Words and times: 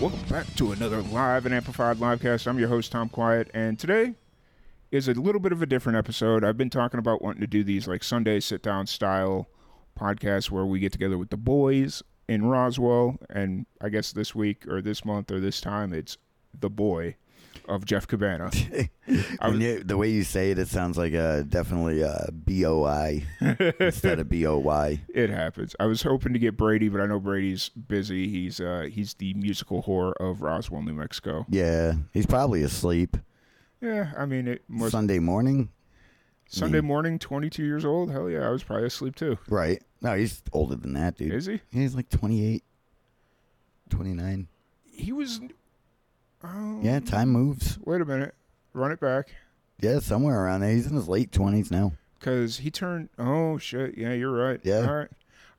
Welcome 0.00 0.22
back 0.30 0.46
to 0.54 0.72
another 0.72 1.02
live 1.02 1.44
and 1.44 1.54
amplified 1.54 1.98
livecast. 1.98 2.46
I'm 2.46 2.58
your 2.58 2.70
host 2.70 2.90
Tom 2.90 3.10
Quiet, 3.10 3.50
and 3.52 3.78
today 3.78 4.14
is 4.90 5.08
a 5.08 5.12
little 5.12 5.42
bit 5.42 5.52
of 5.52 5.60
a 5.60 5.66
different 5.66 5.98
episode. 5.98 6.42
I've 6.42 6.56
been 6.56 6.70
talking 6.70 6.96
about 6.98 7.20
wanting 7.20 7.42
to 7.42 7.46
do 7.46 7.62
these 7.62 7.86
like 7.86 8.02
Sunday 8.02 8.40
sit 8.40 8.62
down 8.62 8.86
style 8.86 9.46
podcasts 10.00 10.50
where 10.50 10.64
we 10.64 10.80
get 10.80 10.92
together 10.92 11.18
with 11.18 11.28
the 11.28 11.36
boys 11.36 12.02
in 12.30 12.46
Roswell, 12.46 13.18
and 13.28 13.66
I 13.82 13.90
guess 13.90 14.10
this 14.10 14.34
week 14.34 14.66
or 14.66 14.80
this 14.80 15.04
month 15.04 15.30
or 15.30 15.38
this 15.38 15.60
time 15.60 15.92
it's 15.92 16.16
the 16.58 16.70
boy 16.70 17.16
of 17.70 17.84
Jeff 17.84 18.06
Cabana. 18.06 18.50
You, 19.52 19.82
the 19.82 19.96
way 19.96 20.08
you 20.10 20.22
say 20.22 20.52
it, 20.52 20.58
it 20.58 20.68
sounds 20.68 20.96
like 20.96 21.12
uh, 21.14 21.42
definitely 21.42 22.04
uh, 22.04 22.26
B 22.44 22.64
O 22.64 22.84
I 22.84 23.24
instead 23.80 24.20
of 24.20 24.28
B 24.28 24.46
O 24.46 24.58
Y. 24.58 25.00
It 25.12 25.30
happens. 25.30 25.74
I 25.80 25.86
was 25.86 26.02
hoping 26.02 26.32
to 26.32 26.38
get 26.38 26.56
Brady, 26.56 26.88
but 26.88 27.00
I 27.00 27.06
know 27.06 27.18
Brady's 27.18 27.68
busy. 27.70 28.28
He's 28.28 28.60
uh 28.60 28.88
he's 28.90 29.14
the 29.14 29.34
musical 29.34 29.82
whore 29.82 30.12
of 30.20 30.42
Roswell, 30.42 30.82
New 30.82 30.92
Mexico. 30.92 31.44
Yeah, 31.48 31.94
he's 32.12 32.26
probably 32.26 32.62
asleep. 32.62 33.16
Yeah, 33.80 34.12
I 34.16 34.26
mean 34.26 34.46
it 34.46 34.62
was 34.70 34.92
Sunday 34.92 35.18
morning, 35.18 35.70
Sunday 36.46 36.80
morning, 36.80 37.18
22 37.18 37.64
years 37.64 37.84
old. 37.84 38.12
Hell 38.12 38.30
yeah, 38.30 38.46
I 38.46 38.50
was 38.50 38.62
probably 38.62 38.86
asleep 38.86 39.16
too. 39.16 39.38
right? 39.48 39.82
No, 40.00 40.14
he's 40.16 40.42
older 40.52 40.76
than 40.76 40.92
that, 40.94 41.16
dude. 41.16 41.32
Is 41.34 41.46
he? 41.46 41.60
He's 41.72 41.94
like 41.96 42.08
28, 42.10 42.62
29. 43.90 44.48
He 44.92 45.12
was. 45.12 45.40
Oh, 46.44 46.80
Yeah, 46.82 47.00
time 47.00 47.28
moves. 47.30 47.78
Wait 47.84 48.00
a 48.00 48.04
minute. 48.04 48.34
Run 48.72 48.92
it 48.92 49.00
back. 49.00 49.34
Yeah, 49.80 49.98
somewhere 49.98 50.44
around 50.44 50.60
there. 50.60 50.70
He's 50.70 50.86
in 50.86 50.94
his 50.94 51.08
late 51.08 51.30
20s 51.32 51.70
now. 51.70 51.92
Because 52.18 52.58
he 52.58 52.70
turned. 52.70 53.08
Oh, 53.18 53.58
shit. 53.58 53.96
Yeah, 53.96 54.12
you're 54.12 54.30
right. 54.32 54.60
Yeah. 54.62 54.86
All 54.86 54.96
right. 54.96 55.08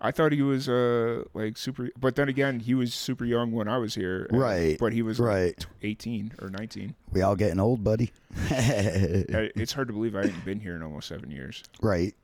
I 0.03 0.09
thought 0.11 0.31
he 0.31 0.41
was 0.41 0.67
uh 0.67 1.25
like 1.35 1.57
super. 1.57 1.89
But 1.99 2.15
then 2.15 2.27
again, 2.27 2.59
he 2.59 2.73
was 2.73 2.91
super 2.91 3.23
young 3.23 3.51
when 3.51 3.67
I 3.67 3.77
was 3.77 3.93
here. 3.93 4.27
uh, 4.33 4.38
Right, 4.38 4.77
But 4.79 4.93
he 4.93 5.03
was 5.03 5.19
right. 5.19 5.55
tw- 5.59 5.67
18 5.83 6.33
or 6.41 6.49
19. 6.49 6.95
We 7.11 7.21
all 7.21 7.35
getting 7.35 7.59
old, 7.59 7.83
buddy. 7.83 8.11
It's 8.49 9.73
hard 9.73 9.88
to 9.89 9.93
believe 9.93 10.16
I 10.16 10.21
hadn't 10.25 10.43
been 10.43 10.59
here 10.59 10.75
in 10.75 10.81
almost 10.81 11.07
seven 11.07 11.29
years. 11.29 11.63
right. 11.81 12.16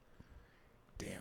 Damn. 0.97 1.11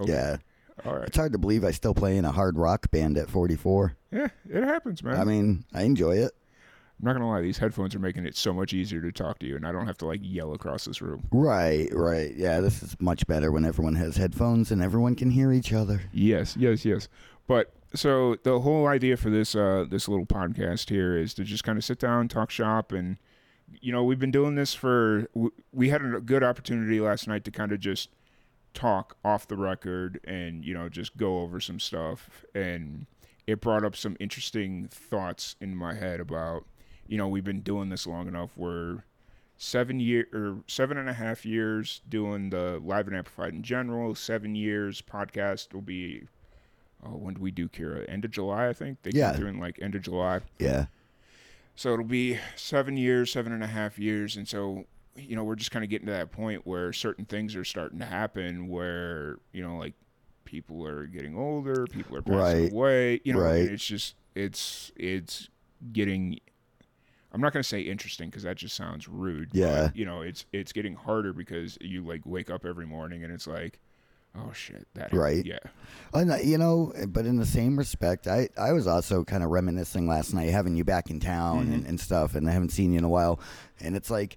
Okay. 0.00 0.12
Yeah. 0.12 0.36
All 0.84 0.96
right. 0.98 1.08
It's 1.08 1.16
hard 1.16 1.32
to 1.32 1.38
believe 1.38 1.64
I 1.64 1.70
still 1.70 1.94
play 1.94 2.16
in 2.18 2.24
a 2.26 2.32
hard 2.32 2.58
rock 2.58 2.90
band 2.90 3.16
at 3.16 3.30
44. 3.30 3.96
Yeah, 4.10 4.28
it 4.50 4.64
happens, 4.64 5.02
man. 5.02 5.18
I 5.18 5.24
mean, 5.24 5.64
I 5.72 5.82
enjoy 5.84 6.16
it. 6.16 6.32
I'm 7.02 7.06
not 7.06 7.14
gonna 7.14 7.28
lie. 7.28 7.40
These 7.40 7.58
headphones 7.58 7.96
are 7.96 7.98
making 7.98 8.26
it 8.26 8.36
so 8.36 8.52
much 8.52 8.72
easier 8.72 9.00
to 9.00 9.10
talk 9.10 9.40
to 9.40 9.46
you, 9.46 9.56
and 9.56 9.66
I 9.66 9.72
don't 9.72 9.88
have 9.88 9.98
to 9.98 10.06
like 10.06 10.20
yell 10.22 10.52
across 10.54 10.84
this 10.84 11.02
room. 11.02 11.24
Right, 11.32 11.88
right. 11.92 12.32
Yeah, 12.36 12.60
this 12.60 12.80
is 12.80 12.94
much 13.00 13.26
better 13.26 13.50
when 13.50 13.64
everyone 13.64 13.96
has 13.96 14.16
headphones 14.16 14.70
and 14.70 14.80
everyone 14.80 15.16
can 15.16 15.30
hear 15.30 15.52
each 15.52 15.72
other. 15.72 16.02
Yes, 16.12 16.56
yes, 16.56 16.84
yes. 16.84 17.08
But 17.48 17.72
so 17.92 18.36
the 18.44 18.60
whole 18.60 18.86
idea 18.86 19.16
for 19.16 19.30
this 19.30 19.56
uh, 19.56 19.84
this 19.90 20.06
little 20.06 20.26
podcast 20.26 20.90
here 20.90 21.16
is 21.16 21.34
to 21.34 21.44
just 21.44 21.64
kind 21.64 21.76
of 21.76 21.84
sit 21.84 21.98
down, 21.98 22.28
talk 22.28 22.52
shop, 22.52 22.92
and 22.92 23.16
you 23.80 23.90
know 23.90 24.04
we've 24.04 24.20
been 24.20 24.30
doing 24.30 24.54
this 24.54 24.72
for. 24.72 25.26
We 25.72 25.88
had 25.88 26.04
a 26.04 26.20
good 26.20 26.44
opportunity 26.44 27.00
last 27.00 27.26
night 27.26 27.42
to 27.46 27.50
kind 27.50 27.72
of 27.72 27.80
just 27.80 28.10
talk 28.74 29.16
off 29.24 29.48
the 29.48 29.56
record 29.56 30.20
and 30.24 30.64
you 30.64 30.72
know 30.72 30.88
just 30.88 31.16
go 31.16 31.40
over 31.40 31.58
some 31.58 31.80
stuff, 31.80 32.44
and 32.54 33.06
it 33.48 33.60
brought 33.60 33.84
up 33.84 33.96
some 33.96 34.16
interesting 34.20 34.86
thoughts 34.88 35.56
in 35.60 35.74
my 35.74 35.94
head 35.94 36.20
about 36.20 36.64
you 37.12 37.18
know 37.18 37.28
we've 37.28 37.44
been 37.44 37.60
doing 37.60 37.90
this 37.90 38.06
long 38.06 38.26
enough 38.26 38.48
where 38.56 39.04
seven 39.58 40.00
year 40.00 40.26
or 40.32 40.56
seven 40.66 40.96
and 40.96 41.10
a 41.10 41.12
half 41.12 41.44
years 41.44 42.00
doing 42.08 42.48
the 42.48 42.80
live 42.82 43.06
and 43.06 43.14
amplified 43.14 43.52
in 43.52 43.62
general 43.62 44.14
seven 44.14 44.54
years 44.54 45.02
podcast 45.02 45.74
will 45.74 45.82
be 45.82 46.22
oh 47.04 47.10
when 47.10 47.34
do 47.34 47.40
we 47.42 47.50
do 47.50 47.68
kira 47.68 48.08
end 48.08 48.24
of 48.24 48.30
july 48.30 48.66
i 48.66 48.72
think 48.72 48.96
they 49.02 49.10
Yeah. 49.12 49.36
in 49.36 49.60
like 49.60 49.78
end 49.82 49.94
of 49.94 50.00
july 50.00 50.40
Yeah. 50.58 50.86
so 51.76 51.92
it'll 51.92 52.06
be 52.06 52.38
seven 52.56 52.96
years 52.96 53.30
seven 53.30 53.52
and 53.52 53.62
a 53.62 53.66
half 53.68 53.98
years 53.98 54.38
and 54.38 54.48
so 54.48 54.86
you 55.14 55.36
know 55.36 55.44
we're 55.44 55.54
just 55.56 55.70
kind 55.70 55.84
of 55.84 55.90
getting 55.90 56.06
to 56.06 56.12
that 56.12 56.32
point 56.32 56.66
where 56.66 56.94
certain 56.94 57.26
things 57.26 57.54
are 57.54 57.64
starting 57.64 57.98
to 57.98 58.06
happen 58.06 58.68
where 58.68 59.36
you 59.52 59.62
know 59.62 59.76
like 59.76 59.92
people 60.46 60.86
are 60.86 61.04
getting 61.06 61.36
older 61.36 61.86
people 61.88 62.16
are 62.16 62.22
passing 62.22 62.38
Right. 62.62 62.72
away 62.72 63.20
you 63.22 63.34
know 63.34 63.40
Right. 63.40 63.70
it's 63.70 63.84
just 63.84 64.14
it's 64.34 64.90
it's 64.96 65.50
getting 65.92 66.40
i'm 67.32 67.40
not 67.40 67.52
going 67.52 67.62
to 67.62 67.68
say 67.68 67.80
interesting 67.80 68.28
because 68.30 68.42
that 68.44 68.56
just 68.56 68.76
sounds 68.76 69.08
rude 69.08 69.48
Yeah. 69.52 69.86
but, 69.88 69.96
you 69.96 70.04
know 70.04 70.22
it's 70.22 70.44
it's 70.52 70.72
getting 70.72 70.94
harder 70.94 71.32
because 71.32 71.78
you 71.80 72.04
like 72.04 72.22
wake 72.24 72.50
up 72.50 72.64
every 72.64 72.86
morning 72.86 73.24
and 73.24 73.32
it's 73.32 73.46
like 73.46 73.78
oh 74.36 74.50
shit 74.52 74.86
that 74.94 75.12
Right. 75.12 75.44
yeah 75.44 75.58
And, 76.14 76.30
uh, 76.32 76.36
you 76.36 76.56
know, 76.58 76.92
but 77.08 77.26
in 77.26 77.36
the 77.36 77.44
same 77.46 77.76
respect, 77.78 78.26
I, 78.26 78.48
I 78.58 78.72
was 78.72 78.86
also 78.86 79.24
kind 79.24 79.42
of 79.42 79.50
reminiscing 79.50 80.06
last 80.06 80.32
night, 80.34 80.50
having 80.50 80.74
you 80.76 80.84
back 80.84 81.10
in 81.10 81.20
town 81.20 81.70
and, 81.72 81.86
and 81.86 81.98
stuff, 82.00 82.34
and 82.34 82.48
I 82.48 82.52
haven't 82.52 82.70
seen 82.70 82.92
you 82.92 82.98
in 82.98 83.04
a 83.04 83.08
while. 83.10 83.40
And 83.80 83.94
it's 83.96 84.10
like, 84.10 84.36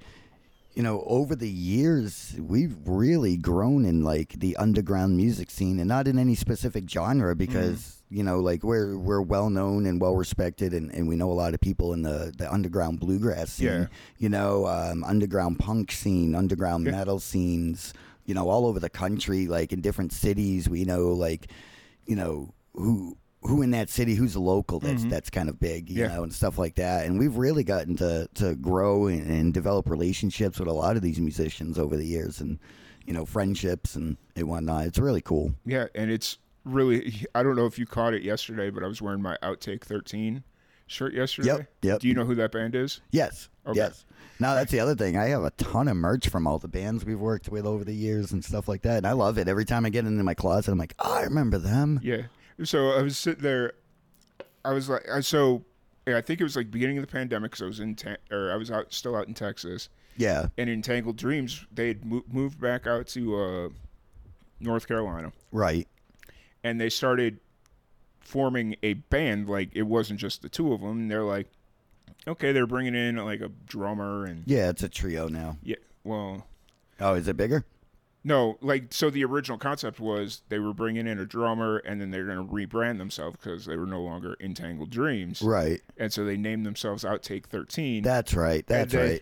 you 0.74 0.84
know, 0.84 1.02
over 1.06 1.34
the 1.36 1.50
years, 1.50 2.36
we've 2.40 2.76
really 2.86 3.38
grown 3.38 3.86
in 3.86 4.04
like 4.04 4.38
the 4.40 4.56
underground 4.58 5.16
music 5.18 5.50
scene, 5.50 5.80
and 5.80 5.88
not 5.88 6.08
in 6.10 6.18
any 6.20 6.36
specific 6.36 6.90
genre, 6.90 7.34
because 7.36 7.95
you 8.10 8.24
know, 8.24 8.40
like 8.40 8.64
we're 8.64 8.98
we're 8.98 9.22
well 9.22 9.50
known 9.50 9.86
and 9.86 10.00
well 10.00 10.16
respected, 10.16 10.74
and, 10.74 10.92
and 10.92 11.08
we 11.08 11.16
know 11.16 11.32
a 11.32 11.34
lot 11.34 11.54
of 11.54 11.60
people 11.62 11.94
in 11.94 12.02
the 12.04 12.34
the 12.38 12.52
underground 12.52 13.00
bluegrass 13.00 13.52
scene. 13.54 13.68
Yeah. 13.68 13.86
You 14.18 14.30
know, 14.30 14.68
um, 14.68 15.04
underground 15.04 15.60
punk 15.60 15.92
scene, 15.92 16.36
underground 16.36 16.86
Yeah. 16.86 16.92
metal 16.92 17.20
scenes. 17.20 17.94
You 18.26 18.34
know, 18.34 18.50
all 18.50 18.66
over 18.66 18.80
the 18.80 18.90
country, 18.90 19.46
like 19.48 19.72
in 19.72 19.82
different 19.82 20.12
cities. 20.12 20.68
We 20.68 20.84
know, 20.84 21.10
like, 21.10 21.52
you 22.06 22.16
know, 22.16 22.54
who 22.74 23.18
who 23.42 23.62
in 23.62 23.70
that 23.72 23.90
city, 23.92 24.16
who's 24.16 24.34
a 24.34 24.40
local 24.40 24.80
that's 24.80 25.04
that's 25.06 25.30
kind 25.30 25.50
of 25.50 25.60
big, 25.60 25.90
you 25.90 25.98
Mm-hmm. 25.98 26.10
Yeah. 26.12 26.16
know, 26.18 26.24
and 26.24 26.34
stuff 26.34 26.58
like 26.58 26.76
that. 26.76 27.06
And 27.06 27.20
we've 27.20 27.36
really 27.38 27.64
gotten 27.64 27.96
to 27.98 28.28
to 28.36 28.56
grow 28.56 29.08
and, 29.08 29.30
and 29.30 29.54
develop 29.54 29.90
relationships 29.90 30.58
with 30.60 30.68
a 30.68 30.74
lot 30.74 30.96
of 30.96 31.02
these 31.04 31.20
musicians 31.20 31.78
over 31.78 31.96
the 31.98 32.06
years, 32.06 32.42
and 32.42 32.58
you 33.06 33.14
know, 33.14 33.26
friendships 33.26 33.96
and, 33.96 34.18
and 34.36 34.48
whatnot. 34.48 34.86
It's 34.88 34.98
really 34.98 35.22
cool. 35.22 35.54
Yeah, 35.64 35.86
and 35.94 36.10
it's 36.10 36.40
really 36.66 37.26
I 37.34 37.44
don't 37.44 37.56
know 37.56 37.66
if 37.66 37.80
you 37.80 37.86
caught 37.86 38.14
it 38.14 38.24
yesterday, 38.24 38.70
but 38.70 38.84
I 38.84 38.88
was 38.88 39.02
wearing 39.02 39.22
my 39.22 39.38
Outtake 39.42 39.84
13 39.84 40.44
shirt 40.88 41.14
yesterday. 41.14 41.48
Yep, 41.50 41.68
yep. 41.82 42.00
Do 42.02 42.08
you 42.08 42.14
know 42.14 42.26
who 42.26 42.36
that 42.36 42.52
band 42.52 42.76
is? 42.76 43.00
Yes. 43.12 43.50
Okay. 43.66 43.78
Yes. 43.78 44.06
Now 44.40 44.54
that's 44.54 44.72
the 44.72 44.80
other 44.82 44.96
thing. 44.96 45.18
I 45.18 45.28
have 45.30 45.44
a 45.44 45.52
ton 45.52 45.88
of 45.88 45.96
merch 45.96 46.28
from 46.28 46.46
all 46.46 46.60
the 46.60 46.68
bands 46.68 47.06
we've 47.06 47.20
worked 47.20 47.48
with 47.50 47.66
over 47.66 47.84
the 47.86 47.94
years 47.96 48.32
and 48.34 48.44
stuff 48.44 48.68
like 48.68 48.82
that, 48.82 48.98
and 48.98 49.08
I 49.08 49.14
love 49.14 49.38
it. 49.38 49.48
Every 49.48 49.66
time 49.66 49.86
I 49.86 49.90
get 49.90 50.06
into 50.06 50.24
my 50.24 50.34
closet, 50.34 50.72
I'm 50.72 50.78
like, 50.78 50.94
oh, 51.00 51.14
I 51.14 51.22
remember 51.24 51.58
them. 51.58 52.00
Yeah. 52.04 52.24
So 52.64 52.90
I 52.92 53.02
was 53.02 53.18
sitting 53.18 53.42
there 53.44 53.74
I 54.64 54.74
was 54.74 54.90
like 54.90 55.08
I 55.10 55.22
so 55.22 55.64
yeah, 56.08 56.18
I 56.18 56.22
think 56.22 56.40
it 56.40 56.44
was 56.44 56.56
like 56.56 56.70
beginning 56.72 56.98
of 56.98 57.02
the 57.06 57.12
pandemic 57.12 57.52
cuz 57.52 57.62
I 57.62 57.66
was 57.66 57.80
in 57.80 57.96
te- 57.96 58.18
or 58.32 58.52
I 58.52 58.56
was 58.56 58.70
out 58.72 58.94
still 58.94 59.16
out 59.16 59.28
in 59.28 59.34
Texas. 59.34 59.90
Yeah. 60.18 60.48
And 60.58 60.70
Entangled 60.70 61.18
Dreams, 61.18 61.66
they 61.72 61.90
had 61.90 62.06
mo- 62.06 62.24
moved 62.32 62.60
back 62.60 62.88
out 62.88 63.08
to 63.08 63.36
uh 63.36 63.70
North 64.60 64.88
Carolina 64.88 65.32
Right. 65.52 65.88
And 66.66 66.82
they 66.82 66.90
started 66.90 67.40
forming 68.20 68.76
a 68.82 68.94
band 68.94 69.48
like 69.48 69.70
it 69.74 69.84
wasn't 69.84 70.20
just 70.20 70.42
the 70.42 70.50
two 70.50 70.74
of 70.74 70.82
them. 70.82 71.08
They're 71.08 71.24
like 71.24 71.48
okay, 72.28 72.52
they're 72.52 72.66
bringing 72.66 72.96
in 72.96 73.18
like 73.18 73.42
a 73.42 73.50
drummer 73.68 74.26
and 74.26 74.44
Yeah, 74.48 74.70
it's 74.70 74.82
a 74.84 74.90
trio 74.90 75.28
now. 75.28 75.58
yeah, 75.64 75.76
well, 76.04 76.48
Oh, 77.00 77.14
is 77.14 77.28
it 77.28 77.38
bigger? 77.38 77.66
No, 78.24 78.58
like 78.62 78.86
so 78.92 79.12
the 79.12 79.24
original 79.24 79.60
concept 79.60 80.00
was 80.00 80.42
they 80.50 80.58
were 80.58 80.74
bringing 80.74 81.06
in 81.06 81.20
a 81.20 81.26
drummer 81.26 81.78
and 81.78 82.02
then 82.02 82.10
they're 82.10 82.26
going 82.26 82.48
to 82.48 82.52
rebrand 82.52 82.98
themselves 82.98 83.38
because 83.38 83.66
they 83.68 83.76
were 83.78 83.86
no 83.86 84.02
longer 84.02 84.36
Entangled 84.40 84.90
Dreams. 84.90 85.44
Right. 85.44 85.82
And 85.98 86.12
so 86.12 86.26
they 86.26 86.36
named 86.38 86.66
themselves 86.66 87.04
Outtake 87.04 87.46
13. 87.46 88.02
That's 88.02 88.34
right. 88.34 88.66
That's 88.66 88.94
they- 88.94 89.10
right. 89.12 89.22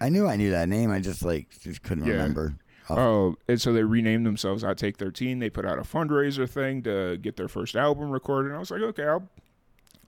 I 0.00 0.08
knew 0.08 0.26
I 0.26 0.34
knew 0.36 0.50
that 0.50 0.68
name. 0.68 0.90
I 0.90 0.98
just 0.98 1.22
like 1.22 1.46
just 1.60 1.82
couldn't 1.82 2.06
Yeah. 2.06 2.14
remember. 2.14 2.54
Oh, 2.98 3.36
and 3.48 3.60
so 3.60 3.72
they 3.72 3.82
renamed 3.84 4.26
themselves 4.26 4.62
Outtake 4.62 4.96
13. 4.96 5.38
They 5.38 5.50
put 5.50 5.64
out 5.64 5.78
a 5.78 5.82
fundraiser 5.82 6.48
thing 6.48 6.82
to 6.82 7.16
get 7.16 7.36
their 7.36 7.48
first 7.48 7.76
album 7.76 8.10
recorded. 8.10 8.48
And 8.48 8.56
I 8.56 8.60
was 8.60 8.70
like, 8.70 8.82
okay, 8.82 9.04
I'll 9.04 9.28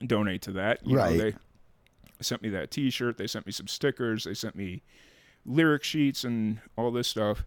donate 0.05 0.41
to 0.43 0.51
that. 0.53 0.85
You 0.85 0.95
know, 0.97 1.01
Right. 1.03 1.17
they 1.19 1.33
sent 2.21 2.41
me 2.41 2.49
that 2.49 2.71
T-shirt. 2.71 3.17
They 3.17 3.27
sent 3.27 3.45
me 3.45 3.51
some 3.51 3.67
stickers. 3.67 4.23
They 4.25 4.33
sent 4.33 4.55
me 4.55 4.81
lyric 5.45 5.83
sheets 5.83 6.23
and 6.23 6.59
all 6.77 6.91
this 6.91 7.07
stuff. 7.07 7.45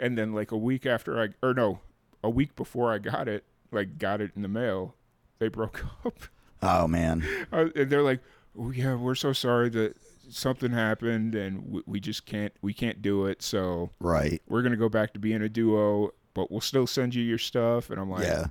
And 0.00 0.18
then 0.18 0.32
like 0.32 0.50
a 0.52 0.56
week 0.56 0.86
after 0.86 1.20
I, 1.20 1.28
or 1.42 1.54
no, 1.54 1.80
a 2.22 2.30
week 2.30 2.56
before 2.56 2.92
I 2.92 2.98
got 2.98 3.28
it, 3.28 3.44
like 3.70 3.98
got 3.98 4.20
it 4.20 4.32
in 4.36 4.42
the 4.42 4.48
mail. 4.48 4.94
They 5.38 5.48
broke 5.48 5.84
up. 6.04 6.14
Oh 6.62 6.88
man. 6.88 7.24
Uh, 7.52 7.66
and 7.76 7.90
they're 7.90 8.02
like, 8.02 8.20
oh, 8.58 8.70
"Yeah, 8.70 8.94
we're 8.96 9.14
so 9.14 9.32
sorry 9.32 9.68
that 9.70 9.96
something 10.30 10.72
happened, 10.72 11.34
and 11.34 11.70
we, 11.70 11.82
we 11.86 12.00
just 12.00 12.26
can't 12.26 12.52
we 12.62 12.72
can't 12.72 13.02
do 13.02 13.26
it. 13.26 13.42
So 13.42 13.90
Right. 14.00 14.40
we're 14.48 14.62
gonna 14.62 14.76
go 14.76 14.88
back 14.88 15.12
to 15.14 15.18
being 15.20 15.42
a 15.42 15.48
duo, 15.48 16.10
but 16.34 16.50
we'll 16.50 16.60
still 16.60 16.86
send 16.86 17.14
you 17.14 17.22
your 17.22 17.38
stuff." 17.38 17.90
And 17.90 18.00
I'm 18.00 18.10
like, 18.10 18.22
yeah. 18.24 18.46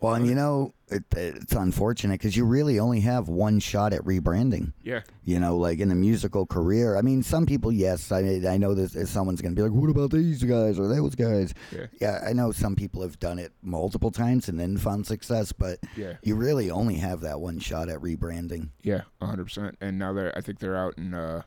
Well, 0.00 0.14
and 0.14 0.26
you 0.28 0.34
know, 0.36 0.74
it, 0.88 1.02
it's 1.16 1.52
unfortunate 1.52 2.14
because 2.20 2.36
you 2.36 2.44
really 2.44 2.78
only 2.78 3.00
have 3.00 3.28
one 3.28 3.58
shot 3.58 3.92
at 3.92 4.02
rebranding. 4.02 4.72
yeah, 4.82 5.00
You 5.24 5.40
know, 5.40 5.56
like 5.56 5.80
in 5.80 5.90
a 5.90 5.94
musical 5.94 6.46
career. 6.46 6.96
I 6.96 7.02
mean, 7.02 7.22
some 7.24 7.46
people, 7.46 7.72
yes, 7.72 8.12
I 8.12 8.20
I 8.48 8.56
know 8.58 8.74
that 8.74 9.08
someone's 9.08 9.42
going 9.42 9.54
to 9.54 9.60
be 9.60 9.68
like, 9.68 9.76
"What 9.78 9.90
about 9.90 10.12
these 10.12 10.42
guys 10.44 10.78
or 10.78 10.86
those 10.86 11.14
guys?" 11.16 11.52
yeah, 11.72 11.86
Yeah, 12.00 12.20
I 12.24 12.32
know 12.32 12.52
some 12.52 12.76
people 12.76 13.02
have 13.02 13.18
done 13.18 13.38
it 13.40 13.52
multiple 13.60 14.10
times 14.12 14.48
and 14.48 14.58
then 14.58 14.76
found 14.76 15.06
success, 15.06 15.52
but 15.52 15.80
yeah, 15.96 16.14
you 16.22 16.36
really 16.36 16.70
only 16.70 16.94
have 16.96 17.20
that 17.22 17.40
one 17.40 17.58
shot 17.58 17.88
at 17.88 17.98
rebranding. 17.98 18.68
yeah, 18.82 19.02
hundred 19.20 19.44
percent. 19.44 19.76
And 19.80 19.98
now 19.98 20.12
they're 20.12 20.32
I 20.38 20.40
think 20.42 20.60
they're 20.60 20.76
out 20.76 20.96
in 20.96 21.12
uh, 21.12 21.42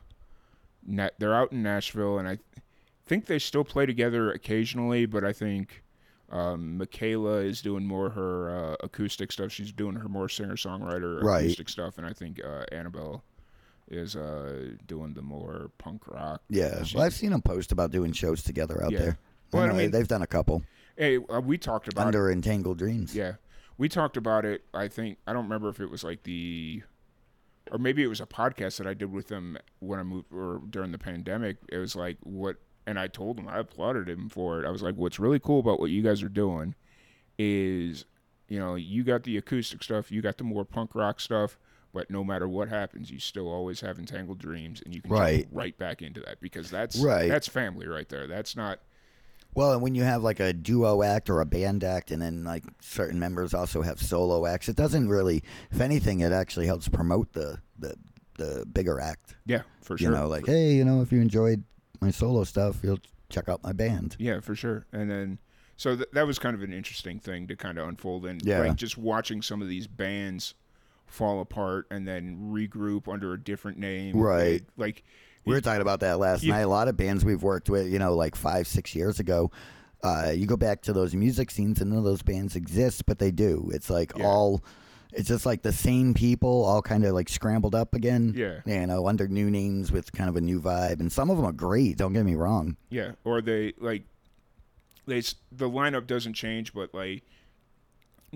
Na- 0.86 1.10
they're 1.18 1.34
out 1.34 1.52
in 1.52 1.62
Nashville, 1.62 2.18
and 2.18 2.28
I 2.28 2.38
think 3.06 3.26
they 3.26 3.38
still 3.38 3.64
play 3.64 3.86
together 3.86 4.30
occasionally, 4.30 5.06
but 5.06 5.24
I 5.24 5.32
think. 5.32 5.81
Um, 6.32 6.78
Michaela 6.78 7.36
is 7.40 7.60
doing 7.60 7.84
more 7.86 8.10
her 8.10 8.50
uh, 8.72 8.76
acoustic 8.82 9.30
stuff. 9.30 9.52
She's 9.52 9.70
doing 9.70 9.94
her 9.96 10.08
more 10.08 10.28
singer 10.28 10.54
songwriter 10.56 11.22
Right. 11.22 11.42
acoustic 11.44 11.68
stuff, 11.68 11.98
and 11.98 12.06
I 12.06 12.12
think 12.14 12.40
uh, 12.44 12.64
Annabelle 12.72 13.22
is 13.90 14.16
uh, 14.16 14.70
doing 14.86 15.12
the 15.12 15.20
more 15.22 15.70
punk 15.76 16.08
rock. 16.08 16.40
Yeah, 16.48 16.82
well, 16.94 17.04
I've 17.04 17.12
seen 17.12 17.30
them 17.30 17.42
post 17.42 17.70
about 17.72 17.90
doing 17.90 18.12
shows 18.12 18.42
together 18.42 18.82
out 18.82 18.92
Yeah. 18.92 18.98
there. 18.98 19.18
Well, 19.52 19.64
I 19.64 19.72
mean- 19.72 19.90
they've 19.90 20.08
done 20.08 20.22
a 20.22 20.26
couple 20.26 20.64
Hey, 20.96 21.18
uh, 21.28 21.40
we 21.40 21.56
talked 21.58 21.88
about 21.88 22.06
under 22.06 22.30
Entangled 22.30 22.78
Dreams. 22.78 23.14
Yeah, 23.14 23.34
we 23.78 23.88
talked 23.88 24.16
about 24.16 24.44
it. 24.46 24.62
I 24.74 24.88
think 24.88 25.18
I 25.26 25.32
don't 25.34 25.44
remember 25.44 25.68
if 25.68 25.80
it 25.80 25.90
was 25.90 26.04
like 26.04 26.22
the, 26.22 26.82
or 27.70 27.78
maybe 27.78 28.02
it 28.02 28.08
was 28.08 28.20
a 28.20 28.26
podcast 28.26 28.76
that 28.78 28.86
I 28.86 28.94
did 28.94 29.10
with 29.12 29.28
them 29.28 29.56
when 29.80 29.98
I 29.98 30.02
moved 30.02 30.26
or 30.32 30.60
during 30.70 30.92
the 30.92 30.98
pandemic. 30.98 31.56
It 31.70 31.78
was 31.78 31.94
like 31.96 32.16
what, 32.22 32.56
and 32.86 32.98
I 32.98 33.06
told 33.08 33.38
him 33.38 33.48
I 33.48 33.58
applauded 33.58 34.08
him 34.08 34.28
for 34.28 34.60
it. 34.62 34.66
I 34.66 34.70
was 34.70 34.82
like, 34.82 34.96
what's 34.96 35.18
really 35.18 35.38
cool 35.38 35.60
about 35.60 35.80
what 35.80 35.90
you 35.90 36.02
guys 36.02 36.22
are 36.22 36.28
doing 36.28 36.74
is, 37.38 38.04
you 38.48 38.58
know, 38.58 38.74
you 38.74 39.04
got 39.04 39.22
the 39.24 39.36
acoustic 39.36 39.82
stuff, 39.82 40.10
you 40.10 40.22
got 40.22 40.38
the 40.38 40.44
more 40.44 40.64
punk 40.64 40.94
rock 40.94 41.20
stuff. 41.20 41.58
But 41.94 42.10
no 42.10 42.24
matter 42.24 42.48
what 42.48 42.68
happens, 42.70 43.10
you 43.10 43.18
still 43.18 43.48
always 43.52 43.80
have 43.82 43.98
entangled 43.98 44.38
dreams, 44.38 44.80
and 44.82 44.94
you 44.94 45.02
can 45.02 45.10
Right. 45.10 45.42
jump 45.42 45.48
right 45.54 45.76
back 45.76 46.00
into 46.00 46.20
that 46.22 46.40
because 46.40 46.70
that's 46.70 46.96
Right. 46.96 47.28
that's 47.28 47.46
family 47.48 47.86
right 47.86 48.08
there. 48.08 48.26
That's 48.26 48.56
not 48.56 48.80
Well, 49.54 49.72
and 49.74 49.82
when 49.82 49.94
you 49.94 50.02
have 50.02 50.22
like 50.22 50.40
a 50.40 50.54
duo 50.54 51.02
act 51.02 51.28
or 51.28 51.42
a 51.42 51.44
band 51.44 51.84
act, 51.84 52.10
and 52.10 52.22
then 52.22 52.44
like 52.44 52.64
certain 52.80 53.18
members 53.18 53.52
also 53.52 53.82
have 53.82 54.00
solo 54.00 54.46
acts, 54.46 54.70
it 54.70 54.76
doesn't 54.76 55.10
really. 55.10 55.42
If 55.70 55.82
anything, 55.82 56.20
it 56.20 56.32
actually 56.32 56.64
helps 56.66 56.88
promote 56.88 57.34
the 57.34 57.58
the, 57.78 57.94
the 58.38 58.64
bigger 58.72 58.98
act. 58.98 59.36
yeah 59.44 59.60
for 59.82 59.98
sure. 59.98 60.08
You 60.10 60.16
know, 60.16 60.28
like 60.28 60.46
hey, 60.46 60.72
you 60.72 60.86
know, 60.86 61.02
if 61.02 61.12
you 61.12 61.20
enjoyed 61.20 61.64
my 62.02 62.10
solo 62.10 62.44
stuff, 62.44 62.80
you'll 62.82 62.98
check 63.30 63.48
out 63.48 63.62
my 63.62 63.72
band. 63.72 64.16
Yeah, 64.18 64.40
for 64.40 64.54
sure. 64.54 64.86
And 64.92 65.10
then, 65.10 65.38
so 65.76 65.96
th- 65.96 66.08
that 66.12 66.26
was 66.26 66.38
kind 66.38 66.54
of 66.54 66.62
an 66.62 66.72
interesting 66.72 67.18
thing 67.18 67.46
to 67.48 67.56
kind 67.56 67.78
of 67.78 67.88
unfold, 67.88 68.26
and 68.26 68.42
Yeah. 68.44 68.60
like 68.60 68.76
just 68.76 68.98
watching 68.98 69.40
some 69.42 69.62
of 69.62 69.68
these 69.68 69.86
bands 69.86 70.54
fall 71.06 71.40
apart 71.40 71.86
and 71.90 72.06
then 72.08 72.50
regroup 72.52 73.06
under 73.12 73.32
a 73.32 73.40
different 73.40 73.78
name. 73.78 74.16
Right. 74.16 74.62
Like, 74.76 75.02
We 75.44 75.54
were 75.54 75.60
talking 75.60 75.82
about 75.82 76.00
that 76.00 76.18
last 76.18 76.44
night. 76.44 76.60
A 76.60 76.66
lot 76.68 76.88
of 76.88 76.96
bands 76.96 77.24
we've 77.24 77.42
worked 77.42 77.68
with, 77.68 77.88
you 77.92 77.98
know, 77.98 78.14
like 78.14 78.34
five, 78.36 78.66
six 78.66 78.94
years 78.94 79.18
ago. 79.20 79.50
Uh, 80.02 80.32
you 80.34 80.46
go 80.46 80.56
back 80.56 80.82
to 80.82 80.92
those 80.92 81.14
music 81.14 81.50
scenes, 81.50 81.80
and 81.80 81.90
none 81.90 81.98
of 81.98 82.04
those 82.04 82.22
bands 82.22 82.56
exist, 82.56 83.06
but 83.06 83.18
they 83.18 83.30
do. 83.30 83.70
It's 83.74 83.88
like 83.90 84.12
Yeah. 84.16 84.24
all, 84.26 84.64
it's 85.12 85.28
just 85.28 85.46
like 85.46 85.62
the 85.62 85.72
same 85.72 86.14
people, 86.14 86.64
all 86.64 86.82
kind 86.82 87.04
of 87.04 87.12
like 87.14 87.28
scrambled 87.28 87.74
up 87.74 87.94
again. 87.94 88.32
Yeah. 88.36 88.60
you 88.66 88.86
know, 88.86 89.06
under 89.06 89.28
new 89.28 89.50
names 89.50 89.92
with 89.92 90.12
kind 90.12 90.28
of 90.28 90.36
a 90.36 90.40
new 90.40 90.60
vibe, 90.60 91.00
and 91.00 91.10
some 91.12 91.30
of 91.30 91.36
them 91.36 91.46
are 91.46 91.52
great. 91.52 91.96
Don't 91.96 92.12
get 92.12 92.24
me 92.24 92.34
wrong. 92.34 92.76
yeah, 92.90 93.12
or 93.24 93.40
they 93.40 93.74
like 93.78 94.04
they 95.06 95.20
the 95.20 95.68
lineup 95.68 96.06
doesn't 96.06 96.34
change, 96.34 96.72
but 96.72 96.94
like 96.94 97.22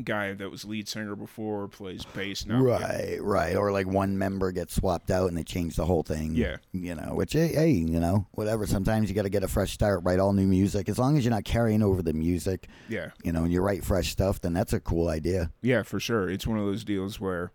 guy 0.04 0.32
that 0.34 0.50
was 0.50 0.64
lead 0.64 0.88
singer 0.88 1.16
before 1.16 1.68
plays 1.68 2.04
bass 2.04 2.44
now. 2.44 2.60
Right, 2.62 3.18
right. 3.20 3.56
Or 3.56 3.72
like 3.72 3.86
one 3.86 4.18
member 4.18 4.52
gets 4.52 4.74
swapped 4.74 5.10
out 5.10 5.28
and 5.28 5.36
they 5.38 5.42
change 5.42 5.76
the 5.76 5.84
whole 5.86 6.02
thing. 6.02 6.34
Yeah. 6.34 6.56
You 6.72 6.94
know, 6.94 7.14
which, 7.14 7.32
hey, 7.32 7.48
hey, 7.48 7.70
you 7.70 7.98
know, 7.98 8.26
whatever. 8.32 8.66
Sometimes 8.66 9.08
you 9.08 9.14
got 9.14 9.22
to 9.22 9.30
get 9.30 9.42
a 9.42 9.48
fresh 9.48 9.72
start, 9.72 10.02
write 10.04 10.18
all 10.20 10.32
new 10.32 10.46
music. 10.46 10.88
As 10.88 10.98
long 10.98 11.16
as 11.16 11.24
you're 11.24 11.32
not 11.34 11.44
carrying 11.44 11.82
over 11.82 12.02
the 12.02 12.12
music, 12.12 12.68
Yeah. 12.88 13.10
you 13.24 13.32
know, 13.32 13.44
and 13.44 13.52
you 13.52 13.62
write 13.62 13.84
fresh 13.84 14.10
stuff, 14.10 14.40
then 14.40 14.52
that's 14.52 14.72
a 14.72 14.80
cool 14.80 15.08
idea. 15.08 15.50
Yeah, 15.62 15.82
for 15.82 15.98
sure. 15.98 16.28
It's 16.28 16.46
one 16.46 16.58
of 16.58 16.66
those 16.66 16.84
deals 16.84 17.18
where, 17.18 17.52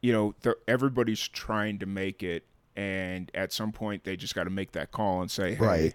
you 0.00 0.12
know, 0.12 0.34
everybody's 0.68 1.26
trying 1.26 1.78
to 1.80 1.86
make 1.86 2.22
it, 2.22 2.44
and 2.76 3.30
at 3.34 3.52
some 3.52 3.72
point 3.72 4.04
they 4.04 4.16
just 4.16 4.34
got 4.34 4.44
to 4.44 4.50
make 4.50 4.72
that 4.72 4.92
call 4.92 5.20
and 5.22 5.30
say, 5.30 5.54
"Hey, 5.54 5.64
Right. 5.64 5.94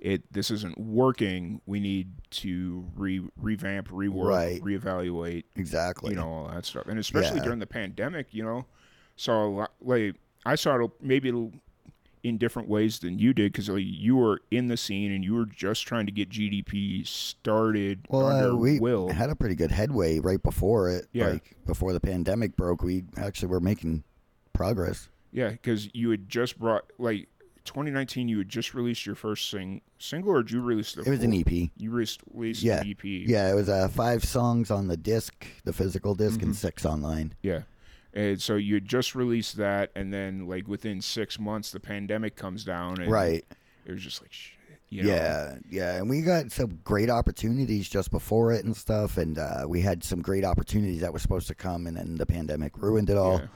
It 0.00 0.32
this 0.32 0.50
isn't 0.50 0.78
working. 0.78 1.60
We 1.66 1.78
need 1.80 2.12
to 2.30 2.84
re 2.96 3.22
revamp, 3.36 3.88
rework, 3.88 4.28
Right. 4.28 4.60
reevaluate, 4.62 5.44
Exactly. 5.56 6.10
you 6.10 6.16
know, 6.16 6.28
all 6.28 6.48
that 6.48 6.64
stuff." 6.64 6.86
And 6.86 6.98
especially 6.98 7.38
Yeah. 7.38 7.44
during 7.44 7.58
the 7.58 7.66
pandemic, 7.66 8.28
you 8.32 8.42
know, 8.42 8.66
lot. 9.28 9.72
Like 9.80 10.16
I 10.46 10.54
saw 10.54 10.82
it 10.82 10.90
maybe 11.00 11.28
in 12.22 12.36
different 12.36 12.68
ways 12.68 12.98
than 12.98 13.18
you 13.18 13.32
did 13.32 13.50
because 13.50 13.70
like, 13.70 13.82
you 13.82 14.14
were 14.14 14.40
in 14.50 14.68
the 14.68 14.76
scene 14.76 15.10
and 15.10 15.24
you 15.24 15.34
were 15.34 15.46
just 15.46 15.86
trying 15.86 16.04
to 16.04 16.12
get 16.12 16.28
GDP 16.28 17.02
started 17.06 18.06
well, 18.10 18.26
under 18.26 18.50
uh, 18.50 18.54
we 18.56 18.78
Will. 18.78 19.08
had 19.08 19.30
a 19.30 19.34
pretty 19.34 19.54
good 19.54 19.70
headway 19.70 20.18
right 20.18 20.42
before 20.42 20.90
it. 20.90 21.06
Yeah. 21.12 21.28
Like 21.28 21.56
before 21.66 21.94
the 21.94 22.00
pandemic 22.00 22.56
broke, 22.56 22.82
we 22.82 23.04
actually 23.16 23.48
were 23.48 23.60
making 23.60 24.04
progress. 24.52 25.08
Yeah, 25.32 25.48
because 25.50 25.88
you 25.94 26.10
had 26.10 26.28
just 26.28 26.58
brought 26.58 26.84
like 26.98 27.28
2019. 27.64 28.28
You 28.28 28.38
had 28.38 28.48
just 28.48 28.74
released 28.74 29.06
your 29.06 29.14
first 29.14 29.50
sing 29.50 29.80
single, 29.98 30.32
or 30.32 30.42
did 30.42 30.52
you 30.52 30.60
release 30.62 30.92
the? 30.92 31.02
It 31.02 31.08
was 31.10 31.22
an 31.22 31.34
EP. 31.34 31.70
You 31.76 31.90
re- 31.90 32.06
released 32.32 32.62
Yeah. 32.62 32.80
an 32.80 32.88
EP. 32.90 33.04
Yeah, 33.04 33.50
it 33.50 33.54
was 33.54 33.68
uh, 33.68 33.88
five 33.88 34.24
songs 34.24 34.70
on 34.70 34.88
the 34.88 34.96
disc, 34.96 35.46
the 35.64 35.72
physical 35.72 36.14
disk, 36.14 36.38
Mm-hmm. 36.38 36.46
and 36.48 36.56
six 36.56 36.84
online. 36.84 37.34
yeah. 37.42 37.62
And 38.12 38.42
so 38.42 38.56
you 38.56 38.74
had 38.74 38.86
just 38.86 39.14
released 39.14 39.56
that, 39.58 39.92
and 39.94 40.12
then 40.12 40.48
like 40.48 40.66
within 40.66 41.00
six 41.00 41.38
months, 41.38 41.70
the 41.70 41.78
pandemic 41.78 42.34
comes 42.34 42.64
down, 42.64 43.00
and 43.00 43.10
Right. 43.10 43.44
It 43.86 43.92
was 43.92 44.02
just 44.02 44.20
like 44.20 44.32
shit. 44.32 44.56
You 44.92 45.04
know? 45.04 45.08
Yeah, 45.10 45.58
yeah, 45.70 45.96
and 45.98 46.10
we 46.10 46.20
got 46.22 46.50
some 46.50 46.80
great 46.82 47.08
opportunities 47.10 47.88
just 47.88 48.10
before 48.10 48.50
it 48.52 48.64
and 48.64 48.76
stuff, 48.76 49.16
and 49.18 49.38
uh, 49.38 49.64
we 49.68 49.80
had 49.82 50.02
some 50.02 50.20
great 50.20 50.44
opportunities 50.44 51.00
that 51.02 51.12
were 51.12 51.20
supposed 51.20 51.46
to 51.46 51.54
come, 51.54 51.86
and 51.86 51.96
then 51.96 52.16
the 52.16 52.26
pandemic 52.26 52.76
ruined 52.82 53.08
it 53.08 53.16
all. 53.16 53.38
Yeah. 53.38 53.46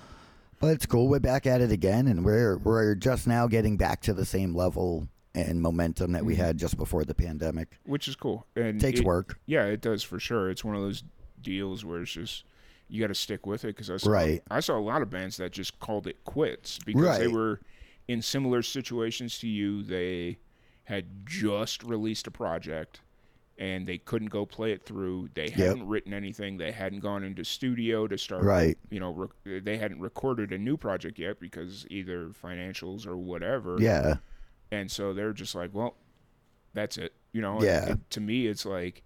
But 0.64 0.70
it's 0.70 0.86
cool. 0.86 1.08
We're 1.08 1.18
back 1.18 1.46
at 1.46 1.60
it 1.60 1.70
again, 1.70 2.06
and 2.06 2.24
we're 2.24 2.56
we're 2.56 2.94
just 2.94 3.26
now 3.26 3.46
getting 3.46 3.76
back 3.76 4.00
to 4.04 4.14
the 4.14 4.24
same 4.24 4.54
level 4.54 5.06
and 5.34 5.60
momentum 5.60 6.12
that 6.12 6.24
we 6.24 6.32
mm-hmm. 6.32 6.42
had 6.42 6.56
just 6.56 6.78
before 6.78 7.04
the 7.04 7.14
pandemic. 7.14 7.78
which 7.84 8.08
is 8.08 8.16
cool. 8.16 8.46
And 8.56 8.80
takes 8.80 9.00
it- 9.00 9.04
work, 9.04 9.38
Yeah, 9.44 9.66
it 9.66 9.82
does 9.82 10.02
for 10.02 10.18
sure. 10.18 10.48
It's 10.48 10.64
one 10.64 10.74
of 10.74 10.80
those 10.80 11.04
deals 11.38 11.84
where 11.84 12.00
it's 12.00 12.12
just 12.12 12.44
you 12.88 12.98
got 12.98 13.08
to 13.08 13.14
stick 13.14 13.44
with 13.44 13.64
it 13.64 13.76
because 13.76 13.90
I 13.90 13.98
saw 13.98 14.10
Right. 14.10 14.42
I 14.50 14.60
saw 14.60 14.78
a 14.78 14.80
lot 14.80 15.02
of 15.02 15.10
bands 15.10 15.36
that 15.36 15.52
just 15.52 15.78
called 15.80 16.06
it 16.06 16.24
quits 16.24 16.78
because 16.78 17.18
they 17.18 17.28
were 17.28 17.60
in 18.08 18.22
similar 18.22 18.62
situations 18.62 19.38
to 19.40 19.46
you. 19.46 19.82
They 19.82 20.38
had 20.84 21.26
just 21.26 21.82
released 21.82 22.26
a 22.26 22.30
project 22.30 23.02
and 23.58 23.86
they 23.86 23.98
couldn't 23.98 24.30
go 24.30 24.44
play 24.44 24.72
it 24.72 24.84
through. 24.84 25.28
They 25.34 25.48
hadn't 25.50 25.86
written 25.86 26.12
anything. 26.12 26.56
They 26.56 26.72
hadn't 26.72 27.00
gone 27.00 27.22
into 27.22 27.44
studio 27.44 28.06
to 28.08 28.18
start. 28.18 28.42
Right. 28.44 28.76
You 28.90 28.98
know, 29.00 29.12
rec- 29.12 29.64
they 29.64 29.76
hadn't 29.76 30.00
recorded 30.00 30.52
a 30.52 30.58
new 30.58 30.76
project 30.76 31.18
yet 31.18 31.38
because 31.38 31.86
either 31.90 32.30
financials 32.30 33.06
or 33.06 33.16
whatever. 33.16 33.76
yeah, 33.80 34.16
And 34.72 34.90
so 34.90 35.12
they're 35.14 35.32
just 35.32 35.54
like, 35.54 35.70
well, 35.72 35.94
that's 36.72 36.98
it. 36.98 37.12
You 37.32 37.42
know, 37.42 37.62
Yeah. 37.62 37.90
it- 37.92 38.10
to 38.10 38.20
me, 38.20 38.46
it's 38.48 38.66
like, 38.66 39.02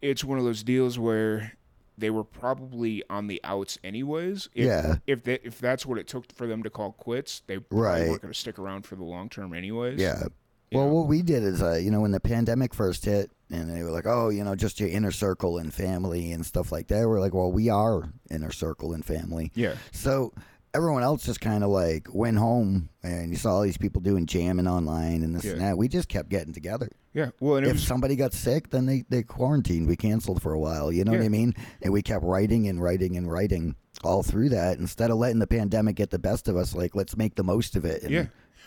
it's 0.00 0.22
one 0.22 0.38
of 0.38 0.44
those 0.44 0.62
deals 0.62 0.98
where 0.98 1.52
they 1.96 2.10
were 2.10 2.24
probably 2.24 3.02
on 3.08 3.26
the 3.28 3.40
outs 3.44 3.78
anyways. 3.84 4.48
If, 4.54 4.66
Yeah. 4.66 4.96
If 5.06 5.22
they, 5.22 5.38
if 5.42 5.58
that's 5.58 5.86
what 5.86 5.98
it 5.98 6.06
took 6.08 6.30
for 6.32 6.46
them 6.46 6.62
to 6.64 6.70
call 6.70 6.92
quits, 6.92 7.42
they 7.46 7.58
probably 7.58 7.82
Right. 7.84 8.08
weren't 8.08 8.22
going 8.22 8.32
to 8.34 8.38
stick 8.38 8.58
around 8.58 8.84
for 8.84 8.96
the 8.96 9.04
long 9.04 9.28
term 9.28 9.54
anyways. 9.54 10.00
yeah. 10.00 10.24
Well, 10.72 10.86
know? 10.86 10.94
what 10.94 11.06
we 11.06 11.22
did 11.22 11.42
is, 11.42 11.62
uh, 11.62 11.74
you 11.74 11.90
know, 11.90 12.00
when 12.00 12.10
the 12.10 12.20
pandemic 12.20 12.74
first 12.74 13.04
hit, 13.04 13.30
and 13.50 13.70
they 13.70 13.82
were 13.82 13.90
like, 13.90 14.06
"Oh, 14.06 14.30
you 14.30 14.42
know, 14.42 14.54
just 14.54 14.80
your 14.80 14.88
inner 14.88 15.12
circle 15.12 15.58
and 15.58 15.72
family 15.72 16.32
and 16.32 16.44
stuff 16.44 16.72
like 16.72 16.88
that." 16.88 17.06
We're 17.08 17.20
like, 17.20 17.34
"Well, 17.34 17.52
we 17.52 17.68
are 17.68 18.12
inner 18.30 18.50
circle 18.50 18.92
and 18.92 19.04
family." 19.04 19.52
Yeah. 19.54 19.74
So 19.92 20.32
everyone 20.74 21.04
else 21.04 21.24
just 21.24 21.40
kind 21.40 21.62
of 21.62 21.70
like 21.70 22.08
went 22.12 22.36
home, 22.36 22.88
and 23.02 23.30
you 23.30 23.36
saw 23.36 23.56
all 23.56 23.62
these 23.62 23.78
people 23.78 24.02
doing 24.02 24.26
jamming 24.26 24.66
online 24.66 25.22
and 25.22 25.34
this 25.34 25.44
and 25.44 25.60
that. 25.60 25.78
We 25.78 25.88
just 25.88 26.08
kept 26.08 26.28
getting 26.28 26.52
together. 26.52 26.90
Yeah. 27.12 27.30
Well, 27.38 27.58
and 27.58 27.66
if 27.66 27.74
was, 27.74 27.86
somebody 27.86 28.16
got 28.16 28.32
sick, 28.32 28.70
then 28.70 28.86
they, 28.86 29.04
they 29.08 29.22
quarantined. 29.22 29.86
We 29.86 29.96
canceled 29.96 30.42
for 30.42 30.52
a 30.52 30.58
while. 30.58 30.90
You 30.90 31.04
know 31.04 31.12
what 31.12 31.22
I 31.22 31.28
mean? 31.28 31.54
And 31.80 31.92
we 31.92 32.02
kept 32.02 32.24
writing 32.24 32.66
and 32.66 32.82
writing 32.82 33.16
and 33.16 33.30
writing 33.30 33.76
all 34.02 34.24
through 34.24 34.48
that. 34.48 34.78
Instead 34.78 35.12
of 35.12 35.18
letting 35.18 35.38
the 35.38 35.46
pandemic 35.46 35.94
get 35.94 36.10
the 36.10 36.18
best 36.18 36.48
of 36.48 36.56
us, 36.56 36.74
like 36.74 36.96
let's 36.96 37.16
make 37.16 37.36
the 37.36 37.44
most 37.44 37.76
of 37.76 37.84
it. 37.84 38.02
And 38.02 38.10
Yeah. 38.10 38.26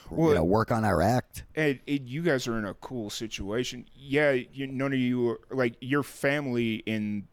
Well, 0.10 0.30
you 0.30 0.36
know, 0.36 0.44
work 0.44 0.72
on 0.72 0.86
our 0.86 1.02
act. 1.02 1.44
and, 1.56 1.80
and 1.88 2.08
you 2.08 2.22
guys 2.22 2.48
are 2.48 2.58
in 2.58 2.66
a 2.66 2.74
cool 2.76 3.10
situation. 3.10 3.86
Yeah, 3.96 4.32
you, 4.32 4.68
none 4.68 4.94
of 4.94 5.00
you 5.00 5.30
are 5.32 5.40
like 5.52 5.76
your 5.82 6.04
family 6.04 6.76
in 6.86 7.28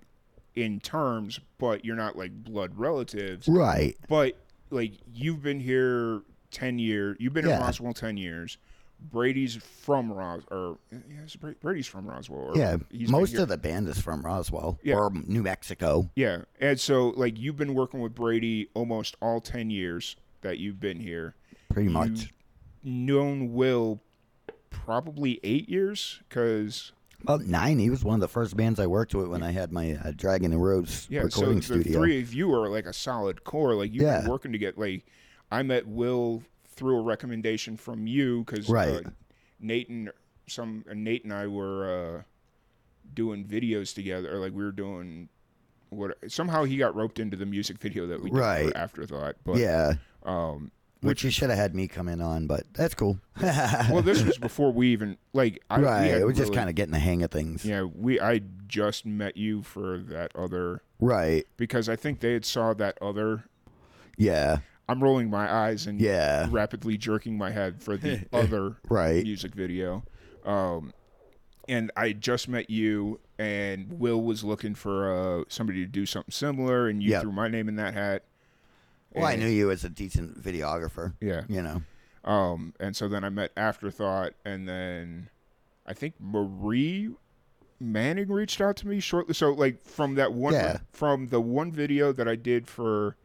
in 0.54 0.80
terms, 0.80 1.40
but 1.58 1.84
you're 1.84 1.96
not 1.96 2.16
like 2.16 2.32
blood 2.44 2.76
relatives. 2.78 3.48
Right. 3.48 3.96
But 4.08 4.36
like 4.70 4.92
you've 5.12 5.42
been 5.42 5.60
here 5.60 6.22
ten 6.50 6.78
years. 6.78 7.16
You've 7.20 7.32
been 7.32 7.48
in 7.48 7.58
Roswell 7.60 7.92
ten 7.92 8.16
years. 8.16 8.58
Brady's 9.10 9.56
from 9.56 10.10
Ros 10.10 10.42
or 10.50 10.78
yeah, 10.90 11.50
Brady's 11.60 11.86
from 11.86 12.06
Roswell. 12.06 12.40
Or 12.52 12.56
Yeah. 12.56 12.76
Most 13.08 13.34
of 13.34 13.48
the 13.48 13.58
band 13.58 13.86
is 13.88 14.00
from 14.00 14.22
Roswell 14.22 14.78
Yeah. 14.82 14.94
or 14.94 15.10
New 15.26 15.42
Mexico. 15.42 16.10
Yeah, 16.16 16.42
and 16.60 16.80
so 16.80 17.08
like 17.10 17.38
you've 17.38 17.56
been 17.56 17.74
working 17.74 18.00
with 18.00 18.14
Brady 18.14 18.68
almost 18.74 19.16
all 19.20 19.40
ten 19.40 19.68
years 19.70 20.16
that 20.40 20.58
you've 20.58 20.80
been 20.80 21.00
here. 21.00 21.34
Pretty 21.68 21.88
much. 21.88 22.32
Known 22.84 23.52
Will 23.54 24.00
probably 24.70 25.40
eight 25.42 25.68
years 25.68 26.20
because 26.28 26.92
About 27.22 27.42
nine. 27.42 27.78
He 27.78 27.88
was 27.90 28.04
one 28.04 28.14
of 28.16 28.20
the 28.20 28.28
first 28.28 28.56
bands 28.56 28.78
I 28.78 28.86
worked 28.86 29.14
with 29.14 29.28
when 29.28 29.42
I 29.42 29.50
had 29.52 29.72
my 29.72 29.94
uh, 30.04 30.12
Dragon 30.14 30.52
and 30.52 30.62
Rose 30.62 31.06
yeah, 31.10 31.26
so 31.28 31.52
the 31.52 31.62
studio. 31.62 31.98
three 31.98 32.20
of 32.20 32.34
you 32.34 32.52
are 32.54 32.68
like 32.68 32.86
a 32.86 32.92
solid 32.92 33.44
core. 33.44 33.74
Like 33.74 33.92
you've 33.92 34.02
been 34.04 34.28
working 34.30 34.52
to 34.52 34.58
get 34.58 34.78
like 34.78 35.06
I 35.50 35.62
met 35.62 35.86
Will 35.86 36.42
through 36.68 36.98
a 36.98 37.02
recommendation 37.02 37.76
from 37.76 38.06
you 38.06 38.44
because 38.44 38.68
Right. 38.68 39.06
uh, 39.06 39.10
Nate 39.60 39.88
and 39.88 40.10
some 40.46 40.84
uh, 40.90 40.94
Nate 40.94 41.24
and 41.24 41.32
I 41.32 41.46
were 41.46 42.16
uh, 42.18 42.22
doing 43.14 43.44
videos 43.44 43.94
together. 43.94 44.34
Or 44.36 44.40
like 44.40 44.52
we 44.52 44.62
were 44.64 44.72
doing 44.72 45.28
what 45.90 46.16
somehow 46.26 46.64
he 46.64 46.76
got 46.76 46.94
roped 46.96 47.20
into 47.20 47.36
the 47.36 47.46
music 47.46 47.78
video 47.78 48.06
that 48.08 48.20
we 48.22 48.28
did 48.30 48.38
Right. 48.38 48.68
for 48.72 48.76
Afterthought. 48.76 49.36
But 49.44 49.56
yeah. 49.58 49.94
um, 50.24 50.72
Which 51.08 51.24
you 51.24 51.30
should 51.30 51.50
have 51.50 51.58
had 51.58 51.74
me 51.74 51.86
come 51.88 52.08
in 52.08 52.20
on, 52.20 52.46
but 52.46 52.64
that's 52.74 52.94
cool. 52.94 53.18
well, 53.42 54.02
this 54.02 54.22
was 54.22 54.38
before 54.38 54.72
we 54.72 54.88
even 54.92 55.16
like 55.32 55.62
I, 55.70 55.78
we 55.78 55.84
right. 55.84 56.04
It 56.06 56.24
was 56.26 56.36
just 56.36 56.48
really- 56.48 56.56
kind 56.56 56.68
of 56.70 56.74
getting 56.74 56.92
the 56.92 56.98
hang 56.98 57.22
of 57.22 57.30
things. 57.30 57.64
Yeah, 57.64 57.82
we 57.82 58.20
I 58.20 58.40
just 58.66 59.04
met 59.06 59.36
you 59.36 59.62
for 59.62 59.98
that 59.98 60.34
other 60.34 60.82
Right. 61.00 61.46
because 61.56 61.88
I 61.88 61.96
think 61.96 62.20
they 62.20 62.32
had 62.32 62.44
saw 62.44 62.74
that 62.74 62.96
other. 63.02 63.44
Yeah. 64.16 64.58
I'm 64.88 65.02
rolling 65.02 65.30
my 65.30 65.50
eyes 65.52 65.86
and 65.86 66.00
Yeah. 66.00 66.46
rapidly 66.50 66.96
jerking 66.98 67.38
my 67.38 67.50
head 67.50 67.82
for 67.82 67.96
the 67.96 68.24
other 68.32 68.76
Right. 68.88 69.22
music 69.22 69.54
video. 69.54 70.04
Um, 70.44 70.92
and 71.68 71.90
I 71.96 72.12
just 72.12 72.48
met 72.48 72.68
you, 72.68 73.18
and 73.38 73.98
Will 73.98 74.20
was 74.22 74.44
looking 74.44 74.74
for 74.74 75.40
uh, 75.40 75.44
somebody 75.48 75.80
to 75.80 75.90
do 75.90 76.04
something 76.04 76.30
similar, 76.32 76.86
and 76.88 77.02
you 77.02 77.10
Yep. 77.10 77.22
threw 77.22 77.32
my 77.32 77.48
name 77.48 77.68
in 77.68 77.76
that 77.76 77.94
hat. 77.94 78.24
Well, 79.14 79.26
I 79.26 79.36
knew 79.36 79.46
you 79.48 79.70
as 79.70 79.84
a 79.84 79.88
decent 79.88 80.42
videographer. 80.42 81.14
Yeah. 81.20 81.42
You 81.48 81.62
know. 81.62 81.82
Um, 82.24 82.72
and 82.80 82.96
so 82.96 83.06
then 83.08 83.22
I 83.24 83.28
met 83.28 83.52
Afterthought, 83.56 84.32
and 84.44 84.68
then 84.68 85.28
I 85.86 85.92
think 85.92 86.14
Marie 86.18 87.10
Manning 87.80 88.28
reached 88.28 88.60
out 88.60 88.76
to 88.76 88.88
me 88.88 88.98
shortly. 89.00 89.34
So 89.34 89.52
like 89.52 89.80
from 89.82 90.14
that 90.14 90.32
one, 90.32 90.54
Yeah. 90.54 90.78
from 90.92 91.28
the 91.28 91.40
one 91.40 91.70
video 91.70 92.12
that 92.12 92.26
I 92.26 92.34
did 92.36 92.66
for 92.66 93.16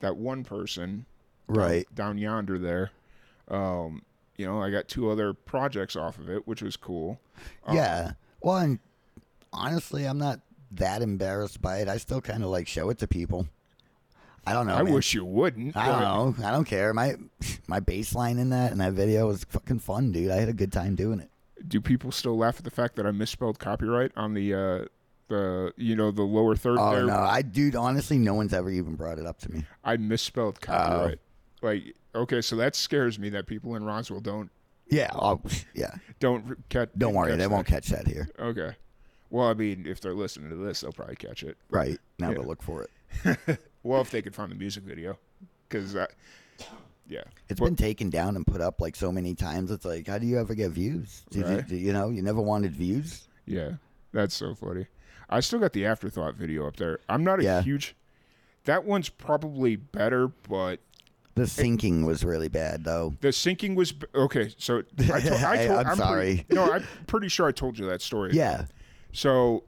that 0.00 0.16
one 0.16 0.44
person, 0.44 1.06
down- 1.48 1.56
Right. 1.56 1.94
down, 1.94 2.18
yonder 2.18 2.58
there. 2.58 2.90
Um, 3.48 4.02
you 4.36 4.46
know, 4.46 4.60
I 4.60 4.70
got 4.70 4.88
two 4.88 5.10
other 5.10 5.32
projects 5.32 5.96
off 5.96 6.18
of 6.18 6.28
it, 6.28 6.46
which 6.46 6.60
was 6.62 6.76
cool. 6.76 7.18
Um, 7.64 7.76
Yeah. 7.76 8.12
Well, 8.40 8.56
and 8.58 8.78
honestly, 9.52 10.04
I'm 10.06 10.18
not 10.18 10.40
that 10.72 11.02
embarrassed 11.02 11.60
by 11.62 11.78
it. 11.78 11.88
I 11.88 11.96
still 11.98 12.20
kind 12.20 12.42
of 12.42 12.50
like 12.50 12.66
show 12.66 12.90
it 12.90 12.98
to 12.98 13.06
people. 13.06 13.48
I 14.46 14.52
don't 14.52 14.66
know. 14.66 14.74
I 14.74 14.82
man. 14.82 14.92
wish 14.92 15.14
you 15.14 15.24
wouldn't. 15.24 15.76
I 15.76 15.86
don't 15.86 16.00
know. 16.40 16.46
I 16.46 16.50
don't 16.50 16.64
care. 16.64 16.92
My 16.92 17.14
my 17.66 17.80
bass 17.80 18.14
line 18.14 18.38
in 18.38 18.50
that 18.50 18.72
in 18.72 18.78
that 18.78 18.92
video 18.92 19.26
was 19.28 19.44
fucking 19.44 19.78
fun, 19.78 20.10
dude. 20.12 20.30
I 20.30 20.36
had 20.36 20.48
a 20.48 20.52
good 20.52 20.72
time 20.72 20.94
doing 20.96 21.20
it. 21.20 21.30
Do 21.68 21.80
people 21.80 22.10
still 22.10 22.36
laugh 22.36 22.56
at 22.58 22.64
the 22.64 22.70
fact 22.70 22.96
that 22.96 23.06
I 23.06 23.12
misspelled 23.12 23.58
copyright 23.60 24.10
on 24.16 24.34
the 24.34 24.52
uh, 24.54 24.84
the 25.28 25.72
you 25.76 25.94
know 25.94 26.10
the 26.10 26.22
lower 26.24 26.56
third 26.56 26.78
Oh 26.80 26.92
there? 26.94 27.06
no, 27.06 27.14
I 27.16 27.42
dude. 27.42 27.76
Honestly, 27.76 28.18
no 28.18 28.34
one's 28.34 28.52
ever 28.52 28.70
even 28.70 28.96
brought 28.96 29.18
it 29.20 29.26
up 29.26 29.38
to 29.42 29.50
me. 29.52 29.64
I 29.84 29.96
misspelled 29.96 30.58
Oh. 30.62 30.66
copyright. 30.66 31.18
Like, 31.62 31.94
okay, 32.14 32.40
so 32.40 32.56
that 32.56 32.74
scares 32.74 33.20
me 33.20 33.28
that 33.30 33.46
people 33.46 33.76
in 33.76 33.84
Roswell 33.84 34.18
don't 34.20 34.50
Yeah. 34.88 35.10
Oh, 35.14 35.40
yeah. 35.74 35.94
don't 36.18 36.68
catch. 36.68 36.88
Don't 36.98 37.14
worry, 37.14 37.30
catch 37.30 37.38
they 37.38 37.44
that. 37.44 37.50
won't 37.50 37.66
catch 37.68 37.86
that 37.90 38.08
here. 38.08 38.28
Okay. 38.40 38.74
Well, 39.30 39.46
I 39.48 39.54
mean, 39.54 39.86
if 39.86 40.00
they're 40.00 40.12
listening 40.14 40.50
to 40.50 40.56
this, 40.56 40.80
they'll 40.80 40.92
probably 40.92 41.14
catch 41.16 41.44
it. 41.44 41.56
Right 41.70 41.98
now, 42.18 42.30
Yeah. 42.30 42.34
to 42.38 42.42
look 42.42 42.60
for 42.60 42.82
it. 43.24 43.60
Well, 43.82 44.00
if 44.00 44.10
they 44.10 44.22
could 44.22 44.34
find 44.34 44.50
the 44.50 44.56
music 44.56 44.84
video, 44.84 45.18
because 45.68 45.94
yeah, 47.08 47.22
It's 47.48 47.58
But- 47.60 47.66
been 47.66 47.76
taken 47.76 48.10
down 48.10 48.36
and 48.36 48.46
put 48.46 48.60
up 48.60 48.80
like 48.80 48.94
so 48.96 49.10
many 49.12 49.34
times. 49.34 49.70
It's 49.70 49.84
like, 49.84 50.06
how 50.06 50.18
do 50.18 50.26
you 50.26 50.38
ever 50.38 50.54
get 50.54 50.70
views? 50.70 51.24
Did 51.30 51.44
Right. 51.44 51.68
you, 51.70 51.76
you 51.78 51.92
know, 51.92 52.08
you 52.10 52.22
never 52.22 52.40
wanted 52.40 52.72
views. 52.74 53.28
yeah, 53.44 53.72
that's 54.12 54.34
so 54.34 54.54
funny. 54.54 54.86
I 55.28 55.40
still 55.40 55.58
got 55.58 55.72
the 55.72 55.84
afterthought 55.86 56.36
video 56.36 56.66
up 56.66 56.76
there. 56.76 57.00
I'm 57.08 57.24
not 57.24 57.40
a 57.40 57.44
Yeah. 57.44 57.62
huge. 57.62 57.96
That 58.64 58.84
one's 58.84 59.08
probably 59.08 59.74
better, 59.76 60.28
but 60.28 60.80
The 61.34 61.42
syncing 61.44 62.04
was 62.06 62.22
really 62.24 62.48
bad, 62.48 62.84
though. 62.84 63.16
the 63.20 63.28
syncing 63.28 63.74
was 63.74 63.92
okay. 64.14 64.54
So 64.58 64.78
I, 64.98 65.20
to, 65.20 65.48
I 65.48 65.66
told, 65.66 65.78
I'm 65.78 65.84
pretty- 65.86 65.98
sorry. 65.98 66.46
no, 66.50 66.70
I'm 66.72 66.84
pretty 67.08 67.28
sure 67.28 67.48
I 67.48 67.52
told 67.52 67.78
you 67.78 67.86
that 67.86 68.00
story. 68.02 68.30
Yeah. 68.34 68.66
So, 69.12 69.64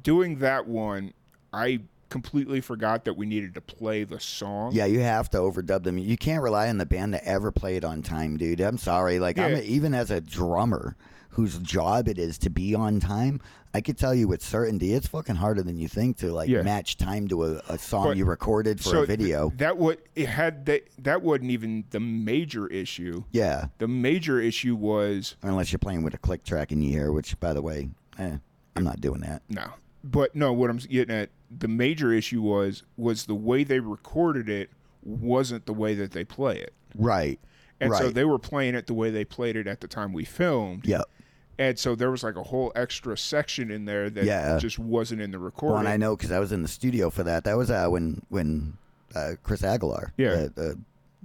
doing 0.00 0.38
that 0.40 0.66
one, 0.68 1.14
I 1.52 1.80
completely 2.08 2.60
forgot 2.60 3.04
that 3.04 3.14
we 3.16 3.26
needed 3.26 3.54
to 3.54 3.60
play 3.60 4.04
the 4.04 4.20
song. 4.20 4.72
Yeah, 4.72 4.86
you 4.86 5.00
have 5.00 5.30
to 5.30 5.38
overdub 5.38 5.82
them. 5.84 5.98
You 5.98 6.16
can't 6.16 6.42
rely 6.42 6.68
on 6.68 6.78
the 6.78 6.86
band 6.86 7.12
to 7.12 7.24
ever 7.26 7.50
play 7.52 7.76
it 7.76 7.84
on 7.84 8.02
time, 8.02 8.36
dude. 8.36 8.60
I'm 8.60 8.78
sorry. 8.78 9.18
Like, 9.18 9.38
I'm 9.38 9.54
a, 9.54 9.60
even 9.62 9.94
as 9.94 10.10
a 10.10 10.20
drummer 10.20 10.96
whose 11.30 11.58
job 11.58 12.06
it 12.08 12.16
is 12.18 12.38
to 12.38 12.50
be 12.50 12.74
on 12.76 13.00
time, 13.00 13.40
I 13.76 13.80
could 13.80 13.98
tell 13.98 14.14
you 14.14 14.28
with 14.28 14.40
certainty 14.40 14.92
it's 14.94 15.08
fucking 15.08 15.34
harder 15.34 15.64
than 15.64 15.76
you 15.78 15.88
think 15.88 16.18
to 16.18 16.32
like 16.32 16.48
Yeah. 16.48 16.62
match 16.62 16.96
time 16.96 17.26
to 17.26 17.44
a, 17.44 17.50
a 17.68 17.76
song 17.76 18.04
But- 18.06 18.16
you 18.16 18.24
recorded 18.24 18.78
for 18.80 18.90
so 18.90 19.02
a 19.02 19.06
video. 19.06 19.48
th- 19.48 19.58
that 19.58 19.76
would 19.78 19.98
it 20.14 20.28
had 20.28 20.64
that 20.66 20.84
that 20.98 21.22
wasn't 21.22 21.50
even 21.50 21.82
the 21.90 21.98
major 21.98 22.68
issue. 22.68 23.24
yeah, 23.32 23.66
The 23.78 23.88
major 23.88 24.40
issue 24.40 24.76
was 24.76 25.34
unless 25.42 25.72
you're 25.72 25.80
playing 25.80 26.04
with 26.04 26.14
a 26.14 26.18
click 26.18 26.44
track 26.44 26.70
in 26.70 26.80
your 26.80 27.06
ear, 27.06 27.12
which, 27.12 27.38
by 27.40 27.52
the 27.52 27.62
way, 27.62 27.88
eh, 28.16 28.36
I'm 28.76 28.84
not 28.84 29.00
doing 29.00 29.22
that. 29.22 29.42
no, 29.48 29.70
but 30.04 30.36
no. 30.36 30.52
What 30.52 30.70
I'm 30.70 30.76
getting 30.76 31.16
at, 31.16 31.30
the 31.58 31.68
major 31.68 32.12
issue 32.12 32.42
was 32.42 32.82
was 32.96 33.26
the 33.26 33.34
way 33.34 33.64
they 33.64 33.80
recorded 33.80 34.48
it 34.48 34.70
wasn't 35.02 35.66
the 35.66 35.72
way 35.74 35.94
that 35.94 36.12
they 36.12 36.24
play 36.24 36.58
it, 36.58 36.72
Right. 36.94 37.38
and 37.80 37.94
so 37.94 38.10
they 38.10 38.24
were 38.24 38.38
playing 38.38 38.74
it 38.74 38.86
the 38.86 38.94
way 38.94 39.10
they 39.10 39.24
played 39.24 39.56
it 39.56 39.66
at 39.66 39.80
the 39.80 39.88
time 39.88 40.12
we 40.12 40.24
filmed. 40.24 40.86
Yep. 40.86 41.04
And 41.58 41.78
so 41.78 41.94
there 41.94 42.10
was 42.10 42.24
like 42.24 42.34
a 42.36 42.42
whole 42.42 42.72
extra 42.74 43.16
section 43.16 43.70
in 43.70 43.84
there 43.84 44.10
that 44.10 44.24
Yeah. 44.24 44.58
just 44.58 44.78
wasn't 44.78 45.20
in 45.20 45.30
the 45.30 45.38
recording. 45.38 45.74
Well, 45.74 45.80
and 45.80 45.88
I 45.88 45.96
know 45.96 46.16
because 46.16 46.32
I 46.32 46.40
was 46.40 46.50
in 46.52 46.62
the 46.62 46.68
studio 46.68 47.10
for 47.10 47.22
that. 47.22 47.44
That 47.44 47.56
was 47.56 47.70
uh, 47.70 47.86
when 47.88 48.22
when 48.28 48.76
uh, 49.14 49.32
Chris 49.44 49.62
Aguilar, 49.62 50.12
Yeah. 50.16 50.34
the, 50.34 50.48
the 50.56 50.78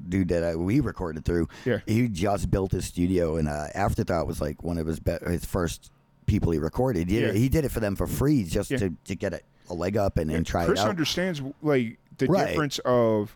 dude 0.07 0.27
that 0.27 0.53
uh, 0.53 0.59
we 0.59 0.79
recorded 0.81 1.25
through, 1.25 1.47
Yeah. 1.65 1.79
he 1.87 2.07
just 2.09 2.51
built 2.51 2.71
his 2.73 2.85
studio, 2.85 3.37
and 3.37 3.47
uh, 3.49 3.67
Afterthought 3.73 4.27
was 4.27 4.39
like 4.39 4.61
one 4.63 4.77
of 4.77 4.85
his 4.85 4.99
be- 4.99 5.17
his 5.25 5.45
first 5.45 5.91
people 6.27 6.51
he 6.51 6.59
recorded. 6.59 6.99
He 6.99 7.05
did, 7.15 7.21
Yeah. 7.23 7.29
it, 7.29 7.35
he 7.37 7.49
did 7.49 7.65
it 7.65 7.71
for 7.71 7.79
them 7.79 7.95
for 7.95 8.05
free 8.05 8.43
just 8.43 8.69
Yeah. 8.69 8.77
to, 8.77 8.93
to 9.05 9.15
get 9.15 9.33
a, 9.33 9.41
a 9.69 9.73
leg 9.73 9.97
up 9.97 10.17
and, 10.17 10.31
and 10.31 10.45
try 10.45 10.65
Chris 10.65 10.79
it 10.79 10.83
out. 10.83 10.89
understands 10.89 11.41
like 11.61 11.97
the 12.17 12.27
Right. 12.27 12.47
difference 12.47 12.79
of 12.85 13.35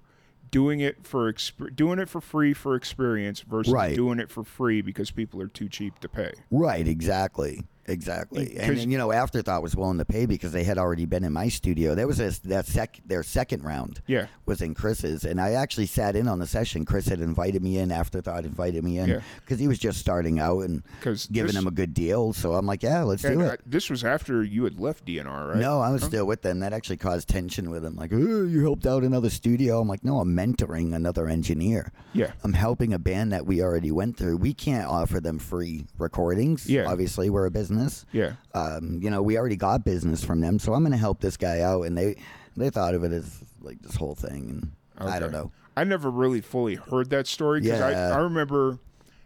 doing 0.51 0.79
it 0.81 1.05
for 1.05 1.31
exp- 1.31 1.75
doing 1.75 1.99
it 1.99 2.07
for 2.09 2.21
free 2.21 2.53
for 2.53 2.75
experience 2.75 3.41
versus 3.41 3.73
Right. 3.73 3.95
doing 3.95 4.19
it 4.19 4.29
for 4.29 4.43
free 4.43 4.81
because 4.81 5.09
people 5.11 5.41
are 5.41 5.47
too 5.47 5.67
cheap 5.67 5.99
to 5.99 6.07
pay. 6.09 6.31
Right, 6.51 6.87
exactly. 6.87 7.63
Exactly, 7.85 8.55
and, 8.57 8.77
and, 8.79 8.91
you 8.91 8.97
know, 8.97 9.11
Afterthought 9.11 9.61
was 9.61 9.75
willing 9.75 9.97
to 9.97 10.05
pay 10.05 10.25
because 10.25 10.51
they 10.51 10.63
had 10.63 10.77
already 10.77 11.05
been 11.05 11.23
in 11.23 11.33
my 11.33 11.49
studio. 11.49 11.95
That 11.95 12.07
was 12.07 12.19
a, 12.19 12.31
that 12.47 12.65
sec, 12.65 12.99
their 13.05 13.23
second 13.23 13.63
round. 13.63 14.01
Yeah. 14.07 14.27
was 14.45 14.61
in 14.61 14.73
Chris's, 14.73 15.23
and 15.25 15.39
I 15.39 15.53
actually 15.53 15.85
sat 15.87 16.15
in 16.15 16.27
on 16.27 16.39
the 16.39 16.47
session. 16.47 16.85
Chris 16.85 17.07
had 17.07 17.19
invited 17.21 17.61
me 17.61 17.77
in. 17.77 17.91
Afterthought 17.91 18.45
invited 18.45 18.83
me 18.83 18.99
in 18.99 19.09
Yeah. 19.09 19.19
because 19.41 19.59
he 19.59 19.67
was 19.67 19.79
just 19.79 19.99
starting 19.99 20.39
out 20.39 20.61
and 20.61 20.83
giving 21.31 21.47
this- 21.47 21.55
him 21.55 21.67
a 21.67 21.71
good 21.71 21.93
deal. 21.93 22.31
So 22.33 22.53
I'm 22.53 22.65
like, 22.65 22.83
yeah, 22.83 23.03
let's 23.03 23.21
do 23.21 23.39
it. 23.41 23.61
this 23.65 23.89
was 23.89 24.03
after 24.03 24.43
you 24.43 24.63
had 24.63 24.79
left 24.79 25.05
DNR, 25.05 25.49
right? 25.49 25.57
No, 25.57 25.81
I 25.81 25.89
was 25.91 26.03
still 26.03 26.25
with 26.25 26.41
them. 26.41 26.59
That 26.59 26.71
actually 26.73 26.97
caused 26.97 27.27
tension 27.27 27.69
with 27.69 27.83
him. 27.83 27.95
Like, 27.95 28.11
oh, 28.13 28.17
you 28.45 28.61
helped 28.61 28.85
out 28.85 29.03
another 29.03 29.29
studio. 29.29 29.79
I'm 29.81 29.87
like, 29.87 30.03
no, 30.03 30.19
I'm 30.19 30.35
mentoring 30.35 30.93
another 30.95 31.27
engineer. 31.27 31.91
Yeah. 32.13 32.31
I'm 32.43 32.53
helping 32.53 32.93
a 32.93 32.99
band 32.99 33.31
that 33.33 33.45
we 33.45 33.61
already 33.61 33.91
went 33.91 34.15
through. 34.17 34.37
We 34.37 34.53
can't 34.53 34.87
offer 34.87 35.19
them 35.19 35.37
free 35.39 35.87
recordings. 35.97 36.69
Yeah. 36.69 36.85
Obviously, 36.89 37.29
we're 37.29 37.45
a 37.45 37.51
business. 37.51 37.72
Yeah. 38.11 38.33
Um, 38.53 38.99
you 39.01 39.09
know, 39.09 39.21
we 39.21 39.37
already 39.37 39.55
got 39.55 39.83
business 39.83 40.23
from 40.23 40.41
them, 40.41 40.59
so 40.59 40.73
I'm 40.73 40.81
going 40.81 40.91
to 40.91 40.97
help 40.97 41.21
this 41.21 41.37
guy 41.37 41.61
out. 41.61 41.83
And 41.83 41.97
they 41.97 42.15
they 42.55 42.69
thought 42.69 42.93
of 42.95 43.03
it 43.03 43.11
as 43.11 43.39
like 43.61 43.81
this 43.81 43.95
whole 43.95 44.15
thing, 44.15 44.71
and 44.97 45.09
I 45.11 45.19
don't 45.19 45.31
know. 45.31 45.51
I 45.75 45.83
never 45.83 46.11
really 46.11 46.41
fully 46.41 46.75
heard 46.75 47.09
that 47.09 47.25
story 47.27 47.61
because 47.61 47.79
Yeah. 47.79 48.09
I, 48.13 48.17
I 48.17 48.17
remember, 48.19 48.77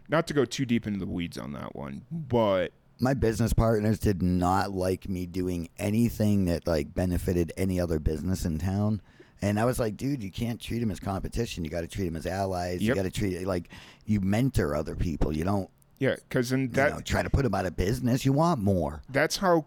not 0.08 0.26
to 0.28 0.34
go 0.34 0.44
too 0.46 0.64
deep 0.64 0.86
into 0.86 0.98
the 0.98 1.06
weeds 1.06 1.36
on 1.36 1.52
that 1.52 1.76
one, 1.76 2.06
but 2.10 2.72
my 3.00 3.12
business 3.14 3.52
partners 3.52 3.98
did 3.98 4.22
not 4.22 4.72
like 4.72 5.08
me 5.08 5.26
doing 5.26 5.68
anything 5.78 6.46
that 6.46 6.66
like 6.66 6.94
benefited 6.94 7.52
any 7.56 7.78
other 7.78 7.98
business 8.00 8.44
in 8.44 8.58
town 8.58 9.00
And 9.40 9.60
I 9.60 9.64
was 9.66 9.78
like, 9.78 9.96
dude, 9.96 10.20
you 10.22 10.32
can't 10.32 10.60
treat 10.60 10.80
them 10.80 10.90
as 10.90 10.98
competition. 10.98 11.64
You 11.64 11.70
got 11.70 11.82
to 11.82 11.86
treat 11.86 12.06
them 12.06 12.16
as 12.16 12.26
allies. 12.26 12.82
You 12.82 12.94
got 12.96 13.04
to 13.04 13.10
treat 13.10 13.34
it 13.34 13.46
like 13.46 13.68
you 14.04 14.20
mentor 14.20 14.74
other 14.74 14.96
people. 14.96 15.36
You 15.36 15.44
don't 15.44 15.70
Yeah, 15.98 16.14
because 16.16 16.50
then 16.50 16.60
you 16.62 16.68
that 16.68 16.92
know, 16.94 17.00
try 17.00 17.22
to 17.22 17.30
put 17.30 17.42
them 17.44 17.54
out 17.54 17.66
of 17.66 17.76
business. 17.76 18.24
You 18.24 18.32
want 18.32 18.60
more. 18.60 19.02
that's 19.10 19.36
how 19.38 19.66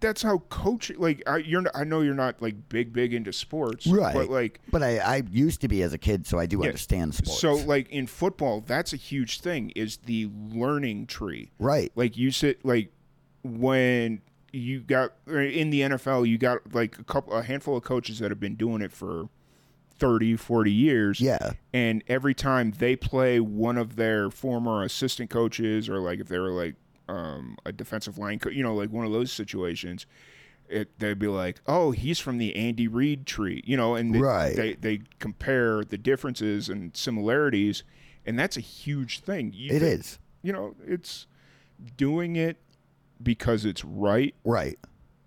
that's 0.00 0.22
how 0.22 0.38
coaching 0.50 0.98
like 0.98 1.22
I, 1.26 1.38
you're 1.38 1.62
not, 1.62 1.74
I 1.74 1.84
know 1.84 2.02
you're 2.02 2.14
not 2.14 2.42
like 2.42 2.68
big 2.68 2.92
big 2.92 3.14
into 3.14 3.32
sports 3.32 3.86
Right. 3.86 4.12
but 4.14 4.28
like 4.28 4.60
But 4.70 4.82
I, 4.82 4.98
I 4.98 5.22
used 5.30 5.62
to 5.62 5.68
be 5.68 5.82
as 5.82 5.92
a 5.94 5.98
kid, 5.98 6.26
so 6.26 6.38
I 6.38 6.44
do 6.46 6.58
Yeah. 6.60 6.66
understand 6.66 7.14
sports. 7.14 7.40
so 7.40 7.54
like 7.54 7.88
in 7.90 8.06
football 8.06 8.60
that's 8.60 8.92
a 8.92 8.96
huge 8.96 9.40
thing 9.40 9.70
is 9.74 9.96
the 9.98 10.28
learning 10.50 11.06
tree 11.06 11.52
right. 11.58 11.90
like 11.94 12.16
you 12.18 12.30
sit 12.30 12.62
like 12.66 12.90
when 13.42 14.20
you 14.52 14.80
got 14.80 15.12
er, 15.28 15.40
in 15.42 15.70
the 15.70 15.80
NFL 15.82 16.28
you 16.28 16.38
got 16.38 16.74
like 16.74 16.98
a 16.98 17.04
couple 17.04 17.32
a 17.32 17.42
handful 17.42 17.76
of 17.76 17.82
coaches 17.84 18.18
that 18.18 18.30
have 18.30 18.40
been 18.40 18.56
doing 18.56 18.82
it 18.82 18.92
for 18.92 19.28
30 19.98 20.36
40 20.36 20.72
years 20.72 21.20
Yeah. 21.20 21.52
and 21.72 22.02
every 22.08 22.34
time 22.34 22.72
they 22.78 22.96
play 22.96 23.38
one 23.40 23.78
of 23.78 23.96
their 23.96 24.30
former 24.30 24.82
assistant 24.82 25.30
coaches 25.30 25.88
or 25.88 25.98
like 26.00 26.18
if 26.20 26.28
they 26.28 26.38
were 26.38 26.50
like 26.50 26.74
um, 27.08 27.56
a 27.64 27.72
defensive 27.72 28.18
line 28.18 28.38
co- 28.38 28.50
you 28.50 28.62
know 28.62 28.74
like 28.74 28.90
one 28.90 29.04
of 29.06 29.12
those 29.12 29.30
situations 29.30 30.06
it, 30.68 30.98
they'd 30.98 31.18
be 31.18 31.26
like 31.28 31.60
oh 31.66 31.90
he's 31.92 32.18
from 32.18 32.38
the 32.38 32.56
andy 32.56 32.88
reid 32.88 33.26
tree 33.26 33.62
you 33.66 33.76
know 33.76 33.94
and 33.94 34.14
they, 34.14 34.18
Right. 34.18 34.56
they, 34.56 34.72
they 34.74 35.00
compare 35.20 35.84
the 35.84 35.98
differences 35.98 36.68
and 36.68 36.96
similarities 36.96 37.84
and 38.26 38.38
that's 38.38 38.56
a 38.56 38.60
huge 38.60 39.20
thing 39.20 39.52
you 39.54 39.66
It 39.74 39.80
think- 39.80 40.00
is. 40.00 40.18
you 40.42 40.52
know 40.52 40.74
it's 40.86 41.26
doing 41.96 42.36
it 42.36 42.56
because 43.22 43.64
it's 43.64 43.84
right 43.84 44.34
Right. 44.44 44.78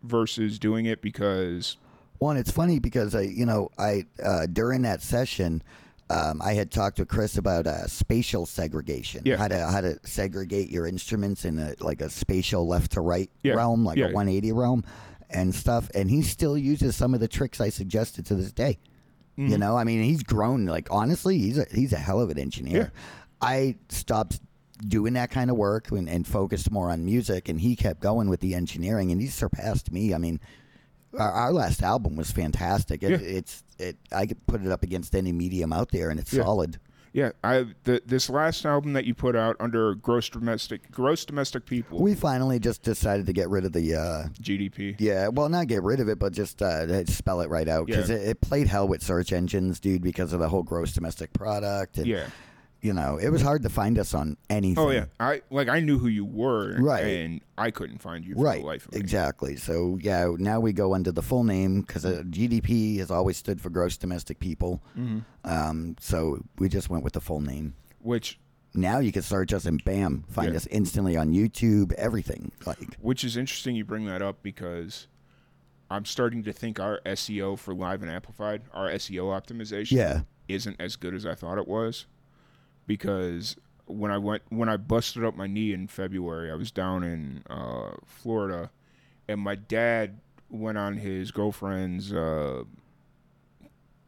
versus 0.04 0.58
doing 0.60 0.86
it 0.88 1.02
because 1.02 1.78
One, 2.20 2.38
it's 2.38 2.52
funny 2.52 2.80
because 2.80 3.14
I, 3.16 3.22
you 3.22 3.46
know, 3.46 3.70
I 3.78 4.06
uh, 4.24 4.48
during 4.48 4.82
that 4.84 5.02
session, 5.02 5.62
um, 6.10 6.42
I 6.42 6.54
had 6.54 6.72
talked 6.72 6.98
to 6.98 7.06
Chris 7.06 7.38
about 7.38 7.68
uh, 7.68 7.86
spatial 7.88 8.46
segregation. 8.46 9.22
Yeah. 9.26 9.38
How 9.38 9.48
to 9.50 9.68
how 9.68 9.82
to 9.82 10.00
segregate 10.04 10.70
your 10.70 10.88
instruments 10.88 11.46
in 11.46 11.60
a 11.60 11.76
like 11.80 12.02
a 12.02 12.10
spatial 12.10 12.68
left 12.68 12.94
to 12.94 13.02
right 13.02 13.30
Yeah. 13.44 13.54
realm, 13.54 13.84
like 13.86 13.98
Yeah. 13.98 14.06
a 14.08 14.14
180 14.14 14.52
realm, 14.54 14.84
and 15.30 15.54
stuff. 15.54 15.90
And 15.94 16.10
he 16.10 16.22
still 16.22 16.58
uses 16.58 16.96
some 16.96 17.14
of 17.14 17.20
the 17.20 17.28
tricks 17.28 17.60
I 17.62 17.70
suggested 17.70 18.26
to 18.28 18.36
this 18.36 18.52
day. 18.52 18.80
Mm-hmm. 19.38 19.52
You 19.52 19.58
know, 19.60 19.78
I 19.78 19.84
mean, 19.84 20.02
he's 20.04 20.24
grown. 20.24 20.66
Like 20.66 20.88
honestly, 20.90 21.38
he's 21.38 21.58
a 21.60 21.66
he's 21.72 21.94
a 21.94 21.98
hell 21.98 22.20
of 22.22 22.30
an 22.32 22.40
engineer. 22.40 22.92
I 23.42 23.76
stopped 23.90 24.40
doing 24.88 25.14
that 25.14 25.30
kind 25.32 25.50
of 25.52 25.58
work 25.58 25.92
and, 25.92 26.08
and 26.10 26.26
focused 26.26 26.72
more 26.72 26.90
on 26.90 27.04
music, 27.06 27.50
and 27.50 27.60
he 27.62 27.76
kept 27.76 28.00
going 28.00 28.30
with 28.30 28.40
the 28.40 28.56
engineering, 28.56 29.12
and 29.12 29.22
he 29.22 29.28
surpassed 29.28 29.92
me. 29.92 30.14
I 30.14 30.18
mean, 30.18 30.40
our, 31.20 31.32
our 31.32 31.54
last 31.54 31.82
album 31.84 32.16
was 32.16 32.32
fantastic. 32.32 33.04
It, 33.04 33.10
Yeah. 33.12 33.18
It's 33.28 33.64
it. 33.80 33.98
I 34.12 34.26
could 34.26 34.46
put 34.48 34.62
it 34.66 34.72
up 34.72 34.84
against 34.84 35.16
any 35.16 35.32
medium 35.32 35.72
out 35.74 35.92
there, 35.92 36.10
and 36.10 36.20
it's 36.20 36.34
Yeah. 36.34 36.44
solid. 36.44 36.80
yeah 37.14 37.32
i 37.44 37.66
the, 37.86 38.02
this 38.06 38.30
last 38.30 38.66
album 38.66 38.94
that 38.94 39.06
you 39.06 39.14
put 39.16 39.36
out 39.36 39.56
under 39.60 39.96
gross 39.96 40.30
domestic 40.30 40.92
gross 40.92 41.24
domestic 41.26 41.66
people 41.66 42.00
We 42.00 42.14
finally 42.16 42.60
just 42.60 42.84
decided 42.84 43.26
to 43.28 43.34
get 43.34 43.50
rid 43.50 43.64
of 43.66 43.72
the. 43.72 43.96
Uh, 43.96 44.28
gdp 44.42 44.96
yeah, 45.00 45.30
well, 45.30 45.48
not 45.50 45.68
get 45.68 45.84
rid 45.84 46.00
of 46.00 46.10
it, 46.10 46.20
but 46.20 46.34
just 46.34 46.62
uh, 46.62 47.06
spell 47.06 47.42
it 47.42 47.50
right 47.50 47.68
out 47.68 47.86
because 47.88 48.10
Yeah. 48.10 48.18
it, 48.18 48.30
it 48.30 48.42
played 48.42 48.68
hell 48.68 48.88
with 48.88 49.02
search 49.02 49.32
engines, 49.32 49.80
dude, 49.80 50.02
because 50.02 50.34
of 50.34 50.40
the 50.40 50.50
whole 50.50 50.64
gross 50.64 50.92
domestic 50.94 51.32
product. 51.34 51.98
And, 51.98 52.08
yeah 52.08 52.28
You 52.88 52.94
know, 52.94 53.18
it 53.18 53.28
was 53.30 53.42
hard 53.42 53.64
to 53.64 53.70
find 53.70 54.00
us 54.00 54.14
on 54.14 54.38
anything. 54.50 54.82
Oh 54.82 54.90
yeah, 54.92 55.08
I 55.20 55.42
like 55.50 55.68
I 55.68 55.82
knew 55.82 56.00
who 56.00 56.08
you 56.08 56.24
were, 56.24 56.78
Right. 56.80 57.04
And 57.04 57.42
I 57.58 57.70
couldn't 57.70 57.98
find 58.02 58.24
you 58.26 58.34
for 58.36 58.42
Right, 58.44 58.62
the 58.62 58.66
life 58.66 58.86
of 58.88 58.94
me. 58.94 59.00
exactly. 59.02 59.58
So 59.58 59.98
yeah, 60.02 60.32
now 60.38 60.62
we 60.62 60.72
go 60.72 60.94
under 60.94 61.12
the 61.12 61.22
full 61.22 61.44
name 61.44 61.82
because 61.82 62.06
uh, 62.06 62.24
GDP 62.30 63.00
has 63.00 63.12
always 63.12 63.36
stood 63.36 63.60
for 63.60 63.70
gross 63.70 63.98
domestic 63.98 64.40
people. 64.40 64.82
Mm-hmm. 64.98 65.20
Um, 65.44 65.96
so 66.00 66.40
we 66.60 66.70
just 66.70 66.90
went 66.90 67.04
with 67.04 67.12
the 67.12 67.20
full 67.20 67.42
name. 67.42 67.76
Which 68.00 68.40
Now 68.74 69.00
you 69.00 69.12
can 69.12 69.22
search 69.24 69.52
us 69.52 69.66
and 69.66 69.84
bam, 69.84 70.24
find 70.30 70.52
Yeah. 70.52 70.58
us 70.58 70.68
instantly 70.68 71.18
on 71.18 71.34
YouTube, 71.34 71.92
everything. 71.94 72.54
Like 72.66 72.96
which 73.02 73.26
is 73.26 73.36
interesting 73.36 73.76
you 73.76 73.84
bring 73.84 74.06
that 74.06 74.22
up 74.22 74.42
because 74.44 75.08
I'm 75.92 76.06
starting 76.06 76.42
to 76.44 76.54
think 76.54 76.80
our 76.80 77.02
SEO 77.06 77.60
for 77.60 77.74
live 77.74 78.02
and 78.02 78.10
amplified, 78.10 78.62
our 78.74 78.88
SEO 78.90 79.26
optimization, 79.38 79.92
Yeah. 79.92 80.22
isn't 80.48 80.78
as 80.80 80.96
good 80.96 81.14
as 81.14 81.26
I 81.26 81.36
thought 81.36 81.58
it 81.58 81.68
was. 81.68 82.06
Because 82.88 83.56
when 83.86 84.12
I 84.12 84.18
went 84.18 84.44
when 84.50 84.70
I 84.70 84.78
busted 84.78 85.24
up 85.24 85.36
my 85.36 85.48
knee 85.48 85.74
in 85.74 85.88
February, 85.88 86.52
I 86.52 86.56
was 86.56 86.72
down 86.72 87.04
in 87.04 87.44
uh, 87.50 87.92
Florida, 88.06 88.72
and 89.28 89.40
my 89.40 89.56
dad 89.56 90.20
went 90.50 90.78
on 90.78 90.98
his 90.98 91.32
girlfriend's 91.32 92.14
uh, 92.14 92.64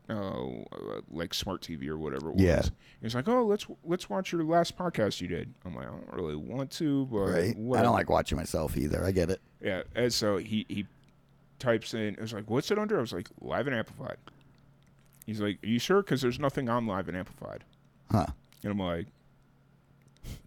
uh, 0.10 0.44
like 1.12 1.34
smart 1.34 1.62
TV 1.62 1.88
or 1.88 1.98
whatever 1.98 2.30
it 2.30 2.36
was. 2.36 2.44
Yeah. 2.44 2.62
He's 3.02 3.16
like, 3.16 3.28
"Oh, 3.28 3.46
let's 3.46 3.66
let's 3.84 4.10
watch 4.10 4.32
your 4.32 4.44
last 4.44 4.78
podcast 4.78 5.22
you 5.22 5.28
did." 5.28 5.54
I'm 5.66 5.76
like, 5.76 5.88
"I 5.88 5.92
don't 5.92 6.14
really 6.14 6.36
want 6.36 6.72
to, 6.72 7.06
but 7.06 7.30
right. 7.30 7.56
I 7.56 7.82
don't 7.82 7.94
like 7.94 8.10
watching 8.10 8.38
myself 8.38 8.76
either. 8.78 9.06
I 9.06 9.12
get 9.12 9.30
it. 9.30 9.42
Yeah, 9.62 9.84
and 9.96 10.12
so 10.12 10.38
he 10.38 10.66
he 10.68 10.86
types 11.60 11.94
in. 11.94 12.16
It 12.16 12.22
was 12.22 12.34
like, 12.34 12.50
"What's 12.50 12.72
it 12.72 12.80
under?" 12.80 12.98
I 12.98 13.02
was 13.02 13.14
like, 13.14 13.30
"Live 13.42 13.68
and 13.68 13.76
amplified." 13.76 14.18
He's 15.26 15.40
like, 15.40 15.60
"Are 15.64 15.68
you 15.68 15.80
sure?" 15.80 16.02
Because 16.02 16.22
there's 16.22 16.40
nothing 16.40 16.70
on 16.70 16.88
live 16.88 17.08
and 17.08 17.16
amplified. 17.16 17.64
Huh. 18.12 18.28
And 18.64 18.72
I'm 18.72 18.80
like, 18.80 19.08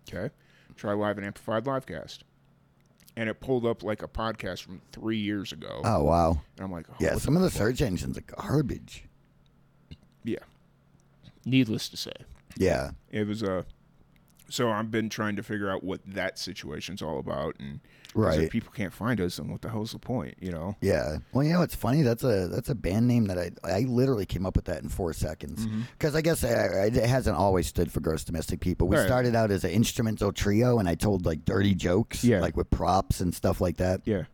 "Okay, 0.09 0.33
try 0.77 0.92
live 0.92 1.16
and 1.18 1.27
amplified 1.27 1.64
livecast." 1.64 2.18
And 3.16 3.29
it 3.29 3.40
pulled 3.40 3.66
up 3.66 3.83
like 3.83 4.03
a 4.03 4.09
podcast 4.09 4.62
from 4.62 4.81
three 4.90 5.18
years 5.18 5.53
ago. 5.53 5.83
Oh 5.85 6.03
wow. 6.05 6.40
And 6.57 6.64
I'm 6.64 6.72
like, 6.72 6.87
oh, 6.90 6.94
Yeah. 6.98 7.12
what 7.14 7.22
Some 7.22 7.37
of 7.37 7.42
the 7.42 7.51
fuck? 7.51 7.59
search 7.59 7.83
engines 7.83 8.16
are 8.16 8.22
garbage. 8.22 9.05
Yeah. 10.25 10.38
Needless 11.44 11.88
to 11.90 11.96
say, 11.98 12.12
Yeah. 12.57 12.92
it 13.11 13.27
was 13.27 13.42
a. 13.42 13.66
so 14.52 14.70
I've 14.70 14.90
been 14.90 15.08
trying 15.08 15.36
to 15.36 15.42
figure 15.42 15.70
out 15.70 15.82
what 15.82 16.00
that 16.06 16.38
situation's 16.38 17.00
all 17.02 17.18
about, 17.18 17.56
and 17.58 17.80
Right. 18.14 18.40
if 18.42 18.50
people 18.50 18.70
can't 18.74 18.92
find 18.92 19.18
us, 19.22 19.36
then 19.38 19.50
what 19.50 19.62
the 19.62 19.70
hell's 19.70 19.92
the 19.92 19.98
point? 19.98 20.34
You 20.38 20.52
know? 20.52 20.76
Yeah. 20.82 21.16
Well, 21.32 21.44
you 21.44 21.52
know, 21.54 21.62
it's 21.62 21.74
funny. 21.74 22.02
That's 22.02 22.22
a 22.24 22.46
that's 22.48 22.68
a 22.68 22.74
band 22.74 23.08
name 23.08 23.24
that 23.26 23.38
I 23.38 23.50
I 23.64 23.80
literally 23.80 24.26
came 24.26 24.44
up 24.44 24.54
with 24.54 24.66
that 24.66 24.82
in 24.82 24.90
four 24.90 25.12
seconds. 25.14 25.66
Mm-hmm. 25.66 25.82
Because 25.98 26.14
I 26.14 26.20
guess 26.20 26.44
uh, 26.44 26.90
it 26.92 26.94
hasn't 27.06 27.36
always 27.38 27.66
stood 27.66 27.90
for 27.90 28.00
gross 28.00 28.22
domestic 28.24 28.60
people. 28.60 28.86
We 28.88 28.96
Right. 28.98 29.06
started 29.06 29.34
out 29.34 29.50
as 29.50 29.64
an 29.64 29.70
instrumental 29.70 30.30
trio, 30.32 30.78
and 30.78 30.88
I 30.88 30.94
told 30.94 31.24
like 31.24 31.44
dirty 31.46 31.74
jokes, 31.74 32.22
Yeah. 32.22 32.40
like 32.40 32.54
with 32.56 32.68
props 32.68 33.20
and 33.22 33.34
stuff 33.34 33.60
like 33.62 33.78
that. 33.78 34.02
Yeah. 34.04 34.24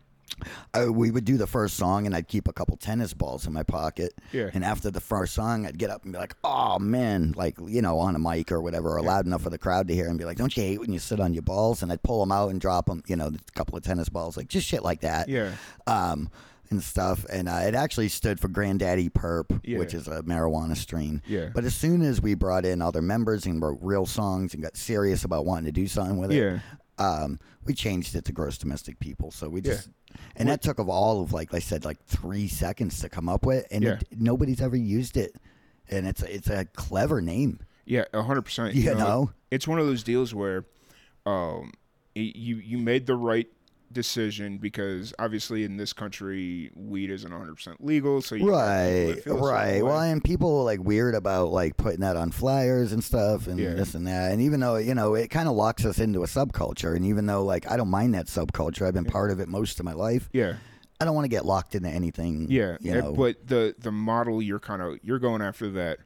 Uh, 0.75 0.93
we 0.93 1.11
would 1.11 1.25
do 1.25 1.37
the 1.37 1.47
first 1.47 1.77
song, 1.77 2.07
and 2.07 2.15
I'd 2.15 2.29
keep 2.29 2.49
a 2.49 2.53
couple 2.53 2.77
tennis 2.77 3.15
balls 3.15 3.47
in 3.47 3.53
my 3.53 3.63
pocket. 3.63 4.13
Yeah. 4.33 4.51
And 4.53 4.65
after 4.65 4.91
the 4.91 5.01
first 5.01 5.35
song, 5.35 5.67
I'd 5.67 5.79
get 5.79 5.91
up 5.91 6.05
and 6.05 6.13
be 6.13 6.19
like, 6.19 6.35
"Oh 6.45 6.79
man!" 6.79 7.33
Like 7.37 7.57
you 7.67 7.83
know, 7.83 7.99
on 7.99 8.15
a 8.15 8.19
mic 8.19 8.51
or 8.53 8.61
whatever, 8.61 8.97
or 8.97 9.03
loud 9.03 9.27
enough 9.27 9.43
for 9.43 9.51
the 9.51 9.59
crowd 9.59 9.89
to 9.89 9.95
hear, 9.95 10.09
and 10.09 10.19
be 10.19 10.25
like, 10.25 10.37
"Don't 10.39 10.57
you 10.57 10.63
hate 10.63 10.81
when 10.81 10.93
you 10.93 10.99
sit 10.99 11.21
on 11.21 11.33
your 11.35 11.43
balls?" 11.43 11.83
And 11.83 11.91
I'd 11.93 12.03
pull 12.03 12.21
them 12.21 12.33
out 12.33 12.51
and 12.51 12.61
drop 12.61 12.87
them. 12.87 13.03
You 13.07 13.17
know, 13.17 13.29
a 13.29 13.53
couple 13.57 13.77
of 13.77 13.83
tennis 13.85 14.09
balls, 14.09 14.37
like 14.37 14.49
just 14.49 14.67
shit 14.67 14.83
like 14.83 15.01
that. 15.01 15.29
Yeah. 15.29 15.53
Um, 15.87 16.31
and 16.71 16.83
stuff, 16.83 17.25
and 17.33 17.49
uh, 17.49 17.61
it 17.65 17.75
actually 17.75 18.09
stood 18.11 18.39
for 18.39 18.49
Granddaddy 18.49 19.09
Purp, 19.09 19.59
Yeah. 19.65 19.79
which 19.79 19.95
is 19.95 20.07
a 20.07 20.23
marijuana 20.25 20.77
strain. 20.77 21.23
Yeah. 21.27 21.49
But 21.55 21.65
as 21.65 21.75
soon 21.75 22.03
as 22.03 22.21
we 22.21 22.35
brought 22.35 22.67
in 22.67 22.83
other 22.83 23.01
members 23.01 23.47
and 23.47 23.63
wrote 23.63 23.79
real 23.81 24.05
songs 24.05 24.53
and 24.53 24.63
got 24.63 24.77
serious 24.77 25.25
about 25.25 25.47
wanting 25.47 25.65
to 25.65 25.73
do 25.73 25.87
something 25.89 26.19
with 26.19 26.31
it, 26.31 26.37
Yeah. 26.37 26.59
um, 26.99 27.39
we 27.65 27.73
changed 27.73 28.15
it 28.17 28.27
to 28.27 28.33
gross 28.33 28.59
domestic 28.59 28.99
people. 29.01 29.31
So 29.31 29.49
we 29.49 29.63
Yeah. 29.63 29.73
just, 29.77 29.89
and 30.37 30.49
that 30.49 30.63
took 30.63 30.79
of 30.79 30.89
all 30.89 31.23
of 31.23 31.33
like 31.33 31.53
I 31.55 31.59
said, 31.59 31.85
like 31.85 32.03
three 32.05 32.49
seconds 32.49 33.01
to 33.01 33.09
come 33.09 33.29
up 33.29 33.45
with, 33.47 33.67
and 33.71 33.83
Yeah. 33.85 33.91
it, 33.93 34.05
nobody's 34.17 34.61
ever 34.61 34.77
used 34.77 35.17
it, 35.17 35.37
and 35.91 36.07
it's 36.07 36.23
it's 36.23 36.49
a 36.49 36.65
clever 36.65 37.21
name. 37.21 37.61
Yeah, 37.85 38.05
a 38.13 38.23
hundred 38.23 38.43
percent. 38.43 38.75
You 38.75 38.95
know? 38.95 39.31
it's 39.51 39.67
one 39.67 39.79
of 39.79 39.87
those 39.87 40.03
deals 40.03 40.35
where, 40.35 40.65
um, 41.27 41.73
y- 42.15 42.33
you 42.35 42.57
you 42.57 42.79
made 42.79 43.07
the 43.07 43.17
right 43.17 43.47
decision 43.93 44.59
because 44.59 45.15
obviously 45.19 45.65
in 45.65 45.77
this 45.77 45.93
country 45.93 46.71
weed 46.75 47.11
isn't 47.11 47.31
hundred 47.33 47.55
percent 47.55 47.85
legal, 47.85 48.21
so 48.21 48.35
you 48.35 48.51
Right, 48.51 49.07
that 49.15 49.25
feel 49.25 49.35
a 49.37 49.39
certain 49.39 49.45
right. 49.45 49.85
Well, 49.85 50.01
and 50.01 50.23
people 50.23 50.59
are 50.61 50.65
like 50.65 50.81
weird 50.81 51.15
about 51.15 51.51
like 51.51 51.77
putting 51.77 52.01
that 52.01 52.17
on 52.17 52.31
flyers 52.31 52.93
and 52.93 53.03
stuff 53.03 53.47
and 53.47 53.59
Yeah. 53.59 53.75
this 53.75 53.95
and 53.95 54.07
that. 54.07 54.33
And 54.33 54.43
even 54.43 54.61
though, 54.61 54.77
you 54.77 54.95
know, 54.95 55.15
it 55.15 55.29
kind 55.29 55.49
of 55.49 55.55
locks 55.55 55.85
us 55.85 55.99
into 55.99 56.23
a 56.23 56.27
subculture. 56.27 56.95
And 56.95 57.05
even 57.07 57.27
though, 57.27 57.43
like, 57.45 57.71
I 57.71 57.77
don't 57.77 57.89
mind 57.91 58.15
that 58.15 58.27
subculture, 58.27 58.87
I've 58.87 58.95
been 58.95 59.05
part 59.05 59.31
of 59.31 59.41
it 59.41 59.49
most 59.49 59.79
of 59.81 59.85
my 59.85 59.93
life. 59.95 60.29
yeah, 60.33 60.55
I 61.01 61.05
don't 61.05 61.15
want 61.15 61.25
to 61.25 61.29
get 61.31 61.47
locked 61.47 61.75
into 61.75 61.89
anything. 61.89 62.47
yeah, 62.51 62.77
You 62.81 62.95
know, 62.95 63.13
but 63.13 63.47
the 63.47 63.75
the 63.79 63.93
model 63.93 64.43
you're 64.43 64.59
kind 64.61 64.83
of 64.83 64.99
you're 65.03 65.19
going 65.21 65.41
after 65.43 65.71
that 65.71 65.99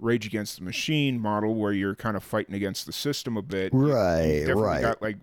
Rage 0.00 0.26
Against 0.26 0.58
the 0.58 0.64
Machine 0.64 1.20
model 1.20 1.54
where 1.54 1.72
you're 1.72 1.94
kind 1.94 2.16
of 2.16 2.24
fighting 2.24 2.56
against 2.56 2.86
the 2.86 2.92
system 2.92 3.36
a 3.36 3.42
bit. 3.42 3.72
Right, 3.72 4.44
right. 4.48 4.82
Got, 4.82 5.00
like, 5.00 5.16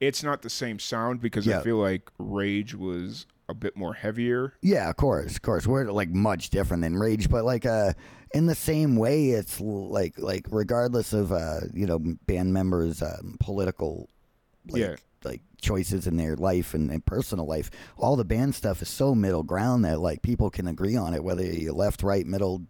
it's 0.00 0.22
not 0.22 0.42
the 0.42 0.50
same 0.50 0.78
sound 0.78 1.20
because 1.20 1.46
Yeah. 1.46 1.60
I 1.60 1.62
feel 1.62 1.76
like 1.76 2.10
Rage 2.18 2.74
was 2.74 3.26
a 3.48 3.54
bit 3.54 3.76
more 3.76 3.94
heavier. 3.94 4.54
yeah, 4.62 4.88
of 4.88 4.96
course, 4.96 5.36
of 5.36 5.42
course. 5.42 5.66
We're 5.66 5.90
like 5.90 6.10
much 6.10 6.50
different 6.50 6.82
than 6.82 6.96
Rage, 6.96 7.28
but 7.28 7.44
like, 7.44 7.66
uh, 7.66 7.92
in 8.32 8.46
the 8.46 8.54
same 8.54 8.94
way, 8.96 9.30
it's 9.30 9.60
l- 9.60 9.90
like, 9.90 10.18
like 10.18 10.46
regardless 10.50 11.12
of, 11.12 11.32
uh, 11.32 11.60
you 11.74 11.84
know, 11.86 11.98
band 12.26 12.52
members' 12.52 13.02
um, 13.02 13.36
political, 13.40 14.08
like, 14.68 14.80
Yeah. 14.82 14.96
like 15.24 15.42
choices 15.60 16.06
in 16.06 16.16
their 16.16 16.36
life 16.36 16.72
and, 16.74 16.90
and 16.92 17.04
personal 17.04 17.44
life. 17.44 17.70
All 17.98 18.14
the 18.14 18.24
band 18.24 18.54
stuff 18.54 18.80
is 18.82 18.88
so 18.88 19.14
middle 19.16 19.42
ground 19.42 19.84
that 19.84 19.98
like 20.00 20.22
people 20.22 20.48
can 20.48 20.68
agree 20.68 20.96
on 20.96 21.12
it, 21.12 21.24
whether 21.24 21.44
you're 21.44 21.72
left, 21.74 22.04
right, 22.04 22.24
middle, 22.24 22.62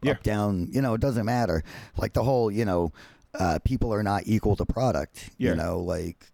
Yeah. 0.00 0.12
up, 0.12 0.22
down. 0.22 0.68
You 0.70 0.80
know, 0.80 0.94
it 0.94 1.00
doesn't 1.00 1.26
matter. 1.26 1.64
Like 1.98 2.12
the 2.12 2.22
whole, 2.22 2.50
you 2.52 2.64
know, 2.64 2.92
uh, 3.34 3.58
people 3.64 3.92
are 3.92 4.04
not 4.04 4.22
equal 4.26 4.54
to 4.56 4.64
product. 4.64 5.30
Yeah. 5.38 5.50
You 5.50 5.56
know, 5.56 5.80
like 5.80 6.30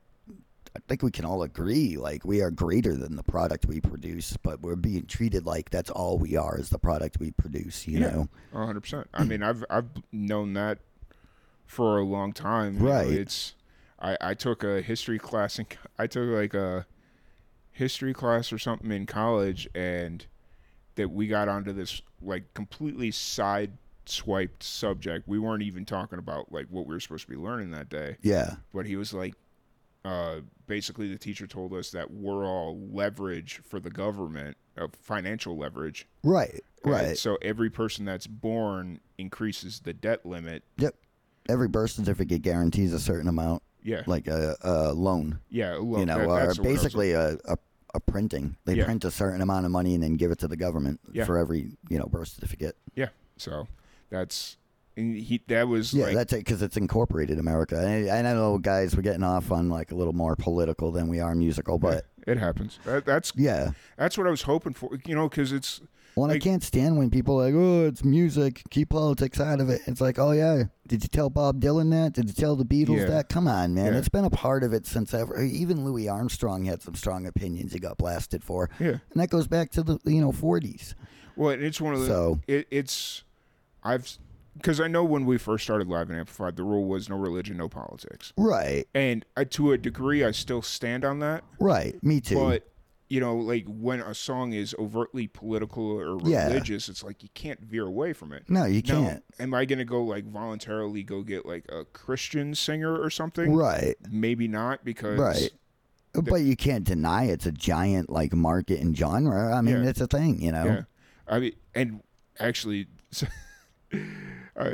I 0.76 0.78
think 0.86 1.02
we 1.02 1.10
can 1.10 1.24
all 1.24 1.42
agree, 1.42 1.96
like 1.96 2.24
we 2.24 2.40
are 2.42 2.50
greater 2.50 2.94
than 2.96 3.16
the 3.16 3.24
product 3.24 3.66
we 3.66 3.80
produce, 3.80 4.36
but 4.36 4.60
we're 4.60 4.76
being 4.76 5.04
treated 5.06 5.44
like 5.44 5.70
that's 5.70 5.90
all 5.90 6.16
we 6.18 6.36
are 6.36 6.58
is 6.58 6.70
the 6.70 6.78
product 6.78 7.18
we 7.18 7.32
produce. 7.32 7.88
You 7.88 7.98
Yeah. 8.00 8.10
know, 8.10 8.28
hundred 8.52 8.82
percent. 8.82 9.08
I 9.12 9.24
mean, 9.24 9.42
I've 9.42 9.64
I've 9.68 9.88
known 10.12 10.52
that 10.54 10.78
for 11.66 11.98
a 11.98 12.04
long 12.04 12.32
time. 12.32 12.74
you 12.74 12.80
know, 12.84 12.90
Right. 12.92 13.10
it's 13.10 13.54
I 13.98 14.16
I 14.20 14.34
took 14.34 14.62
a 14.62 14.80
history 14.80 15.18
class 15.18 15.56
co- 15.58 15.76
I 15.98 16.06
took 16.06 16.28
like 16.28 16.54
a 16.54 16.86
history 17.72 18.12
class 18.14 18.52
or 18.52 18.58
something 18.58 18.92
in 18.92 19.06
college, 19.06 19.68
and 19.74 20.24
that 20.94 21.08
we 21.10 21.26
got 21.26 21.48
onto 21.48 21.72
this 21.72 22.00
like 22.22 22.52
completely 22.54 23.10
side 23.10 23.72
swiped 24.06 24.62
subject. 24.62 25.26
We 25.26 25.38
weren't 25.38 25.62
even 25.62 25.84
talking 25.84 26.18
about 26.18 26.52
like 26.52 26.66
what 26.70 26.86
we 26.86 26.94
were 26.94 27.00
supposed 27.00 27.24
to 27.24 27.30
be 27.30 27.36
learning 27.36 27.70
that 27.72 27.88
day. 27.88 28.16
yeah, 28.22 28.56
But 28.74 28.86
he 28.86 28.96
was 28.96 29.12
like, 29.14 29.34
uh, 30.04 30.40
basically, 30.66 31.08
the 31.08 31.18
teacher 31.18 31.46
told 31.46 31.72
us 31.74 31.90
that 31.90 32.10
we're 32.10 32.44
all 32.46 32.78
leverage 32.92 33.60
for 33.64 33.80
the 33.80 33.90
government, 33.90 34.56
of 34.76 34.92
financial 34.94 35.58
leverage. 35.58 36.06
right, 36.24 36.60
And 36.84 36.92
right. 36.92 37.18
So 37.18 37.36
every 37.42 37.68
person 37.70 38.04
that's 38.06 38.26
born 38.26 39.00
increases 39.18 39.80
the 39.80 39.92
debt 39.92 40.24
limit. 40.24 40.62
Yep. 40.78 40.94
Every 41.48 41.68
birth 41.68 41.90
certificate 41.90 42.40
guarantees 42.42 42.92
a 42.94 43.00
certain 43.00 43.28
amount, 43.28 43.62
Yeah. 43.82 44.02
like 44.06 44.26
a, 44.26 44.56
a 44.62 44.92
loan. 44.94 45.40
yeah. 45.50 45.78
Well, 45.78 46.00
you 46.00 46.06
know, 46.06 46.18
that- 46.18 46.26
or 46.28 46.38
that's 46.46 46.58
what 46.58 46.66
I 46.66 46.70
was- 46.70 46.78
basically 46.82 47.12
a, 47.12 47.36
a 47.46 47.58
a 47.92 47.98
printing. 47.98 48.54
They 48.66 48.74
Yeah. 48.74 48.84
print 48.84 49.04
a 49.04 49.10
certain 49.10 49.40
amount 49.40 49.66
of 49.66 49.72
money 49.72 49.94
and 49.94 50.02
then 50.04 50.14
give 50.14 50.30
it 50.30 50.38
to 50.38 50.46
the 50.48 50.56
government 50.56 51.00
Yeah. 51.12 51.24
for 51.24 51.36
every 51.36 51.72
you 51.88 51.98
know 51.98 52.06
birth 52.06 52.28
certificate. 52.28 52.76
yeah. 52.94 53.08
So 53.36 53.66
that's 54.10 54.56
and 54.96 55.16
he 55.16 55.42
that 55.48 55.68
was 55.68 55.92
Yeah, 55.94 56.06
like 56.06 56.14
that's 56.16 56.32
it 56.32 56.38
because 56.44 56.62
it's 56.62 56.76
incorporated 56.76 57.38
America. 57.38 57.78
And 57.78 58.10
I, 58.10 58.18
I 58.18 58.22
know, 58.22 58.58
guys, 58.58 58.94
we're 58.96 59.02
getting 59.02 59.22
off 59.22 59.50
on 59.52 59.68
like 59.68 59.92
a 59.92 59.94
little 59.94 60.12
more 60.14 60.36
political 60.36 60.90
than 60.92 61.08
we 61.08 61.20
are 61.20 61.34
musical, 61.34 61.78
but 61.78 62.06
it 62.26 62.38
happens. 62.38 62.78
That, 62.84 63.04
that's 63.04 63.32
yeah. 63.36 63.70
that's 63.96 64.18
what 64.18 64.26
I 64.26 64.30
was 64.30 64.42
hoping 64.42 64.72
for. 64.74 64.90
You 65.06 65.14
know, 65.14 65.28
because 65.28 65.52
it's 65.52 65.80
Well, 66.16 66.28
Like- 66.28 66.36
I 66.36 66.38
can't 66.40 66.62
stand 66.62 66.98
when 66.98 67.08
people 67.10 67.40
are 67.40 67.46
like, 67.46 67.54
oh, 67.54 67.86
it's 67.86 68.04
music, 68.04 68.62
keep 68.70 68.90
politics 68.90 69.40
out 69.40 69.60
of 69.60 69.70
it. 69.70 69.80
It's 69.86 70.00
like, 70.00 70.18
oh 70.18 70.32
yeah, 70.32 70.64
did 70.86 71.02
you 71.02 71.08
tell 71.08 71.30
Bob 71.30 71.60
Dylan 71.60 71.90
that? 71.92 72.12
Did 72.12 72.26
you 72.28 72.34
tell 72.34 72.56
the 72.56 72.64
Beatles 72.64 72.98
Yeah. 72.98 73.06
that? 73.06 73.28
Come 73.28 73.46
on, 73.48 73.72
man, 73.74 73.92
Yeah. 73.92 73.98
it's 73.98 74.08
been 74.08 74.24
a 74.24 74.30
part 74.30 74.62
of 74.64 74.72
it 74.72 74.86
since 74.86 75.14
ever. 75.14 75.40
Even 75.40 75.84
Louis 75.84 76.08
Armstrong 76.08 76.64
had 76.64 76.82
some 76.82 76.94
strong 76.94 77.26
opinions 77.26 77.72
he 77.72 77.78
got 77.78 77.96
blasted 77.96 78.42
for, 78.44 78.68
yeah. 78.80 78.88
and 79.12 79.16
that 79.22 79.30
goes 79.30 79.46
back 79.46 79.70
to 79.70 79.82
the 79.82 79.98
you 80.04 80.20
know 80.20 80.32
40s. 80.32 80.94
Well, 81.36 81.50
it's 81.50 81.80
one 81.80 81.94
of 81.94 82.00
the. 82.00 82.06
So- 82.06 82.40
it, 82.48 82.66
it's 82.70 83.22
I've 83.82 84.18
because 84.60 84.80
I 84.80 84.88
know 84.88 85.04
when 85.04 85.24
we 85.24 85.38
first 85.38 85.64
started 85.64 85.88
live 85.88 86.10
and 86.10 86.18
amplified, 86.18 86.56
the 86.56 86.62
rule 86.64 86.84
was 86.84 87.08
no 87.08 87.16
religion, 87.16 87.56
no 87.56 87.68
politics, 87.68 88.32
Right, 88.36 88.86
and 88.94 89.24
I, 89.36 89.44
to 89.44 89.72
a 89.72 89.78
degree, 89.78 90.24
I 90.24 90.30
still 90.32 90.62
stand 90.62 91.04
on 91.04 91.18
that. 91.20 91.44
right, 91.58 92.02
me 92.04 92.20
too. 92.20 92.34
But 92.36 92.66
you 93.08 93.18
know, 93.18 93.34
like 93.36 93.64
when 93.66 93.98
a 94.00 94.14
song 94.14 94.52
is 94.52 94.72
overtly 94.78 95.26
political 95.26 95.84
or 95.84 96.20
Yeah. 96.28 96.46
religious, 96.46 96.88
it's 96.88 97.02
like 97.02 97.24
you 97.24 97.28
can't 97.34 97.58
veer 97.60 97.84
away 97.84 98.12
from 98.12 98.32
it. 98.32 98.44
no, 98.48 98.66
you 98.66 98.82
Now, 98.86 99.02
can't. 99.02 99.24
am 99.40 99.52
I 99.52 99.64
gonna 99.64 99.84
go 99.84 100.04
like 100.04 100.24
voluntarily 100.26 101.02
go 101.02 101.22
get 101.22 101.44
like 101.44 101.64
a 101.72 101.84
Christian 101.86 102.54
singer 102.54 102.96
or 102.96 103.10
something? 103.10 103.52
Right, 103.52 103.96
Maybe 104.08 104.46
not 104.46 104.84
because 104.84 105.18
right. 105.18 105.50
But 106.12 106.42
you 106.42 106.56
can't 106.56 106.84
deny 106.84 107.24
it's 107.24 107.46
a 107.46 107.52
giant 107.52 108.10
like 108.10 108.32
market 108.32 108.80
and 108.80 108.96
genre. 108.96 109.54
I 109.56 109.60
mean, 109.60 109.82
Yeah. 109.82 109.88
it's 109.90 110.00
a 110.00 110.06
thing, 110.06 110.40
you 110.42 110.52
know. 110.52 110.64
Yeah, 110.64 110.82
I 111.26 111.38
mean, 111.40 111.52
and 111.74 112.02
actually, 112.38 112.86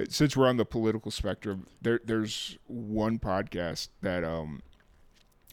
since 0.09 0.37
we're 0.37 0.49
on 0.49 0.57
the 0.57 0.65
political 0.65 1.11
spectrum, 1.11 1.67
there 1.83 2.01
there's 2.05 2.59
one 2.67 3.19
podcast 3.19 3.89
that 4.03 4.25
um 4.25 4.62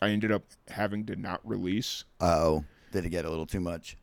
I 0.02 0.10
ended 0.10 0.32
up 0.32 0.44
having 0.70 1.06
to 1.08 1.16
not 1.16 1.40
release. 1.44 2.04
Oh, 2.20 2.66
did 2.92 3.06
it 3.06 3.10
get 3.10 3.26
a 3.26 3.30
little 3.30 3.46
too 3.46 3.60
much? 3.62 3.98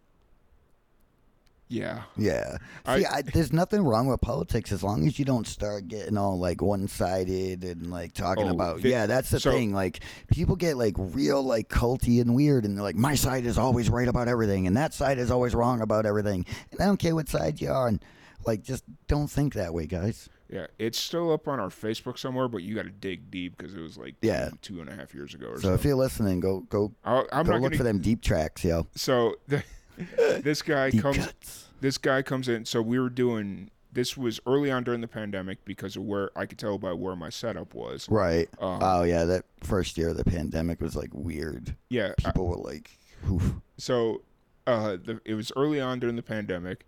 Yeah, 1.72 2.02
Yeah. 2.16 2.56
See, 2.84 3.06
I, 3.06 3.22
there's 3.22 3.52
nothing 3.52 3.82
wrong 3.84 4.08
with 4.08 4.20
politics 4.20 4.72
as 4.72 4.82
long 4.82 5.06
as 5.06 5.20
you 5.20 5.24
don't 5.24 5.46
start 5.46 5.86
getting 5.86 6.18
all 6.18 6.36
like 6.36 6.60
one 6.60 6.88
sided 6.88 7.62
and 7.62 7.92
like 7.92 8.12
talking 8.12 8.48
Oh, 8.48 8.50
about. 8.50 8.80
yeah, 8.82 9.06
that's 9.06 9.30
the 9.30 9.38
so- 9.38 9.52
thing. 9.52 9.72
Like 9.72 10.00
people 10.26 10.56
get 10.56 10.76
like 10.76 10.94
real 10.98 11.44
like 11.44 11.68
culty 11.68 12.20
and 12.20 12.34
weird, 12.34 12.64
and 12.64 12.76
they're 12.76 12.82
like, 12.82 12.96
my 12.96 13.14
side 13.14 13.46
is 13.46 13.56
always 13.56 13.88
right 13.88 14.08
about 14.08 14.26
everything, 14.26 14.66
and 14.66 14.76
that 14.76 14.92
side 14.92 15.18
is 15.18 15.30
always 15.30 15.54
wrong 15.54 15.80
about 15.80 16.06
everything. 16.06 16.44
And 16.72 16.80
I 16.80 16.86
don't 16.86 16.96
care 16.98 17.14
what 17.14 17.28
side 17.28 17.60
you 17.60 17.70
are, 17.70 17.86
and 17.86 18.02
like 18.46 18.62
just 18.62 18.84
don't 19.06 19.28
think 19.28 19.54
that 19.54 19.72
way, 19.74 19.86
guys. 19.86 20.28
yeah, 20.48 20.66
it's 20.78 20.98
still 20.98 21.32
up 21.32 21.46
on 21.48 21.60
our 21.60 21.68
Facebook 21.68 22.18
somewhere, 22.18 22.48
but 22.48 22.62
you 22.62 22.74
got 22.74 22.82
to 22.84 22.90
dig 22.90 23.30
deep 23.30 23.56
because 23.56 23.74
it 23.74 23.80
was 23.80 23.96
like 23.98 24.14
Yeah. 24.22 24.48
two, 24.50 24.56
two 24.74 24.80
and 24.80 24.88
a 24.88 24.94
half 24.94 25.14
years 25.14 25.34
ago 25.34 25.48
or 25.48 25.56
So 25.56 25.68
so. 25.68 25.74
if 25.74 25.84
you're 25.84 25.94
listening, 25.94 26.40
go 26.40 26.60
go 26.68 26.92
I'll, 27.04 27.26
I'm 27.32 27.46
go 27.46 27.52
not 27.52 27.60
look 27.60 27.72
gonna. 27.72 27.78
for 27.78 27.84
them 27.84 28.00
deep 28.00 28.22
tracks, 28.22 28.64
yo. 28.64 28.86
So 28.94 29.36
the, 29.48 29.62
this 30.42 30.62
guy 30.62 30.90
comes. 30.90 31.18
cuts. 31.18 31.68
This 31.80 31.98
guy 31.98 32.22
comes 32.22 32.48
in. 32.48 32.64
So 32.64 32.82
we 32.82 32.98
were 32.98 33.10
doing. 33.10 33.70
This 33.92 34.16
was 34.16 34.38
early 34.46 34.70
on 34.70 34.84
during 34.84 35.00
the 35.00 35.08
pandemic 35.08 35.64
because 35.64 35.96
of 35.96 36.04
where 36.04 36.30
I 36.36 36.46
could 36.46 36.58
tell 36.58 36.78
by 36.78 36.92
where 36.92 37.16
my 37.16 37.28
setup 37.28 37.74
was. 37.74 38.06
Right. 38.08 38.48
Um, 38.60 38.78
oh 38.80 39.02
yeah, 39.02 39.24
that 39.24 39.46
first 39.64 39.98
year 39.98 40.10
of 40.10 40.16
the 40.16 40.24
pandemic 40.24 40.80
was 40.80 40.94
like 40.94 41.10
weird. 41.12 41.74
Yeah, 41.88 42.12
I- 42.24 42.30
People 42.30 42.46
were 42.48 42.56
like, 42.56 42.90
oof. 43.30 43.54
so 43.78 44.22
uh 44.66 44.96
the, 45.02 45.20
it 45.24 45.34
was 45.34 45.50
early 45.56 45.80
on 45.80 45.98
during 45.98 46.14
the 46.14 46.22
pandemic 46.22 46.84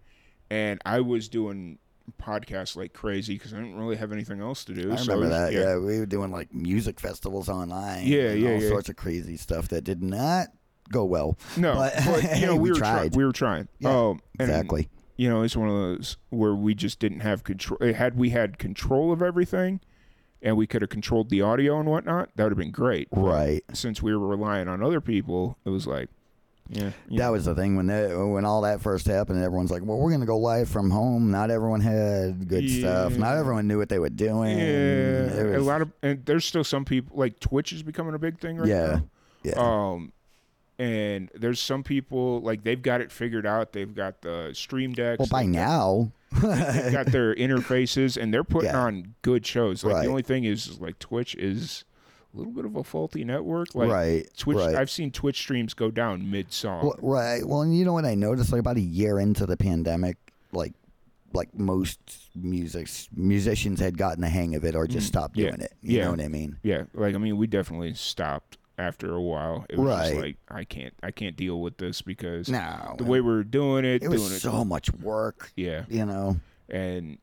and 0.52 0.80
i 0.84 1.00
was 1.00 1.28
doing 1.28 1.78
podcasts 2.20 2.76
like 2.76 2.92
crazy 2.92 3.34
because 3.34 3.52
i 3.54 3.56
didn't 3.56 3.76
really 3.78 3.96
have 3.96 4.12
anything 4.12 4.40
else 4.40 4.64
to 4.64 4.74
do 4.74 4.92
I 4.92 4.96
remember 4.96 5.12
it 5.12 5.18
was- 5.18 5.30
that. 5.30 5.52
Yeah. 5.52 5.78
we 5.78 5.98
were 5.98 6.06
doing 6.06 6.30
like 6.30 6.52
music 6.52 6.98
festivals 7.00 7.48
online. 7.48 8.06
Yeah, 8.06 8.30
and 8.30 8.40
yeah, 8.40 8.50
all 8.54 8.60
yeah. 8.62 8.68
sorts 8.68 8.88
of 8.88 8.96
crazy 8.96 9.36
stuff 9.36 9.68
that 9.68 9.82
did 9.84 10.02
not 10.02 10.48
go 10.90 11.04
well. 11.04 11.38
no 11.56 11.74
But, 11.74 11.94
but, 12.04 12.38
you 12.40 12.46
know 12.50 12.56
we 12.56 12.62
we, 12.64 12.70
were 12.70 12.76
tried. 12.76 12.92
trying 12.96 13.10
we 13.12 13.24
were 13.24 13.32
trying 13.32 13.68
Yeah, 13.78 13.90
um, 14.08 14.20
and, 14.38 14.50
Exactly. 14.50 14.88
you 15.16 15.28
know 15.30 15.42
it's 15.42 15.56
one 15.56 15.68
of 15.68 15.74
those 15.74 16.16
where 16.30 16.54
we 16.54 16.74
just 16.74 16.98
didn't 16.98 17.20
have 17.20 17.44
control 17.44 17.78
had 17.94 18.16
we 18.16 18.30
had 18.30 18.58
control 18.58 19.12
of 19.12 19.22
everything 19.22 19.80
and 20.44 20.56
we 20.56 20.66
could 20.66 20.82
have 20.82 20.90
controlled 20.90 21.30
the 21.30 21.40
audio 21.40 21.78
and 21.78 21.88
whatnot 21.88 22.30
that 22.34 22.42
would 22.42 22.52
have 22.52 22.58
been 22.58 22.72
great 22.72 23.08
But 23.12 23.20
Right. 23.20 23.62
since 23.72 24.02
we 24.02 24.14
were 24.14 24.26
relying 24.26 24.66
on 24.68 24.82
other 24.82 25.00
people 25.00 25.56
it 25.64 25.70
was 25.70 25.86
like 25.86 26.10
yeah 26.72 26.90
That 27.18 27.28
was 27.30 27.44
the 27.44 27.54
thing 27.54 27.76
when 27.76 27.86
that, 27.86 28.16
when 28.18 28.44
all 28.44 28.62
that 28.62 28.80
first 28.80 29.06
happened. 29.06 29.42
Everyone's 29.42 29.70
like, 29.70 29.82
"Well, 29.84 29.98
we're 29.98 30.10
gonna 30.10 30.26
go 30.26 30.38
live 30.38 30.68
from 30.68 30.90
home." 30.90 31.30
Not 31.30 31.50
everyone 31.50 31.80
had 31.80 32.48
good 32.48 32.68
stuff. 32.68 33.16
Not 33.16 33.36
everyone 33.36 33.68
knew 33.68 33.78
what 33.78 33.88
they 33.88 33.98
were 33.98 34.08
doing. 34.08 34.58
yeah 34.58 34.64
It 34.64 35.56
a 35.56 35.60
lot 35.60 35.82
of 35.82 35.92
and 36.02 36.24
there's 36.26 36.44
still 36.44 36.64
some 36.64 36.84
people 36.84 37.16
like 37.16 37.38
twitch 37.40 37.72
is 37.72 37.82
becoming 37.82 38.14
a 38.14 38.18
big 38.18 38.38
thing 38.40 38.56
right 38.58 38.68
Yeah. 38.68 38.86
now 38.86 39.08
yeah. 39.44 39.52
Um, 39.56 40.12
and 40.78 41.30
there's 41.34 41.60
some 41.60 41.82
people 41.84 42.40
like 42.40 42.64
they've 42.64 42.80
got 42.80 43.00
it 43.00 43.12
figured 43.12 43.46
out. 43.46 43.72
They've 43.72 43.94
got 43.94 44.22
the 44.22 44.50
stream 44.54 44.92
decks. 44.94 45.18
well, 45.20 45.28
by 45.30 45.44
now 45.44 46.10
they've 46.32 46.42
got, 46.42 46.92
got 46.92 47.06
their 47.06 47.34
interfaces, 47.46 48.16
and 48.20 48.32
they're 48.32 48.42
putting 48.44 48.70
Yeah. 48.70 48.78
on 48.80 49.14
good 49.22 49.44
shows. 49.46 49.84
Like 49.84 49.94
Right. 49.94 50.02
the 50.04 50.08
only 50.08 50.22
thing 50.22 50.44
is, 50.44 50.66
is, 50.66 50.80
like 50.80 50.98
Twitch 50.98 51.34
is 51.34 51.84
a 52.34 52.36
little 52.36 52.52
bit 52.52 52.64
of 52.64 52.76
a 52.76 52.84
faulty 52.84 53.24
network. 53.24 53.74
Like 53.74 53.90
right? 53.90 54.26
Twitch, 54.36 54.56
right. 54.58 54.74
I've 54.74 54.90
seen 54.90 55.10
Twitch 55.10 55.36
streams 55.38 55.74
go 55.74 55.90
down 55.90 56.30
mid 56.30 56.52
song. 56.52 56.84
Well, 56.84 56.96
right. 57.02 57.44
Well, 57.46 57.62
and 57.62 57.76
you 57.76 57.84
know 57.84 57.92
what 57.92 58.04
I 58.04 58.14
noticed? 58.14 58.52
Like 58.52 58.60
about 58.60 58.76
a 58.76 58.80
year 58.80 59.18
into 59.20 59.46
the 59.46 59.56
pandemic, 59.56 60.16
like 60.52 60.72
like 61.34 61.54
most 61.58 61.98
music 62.34 62.88
musicians 63.16 63.80
had 63.80 63.96
gotten 63.96 64.20
the 64.20 64.28
hang 64.28 64.54
of 64.54 64.64
it 64.64 64.74
or 64.74 64.86
just 64.86 65.06
Mm, 65.06 65.08
stopped 65.08 65.36
yeah, 65.36 65.48
doing 65.48 65.60
it. 65.62 65.72
You 65.82 65.98
yeah. 65.98 66.04
know 66.04 66.10
what 66.10 66.20
I 66.20 66.28
mean? 66.28 66.58
yeah, 66.62 66.84
like 66.94 67.14
I 67.14 67.18
mean, 67.18 67.36
we 67.38 67.46
definitely 67.46 67.94
stopped 67.94 68.58
after 68.78 69.14
a 69.14 69.20
while. 69.22 69.64
It 69.70 69.78
was 69.78 69.88
just 69.98 70.12
Right. 70.14 70.22
like 70.22 70.36
I 70.50 70.64
can't, 70.64 70.92
I 71.02 71.10
can't 71.10 71.34
deal 71.36 71.60
with 71.62 71.78
this 71.78 72.02
because 72.02 72.48
No, 72.50 72.96
the 72.98 73.04
way 73.04 73.20
we 73.22 73.32
are 73.32 73.44
doing 73.44 73.84
it, 73.86 73.96
it 73.96 74.00
doing 74.02 74.12
was 74.12 74.30
it, 74.32 74.40
so 74.40 74.62
much 74.64 74.92
work. 74.92 75.52
yeah. 75.56 75.84
You 75.88 76.04
know, 76.04 76.36
and 76.68 77.16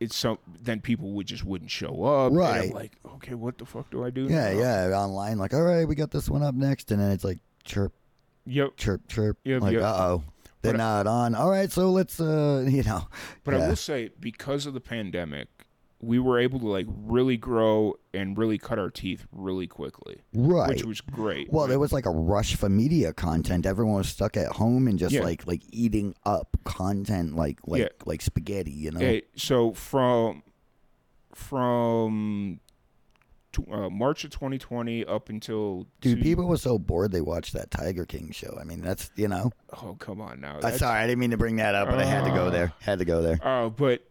it's 0.00 0.16
so 0.16 0.38
then 0.62 0.80
people 0.80 1.12
would 1.12 1.26
just 1.26 1.44
wouldn't 1.44 1.70
show 1.70 2.02
up. 2.04 2.32
and 2.32 2.40
I'm 2.42 2.48
Right. 2.48 2.74
like, 2.74 2.92
okay, 3.16 3.34
what 3.34 3.58
the 3.58 3.66
fuck 3.66 3.90
do 3.90 4.02
I 4.04 4.10
do? 4.10 4.24
yeah, 4.24 4.52
now? 4.54 4.58
yeah. 4.58 4.98
Online, 4.98 5.38
like, 5.38 5.54
all 5.54 5.62
right, 5.62 5.86
we 5.86 5.94
got 5.94 6.10
this 6.10 6.28
one 6.28 6.42
up 6.42 6.54
next, 6.54 6.90
and 6.90 7.00
then 7.00 7.10
it's 7.10 7.22
like 7.24 7.38
chirp, 7.64 7.92
Yep. 8.46 8.76
chirp, 8.76 9.06
chirp. 9.08 9.38
Yep, 9.44 9.62
like, 9.62 9.72
yep. 9.74 9.82
uh 9.82 9.96
oh, 9.98 10.22
they're 10.62 10.72
But- 10.72 10.78
not 10.78 11.06
on. 11.06 11.34
All 11.34 11.50
right, 11.50 11.70
so 11.70 11.90
let's, 11.90 12.18
uh, 12.20 12.64
you 12.68 12.82
know, 12.82 13.08
But 13.44 13.54
I 13.54 13.68
will 13.68 13.76
say, 13.76 14.10
because 14.18 14.66
of 14.66 14.74
the 14.74 14.80
pandemic, 14.80 15.48
we 16.02 16.18
were 16.18 16.38
able 16.38 16.58
to 16.58 16.66
like 16.66 16.86
really 16.88 17.36
grow 17.36 17.94
and 18.14 18.38
really 18.38 18.56
cut 18.56 18.78
our 18.78 18.90
teeth 18.90 19.26
really 19.32 19.66
quickly, 19.66 20.16
right. 20.34 20.68
which 20.70 20.84
was 20.84 21.00
great. 21.02 21.52
Well, 21.52 21.66
there 21.66 21.78
was 21.78 21.92
like 21.92 22.06
a 22.06 22.10
rush 22.10 22.56
for 22.56 22.68
media 22.70 23.12
content. 23.12 23.66
Everyone 23.66 23.96
was 23.96 24.08
stuck 24.08 24.36
at 24.36 24.48
home 24.52 24.88
and 24.88 24.98
just 24.98 25.14
Yeah. 25.14 25.22
like 25.22 25.46
like 25.46 25.62
eating 25.68 26.14
up 26.24 26.56
content 26.64 27.36
like 27.36 27.58
like 27.66 27.82
Yeah. 27.82 27.88
like 28.06 28.22
spaghetti, 28.22 28.70
you 28.72 28.90
know. 28.92 28.98
Okay, 28.98 29.22
so 29.36 29.72
from 29.74 30.42
from 31.34 32.60
tw- 33.52 33.70
uh, 33.70 33.90
March 33.90 34.24
of 34.24 34.30
2020 34.30 35.04
up 35.04 35.28
until 35.28 35.86
Dude, 36.00 36.18
two- 36.18 36.22
people 36.22 36.46
were 36.46 36.56
so 36.56 36.78
bored 36.78 37.12
they 37.12 37.20
watched 37.20 37.52
that 37.54 37.70
Tiger 37.70 38.04
King 38.06 38.30
show. 38.32 38.56
I 38.60 38.64
mean, 38.64 38.80
that's 38.80 39.10
you 39.16 39.28
know. 39.28 39.50
Oh 39.82 39.96
come 39.98 40.20
on 40.20 40.40
now. 40.40 40.56
Uh, 40.56 40.60
That's- 40.60 40.78
sorry, 40.80 41.00
I 41.00 41.06
didn't 41.06 41.18
mean 41.20 41.30
to 41.30 41.36
bring 41.36 41.56
that 41.56 41.74
up, 41.74 41.88
but 41.88 41.98
I 41.98 42.04
had 42.04 42.24
to 42.24 42.30
go 42.30 42.50
there. 42.50 42.72
Had 42.80 42.98
to 43.00 43.04
go 43.04 43.22
there. 43.22 43.38
Oh, 43.42 43.70
but 43.70 44.02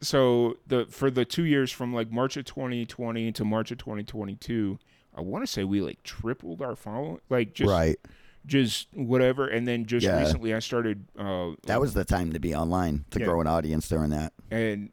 so 0.00 0.56
the 0.66 0.86
for 0.86 1.10
the 1.10 1.24
two 1.24 1.44
years 1.44 1.70
from 1.70 1.92
like 1.94 2.10
March 2.10 2.36
of 2.36 2.44
2020 2.44 3.32
to 3.32 3.44
March 3.44 3.70
of 3.70 3.78
2022, 3.78 4.78
I 5.14 5.20
want 5.20 5.44
to 5.44 5.46
say 5.46 5.64
we 5.64 5.80
like 5.82 6.02
tripled 6.02 6.62
our 6.62 6.76
follow, 6.76 7.20
like 7.28 7.52
just 7.54 7.70
right. 7.70 7.98
just 8.46 8.88
whatever. 8.94 9.46
And 9.46 9.66
then 9.68 9.84
just 9.86 10.04
Yeah. 10.06 10.18
recently, 10.20 10.54
I 10.54 10.60
started. 10.60 11.04
Uh, 11.18 11.52
That 11.66 11.80
was 11.80 11.94
the 11.94 12.04
time 12.04 12.32
to 12.32 12.38
be 12.40 12.54
online 12.54 13.04
to 13.10 13.18
Yeah. 13.20 13.26
grow 13.26 13.40
an 13.40 13.46
audience 13.46 13.88
during 13.88 14.10
that. 14.10 14.32
and 14.50 14.90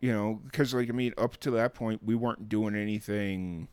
you 0.00 0.12
know 0.12 0.40
because 0.44 0.74
like 0.74 0.88
I 0.88 0.92
mean, 0.92 1.14
up 1.18 1.38
to 1.38 1.50
that 1.52 1.74
point, 1.74 2.02
we 2.04 2.14
weren't 2.14 2.48
doing 2.48 2.74
anything 2.74 3.68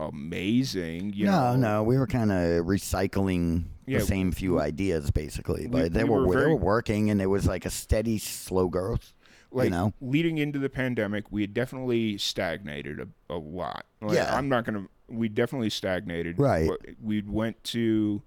amazing. 0.00 1.12
You 1.14 1.26
no, 1.26 1.54
know? 1.54 1.56
no, 1.56 1.82
we 1.82 1.98
were 1.98 2.06
kind 2.06 2.30
of 2.30 2.66
recycling 2.66 3.64
Yeah, 3.86 3.98
the 4.00 4.04
same 4.06 4.32
few 4.32 4.60
ideas 4.60 5.10
basically, 5.10 5.66
but 5.66 5.92
they 5.92 6.04
we 6.04 6.10
were, 6.10 6.26
were 6.26 6.40
they 6.40 6.46
were 6.46 6.56
working, 6.56 7.10
and 7.10 7.20
it 7.20 7.26
was 7.26 7.46
like 7.46 7.64
a 7.66 7.70
steady, 7.70 8.18
slow 8.18 8.68
growth. 8.68 9.12
Like 9.50 9.64
you 9.64 9.70
know, 9.70 9.92
leading 10.00 10.38
into 10.38 10.58
the 10.58 10.68
pandemic, 10.68 11.24
we 11.30 11.42
had 11.42 11.54
definitely 11.54 12.18
stagnated 12.18 13.00
a, 13.00 13.34
a 13.34 13.36
lot. 13.38 13.86
Like, 14.00 14.16
Yeah. 14.16 14.34
I'm 14.36 14.48
not 14.48 14.64
gonna. 14.64 14.86
We 15.08 15.28
definitely 15.28 15.70
stagnated. 15.70 16.38
Right. 16.38 16.70
We 17.02 17.22
went 17.22 17.62
to 17.64 18.22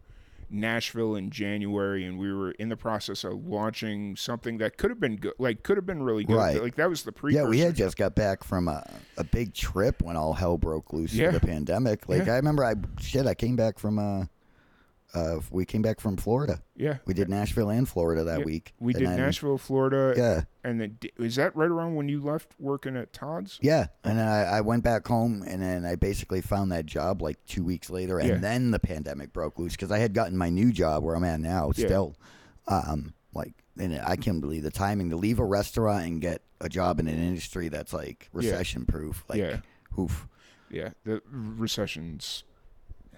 Nashville 0.50 1.16
in 1.16 1.30
January, 1.30 2.04
and 2.06 2.18
we 2.20 2.34
were 2.34 2.52
in 2.52 2.70
the 2.70 2.76
process 2.76 3.24
of 3.24 3.46
launching 3.46 4.16
something 4.16 4.58
that 4.58 4.78
could 4.78 4.90
have 4.90 5.00
been 5.00 5.16
good. 5.16 5.34
Like 5.40 5.64
could 5.64 5.78
have 5.78 5.86
been 5.86 6.04
really 6.04 6.24
good. 6.24 6.36
Right. 6.36 6.62
Like 6.62 6.76
that 6.76 6.90
was 6.90 7.04
the 7.04 7.12
pre. 7.12 7.36
yeah, 7.36 7.44
we 7.44 7.60
had 7.60 7.76
just 7.76 7.98
got 7.98 8.16
back 8.16 8.44
from 8.44 8.68
a, 8.68 8.84
a 9.18 9.24
big 9.24 9.54
trip 9.54 10.02
when 10.02 10.18
all 10.18 10.34
hell 10.34 10.58
broke 10.58 10.92
loose 10.92 11.14
Yeah. 11.14 11.32
the 11.32 11.40
pandemic. 11.40 12.10
Like 12.10 12.26
Yeah. 12.26 12.34
I 12.34 12.36
remember, 12.38 12.66
I 12.66 12.74
shit, 13.00 13.26
I 13.28 13.34
came 13.36 13.56
back 13.56 13.80
from 13.80 13.98
uh, 14.00 14.26
uh, 15.14 15.40
we 15.50 15.66
came 15.66 15.82
back 15.82 16.00
from 16.00 16.16
Florida. 16.18 16.62
Yeah. 16.76 16.98
We 17.06 17.14
did 17.14 17.28
Nashville 17.30 17.70
and 17.70 17.88
Florida 17.88 18.24
that 18.24 18.40
Yeah, 18.40 18.46
week. 18.46 18.74
We 18.80 18.94
did 18.94 19.04
Nashville, 19.10 19.58
Florida. 19.58 20.14
Yeah, 20.18 20.44
And 20.64 20.80
then 20.80 20.98
is 21.20 21.36
that 21.36 21.56
right 21.56 21.70
around 21.70 21.96
when 21.96 22.08
you 22.08 22.22
left 22.22 22.54
working 22.60 22.96
at 22.96 23.12
Todd's? 23.12 23.60
yeah, 23.62 23.88
and 24.04 24.18
then 24.18 24.28
I, 24.28 24.44
I 24.58 24.62
went 24.62 24.84
back 24.84 25.06
home, 25.08 25.44
and 25.46 25.62
then 25.62 25.86
I 25.86 25.96
basically 25.96 26.40
found 26.42 26.72
that 26.72 26.86
job 26.86 27.22
like 27.22 27.44
two 27.46 27.64
weeks 27.64 27.90
later, 27.90 28.20
and 28.20 28.30
Yeah. 28.30 28.38
then 28.38 28.72
the 28.72 28.80
pandemic 28.80 29.34
broke 29.34 29.60
loose 29.60 29.74
because 29.74 29.92
I 29.92 30.00
had 30.00 30.14
gotten 30.14 30.38
my 30.38 30.50
new 30.50 30.72
job 30.72 31.04
where 31.04 31.16
I'm 31.16 31.24
at 31.26 31.40
now. 31.42 31.72
Yeah. 31.76 31.86
Still, 31.88 32.16
um, 32.68 33.14
like, 33.34 33.54
and 33.78 34.00
I 34.00 34.16
can't 34.16 34.40
believe 34.42 34.64
the 34.64 34.72
timing 34.72 35.10
to 35.10 35.16
leave 35.18 35.40
a 35.40 35.46
restaurant 35.46 36.06
and 36.06 36.22
get 36.22 36.42
a 36.60 36.70
job 36.70 37.00
in 37.00 37.08
an 37.08 37.18
industry 37.18 37.68
that's 37.70 37.92
like 37.94 38.30
recession 38.34 38.86
proof. 38.86 39.24
Like, 39.28 39.40
Yeah. 39.40 39.58
oof. 40.00 40.28
Yeah. 40.70 40.90
The 41.04 41.22
recessions 41.30 42.44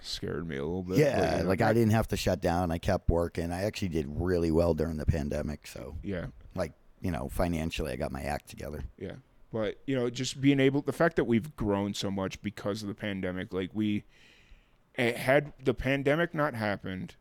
scared 0.04 0.46
me 0.48 0.56
a 0.56 0.64
little 0.64 0.82
bit. 0.82 0.98
Yeah, 0.98 1.18
but, 1.20 1.36
you 1.38 1.42
know, 1.44 1.48
like 1.48 1.60
I 1.62 1.72
didn't 1.72 1.92
have 1.92 2.08
to 2.08 2.16
shut 2.16 2.40
down. 2.40 2.70
I 2.70 2.78
kept 2.78 3.08
working. 3.08 3.50
I 3.52 3.62
actually 3.62 3.88
did 3.88 4.06
really 4.08 4.50
well 4.50 4.74
during 4.74 4.96
the 4.96 5.06
pandemic. 5.06 5.66
So, 5.66 5.96
Yeah. 6.02 6.26
like, 6.54 6.72
you 7.00 7.10
know, 7.10 7.28
financially, 7.28 7.92
I 7.92 7.96
got 7.96 8.12
my 8.12 8.22
act 8.22 8.48
together. 8.48 8.84
Yeah. 8.98 9.16
But, 9.52 9.78
you 9.86 9.94
know, 9.94 10.10
just 10.10 10.40
being 10.40 10.58
able, 10.60 10.82
the 10.82 10.92
fact 10.92 11.16
that 11.16 11.24
we've 11.24 11.54
grown 11.56 11.94
so 11.94 12.10
much 12.10 12.42
because 12.42 12.82
of 12.82 12.88
the 12.88 12.94
pandemic, 12.94 13.52
like 13.52 13.70
we, 13.72 14.04
eh, 14.96 15.12
had 15.16 15.52
the 15.62 15.74
pandemic 15.74 16.34
not 16.34 16.54
happened, 16.54 17.14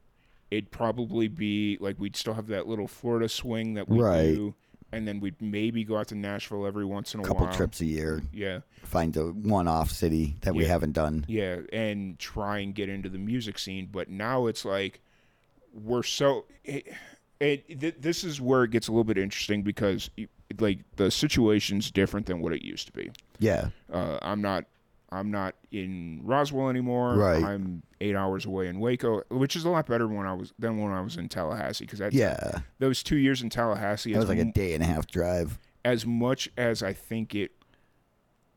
it'd 0.52 0.72
probably 0.72 1.28
be 1.28 1.78
like 1.80 2.00
we'd 2.00 2.16
still 2.16 2.34
have 2.36 2.48
that 2.48 2.68
little 2.68 2.88
Florida 2.88 3.28
swing 3.30 3.74
that 3.76 3.88
we 3.90 4.00
Right. 4.00 4.34
do, 4.36 4.56
and 4.94 5.08
then 5.08 5.20
we'd 5.20 5.42
maybe 5.42 5.84
go 5.84 5.98
out 5.98 6.08
to 6.10 6.16
Nashville 6.16 6.66
every 6.66 6.86
once 6.86 7.14
in 7.14 7.20
a 7.20 7.24
while. 7.24 7.32
A 7.32 7.34
couple 7.34 7.48
while. 7.48 7.56
trips 7.56 7.82
a 7.82 7.86
year, 7.86 8.22
Yeah. 8.32 8.60
find 8.84 9.16
a 9.18 9.26
one-off 9.32 9.92
city 9.92 10.36
that 10.42 10.54
we 10.56 10.66
haven't 10.66 10.92
done. 10.94 11.26
Yeah, 11.28 11.58
and 11.72 12.18
try 12.20 12.60
and 12.60 12.74
get 12.76 12.90
into 12.90 13.10
the 13.10 13.18
music 13.18 13.58
scene. 13.60 13.90
But 13.92 14.10
now 14.10 14.48
it's 14.48 14.64
like 14.66 15.02
we're 15.74 16.04
so. 16.04 16.46
It, 16.64 16.88
it, 17.40 17.80
th- 17.82 17.96
this 18.00 18.24
is 18.24 18.40
where 18.40 18.64
it 18.64 18.72
gets 18.72 18.88
a 18.88 18.92
little 18.92 19.04
bit 19.04 19.18
interesting 19.18 19.64
because 19.64 20.10
like 20.60 20.80
the 20.98 21.10
situation's 21.12 21.90
different 21.92 22.26
than 22.28 22.40
what 22.40 22.54
it 22.54 22.62
used 22.62 22.88
to 22.88 22.94
be. 22.94 23.12
Yeah, 23.40 23.70
Uh, 23.92 24.20
I'm 24.22 24.42
not. 24.42 24.66
I'm 25.14 25.32
not 25.32 25.56
in 25.72 26.22
Roswell 26.24 26.70
anymore. 26.70 27.16
Right. 27.16 27.44
I'm 27.44 27.84
eight 28.02 28.16
hours 28.16 28.46
away 28.46 28.68
in 28.68 28.80
Waco, 28.80 29.22
which 29.30 29.56
is 29.56 29.64
a 29.66 29.70
lot 29.70 29.86
better 29.86 30.08
when 30.08 30.26
I 30.26 30.34
was 30.34 30.54
than 30.60 30.78
when 30.82 30.92
I 30.92 31.02
was 31.02 31.16
in 31.18 31.30
Tallahassee 31.30 31.86
because 31.86 32.00
that 32.00 32.14
yeah. 32.14 32.60
those 32.80 33.04
two 33.04 33.18
years 33.18 33.42
in 33.42 33.50
Tallahassee 33.50 34.14
That 34.14 34.20
was 34.20 34.30
like 34.30 34.38
a 34.40 34.42
m- 34.42 34.52
day 34.52 34.74
and 34.74 34.84
a 34.84 34.88
half 34.88 35.08
drive. 35.08 35.60
as 35.86 36.06
much 36.06 36.50
as 36.58 36.82
I 36.84 36.94
think 36.94 37.36
it 37.36 37.52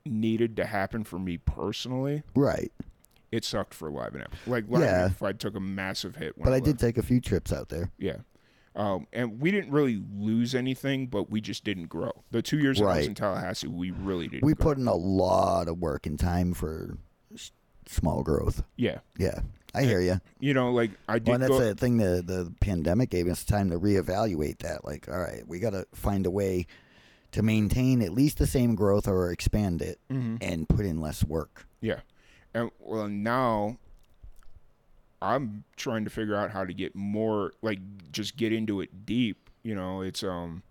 needed 0.05 0.57
to 0.57 0.65
happen 0.65 1.05
for 1.05 1.19
me 1.19 1.37
personally, 1.39 2.23
Right, 2.35 2.73
it 3.33 3.45
sucked 3.45 3.75
for 3.75 3.91
Live 3.91 4.15
and. 4.15 4.25
Like 4.47 4.65
Live 4.69 4.83
Yeah. 4.83 5.05
Amp, 5.07 5.23
I 5.23 5.33
took 5.33 5.55
a 5.57 5.61
massive 5.61 6.17
hit. 6.17 6.37
When 6.39 6.45
but 6.45 6.51
I 6.51 6.55
left. 6.55 6.65
did 6.65 6.79
take 6.79 6.97
a 6.99 7.03
few 7.03 7.21
trips 7.21 7.53
out 7.53 7.69
there. 7.69 7.91
Yeah. 7.99 8.17
Um, 8.77 9.07
and 9.13 9.41
we 9.41 9.51
didn't 9.51 9.71
really 9.73 10.03
lose 10.17 10.55
anything, 10.55 11.07
but 11.07 11.31
we 11.31 11.41
just 11.41 11.65
didn't 11.65 11.87
grow. 11.87 12.13
The 12.31 12.43
two 12.43 12.59
years 12.59 12.79
that 12.79 12.85
I 12.85 12.99
was 12.99 13.07
in 13.07 13.15
Tallahassee, 13.15 13.67
we 13.69 13.91
really 13.91 14.29
didn't. 14.29 14.45
We 14.45 14.53
grow. 14.55 14.65
put 14.67 14.79
in 14.79 14.87
a 14.87 14.95
lot 14.95 15.67
of 15.69 15.79
work 15.79 16.07
and 16.07 16.21
time 16.21 16.53
for 16.53 16.99
s- 17.35 17.53
small 17.87 18.23
growth. 18.23 18.63
yeah, 18.77 18.99
Yeah, 19.19 19.41
I 19.75 19.85
hear 19.85 20.01
you. 20.01 20.21
you 20.41 20.53
know, 20.53 20.73
like 20.73 20.91
I 21.09 21.19
did 21.19 21.29
Well, 21.29 21.35
and 21.37 21.43
that's 21.43 21.51
go. 21.53 21.59
the 21.61 21.75
thing. 21.75 21.97
The 21.97 22.23
the 22.25 22.53
pandemic 22.61 23.09
gave 23.09 23.29
us 23.29 23.45
time 23.45 23.71
to 23.71 23.79
reevaluate 23.81 24.59
that. 24.59 24.85
Like, 24.85 25.09
all 25.09 25.19
right, 25.21 25.43
we 25.49 25.59
got 25.59 25.71
to 25.71 25.87
find 25.95 26.27
a 26.27 26.31
way 26.31 26.67
to 27.33 27.43
maintain 27.43 28.03
at 28.03 28.13
least 28.13 28.37
the 28.39 28.47
same 28.47 28.75
growth 28.75 29.09
or 29.09 29.31
expand 29.33 29.81
it, 29.81 29.99
Mhm. 30.11 30.37
and 30.43 30.69
put 30.69 30.85
in 30.85 31.01
less 31.01 31.25
work. 31.25 31.67
Yeah, 31.81 32.01
and 32.53 32.71
well 32.79 33.09
now, 33.09 33.79
I'm 35.23 35.65
trying 35.77 36.05
to 36.05 36.11
figure 36.11 36.35
out 36.37 36.51
how 36.51 36.65
to 36.65 36.73
get 36.75 36.95
more, 36.95 37.53
like, 37.63 37.79
just 38.13 38.37
get 38.37 38.53
into 38.53 38.81
it 38.81 39.07
deep. 39.07 39.49
You 39.63 39.75
know, 39.75 40.03
it's 40.03 40.23
um, 40.23 40.63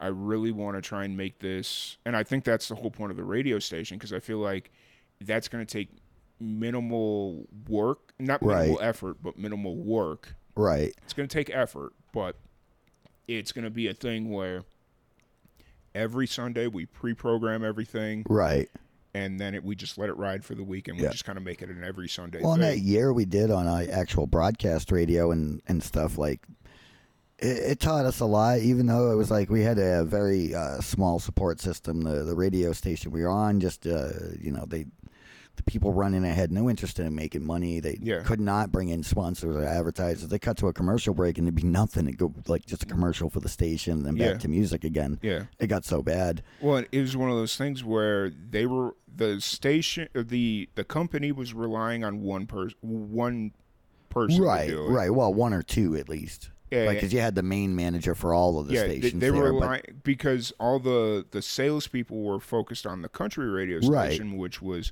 I 0.00 0.06
really 0.08 0.52
want 0.52 0.76
to 0.76 0.80
try 0.80 1.04
and 1.04 1.16
make 1.16 1.40
this, 1.40 1.96
and 2.06 2.16
I 2.16 2.22
think 2.22 2.44
that's 2.44 2.68
the 2.68 2.74
whole 2.76 2.90
point 2.90 3.10
of 3.10 3.16
the 3.16 3.24
radio 3.24 3.58
station 3.58 3.98
because 3.98 4.12
I 4.12 4.20
feel 4.20 4.38
like 4.38 4.70
that's 5.20 5.48
going 5.48 5.64
to 5.64 5.70
take 5.70 5.88
minimal 6.40 7.46
work, 7.68 8.12
not 8.18 8.42
minimal 8.42 8.76
Right. 8.76 8.86
effort, 8.86 9.16
but 9.22 9.38
minimal 9.38 9.76
work. 9.76 10.34
Right. 10.56 10.92
It's 11.02 11.12
going 11.12 11.28
to 11.28 11.32
take 11.34 11.50
effort, 11.54 11.92
but 12.12 12.36
it's 13.28 13.52
going 13.52 13.64
to 13.64 13.70
be 13.70 13.88
a 13.88 13.94
thing 13.94 14.30
where 14.30 14.62
every 15.94 16.26
Sunday 16.26 16.66
we 16.66 16.86
pre-program 16.86 17.64
everything, 17.64 18.24
Right. 18.28 18.68
And 19.14 19.38
then 19.40 19.54
it, 19.54 19.62
we 19.64 19.74
just 19.76 19.96
let 19.96 20.08
it 20.08 20.16
ride 20.16 20.44
for 20.44 20.54
the 20.54 20.64
week, 20.64 20.88
and 20.88 20.96
we 20.98 21.04
Yeah. 21.04 21.10
just 21.10 21.24
kind 21.24 21.38
of 21.38 21.44
make 21.44 21.62
it 21.62 21.70
an 21.70 21.82
every 21.84 22.08
Sunday 22.08 22.40
Well, 22.42 22.54
in 22.54 22.60
that 22.60 22.80
year 22.80 23.12
we 23.12 23.24
did 23.24 23.50
on 23.50 23.66
uh, 23.66 23.86
actual 23.90 24.26
broadcast 24.26 24.90
radio 24.92 25.30
and, 25.30 25.62
and 25.68 25.82
stuff 25.82 26.18
like 26.18 26.40
it, 27.38 27.46
it 27.72 27.80
taught 27.80 28.06
us 28.06 28.20
a 28.20 28.26
lot. 28.26 28.58
Even 28.60 28.86
though 28.86 29.10
it 29.10 29.16
was 29.16 29.30
like 29.30 29.50
we 29.50 29.62
had 29.62 29.78
a 29.78 30.04
very 30.04 30.54
uh, 30.54 30.80
small 30.80 31.18
support 31.18 31.60
system, 31.60 32.02
the 32.02 32.24
the 32.24 32.34
radio 32.34 32.72
station 32.72 33.10
we 33.12 33.22
were 33.22 33.28
on, 33.30 33.60
just 33.60 33.86
uh, 33.86 34.10
you 34.40 34.50
know 34.50 34.64
they. 34.66 34.86
The 35.56 35.62
people 35.62 35.92
running 35.92 36.24
it 36.24 36.34
had 36.34 36.50
no 36.50 36.68
interest 36.68 36.98
in 36.98 37.14
making 37.14 37.44
money. 37.46 37.78
They 37.78 37.98
Yeah. 38.02 38.22
could 38.22 38.40
not 38.40 38.72
bring 38.72 38.88
in 38.88 39.02
sponsors 39.04 39.54
or 39.54 39.62
advertisers. 39.64 40.28
They 40.28 40.38
cut 40.38 40.56
to 40.58 40.66
a 40.68 40.72
commercial 40.72 41.14
break 41.14 41.38
and 41.38 41.46
it'd 41.46 41.54
be 41.54 41.62
nothing. 41.62 42.06
It'd 42.08 42.18
go 42.18 42.34
like 42.48 42.66
just 42.66 42.82
a 42.82 42.86
commercial 42.86 43.30
for 43.30 43.38
the 43.40 43.48
station 43.48 43.92
and 43.98 44.04
then 44.06 44.16
back 44.16 44.32
Yeah. 44.32 44.38
to 44.38 44.48
music 44.48 44.82
again. 44.82 45.18
Yeah. 45.22 45.44
It 45.60 45.68
got 45.68 45.84
so 45.84 46.02
bad. 46.02 46.42
Well, 46.60 46.84
it 46.90 47.00
was 47.00 47.16
one 47.16 47.30
of 47.30 47.36
those 47.36 47.56
things 47.56 47.84
where 47.84 48.30
they 48.30 48.66
were 48.66 48.96
the 49.16 49.40
station, 49.40 50.08
the 50.12 50.68
the 50.74 50.82
company 50.84 51.30
was 51.30 51.54
relying 51.54 52.02
on 52.02 52.20
one 52.22 52.46
person, 52.46 52.76
one 52.82 53.52
person, 54.10 54.42
Right, 54.42 54.72
right. 54.76 55.10
Well, 55.14 55.32
one 55.32 55.52
or 55.54 55.62
two 55.62 55.94
at 55.96 56.08
least. 56.08 56.50
Yeah, 56.70 56.86
Like, 56.86 56.96
because 56.96 57.12
you 57.12 57.20
had 57.20 57.36
the 57.36 57.42
main 57.42 57.76
manager 57.76 58.14
for 58.16 58.34
all 58.34 58.58
of 58.58 58.66
the 58.66 58.74
yeah, 58.74 58.86
they, 58.88 58.98
stations 59.00 59.20
they 59.20 59.30
there. 59.30 59.40
were 59.40 59.52
but- 59.52 59.60
relying 59.60 59.82
because 60.02 60.52
all 60.58 60.80
the 60.80 61.24
the 61.30 61.42
salespeople 61.42 62.20
were 62.24 62.40
focused 62.40 62.86
on 62.86 63.02
the 63.02 63.08
country 63.08 63.48
radio 63.48 63.78
Right. 63.86 64.14
station, 64.14 64.36
which 64.36 64.60
was 64.60 64.90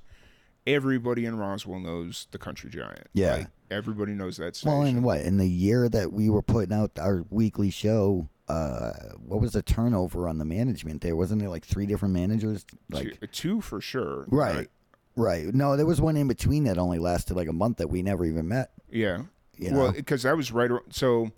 everybody 0.67 1.25
in 1.25 1.37
Roswell 1.37 1.81
knows 1.81 2.27
the 2.31 2.39
country 2.39 2.71
giant. 2.71 3.09
Yeah. 3.13 3.35
Like, 3.37 3.47
everybody 3.71 4.13
knows 4.13 4.37
that 4.37 4.57
station. 4.57 4.73
Well, 4.79 4.87
in 4.87 5.03
what 5.03 5.21
in 5.21 5.39
the 5.39 5.49
year 5.49 5.89
that 5.89 6.13
we 6.13 6.29
were 6.31 6.43
putting 6.43 6.73
out 6.75 6.93
our 6.99 7.25
weekly 7.31 7.71
show, 7.71 8.29
uh, 8.49 8.93
what 9.25 9.41
was 9.41 9.53
the 9.53 9.63
turnover 9.63 10.29
on 10.29 10.39
the 10.39 10.45
management 10.45 11.01
there? 11.01 11.17
Wasn't 11.17 11.41
there 11.41 11.49
like 11.51 11.65
three 11.65 11.87
different 11.87 12.15
managers? 12.15 12.65
Like 12.91 13.19
two, 13.21 13.27
two 13.29 13.61
for 13.61 13.81
sure. 13.81 14.25
right, 14.29 14.69
right. 15.17 15.47
No, 15.55 15.77
there 15.77 15.87
was 15.87 16.01
one 16.01 16.17
in 16.17 16.29
between 16.29 16.65
that 16.65 16.79
only 16.79 16.99
lasted 16.99 17.35
like 17.37 17.49
a 17.49 17.53
month 17.53 17.79
that 17.79 17.89
we 17.89 18.03
never 18.03 18.25
even 18.25 18.49
met. 18.49 18.73
Yeah. 18.91 19.23
You 19.59 19.75
well, 19.75 19.93
because 19.93 20.23
that 20.25 20.37
was 20.37 20.51
right. 20.51 20.71
ar- 20.71 20.83
So 20.91 21.31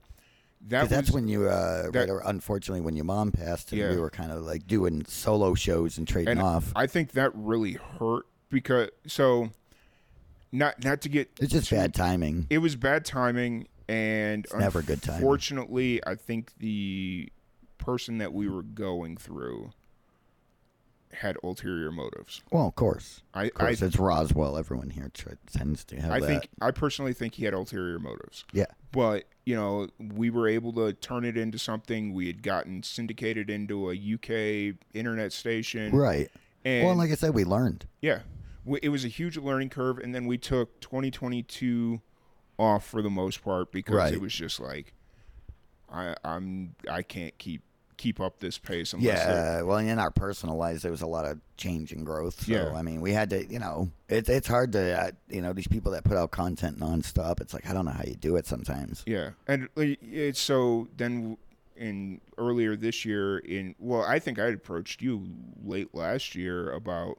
that 0.69 0.83
was 0.83 0.91
that's 0.91 1.11
when 1.11 1.29
you, 1.29 1.47
uh, 1.49 1.91
that- 1.91 1.95
right, 1.95 2.09
or 2.11 2.23
unfortunately, 2.25 2.81
when 2.81 2.97
your 2.97 3.05
mom 3.05 3.33
passed, 3.33 3.71
and 3.73 3.81
Yeah. 3.81 3.91
we 3.91 3.99
were 3.99 4.11
kind 4.11 4.33
of 4.33 4.43
like 4.43 4.67
doing 4.67 5.05
solo 5.07 5.55
shows 5.55 5.99
and 5.99 6.09
trading 6.09 6.33
and 6.33 6.41
off. 6.43 6.73
I 6.75 6.87
think 6.87 7.13
that 7.13 7.33
really 7.35 7.73
hurt 7.99 8.27
because 8.55 8.88
so 9.07 9.51
not 10.53 10.83
not 10.83 11.01
to 11.03 11.09
get 11.09 11.31
It's 11.40 11.53
just 11.53 11.69
too- 11.69 11.77
bad 11.77 11.93
timing. 11.95 12.47
It 12.49 12.59
was 12.59 12.77
bad 12.77 13.05
timing, 13.05 13.69
and 13.88 14.47
never 14.57 14.81
good 14.83 15.03
timing. 15.03 15.19
Unfortunately, 15.21 16.01
I 16.07 16.14
think 16.14 16.53
the 16.59 17.31
person 17.79 18.19
that 18.19 18.33
we 18.33 18.49
were 18.49 18.62
going 18.62 19.17
through 19.19 19.73
had 21.12 21.37
ulterior 21.45 21.93
motives. 21.93 22.43
Well, 22.51 22.67
of 22.67 22.75
course. 22.75 23.23
I 23.35 23.45
Of 23.45 23.55
course, 23.55 23.83
I, 23.83 23.87
it's 23.87 23.97
Roswell. 23.99 24.57
Everyone 24.59 24.90
here 24.90 25.11
tends 25.53 25.85
to 25.85 26.01
have 26.01 26.11
I 26.11 26.19
that. 26.21 26.27
think 26.27 26.49
I 26.61 26.71
personally 26.73 27.12
think 27.12 27.35
he 27.35 27.45
had 27.45 27.55
ulterior 27.55 27.99
motives. 28.01 28.45
Yeah. 28.53 28.67
But 28.90 29.25
you 29.47 29.55
know, 29.55 29.88
we 29.99 30.31
were 30.31 30.49
able 30.49 30.73
to 30.73 30.93
turn 30.93 31.25
it 31.25 31.37
into 31.37 31.59
something. 31.59 32.14
We 32.14 32.27
had 32.27 32.43
gotten 32.43 32.83
syndicated 32.83 33.49
into 33.51 33.90
a 33.90 33.95
UK 33.95 34.77
internet 34.95 35.33
station. 35.33 35.95
Right. 35.95 36.31
And 36.64 36.83
well, 36.85 36.93
and 36.93 36.99
like 36.99 37.11
I 37.11 37.14
said, 37.14 37.35
we 37.35 37.45
learned. 37.45 37.87
yeah, 38.01 38.21
it 38.83 38.88
was 38.88 39.05
a 39.05 39.09
huge 39.09 39.37
learning 39.37 39.70
curve, 39.70 39.98
and 39.98 40.14
then 40.14 40.27
we 40.27 40.38
took 40.38 40.81
2022 40.81 42.00
off 42.59 42.87
for 42.87 43.03
the 43.03 43.11
most 43.11 43.42
part 43.42 43.72
because 43.72 43.94
Right. 43.96 44.12
it 44.14 44.20
was 44.20 44.33
just 44.33 44.61
like, 44.61 44.92
I 45.92 46.14
I'm 46.24 46.74
I 46.90 47.03
can't 47.03 47.37
keep 47.38 47.62
keep 47.96 48.20
up 48.20 48.40
this 48.40 48.59
pace 48.59 48.92
unless 48.92 49.07
Yeah. 49.24 49.62
Well, 49.62 49.79
in 49.79 49.98
our 50.00 50.11
personal 50.11 50.57
lives, 50.57 50.83
there 50.83 50.90
was 50.90 51.03
a 51.03 51.07
lot 51.07 51.24
of 51.24 51.38
change 51.57 51.92
and 51.92 52.05
growth. 52.05 52.44
So, 52.46 52.53
Yeah. 52.53 52.72
I 52.74 52.83
mean, 52.83 53.00
we 53.00 53.12
had 53.12 53.31
to, 53.31 53.46
you 53.46 53.61
know, 53.61 53.90
it's 54.09 54.29
it's 54.29 54.48
hard 54.48 54.72
to, 54.72 55.00
uh, 55.00 55.11
you 55.29 55.40
know, 55.40 55.53
these 55.53 55.68
people 55.68 55.92
that 55.92 56.03
put 56.03 56.16
out 56.16 56.33
content 56.33 56.79
nonstop. 56.81 57.40
It's 57.40 57.55
like 57.55 57.68
I 57.68 57.72
don't 57.72 57.85
know 57.85 57.92
how 57.92 58.03
you 58.05 58.16
do 58.16 58.35
it 58.37 58.46
sometimes. 58.46 59.05
Yeah, 59.07 59.31
and 59.46 59.68
it's 59.77 60.40
so 60.40 60.88
then 60.96 61.37
in 61.77 62.20
earlier 62.38 62.77
this 62.77 63.05
year 63.05 63.38
in 63.38 63.74
well, 63.79 64.03
I 64.03 64.18
think 64.18 64.38
I 64.38 64.44
had 64.46 64.55
approached 64.55 65.00
you 65.03 65.29
late 65.64 65.94
last 65.94 66.35
year 66.35 66.70
about 66.72 67.18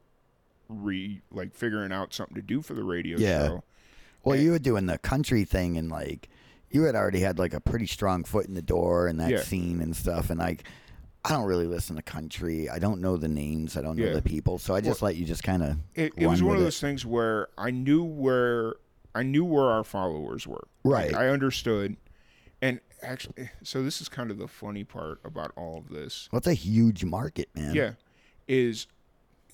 re 0.68 1.20
like 1.30 1.54
figuring 1.54 1.92
out 1.92 2.12
something 2.14 2.34
to 2.36 2.42
do 2.42 2.62
for 2.62 2.74
the 2.74 2.84
radio 2.84 3.18
Yeah. 3.18 3.46
show. 3.46 3.64
Well, 4.24 4.34
And- 4.34 4.44
you 4.44 4.50
were 4.52 4.58
doing 4.58 4.86
the 4.86 4.98
country 4.98 5.44
thing, 5.44 5.76
and 5.76 5.88
like 5.90 6.28
you 6.70 6.82
had 6.82 6.94
already 6.96 7.20
had 7.20 7.38
like 7.38 7.54
a 7.54 7.60
pretty 7.60 7.86
strong 7.86 8.24
foot 8.24 8.46
in 8.46 8.54
the 8.54 8.62
door 8.62 9.06
in 9.08 9.16
that 9.18 9.30
Yeah. 9.30 9.40
scene 9.42 9.80
and 9.80 9.94
stuff. 9.96 10.30
And 10.30 10.38
like, 10.40 10.64
I 11.24 11.30
don't 11.30 11.44
really 11.46 11.66
listen 11.66 11.96
to 11.96 12.02
country. 12.02 12.68
I 12.68 12.78
don't 12.78 13.00
know 13.00 13.16
the 13.16 13.28
names. 13.28 13.76
I 13.76 13.82
don't 13.82 13.96
know 13.96 14.06
Yeah. 14.06 14.14
the 14.14 14.22
people. 14.22 14.58
So 14.58 14.74
I 14.74 14.80
just 14.80 15.00
let 15.02 15.16
you 15.16 15.24
just 15.24 15.42
kind 15.44 15.62
of. 15.62 15.78
It, 15.94 16.12
it 16.16 16.26
was 16.26 16.42
one 16.42 16.56
of 16.56 16.62
those 16.62 16.80
things 16.80 17.06
where 17.06 17.48
I 17.56 17.70
knew 17.70 18.02
where 18.02 18.74
I 19.14 19.22
knew 19.22 19.44
where 19.44 19.66
our 19.70 19.84
followers 19.84 20.46
were. 20.46 20.66
Like, 20.84 21.12
Right. 21.12 21.14
I 21.14 21.28
understood. 21.28 21.96
And 22.60 22.80
actually, 23.02 23.50
so 23.62 23.82
this 23.82 24.00
is 24.00 24.08
kind 24.08 24.30
of 24.30 24.38
the 24.38 24.48
funny 24.48 24.84
part 24.84 25.20
about 25.24 25.52
all 25.56 25.78
of 25.78 25.88
this. 25.88 26.28
Well, 26.32 26.42
a 26.44 26.52
huge 26.52 27.04
market, 27.04 27.48
man. 27.54 27.74
Yeah, 27.74 27.92
is 28.48 28.86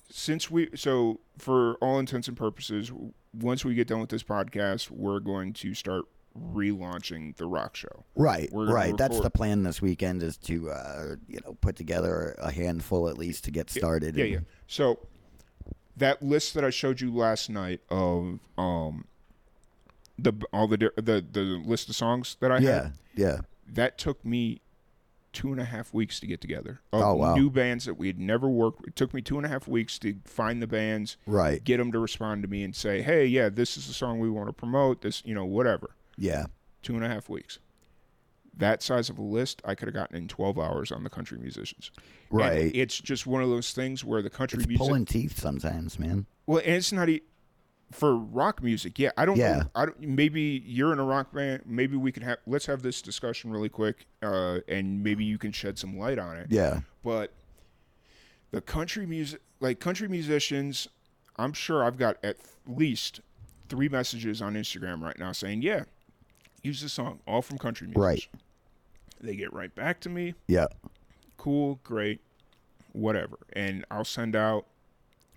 since 0.09 0.49
we 0.51 0.69
so 0.75 1.19
for 1.37 1.75
all 1.75 1.99
intents 1.99 2.27
and 2.27 2.37
purposes, 2.37 2.91
once 3.33 3.65
we 3.65 3.73
get 3.73 3.87
done 3.87 3.99
with 3.99 4.09
this 4.09 4.23
podcast, 4.23 4.91
we're 4.91 5.19
going 5.19 5.53
to 5.53 5.73
start 5.73 6.05
relaunching 6.37 7.35
the 7.37 7.45
rock 7.45 7.75
show. 7.75 8.05
Right, 8.15 8.49
We're 8.51 8.71
right. 8.71 8.97
That's 8.97 9.19
the 9.19 9.29
plan 9.29 9.63
this 9.63 9.81
weekend 9.81 10.23
is 10.23 10.37
to, 10.37 10.71
uh, 10.71 11.15
you 11.27 11.39
know, 11.45 11.55
put 11.61 11.75
together 11.75 12.35
a 12.39 12.51
handful 12.51 13.07
at 13.07 13.17
least 13.17 13.43
to 13.45 13.51
get 13.51 13.69
started. 13.69 14.15
Yeah, 14.15 14.23
and- 14.23 14.33
yeah. 14.33 14.39
So 14.67 14.99
that 15.95 16.23
list 16.23 16.55
that 16.55 16.65
I 16.65 16.71
showed 16.71 17.01
you 17.01 17.13
last 17.13 17.49
night 17.49 17.81
of 17.89 18.39
um 18.57 19.05
the 20.17 20.33
all 20.51 20.67
the 20.67 20.91
the 20.95 21.25
the 21.31 21.61
list 21.65 21.89
of 21.89 21.95
songs 21.95 22.37
that 22.39 22.51
I 22.51 22.59
yeah, 22.59 22.71
had 22.71 22.93
yeah. 23.15 23.37
that 23.67 23.97
took 23.97 24.23
me 24.25 24.61
two 25.33 25.51
and 25.51 25.59
a 25.59 25.65
half 25.65 25.93
weeks 25.93 26.19
to 26.21 26.27
get 26.27 26.39
together. 26.39 26.79
Oh, 26.93 27.15
wow. 27.15 27.35
New 27.35 27.49
bands 27.49 27.85
that 27.85 27.95
we 27.95 28.07
had 28.07 28.19
never 28.19 28.47
worked. 28.47 28.87
It 28.87 28.95
took 28.95 29.13
me 29.13 29.21
two 29.21 29.37
and 29.37 29.45
a 29.45 29.49
half 29.49 29.67
weeks 29.67 29.99
to 29.99 30.15
find 30.25 30.61
the 30.61 30.67
bands, 30.67 31.17
Right. 31.25 31.61
get 31.63 31.77
them 31.77 31.91
to 31.91 31.99
respond 31.99 32.43
to 32.43 32.47
me 32.47 32.63
and 32.63 32.75
say, 32.75 33.01
"Hey, 33.01 33.25
yeah, 33.25 33.49
this 33.49 33.75
is 33.75 33.87
the 33.87 33.93
song 33.93 34.19
we 34.19 34.29
want 34.29 34.47
to 34.47 34.53
promote. 34.53 35.01
This, 35.01 35.21
you 35.25 35.33
know, 35.33 35.45
whatever." 35.45 35.95
Yeah. 36.17 36.45
Two 36.83 36.95
and 36.95 37.03
a 37.03 37.09
half 37.09 37.27
weeks. 37.29 37.59
That 38.55 38.83
size 38.83 39.09
of 39.09 39.17
a 39.17 39.21
list, 39.23 39.61
I 39.65 39.73
could 39.73 39.87
have 39.87 39.95
gotten 39.95 40.15
in 40.15 40.27
twelve 40.27 40.59
hours 40.59 40.91
on 40.91 41.03
the 41.03 41.09
country 41.09 41.39
musicians. 41.39 41.89
And 42.29 42.39
Right. 42.39 42.71
it's 42.75 42.99
just 42.99 43.25
one 43.25 43.41
of 43.41 43.49
those 43.49 43.71
things 43.73 44.05
where 44.05 44.21
the 44.21 44.29
country 44.29 44.59
It's 44.59 44.67
music. 44.67 44.85
pulling 44.85 45.05
teeth 45.05 45.39
sometimes, 45.39 45.97
man. 45.97 46.27
Well, 46.45 46.59
and 46.59 46.75
it's 46.75 46.91
not 46.91 47.09
e- 47.09 47.23
for 47.93 48.15
rock 48.15 48.61
music. 48.63 48.99
Yeah, 48.99 49.11
I 49.17 49.25
don't. 49.25 49.37
Yeah. 49.37 49.57
Know, 49.59 49.63
I 49.75 49.85
don't, 49.85 49.99
maybe 50.01 50.61
you're 50.65 50.91
in 50.93 50.99
a 50.99 51.03
rock 51.03 51.33
band. 51.33 51.63
Maybe 51.65 51.95
we 51.97 52.11
can 52.11 52.23
have. 52.23 52.39
Let's 52.45 52.65
have 52.65 52.81
this 52.81 53.01
discussion 53.01 53.51
really 53.51 53.69
quick, 53.69 54.05
uh, 54.21 54.59
and 54.67 55.03
maybe 55.03 55.23
you 55.23 55.37
can 55.37 55.51
shed 55.51 55.77
some 55.79 55.97
light 55.97 56.19
on 56.19 56.37
it. 56.37 56.47
Yeah. 56.49 56.81
But 57.03 57.31
the 58.51 58.61
country 58.61 59.05
music, 59.05 59.41
like 59.59 59.79
country 59.79 60.07
musicians, 60.07 60.87
I'm 61.37 61.53
sure 61.53 61.83
I've 61.83 61.97
got 61.97 62.17
at 62.23 62.37
least 62.67 63.21
three 63.69 63.89
messages 63.89 64.41
on 64.41 64.53
Instagram 64.55 65.01
right 65.01 65.17
now 65.17 65.31
saying, 65.31 65.61
"Yeah, 65.61 65.83
use 66.61 66.81
the 66.81 66.89
song, 66.89 67.19
all 67.27 67.41
from 67.41 67.57
country 67.57 67.87
music." 67.87 68.01
Right. 68.01 68.27
They 69.21 69.35
get 69.35 69.53
right 69.53 69.73
back 69.73 70.01
to 70.01 70.09
me 70.09 70.33
Yeah. 70.47 70.67
cool, 71.37 71.79
great, 71.85 72.19
whatever. 72.91 73.37
And 73.53 73.85
I'll 73.89 74.03
send 74.03 74.35
out, 74.35 74.65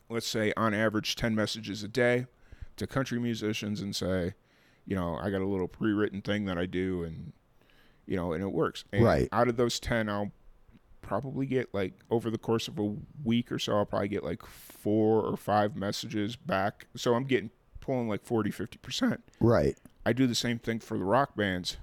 let's 0.08 0.26
say, 0.26 0.52
on 0.56 0.74
average, 0.74 1.14
10 1.14 1.36
messages 1.36 1.84
a 1.84 1.88
day 1.88 2.26
to 2.76 2.86
country 2.86 3.18
musicians 3.18 3.80
and 3.80 3.94
say, 3.94 4.34
you 4.86 4.94
know, 4.96 5.16
I 5.16 5.30
got 5.30 5.40
a 5.40 5.46
little 5.46 5.68
pre 5.68 5.92
written 5.92 6.20
thing 6.22 6.44
that 6.46 6.58
I 6.58 6.66
do, 6.66 7.02
and, 7.04 7.32
you 8.06 8.16
know, 8.16 8.32
and 8.32 8.42
it 8.42 8.52
works. 8.52 8.84
And 8.92 9.04
Right. 9.04 9.28
Out 9.32 9.48
of 9.48 9.56
those 9.56 9.80
10, 9.80 10.08
I'll 10.08 10.32
probably 11.02 11.46
get 11.46 11.72
like 11.72 11.92
over 12.10 12.30
the 12.30 12.38
course 12.38 12.66
of 12.68 12.78
a 12.78 12.94
week 13.24 13.50
or 13.52 13.58
so, 13.58 13.76
I'll 13.76 13.86
probably 13.86 14.08
get 14.08 14.24
like 14.24 14.44
four 14.44 15.22
or 15.22 15.36
five 15.36 15.76
messages 15.76 16.34
back. 16.36 16.86
So 16.96 17.14
I'm 17.14 17.24
getting 17.24 17.50
pulling 17.80 18.08
like 18.08 18.24
40, 18.24 18.50
50%. 18.50 19.18
Right. 19.40 19.76
I 20.04 20.12
do 20.12 20.26
the 20.26 20.34
same 20.34 20.58
thing 20.58 20.80
for 20.80 20.98
the 20.98 21.04
rock 21.04 21.36
bands. 21.36 21.76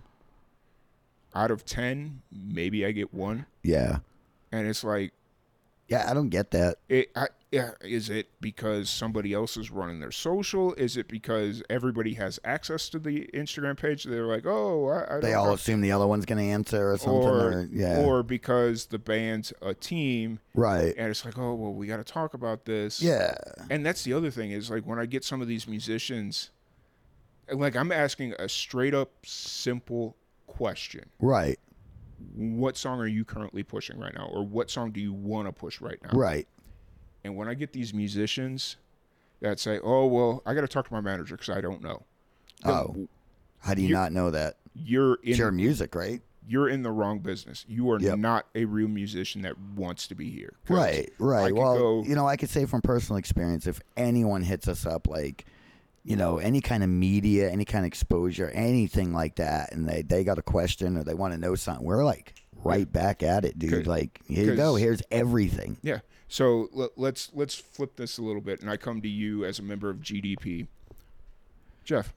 Out 1.36 1.52
of 1.52 1.66
10, 1.66 2.22
maybe 2.32 2.86
I 2.86 2.92
get 2.92 3.14
one. 3.14 3.46
Yeah. 3.64 4.00
And 4.52 4.68
it's 4.68 4.84
like, 4.84 5.14
Yeah. 5.88 6.10
I 6.10 6.14
don't 6.14 6.30
get 6.30 6.52
that. 6.52 6.78
It, 6.90 7.10
I, 7.16 7.28
is 7.82 8.10
it 8.10 8.30
because 8.42 8.90
somebody 8.90 9.34
else 9.34 9.58
is 9.58 9.70
running 9.70 10.00
their 10.00 10.12
social? 10.12 10.74
Is 10.74 10.98
it 10.98 11.08
because 11.08 11.62
everybody 11.70 12.16
has 12.16 12.40
access 12.44 12.90
to 12.90 13.00
the 13.00 13.30
Instagram 13.34 13.78
page? 13.78 14.04
They're 14.04 14.26
like, 14.26 14.46
oh, 14.46 14.88
I, 14.88 15.18
I 15.18 15.20
They 15.20 15.34
all 15.34 15.48
know." 15.48 15.54
assume 15.54 15.82
the 15.82 15.92
other 15.92 16.08
one's 16.08 16.26
going 16.26 16.40
to 16.40 16.52
answer 16.52 16.92
or 16.92 16.98
something. 16.98 17.30
Or, 17.30 17.52
or 17.52 17.70
yeah. 17.72 18.00
or 18.00 18.24
because 18.24 18.88
the 18.88 19.00
band's 19.00 19.54
a 19.62 19.74
team, 19.74 20.40
right. 20.56 20.94
and 20.98 21.10
it's 21.10 21.26
like, 21.26 21.38
oh, 21.38 21.54
well, 21.54 21.74
we 21.74 21.88
got 21.88 21.98
to 21.98 22.04
talk 22.04 22.34
about 22.34 22.66
this. 22.66 23.02
Yeah. 23.02 23.36
and 23.70 23.86
that's 23.86 24.04
the 24.04 24.14
other 24.14 24.32
thing 24.32 24.52
is 24.52 24.70
like 24.70 24.86
when 24.86 25.00
I 25.00 25.06
get 25.06 25.24
some 25.24 25.42
of 25.42 25.48
these 25.48 25.68
musicians, 25.68 26.50
like 27.52 27.76
I'm 27.76 27.92
asking 27.92 28.34
a 28.40 28.50
straight 28.50 28.94
up 28.94 29.12
simple 29.26 30.16
question: 30.48 31.10
Right. 31.20 31.60
What 32.36 32.78
song 32.78 33.02
are 33.02 33.08
you 33.08 33.26
currently 33.26 33.64
pushing 33.64 34.00
right 34.00 34.14
now, 34.14 34.30
or 34.32 34.44
what 34.44 34.72
song 34.72 34.92
do 34.92 35.02
you 35.02 35.12
want 35.12 35.48
to 35.48 35.52
push 35.52 35.82
right 35.82 36.00
now? 36.02 36.18
Right. 36.18 36.48
And 37.24 37.36
when 37.36 37.48
I 37.48 37.54
get 37.54 37.72
these 37.74 37.94
musicians 37.94 38.76
that 39.42 39.60
say, 39.60 39.80
"Oh, 39.84 40.06
well, 40.08 40.42
I 40.46 40.54
got 40.54 40.62
to 40.62 40.68
talk 40.68 40.88
to 40.88 40.94
my 40.94 41.02
manager 41.02 41.36
because 41.36 41.56
I 41.56 41.62
don't 41.62 41.82
know," 41.82 42.04
Oh. 42.66 43.08
How 43.60 43.74
do 43.74 43.82
you 43.82 43.94
not 43.94 44.12
know 44.12 44.30
that? 44.32 44.58
you're 44.76 45.14
in 45.22 45.30
It's 45.30 45.38
your 45.38 45.52
music, 45.52 45.94
right? 45.96 46.22
you're 46.46 46.68
in 46.68 46.84
the 46.84 46.92
wrong 46.92 47.20
business. 47.20 47.64
You 47.70 47.90
are 47.92 48.00
Yep. 48.02 48.18
not 48.20 48.48
a 48.56 48.66
real 48.66 48.88
musician 48.90 49.44
that 49.44 49.58
wants 49.78 50.08
to 50.08 50.16
be 50.16 50.30
here. 50.30 50.54
Right, 50.68 51.10
right. 51.18 51.54
Well, 51.56 51.78
go- 51.78 52.04
you 52.04 52.16
know, 52.16 52.28
I 52.28 52.36
could 52.36 52.50
say 52.50 52.66
from 52.66 52.82
personal 52.82 53.18
experience, 53.18 53.66
if 53.68 53.80
anyone 53.96 54.42
hits 54.42 54.68
us 54.68 54.86
up, 54.86 55.08
like, 55.08 55.46
you 56.04 56.18
know, 56.18 56.40
any 56.40 56.60
kind 56.60 56.84
of 56.84 56.90
media, 56.90 57.50
any 57.50 57.64
kind 57.64 57.86
of 57.86 57.88
exposure, 57.88 58.50
anything 58.50 59.14
like 59.14 59.36
that, 59.36 59.72
and 59.72 59.88
they, 59.88 60.02
they 60.02 60.26
got 60.26 60.38
a 60.38 60.42
question 60.42 60.98
or 60.98 61.04
they 61.06 61.14
want 61.14 61.34
to 61.34 61.40
know 61.40 61.56
something, 61.56 61.86
we're 61.86 62.04
like 62.04 62.34
right 62.64 62.92
back 62.92 63.24
at 63.24 63.46
it, 63.46 63.58
dude. 63.58 63.88
Like, 63.88 64.20
here 64.28 64.44
you 64.48 64.56
go. 64.58 64.76
Here's 64.76 65.02
everything. 65.12 65.78
Yeah. 65.82 66.00
So 66.34 66.68
let, 66.72 66.98
let's 66.98 67.30
let's 67.36 67.54
flip 67.54 67.96
this 67.96 68.18
a 68.18 68.24
little 68.24 68.42
bit, 68.42 68.60
and 68.60 68.68
I 68.68 68.76
come 68.76 69.04
to 69.04 69.08
you 69.08 69.46
as 69.46 69.60
a 69.60 69.62
member 69.62 69.92
of 69.92 69.98
GDP. 69.98 70.66
Jeff, 71.86 72.12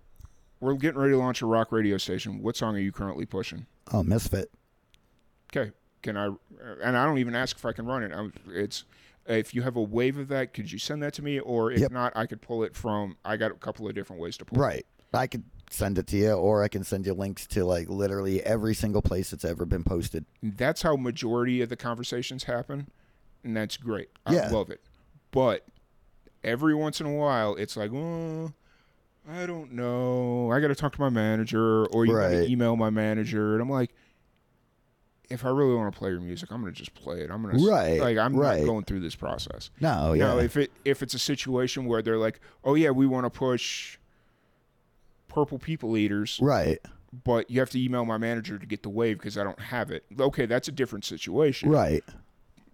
we're 0.59 0.73
getting 0.73 0.99
ready 0.99 1.13
to 1.13 1.19
launch 1.19 1.43
a 1.43 1.47
rock 1.47 1.71
radio 1.71 1.99
station. 1.99 2.43
What 2.43 2.57
song 2.57 2.77
are 2.77 2.79
you 2.79 2.93
currently 2.93 3.27
pushing? 3.27 3.67
Oh, 3.93 4.03
Misfit. 4.03 4.51
Okay, 5.55 5.71
can 6.01 6.17
I? 6.17 6.31
And 6.83 6.97
I 6.97 7.05
don't 7.05 7.19
even 7.19 7.35
ask 7.37 7.59
if 7.59 7.67
I 7.67 7.73
can 7.73 7.85
run 7.85 8.03
it. 8.05 8.11
I'm, 8.11 8.33
it's 8.49 8.85
if 9.27 9.55
you 9.55 9.61
have 9.61 9.77
a 9.77 9.83
wave 9.83 10.17
of 10.17 10.29
that, 10.29 10.55
could 10.55 10.73
you 10.73 10.79
send 10.79 11.03
that 11.03 11.13
to 11.13 11.23
me? 11.23 11.39
Or 11.39 11.71
if 11.71 11.81
Yep. 11.81 11.91
not, 11.93 12.17
I 12.17 12.25
could 12.25 12.41
pull 12.41 12.63
it 12.65 12.75
from. 12.75 13.19
I 13.23 13.37
got 13.37 13.51
a 13.51 13.57
couple 13.57 13.87
of 13.87 13.95
different 13.95 14.23
ways 14.23 14.39
to 14.39 14.47
pull. 14.47 14.59
it. 14.59 14.63
Right. 14.63 14.87
I 15.13 15.27
could 15.27 15.45
send 15.69 15.99
it 15.99 16.07
to 16.07 16.17
you, 16.17 16.33
or 16.33 16.63
I 16.63 16.69
can 16.69 16.85
send 16.85 17.05
you 17.05 17.13
links 17.13 17.47
to 17.49 17.67
like 17.67 17.91
literally 17.91 18.43
every 18.45 18.75
single 18.75 19.03
place 19.03 19.29
that's 19.33 19.45
ever 19.45 19.67
been 19.67 19.85
posted. 19.85 20.25
That's 20.43 20.81
how 20.81 20.97
majority 20.97 21.61
of 21.61 21.69
the 21.69 21.77
conversations 21.77 22.45
happen, 22.45 22.87
and 23.47 23.57
that's 23.57 23.77
great. 23.77 24.11
I 24.27 24.35
Yeah. 24.35 24.51
love 24.51 24.71
it. 24.71 24.81
But 25.31 25.65
every 26.45 26.75
once 26.75 27.01
in 27.01 27.07
a 27.07 27.13
while, 27.15 27.55
it's 27.55 27.77
like, 27.77 27.93
oh, 27.93 28.53
I 29.29 29.47
don't 29.47 29.73
know. 29.73 30.51
I 30.53 30.61
got 30.61 30.69
to 30.69 30.75
talk 30.75 30.95
to 30.95 31.01
my 31.01 31.09
manager, 31.09 31.87
or 31.87 32.05
you 32.07 32.13
got 32.13 32.29
to 32.29 32.47
email 32.51 32.77
my 32.77 32.91
manager, 32.91 33.55
and 33.55 33.63
I'm 33.63 33.71
like. 33.71 33.95
If 35.29 35.45
I 35.45 35.49
really 35.49 35.75
want 35.75 35.93
to 35.93 35.99
play 35.99 36.11
your 36.11 36.21
music, 36.21 36.53
I'm 36.53 36.61
gonna 36.61 36.71
just 36.71 36.95
play 36.95 37.19
it. 37.23 37.33
I'm 37.33 37.43
gonna 37.43 37.59
Right, 37.59 37.99
like 38.01 38.17
I'm 38.17 38.37
right. 38.37 38.61
not 38.61 38.65
going 38.65 38.85
through 38.85 39.01
this 39.01 39.17
process. 39.17 39.71
No, 39.81 40.13
yeah. 40.13 40.27
Now, 40.27 40.39
if 40.39 40.57
it 40.57 40.71
if 40.85 41.03
it's 41.03 41.15
a 41.15 41.19
situation 41.19 41.87
where 41.87 42.01
they're 42.01 42.17
like, 42.17 42.39
"Oh 42.63 42.77
yeah, 42.77 42.91
we 42.91 43.09
want 43.09 43.25
to 43.27 43.31
push 43.31 43.99
Purple 45.27 45.59
People 45.59 45.97
Eaters," 45.97 46.39
right. 46.41 46.79
but 47.25 47.51
you 47.51 47.59
have 47.59 47.71
to 47.71 47.83
email 47.83 48.05
my 48.05 48.19
manager 48.19 48.57
to 48.57 48.67
get 48.67 48.85
the 48.85 48.89
wave 48.89 49.19
because 49.19 49.37
I 49.37 49.43
don't 49.43 49.59
have 49.59 49.91
it. 49.91 50.05
Okay, 50.17 50.47
that's 50.47 50.69
a 50.69 50.73
different 50.73 51.05
situation. 51.05 51.71
Right. 51.71 52.05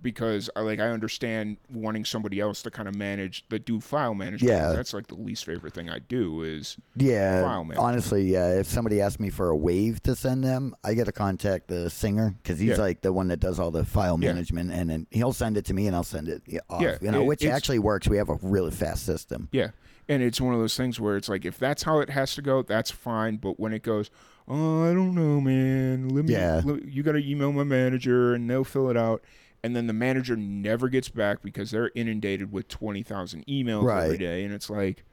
Because 0.03 0.51
I 0.57 0.61
like 0.61 0.81
I 0.81 0.89
understand 0.89 1.57
wanting 1.73 2.05
somebody 2.05 2.41
else 2.41 2.63
to 2.63 2.71
kind 2.71 2.89
of 2.89 2.95
manage 2.97 3.45
the 3.49 3.59
do 3.59 3.81
file 3.81 4.15
management. 4.15 4.53
Yeah. 4.53 4.73
that's 4.73 4.93
like 4.93 5.07
the 5.07 5.15
least 5.15 5.45
favorite 5.45 5.73
thing 5.73 5.89
I 5.89 6.01
do 6.01 6.43
is 6.43 6.77
Yeah, 6.97 7.43
File 7.43 7.65
management. 7.65 7.79
honestly, 7.79 8.23
yeah. 8.33 8.59
If 8.59 8.67
somebody 8.67 9.01
asks 9.01 9.21
me 9.21 9.31
for 9.31 9.49
a 9.51 9.57
wave 9.57 10.03
to 10.03 10.15
send 10.17 10.43
them, 10.45 10.75
I 10.85 10.95
got 10.95 11.07
to 11.07 11.13
contact 11.13 11.69
the 11.69 11.89
singer 11.91 12.35
because 12.43 12.59
he's 12.59 12.71
Yeah. 12.71 12.77
like 12.77 13.01
the 13.03 13.13
one 13.13 13.29
that 13.29 13.41
does 13.41 13.59
all 13.61 13.71
the 13.71 13.85
file 13.85 14.19
Yeah. 14.21 14.33
management, 14.33 14.73
and 14.73 14.91
then 14.91 15.07
he'll 15.11 15.33
send 15.33 15.57
it 15.57 15.65
to 15.67 15.75
me, 15.75 15.87
and 15.87 15.95
I'll 15.97 16.03
send 16.03 16.29
it 16.29 16.43
off. 16.69 16.83
Yeah, 16.83 16.99
you 17.01 17.11
know, 17.11 17.23
it- 17.23 17.27
which 17.27 17.45
actually 17.45 17.79
works. 17.79 18.09
We 18.09 18.17
have 18.17 18.29
a 18.29 18.39
really 18.43 18.71
fast 18.73 19.07
system. 19.07 19.49
yeah. 19.53 19.71
And 20.09 20.21
it's 20.21 20.41
one 20.41 20.53
of 20.53 20.59
those 20.59 20.77
things 20.77 20.99
where 20.99 21.17
it's 21.17 21.29
like 21.29 21.45
if 21.45 21.59
that's 21.59 21.85
how 21.85 22.01
it 22.01 22.11
has 22.11 22.35
to 22.35 22.43
go, 22.43 22.63
that's 22.63 22.91
fine. 22.91 23.37
But 23.37 23.61
when 23.61 23.73
it 23.73 23.85
goes, 23.85 24.11
oh, 24.49 24.83
I 24.91 24.93
don't 24.93 25.15
know, 25.15 25.41
man. 25.41 26.09
Let 26.09 26.25
me. 26.25 26.33
Yeah. 26.33 26.61
let- 26.65 26.85
you 26.87 27.05
got 27.05 27.13
to 27.13 27.25
email 27.25 27.53
my 27.53 27.63
manager, 27.63 28.35
and 28.35 28.51
they'll 28.51 28.65
fill 28.65 28.91
it 28.91 28.97
out. 28.97 29.23
And 29.65 29.77
then 29.77 29.87
the 29.87 29.93
manager 29.93 30.37
never 30.37 30.89
gets 30.89 31.09
back 31.09 31.41
because 31.43 31.71
they're 31.71 31.91
inundated 31.95 32.51
with 32.53 32.67
twenty 32.69 33.03
thousand 33.03 33.47
emails 33.47 33.89
every 33.89 34.11
Right. 34.11 34.19
day, 34.19 34.45
and 34.45 34.53
it's 34.53 34.69
like 34.69 35.05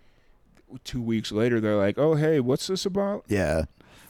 two 0.84 1.02
weeks 1.02 1.32
later 1.32 1.60
they're 1.60 1.76
like, 1.78 1.98
oh, 1.98 2.16
hey, 2.16 2.40
what's 2.40 2.68
this 2.68 2.86
about? 2.86 3.26
Yeah. 3.28 3.66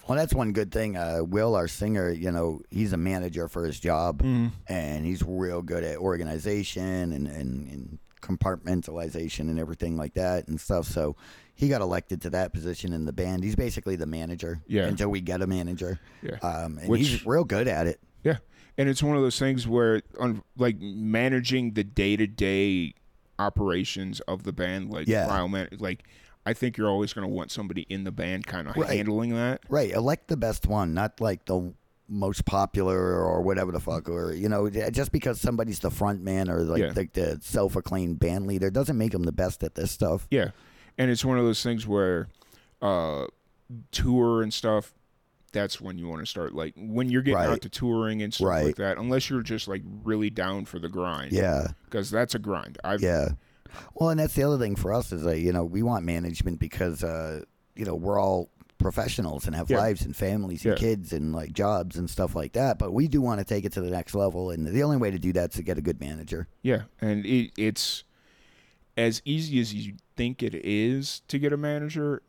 Well, 0.07 0.17
that's 0.17 0.33
one 0.33 0.53
good 0.53 0.71
thing. 0.71 0.97
Uh, 0.97 1.19
Will, 1.23 1.55
our 1.55 1.67
singer, 1.67 2.09
you 2.09 2.31
know, 2.31 2.61
he's 2.71 2.93
a 2.93 2.97
manager 2.97 3.47
for 3.47 3.63
his 3.65 3.79
job, 3.79 4.23
Mm. 4.23 4.51
and 4.67 5.05
he's 5.05 5.21
real 5.23 5.61
good 5.61 5.83
at 5.83 5.97
organization 5.97 7.11
and, 7.13 7.27
and, 7.27 7.69
and 7.69 7.99
compartmentalization 8.21 9.41
and 9.41 9.59
everything 9.59 9.97
like 9.97 10.13
that 10.15 10.47
and 10.47 10.59
stuff. 10.59 10.85
So 10.87 11.15
he 11.53 11.69
got 11.69 11.81
elected 11.81 12.21
to 12.23 12.29
that 12.31 12.53
position 12.53 12.91
in 12.93 13.05
the 13.05 13.13
band. 13.13 13.43
He's 13.43 13.55
basically 13.55 13.95
the 13.95 14.05
manager 14.05 14.61
Yeah. 14.67 14.85
until 14.87 15.09
we 15.09 15.21
get 15.21 15.41
a 15.41 15.47
manager. 15.47 15.99
Yeah. 16.23 16.37
Um, 16.41 16.77
and 16.79 16.89
Which- 16.89 17.01
he's 17.07 17.25
real 17.25 17.43
good 17.43 17.67
at 17.67 17.87
it. 17.87 17.99
Yeah, 18.23 18.37
and 18.79 18.89
it's 18.89 19.03
one 19.03 19.15
of 19.15 19.21
those 19.21 19.37
things 19.37 19.67
where, 19.67 20.01
on 20.19 20.41
like 20.57 20.79
managing 20.79 21.73
the 21.73 21.83
day 21.83 22.15
to 22.15 22.25
day 22.25 22.93
operations 23.37 24.19
of 24.21 24.43
the 24.43 24.51
band, 24.51 24.89
like 24.89 25.07
Yeah. 25.07 25.45
man, 25.47 25.67
like 25.79 26.03
I 26.45 26.53
think 26.53 26.77
you're 26.77 26.89
always 26.89 27.13
going 27.13 27.27
to 27.27 27.33
want 27.33 27.51
somebody 27.51 27.85
in 27.89 28.03
the 28.05 28.11
band 28.11 28.47
kind 28.47 28.67
of 28.67 28.75
Right. 28.75 28.89
handling 28.89 29.35
that. 29.35 29.61
Right. 29.69 29.91
Elect 29.91 30.27
the 30.29 30.37
best 30.37 30.65
one, 30.67 30.93
not 30.93 31.19
like 31.21 31.45
the 31.45 31.73
most 32.07 32.45
popular 32.45 32.97
or 33.23 33.41
whatever 33.41 33.71
the 33.71 33.79
fuck 33.79 34.09
or 34.09 34.33
you 34.33 34.49
know 34.49 34.67
just 34.67 35.11
because 35.11 35.39
somebody's 35.39 35.77
the 35.79 35.91
front 35.91 36.23
man 36.23 36.49
or 36.49 36.61
like 36.61 36.81
Yeah. 36.81 36.91
the, 36.91 37.07
the 37.13 37.39
self-acclaimed 37.41 38.17
band 38.19 38.47
leader 38.47 38.71
doesn't 38.71 38.97
make 38.97 39.11
them 39.11 39.23
the 39.23 39.31
best 39.31 39.63
at 39.63 39.75
this 39.75 39.91
stuff 39.91 40.25
Yeah, 40.31 40.49
and 40.97 41.11
it's 41.11 41.23
one 41.23 41.37
of 41.37 41.45
those 41.45 41.61
things 41.61 41.85
where, 41.85 42.27
uh, 42.81 43.25
tour 43.91 44.41
and 44.41 44.51
stuff. 44.51 44.93
That's 45.49 45.79
when 45.81 45.97
you 45.97 46.07
want 46.07 46.21
to 46.21 46.25
start. 46.25 46.53
Like 46.53 46.73
when 46.77 47.09
you're 47.09 47.21
getting 47.21 47.35
Right. 47.37 47.49
out 47.49 47.61
to 47.61 47.69
touring 47.69 48.21
and 48.21 48.33
stuff 48.33 48.47
Right. 48.47 48.65
like 48.65 48.75
that. 48.77 48.97
Unless 48.97 49.29
you're 49.29 49.41
just 49.41 49.67
like 49.67 49.83
really 50.03 50.29
down 50.29 50.65
for 50.65 50.79
the 50.79 50.89
grind. 50.89 51.31
yeah 51.31 51.67
because 51.85 52.09
that's 52.11 52.35
a 52.35 52.39
grind. 52.39 52.77
I've 52.83 53.01
Yeah. 53.01 53.29
Well, 53.93 54.09
and 54.09 54.19
that's 54.19 54.33
the 54.33 54.43
other 54.43 54.57
thing 54.57 54.75
for 54.75 54.93
us 54.93 55.11
is 55.11 55.21
that 55.23 55.39
you 55.39 55.51
know 55.53 55.63
we 55.63 55.83
want 55.83 56.05
management 56.05 56.59
because 56.59 57.03
uh, 57.03 57.43
you 57.75 57.85
know 57.85 57.95
we're 57.95 58.19
all 58.19 58.49
professionals 58.79 59.45
and 59.45 59.55
have 59.55 59.69
Yeah. 59.69 59.77
lives 59.77 60.05
and 60.05 60.15
families 60.15 60.63
and 60.65 60.73
Yeah. 60.73 60.79
kids 60.79 61.11
and 61.13 61.33
like 61.33 61.51
jobs 61.53 61.97
and 61.97 62.09
stuff 62.09 62.33
like 62.35 62.53
that. 62.53 62.79
But 62.79 62.93
we 62.93 63.07
do 63.07 63.21
want 63.21 63.39
to 63.39 63.45
take 63.45 63.65
it 63.65 63.73
to 63.73 63.81
the 63.81 63.89
next 63.91 64.15
level, 64.15 64.51
and 64.51 64.65
the 64.65 64.83
only 64.83 64.97
way 64.97 65.11
to 65.11 65.19
do 65.19 65.33
that 65.33 65.49
is 65.51 65.55
to 65.57 65.63
get 65.63 65.77
a 65.77 65.81
good 65.81 65.99
manager. 65.99 66.47
Yeah, 66.63 66.83
and 67.01 67.25
it, 67.25 67.51
it's 67.57 68.03
as 68.97 69.21
easy 69.25 69.59
as 69.59 69.73
you 69.73 69.95
think 70.17 70.41
it 70.43 70.53
is 70.55 71.21
to 71.27 71.37
get 71.39 71.53
a 71.53 71.57
manager. 71.57 72.21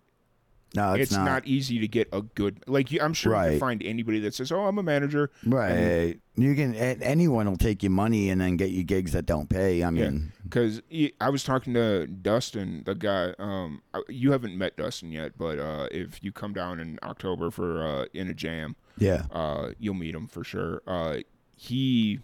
No, 0.75 0.93
it's, 0.95 1.11
It's, 1.11 1.17
not. 1.19 1.47
easy 1.47 1.81
to 1.81 1.89
get 1.89 2.09
a 2.13 2.23
good 2.23 2.63
like. 2.69 2.93
You, 2.93 3.01
I'm 3.01 3.13
sure 3.13 3.35
you 3.45 3.51
can 3.53 3.59
find 3.61 3.83
anybody 3.83 4.21
that 4.21 4.35
says, 4.35 4.53
"Oh, 4.53 4.67
I'm 4.67 4.79
a 4.79 4.83
manager." 4.83 5.31
Right. 5.45 6.21
You 6.37 6.55
can 6.55 6.75
anyone 6.75 7.49
will 7.49 7.57
take 7.57 7.83
your 7.83 7.91
money 7.91 8.31
and 8.31 8.41
then 8.41 8.57
get 8.57 8.71
you 8.71 8.85
gigs 8.85 9.13
that 9.13 9.27
don't 9.27 9.49
pay. 9.51 9.83
I 9.83 9.91
mean, 9.91 10.33
Because 10.45 10.81
I 11.21 11.29
was 11.29 11.43
talking 11.43 11.75
to 11.75 12.07
Dustin, 12.07 12.83
the 12.87 12.95
guy. 12.95 13.35
Um, 13.39 13.83
you 14.09 14.31
haven't 14.33 14.57
met 14.57 14.77
Dustin 14.77 15.11
yet, 15.11 15.33
but 15.37 15.59
uh, 15.59 15.89
if 15.91 16.23
you 16.23 16.31
come 16.31 16.53
down 16.53 16.79
in 16.79 16.99
October 17.03 17.51
for 17.51 17.85
uh, 17.87 18.05
in 18.15 18.29
a 18.29 18.35
jam, 18.35 18.77
yeah. 18.97 19.25
uh, 19.33 19.71
you'll 19.81 19.95
meet 19.95 20.15
him 20.15 20.29
for 20.29 20.45
sure. 20.45 20.83
Uh, 20.87 21.19
he 21.57 22.21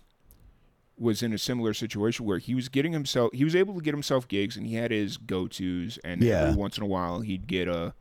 was 0.99 1.23
in 1.23 1.33
a 1.33 1.39
similar 1.39 1.75
situation 1.75 2.25
where 2.25 2.39
he 2.39 2.55
was 2.55 2.69
getting 2.71 2.93
himself 2.93 3.31
he 3.35 3.45
was 3.45 3.55
able 3.55 3.75
to 3.75 3.83
get 3.83 3.93
himself 3.93 4.27
gigs 4.29 4.57
and 4.57 4.67
he 4.67 4.77
had 4.77 4.91
his 4.91 5.19
go-tos 5.19 5.99
and 6.05 6.23
Yeah. 6.23 6.45
every 6.45 6.55
once 6.57 6.79
in 6.79 6.83
a 6.83 6.87
while 6.87 7.21
he'd 7.21 7.47
get 7.47 7.69
a 7.69 7.93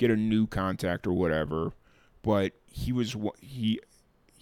get 0.00 0.10
a 0.10 0.16
new 0.16 0.46
contact 0.46 1.06
or 1.06 1.12
whatever 1.12 1.72
but 2.22 2.52
he 2.66 2.90
was 2.92 3.14
he 3.40 3.78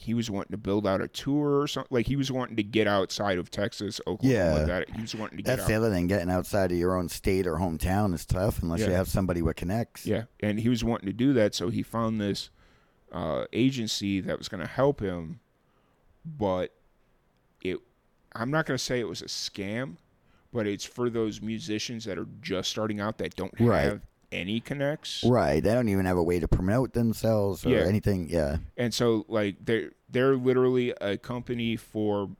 he 0.00 0.14
was 0.14 0.30
wanting 0.30 0.52
to 0.52 0.56
build 0.56 0.86
out 0.86 1.00
a 1.00 1.09
tour 1.09 1.61
or 1.61 1.66
something 1.66 1.88
like 1.90 2.06
he 2.06 2.14
was 2.14 2.30
wanting 2.30 2.54
to 2.54 2.62
get 2.62 2.86
outside 2.86 3.36
of 3.36 3.50
Texas 3.50 4.00
Oklahoma 4.06 4.59
Yeah. 4.61 4.64
that 4.64 4.90
he 4.90 5.00
was 5.02 5.12
wanting 5.16 5.38
to 5.38 5.42
get 5.42 5.50
That's 5.50 5.62
out 5.62 5.68
the 5.68 5.74
other 5.74 5.90
thing. 5.90 6.06
Getting 6.06 6.30
outside 6.30 6.70
of 6.70 6.78
your 6.78 6.96
own 6.96 7.09
state 7.09 7.48
or 7.48 7.56
hometown 7.56 8.14
is 8.14 8.24
tough 8.24 8.62
unless 8.62 8.78
you 8.80 8.90
have 8.92 9.09
somebody 9.09 9.42
with 9.42 9.56
connects. 9.56 10.06
Yeah, 10.06 10.24
and 10.38 10.61
he 10.61 10.68
was 10.68 10.84
wanting 10.84 11.06
to 11.09 11.12
do 11.12 11.32
that, 11.32 11.52
so 11.56 11.68
he 11.68 11.82
found 11.82 12.20
this 12.20 12.50
uh, 13.11 13.46
agency 13.52 14.20
that 14.20 14.38
was 14.38 14.48
going 14.48 14.61
to 14.61 14.68
help 14.68 15.00
him, 15.00 15.40
but 16.24 16.74
it. 17.62 17.78
I'm 18.34 18.50
not 18.52 18.66
going 18.66 18.78
to 18.78 18.82
say 18.84 19.00
it 19.00 19.09
was 19.09 19.22
a 19.22 19.26
scam, 19.26 19.96
but 20.52 20.66
it's 20.68 20.84
for 20.84 21.11
those 21.11 21.40
musicians 21.42 22.04
that 22.04 22.18
are 22.18 22.28
just 22.40 22.70
starting 22.70 23.00
out 23.00 23.18
that 23.18 23.34
don't 23.34 23.52
Right. 23.59 23.82
have 23.82 24.00
any 24.30 24.60
connects, 24.60 25.24
Right. 25.24 25.62
They 25.62 25.72
don't 25.72 25.88
even 25.88 26.04
have 26.06 26.16
a 26.18 26.22
way 26.22 26.38
to 26.38 26.48
promote 26.48 26.92
themselves 26.92 27.64
or 27.64 27.70
Yeah. 27.70 27.84
anything. 27.86 28.28
Yeah. 28.28 28.58
and 28.76 28.92
so 28.92 29.24
like 29.28 29.56
they're 29.64 29.92
they're 30.10 30.36
literally 30.36 30.90
a 31.00 31.16
company 31.18 31.76
for 31.76 32.30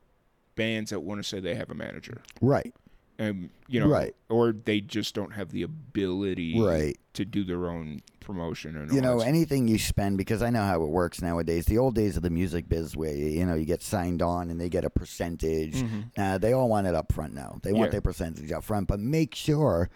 bands 0.57 0.91
that 0.91 1.01
want 1.01 1.19
to 1.21 1.23
say 1.23 1.39
they 1.41 1.55
have 1.55 1.71
a 1.71 1.75
manager, 1.75 2.23
Right. 2.41 2.75
and 3.19 3.51
you 3.69 3.79
know, 3.81 3.89
Right. 3.89 4.15
or 4.29 4.53
they 4.53 4.81
just 4.81 5.15
don't 5.15 5.33
have 5.35 5.51
the 5.51 5.63
ability, 5.63 6.59
Right. 6.61 6.97
to 7.15 7.25
do 7.25 7.45
their 7.45 7.69
own 7.69 8.01
promotion 8.21 8.77
and 8.77 8.93
you 8.93 9.01
know 9.01 9.21
anything 9.21 9.67
you 9.69 9.79
spend 9.79 10.19
because 10.19 10.43
i 10.43 10.51
know 10.51 10.61
how 10.63 10.83
it 10.83 10.91
works 10.91 11.23
nowadays 11.23 11.65
the 11.65 11.79
old 11.79 11.95
days 11.95 12.15
of 12.15 12.23
the 12.23 12.29
music 12.29 12.69
biz 12.69 12.95
where 12.95 13.15
you 13.15 13.47
know 13.47 13.55
you 13.55 13.65
get 13.65 13.83
signed 13.83 14.21
on 14.21 14.51
and 14.51 14.61
they 14.61 14.69
get 14.69 14.85
a 14.85 14.91
percentage 14.91 15.77
Mhm. 15.77 16.11
uh, 16.19 16.37
they 16.37 16.53
all 16.53 16.69
want 16.69 16.87
it 16.87 16.95
up 16.95 17.11
front 17.11 17.33
now 17.33 17.59
they 17.63 17.73
want 17.73 17.87
Yeah. 17.87 17.93
their 17.93 18.01
percentage 18.03 18.53
up 18.53 18.63
front 18.65 18.87
but 18.87 19.01
make 19.01 19.35
sure 19.35 19.89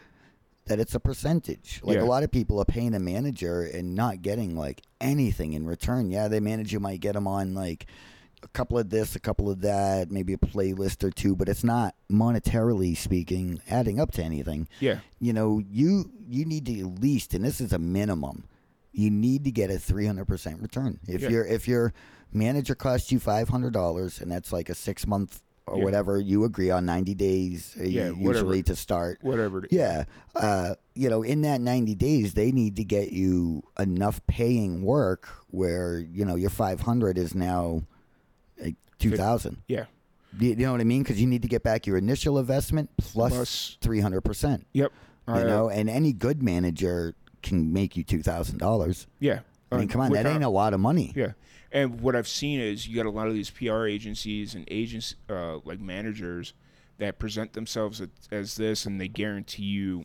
that 0.67 0.79
it's 0.81 0.95
a 0.95 1.01
percentage 1.01 1.81
like 1.83 1.97
Yeah. 1.97 2.05
a 2.05 2.07
lot 2.07 2.23
of 2.23 2.31
people 2.31 2.59
are 2.61 2.65
paying 2.65 2.95
a 2.95 3.01
manager 3.01 3.63
and 3.63 3.95
not 3.95 4.23
getting 4.23 4.57
like 4.57 4.83
anything 5.01 5.53
in 5.55 5.67
return 5.67 6.11
yeah 6.11 6.29
the 6.29 6.41
manager 6.41 6.79
might 6.81 7.01
get 7.01 7.15
them 7.15 7.27
on 7.27 7.53
like 7.55 7.87
a 8.45 8.49
couple 8.49 8.79
of 8.79 8.91
this 8.91 9.15
a 9.17 9.21
couple 9.21 9.51
of 9.51 9.61
that 9.61 10.11
maybe 10.11 10.33
a 10.33 10.37
playlist 10.39 11.03
or 11.05 11.11
two 11.11 11.35
but 11.37 11.49
it's 11.49 11.63
not 11.65 11.95
monetarily 12.11 12.97
speaking 12.97 13.61
adding 13.69 14.01
up 14.01 14.11
to 14.13 14.23
anything 14.23 14.69
Yeah, 14.81 14.99
you 15.21 15.33
know, 15.33 15.61
you 15.69 16.11
you 16.29 16.45
need 16.45 16.67
to 16.67 16.81
at 16.81 17.01
least, 17.01 17.35
and 17.35 17.45
this 17.45 17.61
is 17.61 17.73
a 17.73 17.79
minimum, 17.79 18.45
you 18.93 19.11
need 19.11 19.45
to 19.45 19.51
get 19.53 19.71
a 19.71 19.79
three 19.79 20.07
hundred 20.07 20.27
percent 20.27 20.61
return. 20.63 20.99
If 21.07 21.23
Yeah. 21.23 21.29
your 21.29 21.45
if 21.47 21.69
your 21.69 21.93
manager 22.33 22.75
costs 22.75 23.13
you 23.13 23.21
five 23.21 23.49
hundred 23.51 23.73
dollars, 23.75 24.21
and 24.21 24.31
that's 24.33 24.53
like 24.53 24.69
a 24.71 24.75
six 24.75 25.07
month 25.07 25.41
or 25.67 25.79
Yeah. 25.79 25.85
whatever, 25.85 26.19
you 26.21 26.45
agree 26.45 26.71
on 26.71 26.85
ninety 26.85 27.15
days 27.15 27.75
uh, 27.79 27.85
Yeah, 27.85 28.09
usually 28.09 28.25
whatever. 28.27 28.63
to 28.63 28.77
start. 28.77 29.19
whatever. 29.23 29.65
Yeah, 29.71 30.05
uh, 30.35 30.75
you 30.95 31.09
know, 31.09 31.23
in 31.23 31.43
that 31.43 31.61
ninety 31.61 31.95
days, 31.95 32.35
they 32.35 32.51
need 32.53 32.77
to 32.77 32.85
get 32.85 33.13
you 33.13 33.63
enough 33.79 34.21
paying 34.27 34.83
work 34.83 35.29
where 35.51 35.99
you 35.99 36.25
know 36.25 36.35
your 36.35 36.51
five 36.51 36.81
hundred 36.81 37.17
is 37.19 37.35
now 37.35 37.83
like 38.61 38.75
two 38.99 39.17
thousand. 39.17 39.63
Yeah. 39.69 39.85
You, 40.39 40.51
you 40.51 40.57
know 40.57 40.73
what 40.73 40.81
I 40.81 40.85
mean? 40.85 41.03
Because 41.03 41.21
you 41.21 41.27
need 41.27 41.43
to 41.43 41.49
get 41.49 41.63
back 41.63 41.87
your 41.87 41.99
initial 41.99 42.39
investment 42.39 42.91
plus, 42.97 43.13
plus 43.13 43.33
Plus- 43.33 43.77
three 43.81 44.01
hundred 44.01 44.23
percent. 44.23 44.67
Yep. 44.73 44.93
You 45.29 45.35
Uh, 45.35 45.43
know, 45.45 45.69
and 45.69 45.89
any 45.89 46.13
good 46.13 46.43
manager 46.43 47.15
can 47.43 47.73
make 47.73 47.97
you 47.97 48.03
two 48.03 48.23
thousand 48.23 48.59
dollars. 48.59 49.07
Yeah. 49.21 49.41
I 49.71 49.77
mean, 49.79 49.89
Uh, 49.89 49.93
come 49.93 50.01
on, 50.03 50.13
that 50.13 50.27
ain't 50.27 50.43
a 50.45 50.49
lot 50.49 50.75
of 50.75 50.81
money. 50.81 51.13
Yeah. 51.15 51.33
And 51.73 52.01
what 52.01 52.15
I've 52.15 52.29
seen 52.29 52.61
is 52.61 52.87
you 52.87 52.95
got 52.95 53.07
a 53.07 53.11
lot 53.11 53.29
of 53.29 53.35
these 53.35 53.49
PR 53.51 53.87
agencies 53.87 54.55
and 54.55 54.65
agents, 54.71 55.15
uh, 55.31 55.59
like 55.65 55.81
managers, 55.81 56.53
that 56.99 57.19
present 57.19 57.55
themselves 57.55 58.01
as, 58.01 58.09
as 58.31 58.57
this, 58.57 58.85
and 58.87 59.01
they 59.01 59.09
guarantee 59.09 59.63
you 59.65 60.05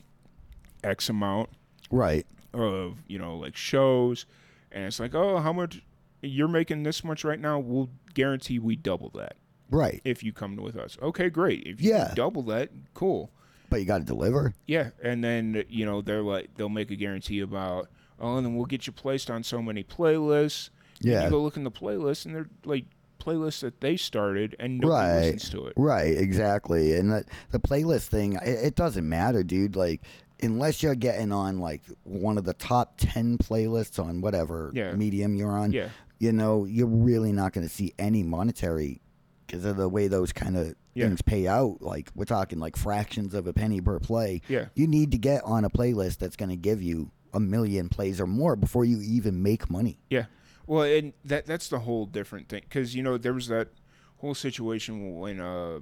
X 0.83 1.09
amount 1.09 1.49
Right. 1.91 2.25
of 2.53 3.03
you 3.07 3.19
know 3.19 3.37
like 3.37 3.55
shows, 3.55 4.25
and 4.71 4.85
it's 4.85 4.99
like, 4.99 5.13
oh, 5.13 5.37
how 5.39 5.51
much 5.53 5.81
you're 6.21 6.47
making 6.47 6.83
this 6.83 7.03
much 7.03 7.23
right 7.23 7.39
now? 7.39 7.59
We'll 7.59 7.89
guarantee 8.13 8.57
we 8.59 8.75
double 8.77 9.09
that 9.11 9.35
Right. 9.69 10.01
if 10.05 10.23
you 10.23 10.31
come 10.33 10.55
with 10.55 10.75
us. 10.77 10.97
Okay, 11.01 11.29
great. 11.29 11.63
If 11.67 11.81
you 11.81 11.91
Yeah. 11.91 12.13
double 12.15 12.41
that, 12.43 12.71
cool. 12.93 13.29
But 13.69 13.81
you 13.81 13.85
got 13.85 13.97
to 13.99 14.05
deliver. 14.05 14.53
Yeah, 14.65 14.91
and 15.03 15.21
then 15.23 15.65
you 15.69 15.85
know 15.85 16.01
they're 16.01 16.21
like 16.23 16.55
they'll 16.55 16.69
make 16.69 16.89
a 16.91 16.95
guarantee 16.95 17.41
about 17.41 17.89
oh, 18.19 18.37
and 18.37 18.45
then 18.45 18.55
we'll 18.55 18.65
get 18.65 18.87
you 18.87 18.93
placed 18.93 19.29
on 19.29 19.43
so 19.43 19.61
many 19.61 19.83
playlists. 19.83 20.69
Yeah. 21.01 21.25
you 21.25 21.29
go 21.29 21.41
look 21.41 21.57
in 21.57 21.63
the 21.63 21.71
playlist, 21.71 22.25
and 22.25 22.35
they're 22.35 22.49
like 22.65 22.85
playlists 23.19 23.61
that 23.61 23.81
they 23.81 23.97
started, 23.97 24.55
and 24.59 24.79
nobody 24.79 25.07
Right. 25.09 25.21
listens 25.33 25.49
to 25.51 25.65
it. 25.67 25.73
Right. 25.75 26.17
Exactly. 26.17 26.95
And 26.95 27.11
the, 27.11 27.25
the 27.51 27.59
playlist 27.59 28.07
thing, 28.07 28.33
it, 28.33 28.47
it 28.65 28.75
doesn't 28.75 29.07
matter, 29.07 29.43
dude. 29.43 29.75
Like, 29.75 30.01
unless 30.41 30.81
you're 30.83 30.95
getting 30.95 31.31
on 31.31 31.59
like 31.59 31.81
one 32.03 32.37
of 32.37 32.43
the 32.45 32.53
top 32.53 32.93
ten 32.97 33.37
playlists 33.37 34.03
on 34.03 34.21
whatever 34.21 34.71
Yeah. 34.73 34.93
medium 34.93 35.35
you're 35.35 35.51
on, 35.57 35.71
Yeah, 35.71 35.89
you 36.19 36.31
know, 36.31 36.65
you're 36.65 36.87
really 36.87 37.31
not 37.31 37.53
going 37.53 37.67
to 37.67 37.73
see 37.73 37.93
any 37.99 38.23
monetary 38.23 39.01
because 39.45 39.65
of 39.65 39.77
the 39.77 39.89
way 39.89 40.07
those 40.07 40.31
kind 40.33 40.55
of 40.57 40.75
Yeah. 40.93 41.07
things 41.07 41.21
pay 41.23 41.47
out. 41.47 41.81
Like 41.81 42.11
we're 42.15 42.25
talking 42.25 42.59
like 42.59 42.75
fractions 42.77 43.33
of 43.33 43.47
a 43.47 43.53
penny 43.53 43.81
per 43.81 43.99
play. 43.99 44.41
Yeah. 44.47 44.65
You 44.75 44.87
need 44.87 45.11
to 45.11 45.17
get 45.17 45.41
on 45.43 45.65
a 45.65 45.69
playlist 45.69 46.17
that's 46.19 46.35
going 46.35 46.49
to 46.49 46.55
give 46.55 46.81
you 46.83 47.11
a 47.33 47.39
million 47.39 47.89
plays 47.89 48.21
or 48.21 48.27
more 48.27 48.55
before 48.55 48.85
you 48.85 49.01
even 49.01 49.41
make 49.41 49.69
money. 49.71 49.97
Yeah. 50.09 50.25
Well, 50.67 50.83
and 50.83 51.13
that 51.25 51.45
that's 51.45 51.69
the 51.69 51.79
whole 51.79 52.05
different 52.05 52.49
thing 52.49 52.61
because 52.63 52.95
you 52.95 53.01
know 53.01 53.17
there 53.17 53.33
was 53.33 53.47
that 53.47 53.69
whole 54.17 54.35
situation 54.35 55.19
when 55.19 55.39
uh, 55.39 55.79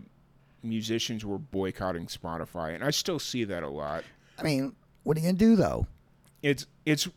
musicians 0.63 1.25
were 1.25 1.39
boycotting 1.39 2.05
Spotify, 2.05 2.75
and 2.75 2.83
I 2.83 2.91
still 2.91 3.19
see 3.19 3.43
that 3.45 3.63
a 3.63 3.69
lot. 3.69 4.03
I 4.39 4.43
mean, 4.43 4.75
what 5.03 5.17
are 5.17 5.19
you 5.19 5.25
going 5.25 5.37
to 5.37 5.45
do 5.45 5.55
though? 5.55 5.87
It's 6.41 6.67
it's 6.85 7.07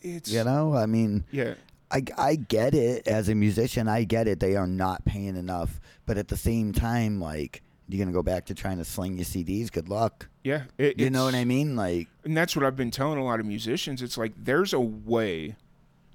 it's 0.00 0.32
You 0.32 0.44
know, 0.44 0.74
I 0.74 0.86
mean, 0.86 1.24
yeah 1.30 1.54
I, 1.90 2.04
I 2.16 2.36
get 2.36 2.74
it 2.74 3.08
as 3.08 3.28
a 3.28 3.34
musician. 3.34 3.88
I 3.88 4.04
get 4.04 4.28
it. 4.28 4.40
They 4.40 4.56
are 4.56 4.66
not 4.66 5.04
paying 5.04 5.36
enough. 5.36 5.80
But 6.06 6.18
at 6.18 6.28
the 6.28 6.36
same 6.36 6.72
time, 6.72 7.20
like, 7.20 7.62
you're 7.88 7.98
going 7.98 8.08
to 8.08 8.16
go 8.16 8.22
back 8.22 8.46
to 8.46 8.54
trying 8.54 8.78
to 8.78 8.84
sling 8.84 9.16
your 9.16 9.24
CDs. 9.24 9.72
Good 9.72 9.88
luck. 9.88 10.28
yeah. 10.44 10.64
It, 10.78 10.98
You 10.98 11.10
know 11.10 11.24
what 11.24 11.34
I 11.34 11.44
mean? 11.44 11.74
Like, 11.76 12.08
And 12.24 12.36
that's 12.36 12.54
what 12.54 12.64
I've 12.64 12.76
been 12.76 12.92
telling 12.92 13.18
a 13.18 13.24
lot 13.24 13.40
of 13.40 13.46
musicians. 13.46 14.02
It's 14.02 14.16
like 14.16 14.32
there's 14.36 14.72
a 14.72 14.80
way 14.80 15.56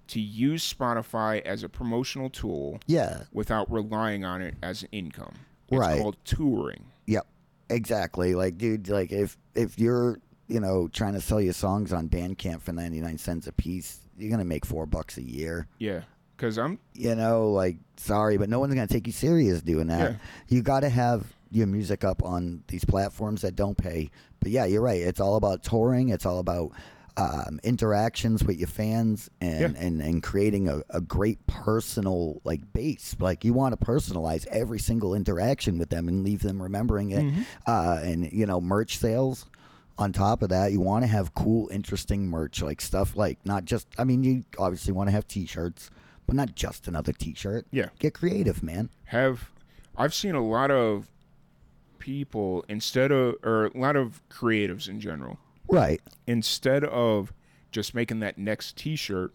to 0.08 0.20
use 0.20 0.72
Spotify 0.72 1.41
as 1.41 1.64
a 1.64 1.70
promotional 1.70 2.30
tool 2.30 2.80
yeah, 2.88 3.24
without 3.32 3.72
relying 3.72 4.24
on 4.26 4.41
it 4.41 4.56
as 4.62 4.84
an 4.84 4.89
income. 4.91 5.34
It's 5.70 5.80
Right. 5.80 5.99
called 6.01 6.18
touring. 6.26 6.86
Yep. 7.08 7.26
Exactly. 7.70 8.36
Like, 8.36 8.58
dude, 8.58 8.88
like 8.89 9.12
if 9.12 9.38
if 9.56 9.80
you're, 9.80 10.20
you 10.47 10.60
know, 10.60 10.88
trying 10.88 11.14
to 11.14 11.22
sell 11.22 11.41
your 11.41 11.53
songs 11.53 11.91
on 11.91 12.08
Bandcamp 12.10 12.62
for 12.62 12.72
99 12.72 13.18
cents 13.18 13.47
a 13.47 13.51
piece, 13.51 13.99
you're 14.18 14.30
going 14.30 14.39
to 14.39 14.45
make 14.45 14.66
4 14.66 14.86
bucks 14.86 15.18
a 15.18 15.24
year. 15.24 15.68
Yeah. 15.80 16.01
Because 16.38 16.58
I'm 16.60 16.78
You 16.93 17.16
know, 17.16 17.49
like 17.51 17.78
sorry, 17.97 18.38
but 18.38 18.49
no 18.49 18.60
one's 18.60 18.76
going 18.76 18.88
to 18.88 18.93
take 18.93 19.08
you 19.08 19.14
serious 19.14 19.62
doing 19.62 19.88
that. 19.88 20.12
Yeah. 20.12 20.18
You 20.49 20.62
got 20.62 20.82
to 20.82 20.89
have 20.89 21.34
your 21.49 21.66
music 21.68 22.03
up 22.03 22.22
on 22.24 22.64
these 22.68 22.86
platforms 22.86 23.41
that 23.41 23.56
don't 23.56 23.78
pay. 23.78 24.12
But 24.41 24.51
yeah, 24.51 24.66
you're 24.66 24.82
right. 24.82 25.01
It's 25.01 25.20
all 25.20 25.36
about 25.38 25.64
touring. 25.64 26.10
It's 26.10 26.26
all 26.26 26.39
about 26.39 26.72
um, 27.18 27.59
interactions 27.63 28.43
with 28.43 28.57
your 28.57 28.68
fans 28.68 29.30
and, 29.39 29.59
Yeah. 29.76 29.82
and, 29.82 30.01
and 30.01 30.22
creating 30.22 30.68
a, 30.68 30.82
a 30.89 30.99
great 31.01 31.45
personal 31.47 32.41
like 32.43 32.74
base. 32.74 33.16
Like 33.20 33.45
you 33.45 33.53
want 33.53 33.80
to 33.80 33.86
personalize 33.86 34.45
every 34.47 34.80
single 34.80 35.13
interaction 35.16 35.78
with 35.78 35.89
them 35.89 36.07
and 36.07 36.24
leave 36.24 36.41
them 36.41 36.61
remembering 36.61 37.11
it. 37.11 37.24
Mm-hmm. 37.24 37.41
Uh, 37.66 37.99
and 38.03 38.32
you 38.32 38.45
know, 38.45 38.59
merch 38.59 38.97
sales. 38.97 39.45
On 39.97 40.11
top 40.11 40.41
of 40.41 40.49
that, 40.49 40.74
you 40.74 40.82
want 40.82 41.03
to 41.03 41.07
have 41.07 41.34
cool, 41.36 41.70
interesting 41.70 42.28
merch, 42.28 42.61
like 42.61 42.82
stuff 42.82 43.16
like 43.16 43.39
not 43.45 43.63
just. 43.63 43.88
I 43.97 44.03
mean, 44.03 44.24
you 44.24 44.43
obviously 44.59 44.91
want 44.91 45.07
to 45.07 45.11
have 45.11 45.26
T-shirts, 45.26 45.89
but 46.28 46.36
not 46.36 46.53
just 46.53 46.89
another 46.89 47.13
T-shirt. 47.13 47.66
Yeah. 47.72 47.88
Get 47.99 48.13
creative, 48.13 48.61
man. 48.61 48.89
have 49.05 49.51
I've 49.95 50.13
seen 50.13 50.36
a 50.36 50.45
lot 50.45 50.70
of 50.70 51.07
people 51.97 52.66
instead 52.68 53.11
of 53.11 53.36
or 53.43 53.68
a 53.68 53.78
lot 53.78 53.95
of 53.95 54.22
creatives 54.30 54.89
in 54.89 54.99
general 54.99 55.39
Right. 55.68 56.01
instead 56.28 56.84
of 56.84 57.34
just 57.72 57.93
making 57.93 58.20
that 58.20 58.38
next 58.38 58.78
t-shirt 58.78 59.34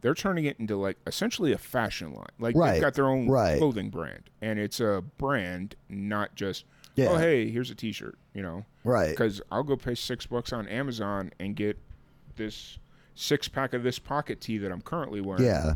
they're 0.00 0.14
turning 0.14 0.44
it 0.44 0.56
into 0.60 0.76
like 0.76 0.96
essentially 1.06 1.52
a 1.52 1.58
fashion 1.58 2.12
line 2.14 2.26
like 2.38 2.54
Right, 2.56 2.72
they've 2.74 2.82
got 2.82 2.94
their 2.94 3.08
own 3.08 3.28
right. 3.28 3.58
clothing 3.58 3.90
brand 3.90 4.30
and 4.42 4.58
it's 4.58 4.80
a 4.80 5.02
brand 5.18 5.74
not 5.88 6.34
just 6.34 6.64
Yeah. 6.96 7.06
oh 7.10 7.16
hey 7.16 7.50
here's 7.50 7.70
a 7.70 7.74
t-shirt 7.74 8.18
you 8.34 8.42
know 8.42 8.64
Right. 8.84 9.10
because 9.10 9.40
i'll 9.50 9.62
go 9.64 9.76
pay 9.76 9.94
six 9.94 10.26
bucks 10.26 10.52
on 10.52 10.68
amazon 10.68 11.32
and 11.40 11.56
get 11.56 11.78
this 12.36 12.78
six 13.14 13.48
pack 13.48 13.72
of 13.74 13.82
this 13.82 13.98
pocket 13.98 14.40
tee 14.40 14.58
that 14.58 14.70
i'm 14.70 14.82
currently 14.82 15.20
wearing 15.20 15.44
Yeah. 15.44 15.74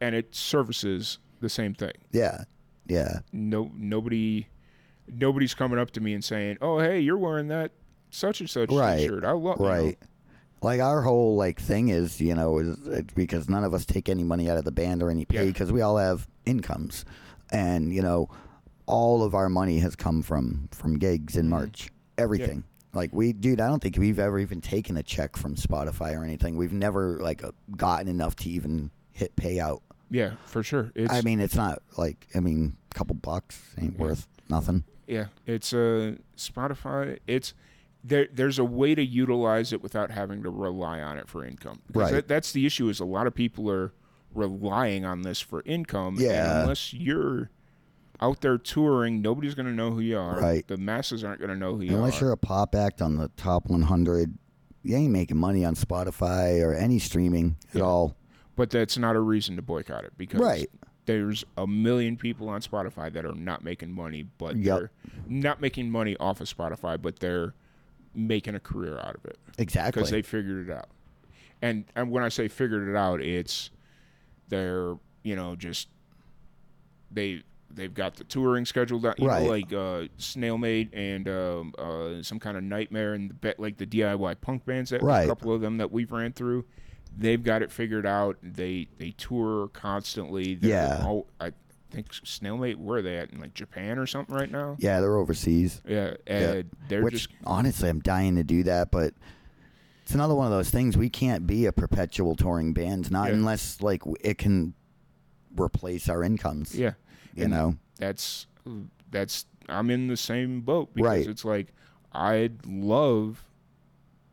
and 0.00 0.14
it 0.14 0.34
services 0.34 1.18
the 1.40 1.48
same 1.48 1.74
thing 1.74 1.92
Yeah. 2.12 2.44
Yeah. 2.86 3.20
no 3.32 3.70
nobody 3.74 4.46
nobody's 5.12 5.54
coming 5.54 5.78
up 5.78 5.90
to 5.92 6.00
me 6.00 6.14
and 6.14 6.22
saying, 6.24 6.58
"Oh, 6.60 6.78
hey, 6.78 7.00
you're 7.00 7.18
wearing 7.18 7.48
that 7.48 7.72
such 8.10 8.40
and 8.40 8.50
such 8.50 8.70
Right. 8.70 8.98
t-shirt." 8.98 9.24
I 9.24 9.32
love 9.32 9.58
Right. 9.60 9.98
Like 10.62 10.80
our 10.80 11.00
whole 11.02 11.36
like 11.36 11.58
thing 11.58 11.88
is, 11.88 12.20
you 12.20 12.34
know, 12.34 12.58
is 12.58 12.76
it's 12.86 13.14
because 13.14 13.48
none 13.48 13.64
of 13.64 13.72
us 13.72 13.86
take 13.86 14.08
any 14.10 14.22
money 14.24 14.50
out 14.50 14.58
of 14.58 14.64
the 14.64 14.72
band 14.72 15.02
or 15.02 15.10
any 15.10 15.24
pay 15.24 15.38
Yeah. 15.46 15.52
because 15.52 15.72
we 15.72 15.80
all 15.80 15.96
have 15.96 16.28
incomes, 16.44 17.04
and 17.50 17.94
you 17.94 18.02
know, 18.02 18.28
all 18.86 19.22
of 19.22 19.34
our 19.34 19.48
money 19.48 19.78
has 19.78 19.96
come 19.96 20.20
from 20.22 20.68
from 20.72 20.98
gigs 20.98 21.36
and 21.36 21.48
merch, 21.48 21.90
everything. 22.18 22.64
Like 22.92 23.10
we, 23.14 23.32
dude, 23.32 23.60
I 23.60 23.68
don't 23.68 23.80
think 23.80 23.96
we've 23.96 24.18
ever 24.18 24.38
even 24.38 24.60
taken 24.60 24.96
a 24.98 25.02
check 25.02 25.36
from 25.36 25.54
Spotify 25.54 26.14
or 26.14 26.24
anything. 26.24 26.56
We've 26.56 26.72
never 26.72 27.18
like 27.20 27.42
uh, 27.42 27.52
gotten 27.76 28.08
enough 28.08 28.36
to 28.36 28.50
even 28.50 28.90
hit 29.12 29.34
payout. 29.36 29.80
Yeah, 30.10 30.32
for 30.44 30.62
sure. 30.62 30.90
It's 30.94 31.10
I 31.12 31.22
mean, 31.22 31.40
it's 31.40 31.54
not 31.54 31.82
like 31.96 32.26
I 32.34 32.40
mean, 32.40 32.76
a 32.90 32.94
couple 32.94 33.14
bucks 33.14 33.62
ain't 33.80 33.94
Yeah. 33.94 34.02
worth 34.02 34.26
nothing. 34.50 34.84
yeah, 35.06 35.26
it's 35.46 35.72
uh 35.72 36.16
Spotify. 36.36 37.18
It's 37.26 37.54
there. 38.04 38.28
There's 38.32 38.58
a 38.58 38.64
way 38.64 38.94
to 38.94 39.04
utilize 39.04 39.72
it 39.72 39.82
without 39.82 40.10
having 40.10 40.42
to 40.42 40.50
rely 40.50 41.00
on 41.00 41.18
it 41.18 41.28
for 41.28 41.44
income. 41.44 41.80
Right. 41.92 42.12
That, 42.12 42.28
that's 42.28 42.52
the 42.52 42.66
issue. 42.66 42.88
Is 42.88 43.00
a 43.00 43.04
lot 43.04 43.26
of 43.26 43.34
people 43.34 43.70
are 43.70 43.92
relying 44.34 45.04
on 45.04 45.22
this 45.22 45.40
for 45.40 45.62
income. 45.66 46.14
and 46.14 46.20
Yeah. 46.24 46.60
unless 46.62 46.92
you're 46.94 47.50
out 48.20 48.40
there 48.42 48.58
touring, 48.58 49.22
nobody's 49.22 49.54
going 49.54 49.66
to 49.66 49.72
know 49.72 49.90
who 49.90 50.00
you 50.00 50.18
are. 50.18 50.38
Right. 50.40 50.66
The 50.66 50.76
masses 50.76 51.24
aren't 51.24 51.40
going 51.40 51.50
to 51.50 51.56
know 51.56 51.74
who 51.76 51.82
you 51.82 51.88
Unless 51.90 51.94
are. 51.94 52.04
Unless 52.04 52.20
you're 52.20 52.32
a 52.32 52.36
pop 52.36 52.74
act 52.74 53.00
on 53.02 53.16
the 53.16 53.28
top 53.36 53.66
100, 53.68 54.36
you 54.82 54.96
ain't 54.96 55.12
making 55.12 55.36
money 55.36 55.64
on 55.64 55.74
Spotify 55.74 56.62
or 56.64 56.74
any 56.74 56.98
streaming 56.98 57.56
at 57.74 57.80
all. 57.80 58.14
but 58.56 58.68
that's 58.70 58.98
not 58.98 59.16
a 59.16 59.20
reason 59.20 59.56
to 59.56 59.62
boycott 59.62 60.04
it 60.04 60.12
because 60.18 60.38
Right. 60.40 60.70
there's 61.06 61.44
a 61.56 61.66
million 61.66 62.16
people 62.18 62.48
on 62.50 62.60
Spotify 62.60 63.10
that 63.12 63.24
are 63.24 63.34
not 63.34 63.64
making 63.64 63.90
money, 63.92 64.22
but 64.38 64.54
Yep. 64.56 64.78
they're 64.78 64.90
not 65.26 65.60
making 65.62 65.90
money 65.90 66.14
off 66.18 66.40
of 66.42 66.54
Spotify, 66.54 67.00
but 67.00 67.20
they're 67.20 67.54
making 68.14 68.54
a 68.54 68.60
career 68.60 68.98
out 68.98 69.14
of 69.14 69.24
it 69.24 69.38
Exactly. 69.58 69.90
because 70.00 70.10
they 70.10 70.22
figured 70.22 70.68
it 70.68 70.72
out. 70.72 70.88
And 71.62 71.84
and 71.94 72.10
when 72.10 72.22
I 72.24 72.28
say 72.28 72.48
figured 72.48 72.88
it 72.88 72.96
out, 72.96 73.20
it's 73.20 73.70
they're 74.48 74.94
you 75.22 75.36
know 75.36 75.54
just 75.56 75.88
they 77.10 77.42
they've 77.72 77.94
got 77.94 78.16
the 78.16 78.24
touring 78.24 78.64
scheduled 78.66 79.06
out, 79.06 79.18
you 79.20 79.28
Right. 79.28 79.42
know, 79.44 79.48
like 79.48 79.72
uh, 79.72 80.08
Snailmate 80.18 80.88
and 80.92 81.28
um, 81.28 81.72
uh, 81.78 82.20
some 82.22 82.40
kind 82.40 82.56
of 82.56 82.64
Nightmare 82.64 83.14
and 83.14 83.30
the, 83.30 83.34
be- 83.34 83.54
like 83.58 83.76
the 83.76 83.86
DIY 83.86 84.40
punk 84.40 84.64
bands 84.64 84.90
that 84.90 85.02
Right. 85.02 85.22
a 85.24 85.28
couple 85.28 85.52
of 85.52 85.60
them 85.60 85.76
that 85.76 85.92
we've 85.92 86.10
ran 86.10 86.32
through. 86.32 86.64
They've 87.16 87.42
got 87.42 87.62
it 87.62 87.70
figured 87.70 88.06
out. 88.06 88.38
They 88.42 88.88
they 88.98 89.10
tour 89.12 89.68
constantly. 89.68 90.54
They're 90.56 90.70
Yeah. 90.70 91.04
all- 91.06 91.26
I 91.40 91.52
think 91.90 92.12
Snailmate. 92.12 92.76
Where 92.76 92.98
are 92.98 93.02
they 93.02 93.16
at 93.18 93.30
in 93.32 93.40
like 93.40 93.54
Japan 93.54 93.98
or 93.98 94.06
something 94.06 94.34
right 94.34 94.50
now? 94.50 94.76
yeah, 94.78 95.00
they're 95.00 95.16
overseas. 95.16 95.80
Yeah, 95.86 96.14
and 96.26 96.70
they're 96.88 97.02
Which, 97.02 97.14
just 97.14 97.28
honestly, 97.44 97.88
I'm 97.88 98.00
dying 98.00 98.36
to 98.36 98.44
do 98.44 98.62
that, 98.64 98.90
but 98.90 99.14
it's 100.02 100.14
another 100.14 100.34
one 100.34 100.46
of 100.46 100.52
those 100.52 100.70
things. 100.70 100.96
We 100.96 101.08
can't 101.10 101.46
be 101.46 101.66
a 101.66 101.72
perpetual 101.72 102.34
touring 102.36 102.72
band, 102.72 103.10
not 103.10 103.28
Yeah. 103.28 103.34
unless 103.34 103.80
like 103.80 104.02
it 104.20 104.38
can 104.38 104.74
replace 105.58 106.08
our 106.08 106.22
incomes. 106.22 106.74
yeah. 106.74 106.92
You 107.34 107.44
And 107.44 107.52
know? 107.52 107.76
that's 107.98 108.46
that's 109.10 109.46
I'm 109.68 109.90
in 109.90 110.08
the 110.08 110.16
same 110.16 110.60
boat 110.62 110.94
because 110.94 111.06
Right. 111.08 111.26
it's 111.26 111.44
like 111.44 111.72
I'd 112.12 112.66
love 112.66 113.44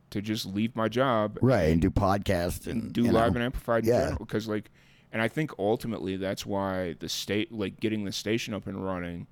to 0.09 0.21
just 0.21 0.45
leave 0.45 0.75
my 0.75 0.87
job 0.87 1.37
Right. 1.41 1.69
And 1.71 1.81
do 1.81 1.91
podcasts 1.91 2.65
and, 2.65 2.83
and 2.83 2.93
do 2.93 3.03
live 3.03 3.13
know, 3.33 3.37
and 3.37 3.43
amplified 3.43 3.85
Yeah. 3.85 4.15
because 4.17 4.47
like 4.47 4.71
and 5.11 5.21
I 5.21 5.27
think 5.27 5.51
ultimately 5.57 6.17
that's 6.17 6.45
why 6.45 6.95
the 6.99 7.09
state 7.09 7.51
like 7.51 7.79
getting 7.79 8.03
the 8.05 8.11
station 8.11 8.53
up 8.53 8.67
and 8.67 8.83
running 8.83 9.27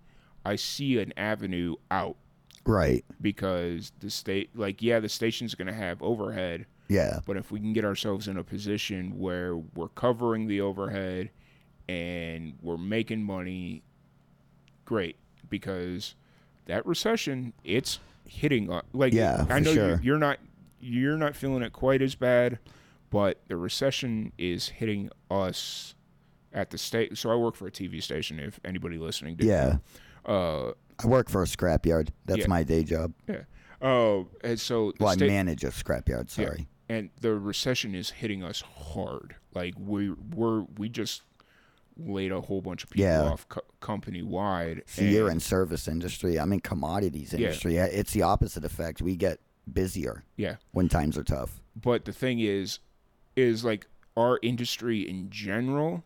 I 0.45 0.55
see 0.55 0.99
an 0.99 1.13
avenue 1.17 1.76
out 1.91 2.15
Right. 2.65 3.03
because 3.21 3.91
the 3.99 4.09
state 4.09 4.49
like 4.57 4.82
yeah 4.82 4.99
the 4.99 5.09
station's 5.09 5.53
going 5.55 5.67
to 5.67 5.73
have 5.73 6.01
overhead 6.01 6.65
Yeah. 6.88 7.19
but 7.26 7.38
if 7.38 7.51
we 7.51 7.59
can 7.59 7.73
get 7.73 7.86
ourselves 7.86 8.28
in 8.28 8.38
a 8.38 8.43
position 8.43 9.19
where 9.19 9.55
we're 9.57 9.89
covering 9.89 10.47
the 10.47 10.61
overhead 10.61 11.30
and 11.88 12.53
we're 12.63 12.78
making 12.78 13.21
money, 13.23 13.84
great. 14.86 15.17
Because 15.49 16.15
that 16.65 16.84
recession, 16.86 17.53
it's 17.63 17.99
hitting 18.28 18.71
us. 18.71 18.84
Like 18.93 19.13
Yeah, 19.13 19.45
I 19.49 19.59
know 19.59 19.73
sure. 19.73 19.89
you, 19.91 19.99
you're 20.01 20.17
not 20.17 20.39
you're 20.80 21.17
not 21.17 21.36
feeling 21.36 21.61
it 21.61 21.73
quite 21.73 22.01
as 22.01 22.15
bad, 22.15 22.57
but 23.16 23.39
the 23.47 23.55
recession 23.55 24.34
is 24.38 24.68
hitting 24.68 25.09
us 25.32 25.95
at 26.51 26.70
the 26.70 26.78
state. 26.78 27.18
So 27.18 27.32
I 27.32 27.36
work 27.36 27.55
for 27.55 27.66
a 27.66 27.72
TV 27.72 28.03
station. 28.03 28.39
If 28.41 28.59
anybody 28.66 28.97
listening, 28.97 29.38
didn't 29.38 29.51
Yeah. 29.51 29.78
Uh, 30.30 30.72
I 31.01 31.07
work 31.07 31.30
for 31.30 31.41
a 31.41 31.45
scrapyard. 31.45 32.09
That's 32.26 32.41
Yeah. 32.41 32.47
my 32.47 32.63
day 32.63 32.84
job. 32.84 33.13
yeah. 33.30 33.43
Oh, 33.82 34.28
and 34.43 34.59
so 34.59 34.91
Well, 34.99 35.09
I 35.09 35.16
manage 35.16 35.63
a 35.63 35.68
scrapyard. 35.70 36.38
Yeah. 36.38 36.45
Sorry. 36.47 36.68
and 36.89 37.09
the 37.22 37.34
recession 37.34 37.95
is 37.95 38.09
hitting 38.11 38.43
us 38.43 38.61
hard. 38.61 39.36
Like 39.53 39.74
we 39.80 40.11
we're 40.11 40.63
we 40.78 40.89
just 40.89 41.22
laid 41.97 42.32
a 42.34 42.41
whole 42.41 42.61
bunch 42.61 42.84
of 42.84 42.89
people 42.89 43.05
Yeah. 43.05 43.22
off 43.24 43.47
co- 43.47 43.61
company 43.80 44.22
wide. 44.24 44.84
See, 44.88 45.13
you're 45.16 45.32
in 45.32 45.39
service 45.39 45.88
industry. 45.88 46.38
I'm 46.38 46.51
in 46.53 46.59
commodities 46.59 47.32
Yeah. 47.32 47.39
industry. 47.39 47.78
It's 47.78 48.11
the 48.11 48.24
opposite 48.24 48.66
effect. 48.66 49.01
We 49.01 49.16
get 49.16 49.39
busier 49.72 50.24
yeah, 50.38 50.57
when 50.74 50.89
times 50.89 51.18
are 51.18 51.24
tough. 51.24 51.61
but 51.76 52.03
the 52.05 52.11
thing 52.13 52.39
is, 52.39 52.80
is 53.36 53.63
like 53.65 53.88
our 54.17 54.39
industry 54.41 55.07
in 55.07 55.29
general 55.29 56.03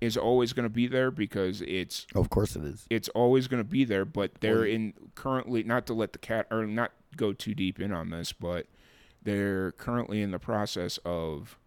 is 0.00 0.16
always 0.16 0.52
going 0.52 0.64
to 0.64 0.70
be 0.72 0.86
there 0.86 1.10
because 1.10 1.62
it's 1.62 2.06
Of 2.14 2.28
course 2.28 2.54
it 2.54 2.64
is. 2.64 2.86
it's 2.90 3.08
always 3.10 3.48
going 3.48 3.62
to 3.62 3.68
be 3.68 3.84
there, 3.84 4.04
but 4.04 4.32
they're 4.40 4.64
in 4.64 4.92
currently 5.14 5.62
not 5.62 5.86
to 5.86 5.94
let 5.94 6.12
the 6.12 6.18
cat 6.18 6.46
or 6.50 6.66
not 6.66 6.92
go 7.16 7.32
too 7.32 7.54
deep 7.54 7.80
in 7.80 7.92
on 7.92 8.10
this, 8.10 8.32
but 8.32 8.66
they're 9.22 9.72
currently 9.72 10.20
in 10.20 10.30
the 10.32 10.38
process 10.38 10.98
of 11.06 11.58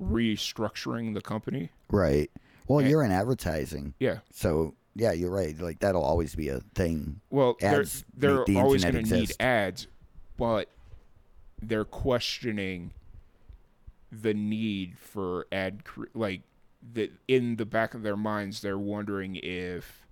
restructuring 0.00 1.14
the 1.14 1.20
company. 1.20 1.70
Right. 1.90 2.30
Well, 2.66 2.80
And- 2.80 2.88
you're 2.90 3.04
in 3.04 3.12
advertising, 3.12 3.94
Yeah. 4.00 4.18
so 4.32 4.74
yeah, 4.96 5.12
you're 5.12 5.30
right. 5.30 5.56
Like 5.58 5.78
that'll 5.78 6.02
always 6.02 6.34
be 6.34 6.48
a 6.48 6.58
thing. 6.74 7.20
Well, 7.30 7.56
Ads 7.62 8.04
they're 8.16 8.44
they're 8.46 8.62
always 8.62 8.82
going 8.84 9.04
to 9.04 9.14
need 9.16 9.32
ads, 9.38 9.86
but 10.36 10.68
they're 11.62 11.84
questioning 11.84 12.92
the 14.12 14.34
need 14.34 14.98
for 14.98 15.46
ad 15.52 15.84
cre- 15.84 16.04
like 16.14 16.42
that 16.94 17.12
in 17.28 17.56
the 17.56 17.66
back 17.66 17.94
of 17.94 18.02
their 18.02 18.16
minds 18.16 18.60
they're 18.62 18.78
wondering 18.78 19.36
if 19.36 20.06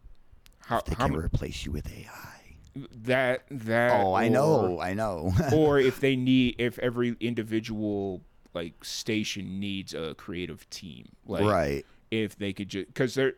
how, 0.66 0.80
They 0.82 0.94
how 0.94 1.07
can 1.09 1.16
replace 1.16 1.64
you 1.64 1.72
with 1.72 1.90
AI. 1.90 2.57
that 2.92 3.44
that 3.51 4.01
Oh, 4.01 4.12
I 4.12 4.26
or- 4.26 4.30
know, 4.30 4.80
I 4.80 4.94
know. 4.94 5.32
or 5.53 5.78
if 5.78 6.01
they 6.01 6.14
need 6.14 6.57
if 6.59 6.78
every 6.78 7.16
individual 7.20 8.22
like 8.55 8.84
station 8.84 9.59
needs 9.61 9.94
a 9.94 10.14
creative 10.14 10.68
team 10.70 11.09
like 11.26 11.44
right. 11.44 11.86
if 12.11 12.36
they 12.38 12.53
could 12.53 12.68
just 12.68 12.86
because 12.88 13.14
they're 13.14 13.34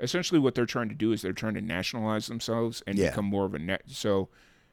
essentially 0.00 0.40
what 0.40 0.54
they're 0.54 0.66
trying 0.66 0.88
to 0.88 0.94
do 0.94 1.12
is 1.12 1.22
they're 1.22 1.32
trying 1.32 1.54
to 1.54 1.60
nationalize 1.60 2.26
themselves 2.26 2.82
and 2.86 2.96
Yeah. 2.98 3.10
become 3.10 3.24
more 3.26 3.44
of 3.46 3.54
a 3.54 3.58
net 3.58 3.82
so 3.86 4.28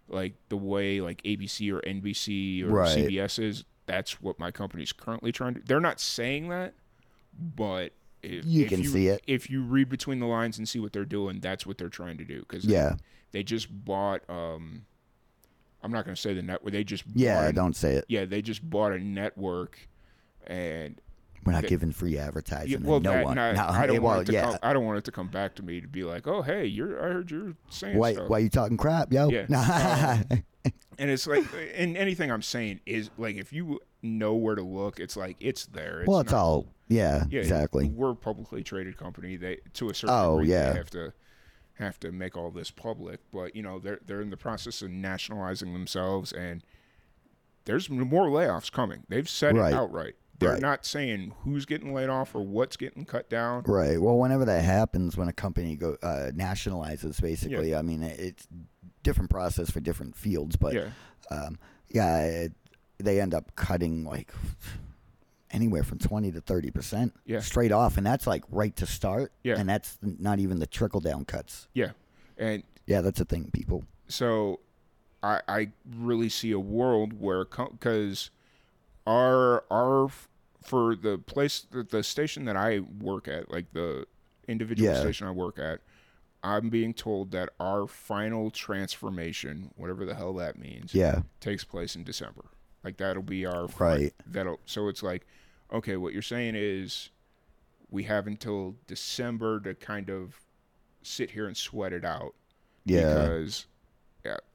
like 0.08 0.34
the 0.50 0.58
way 0.58 1.00
like 1.02 1.22
abc 1.24 1.72
or 1.72 1.82
nbc 1.82 2.64
or 2.64 2.68
Right. 2.70 2.98
cbs 2.98 3.40
is 3.44 3.66
that's 3.88 4.22
what 4.22 4.38
my 4.38 4.52
company's 4.52 4.92
currently 4.92 5.32
trying 5.32 5.56
to 5.56 5.62
they're 5.66 5.80
not 5.80 6.00
saying 6.00 6.50
that 6.50 6.74
but 7.40 7.94
if, 8.22 8.46
You 8.46 8.64
if 8.66 8.70
can 8.70 8.84
see 8.84 9.08
it. 9.08 9.22
if 9.28 9.50
you 9.50 9.62
read 9.64 9.90
between 9.90 10.20
the 10.20 10.26
lines 10.28 10.58
and 10.60 10.68
see 10.70 10.80
what 10.80 10.94
they're 10.94 11.06
doing 11.06 11.40
that's 11.40 11.66
what 11.66 11.78
they're 11.80 11.90
trying 11.90 12.18
to 12.20 12.24
do 12.26 12.40
because 12.42 12.64
Yeah. 12.66 12.98
they 13.32 13.42
just 13.44 13.68
bought 13.86 14.22
um 14.30 14.86
i'm 15.82 15.92
not 15.92 16.06
going 16.06 16.16
to 16.16 16.22
say 16.22 16.34
the 16.34 16.42
network 16.42 16.72
they 16.74 16.84
just 16.84 17.04
Yeah. 17.16 17.46
bought, 17.46 17.56
Don't 17.56 17.76
say 17.76 17.96
it. 17.96 18.06
yeah 18.08 18.26
they 18.26 18.42
just 18.42 18.68
bought 18.70 18.92
a 18.92 19.00
network 19.00 19.80
and 20.46 21.00
We're 21.46 21.54
not 21.54 21.68
giving 21.68 21.92
free 21.92 22.18
advertising. 22.18 22.72
yeah, 22.72 22.78
to 22.80 22.84
well, 22.86 23.00
no 23.00 23.12
that, 23.12 23.24
one. 23.26 23.36
No, 23.36 23.44
I 23.44 23.86
don't 23.88 24.02
well, 24.02 24.16
want 24.16 24.22
it 24.24 24.26
to 24.26 24.34
yeah. 24.34 24.42
come. 24.52 24.58
I 24.64 24.74
don't 24.74 24.86
want 24.86 24.98
it 24.98 25.04
to 25.06 25.12
come 25.12 25.28
back 25.28 25.56
to 25.56 25.64
me 25.64 25.80
to 25.82 25.88
be 25.88 26.04
like, 26.04 26.26
"Oh, 26.28 26.42
hey, 26.42 26.66
you're. 26.66 27.00
I 27.00 27.14
heard 27.14 27.32
you're 27.32 27.54
saying 27.70 27.98
Why? 27.98 28.14
stuff." 28.14 28.28
Why 28.30 28.40
you 28.40 28.50
talking 28.50 28.76
crap, 28.78 29.12
yo? 29.14 29.30
Yeah. 29.30 30.24
And 31.00 31.12
it's 31.12 31.28
like, 31.28 31.46
and 31.76 31.96
anything 31.96 32.32
I'm 32.32 32.42
saying 32.42 32.80
is 32.88 33.12
like, 33.18 33.36
if 33.36 33.54
you 33.54 33.80
know 34.02 34.34
where 34.34 34.56
to 34.56 34.64
look, 34.64 35.00
it's 35.00 35.16
like 35.16 35.38
it's 35.40 35.66
there. 35.68 36.02
It's 36.02 36.08
well, 36.10 36.20
it's 36.22 36.32
not- 36.32 36.40
all. 36.42 36.68
Yeah. 36.90 37.26
yeah, 37.30 37.42
exactly. 37.42 37.90
We're 37.90 38.12
a 38.12 38.16
publicly 38.16 38.64
traded 38.64 38.98
company. 38.98 39.36
They 39.36 39.58
to 39.74 39.90
a 39.90 39.94
certain 39.94 40.16
Oh, 40.16 40.40
degree, 40.40 40.54
yeah. 40.54 40.72
they 40.72 40.78
have 40.78 40.90
to 40.92 41.14
have 41.74 42.00
to 42.00 42.12
make 42.12 42.36
all 42.38 42.50
this 42.50 42.72
public. 42.72 43.20
But 43.32 43.56
you 43.56 43.62
know, 43.62 43.78
they're 43.78 44.00
they're 44.06 44.22
in 44.22 44.30
the 44.30 44.38
process 44.38 44.82
of 44.82 44.90
nationalizing 44.90 45.74
themselves, 45.74 46.32
and 46.32 46.64
there's 47.66 47.90
more 47.90 48.28
layoffs 48.28 48.72
coming. 48.72 49.04
They've 49.10 49.28
said 49.30 49.56
Right. 49.58 49.74
it 49.74 49.76
outright. 49.76 50.16
They're 50.40 50.52
Right. 50.54 50.62
not 50.62 50.86
saying 50.86 51.34
who's 51.42 51.66
getting 51.66 51.94
laid 51.94 52.10
off 52.10 52.36
or 52.36 52.42
what's 52.46 52.78
getting 52.78 53.06
cut 53.06 53.28
down. 53.30 53.64
Right. 53.68 54.00
Well, 54.00 54.18
whenever 54.20 54.46
that 54.46 54.64
happens, 54.64 55.18
when 55.18 55.28
a 55.28 55.34
company 55.34 55.76
go 55.76 55.98
uh, 56.04 56.32
nationalizes, 56.34 57.20
basically, 57.22 57.76
I 57.76 57.82
mean, 57.82 58.04
it's 58.04 58.48
different 59.08 59.30
process 59.30 59.70
for 59.72 59.80
different 59.80 60.16
fields, 60.16 60.56
but 60.58 60.74
Yeah. 60.74 60.90
um, 61.32 61.58
yeah, 61.90 62.20
it, 62.26 62.52
they 63.00 63.20
end 63.22 63.34
up 63.34 63.56
cutting 63.56 64.04
like 64.04 64.32
anywhere 65.52 65.84
from 65.84 65.98
twenty 65.98 66.32
to 66.32 66.42
thirty 66.42 66.72
percent 66.72 67.14
Yeah. 67.26 67.40
straight 67.40 67.72
off, 67.72 67.98
and 67.98 68.06
that's 68.06 68.28
like 68.28 68.44
right 68.52 68.76
to 68.76 68.86
start. 68.86 69.32
Yeah. 69.44 69.56
and 69.58 69.70
that's 69.70 69.98
not 70.02 70.40
even 70.40 70.60
the 70.60 70.68
trickle 70.68 71.00
down 71.00 71.26
cuts. 71.26 71.68
Yeah. 71.74 71.92
And 72.38 72.64
Yeah, 72.86 73.02
that's 73.02 73.20
a 73.22 73.26
thing, 73.26 73.50
people. 73.52 73.84
so 74.08 74.60
I 75.24 75.42
I 75.48 75.70
really 75.98 76.30
see 76.30 76.52
a 76.52 76.60
world 76.60 77.14
where 77.20 77.44
because 77.46 78.30
our 79.06 79.64
our 79.72 80.10
for 80.62 80.96
the 80.96 81.18
place 81.18 81.66
the, 81.72 81.84
the 81.84 82.04
station 82.04 82.46
that 82.46 82.58
I 82.58 82.80
work 82.80 83.28
at 83.28 83.50
like 83.52 83.72
the 83.74 84.06
individual 84.48 84.92
Yeah. 84.94 85.00
station 85.00 85.28
I 85.28 85.32
work 85.32 85.58
at 85.60 85.80
I'm 86.48 86.70
being 86.70 86.94
told 86.94 87.32
that 87.32 87.50
our 87.60 87.88
final 87.88 88.50
transformation 88.52 89.72
whatever 89.76 90.06
the 90.06 90.16
hell 90.16 90.34
that 90.36 90.58
means 90.58 90.94
Yeah, 90.94 91.22
takes 91.40 91.64
place 91.64 91.96
in 91.96 92.04
December. 92.04 92.46
Like 92.84 92.98
that'll 92.98 93.24
be 93.24 93.46
our 93.46 93.68
Right. 93.78 94.14
that'll 94.26 94.60
so 94.66 94.88
it's 94.88 95.04
like 95.04 95.28
okay 95.74 95.98
what 95.98 96.14
you're 96.14 96.22
saying 96.22 96.54
is 96.56 97.10
we 97.90 98.04
have 98.04 98.28
until 98.28 98.76
December 98.88 99.60
to 99.62 99.74
kind 99.74 100.10
of 100.10 100.40
sit 101.02 101.32
here 101.32 101.48
and 101.48 101.56
sweat 101.58 101.94
it 101.94 102.06
out 102.06 102.34
yeah, 102.86 103.02
because 103.14 103.66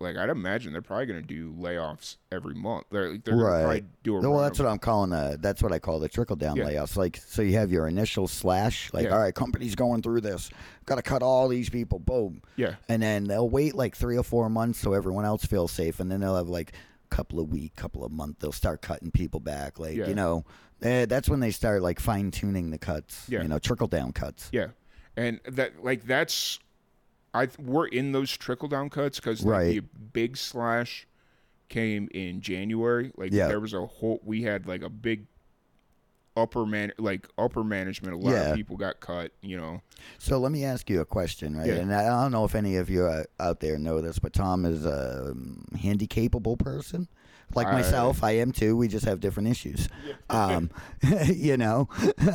like 0.00 0.16
I'd 0.16 0.28
imagine 0.30 0.72
they're 0.72 0.82
probably 0.82 1.06
going 1.06 1.20
to 1.20 1.26
do 1.26 1.52
layoffs 1.52 2.16
every 2.30 2.54
month. 2.54 2.86
They're 2.90 3.12
like, 3.12 3.24
they're 3.24 3.36
Right. 3.36 3.62
probably 3.62 3.84
do 4.02 4.16
a 4.16 4.20
well, 4.30 4.40
that's 4.42 4.58
what 4.58 4.68
I'm 4.68 4.78
calling 4.78 5.10
the. 5.10 5.38
That's 5.40 5.62
what 5.62 5.72
I 5.72 5.78
call 5.78 5.98
the 5.98 6.08
trickle 6.08 6.36
down 6.36 6.56
Yeah. 6.56 6.64
layoffs. 6.64 6.96
Like, 6.96 7.16
so 7.16 7.42
you 7.42 7.54
have 7.58 7.70
your 7.72 7.86
initial 7.88 8.28
slash, 8.28 8.92
like, 8.92 9.04
Yeah. 9.04 9.10
all 9.14 9.18
right, 9.20 9.34
company's 9.34 9.74
going 9.74 10.02
through 10.02 10.20
this, 10.22 10.50
got 10.86 10.96
to 10.96 11.02
cut 11.02 11.22
all 11.22 11.48
these 11.48 11.68
people, 11.70 11.98
boom, 11.98 12.42
yeah 12.56 12.74
and 12.88 13.02
then 13.02 13.24
they'll 13.24 13.48
wait 13.48 13.74
like 13.74 13.96
three 13.96 14.16
or 14.16 14.22
four 14.24 14.48
months 14.50 14.78
so 14.80 14.92
everyone 14.92 15.24
else 15.24 15.44
feels 15.44 15.70
safe, 15.72 16.00
and 16.00 16.10
then 16.10 16.20
they'll 16.20 16.36
have 16.36 16.48
like 16.48 16.72
a 17.10 17.14
couple 17.14 17.40
of 17.40 17.48
week, 17.50 17.74
couple 17.76 18.04
of 18.04 18.12
month, 18.12 18.38
they'll 18.40 18.52
start 18.52 18.82
cutting 18.82 19.10
people 19.10 19.40
back, 19.40 19.78
like 19.78 19.96
Yeah. 19.96 20.06
you 20.08 20.14
know, 20.14 20.44
eh, 20.82 21.06
that's 21.06 21.28
when 21.28 21.40
they 21.40 21.50
start 21.50 21.82
like 21.82 22.00
fine 22.00 22.30
tuning 22.30 22.70
the 22.70 22.78
cuts, 22.78 23.26
Yeah. 23.28 23.42
you 23.42 23.48
know, 23.48 23.58
trickle 23.58 23.86
down 23.86 24.12
cuts. 24.12 24.48
yeah, 24.52 24.68
and 25.16 25.40
that 25.46 25.84
like 25.84 26.04
that's 26.04 26.58
I 27.34 27.46
th- 27.46 27.58
we're 27.58 27.86
in 27.86 28.12
those 28.12 28.36
trickle 28.36 28.68
down 28.68 28.90
cuts 28.90 29.18
because 29.18 29.44
like, 29.44 29.52
Right. 29.52 29.74
the 29.74 29.80
big 30.12 30.36
slash 30.36 31.06
came 31.68 32.08
in 32.12 32.40
January. 32.40 33.10
Like 33.16 33.32
Yeah. 33.32 33.48
there 33.48 33.60
was 33.60 33.72
a 33.72 33.86
whole 33.86 34.20
we 34.24 34.42
had 34.42 34.66
like 34.66 34.82
a 34.82 34.90
big 34.90 35.26
upper 36.36 36.64
man 36.64 36.92
like 36.98 37.28
upper 37.38 37.62
management. 37.64 38.14
A 38.14 38.18
lot 38.18 38.32
Yeah. 38.32 38.50
of 38.50 38.56
people 38.56 38.76
got 38.76 39.00
cut. 39.00 39.32
You 39.42 39.56
know. 39.56 39.82
So 40.18 40.38
let 40.38 40.52
me 40.52 40.64
ask 40.64 40.88
you 40.90 41.00
a 41.00 41.04
question, 41.06 41.56
right? 41.56 41.66
Yeah. 41.68 41.74
And 41.74 41.94
I 41.94 42.04
don't 42.22 42.32
know 42.32 42.44
if 42.44 42.54
any 42.54 42.76
of 42.76 42.90
you 42.90 43.04
uh, 43.06 43.24
out 43.40 43.60
there 43.60 43.78
know 43.78 44.00
this, 44.00 44.18
but 44.18 44.32
Tom 44.32 44.64
is 44.66 44.84
a 44.84 45.30
um, 45.32 45.64
handy-capable 45.80 46.56
person. 46.56 47.08
Like 47.55 47.66
I- 47.68 47.72
myself, 47.72 48.22
I 48.24 48.32
am 48.32 48.53
too. 48.53 48.76
We 48.76 48.88
just 48.88 49.05
have 49.05 49.20
different 49.20 49.48
issues. 49.48 49.88
Um, 50.30 50.70
you 51.26 51.59
know, 51.59 51.88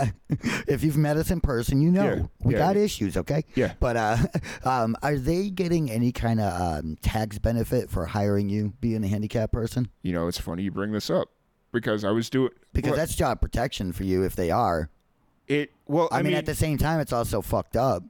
if 0.67 0.83
you've 0.83 0.97
met 0.97 1.17
us 1.17 1.31
in 1.31 1.41
person, 1.41 1.81
you 1.81 1.91
know 1.91 2.03
Yeah. 2.03 2.21
we 2.43 2.53
Yeah. 2.53 2.59
got 2.59 2.77
issues, 2.77 3.17
okay? 3.17 3.43
Yeah. 3.55 3.73
But 3.79 3.97
uh, 3.97 4.17
um, 4.63 4.95
are 5.01 5.17
they 5.17 5.49
getting 5.49 5.89
any 5.89 6.11
kind 6.11 6.39
of 6.39 6.61
um, 6.61 6.97
tax 7.01 7.39
benefit 7.39 7.89
for 7.89 8.05
hiring 8.05 8.49
you, 8.49 8.73
being 8.81 9.03
a 9.03 9.07
handicapped 9.07 9.51
person? 9.51 9.89
You 10.03 10.13
know, 10.13 10.27
it's 10.27 10.39
funny 10.39 10.61
you 10.63 10.71
bring 10.71 10.91
this 10.91 11.09
up 11.09 11.29
because 11.71 12.03
I 12.03 12.11
was 12.11 12.29
doing 12.29 12.51
Because 12.73 12.91
well, 12.91 12.97
that's 12.99 13.15
job 13.15 13.41
protection 13.41 13.91
for 13.93 14.03
you 14.03 14.21
if 14.23 14.35
they 14.35 14.51
are. 14.51 14.89
it. 15.47 15.71
Well, 15.87 16.07
I, 16.11 16.19
I, 16.19 16.21
mean, 16.21 16.33
at 16.35 16.45
the 16.45 16.55
same 16.55 16.77
time, 16.77 16.99
it's 16.99 17.13
also 17.13 17.41
fucked 17.41 17.75
up. 17.77 18.03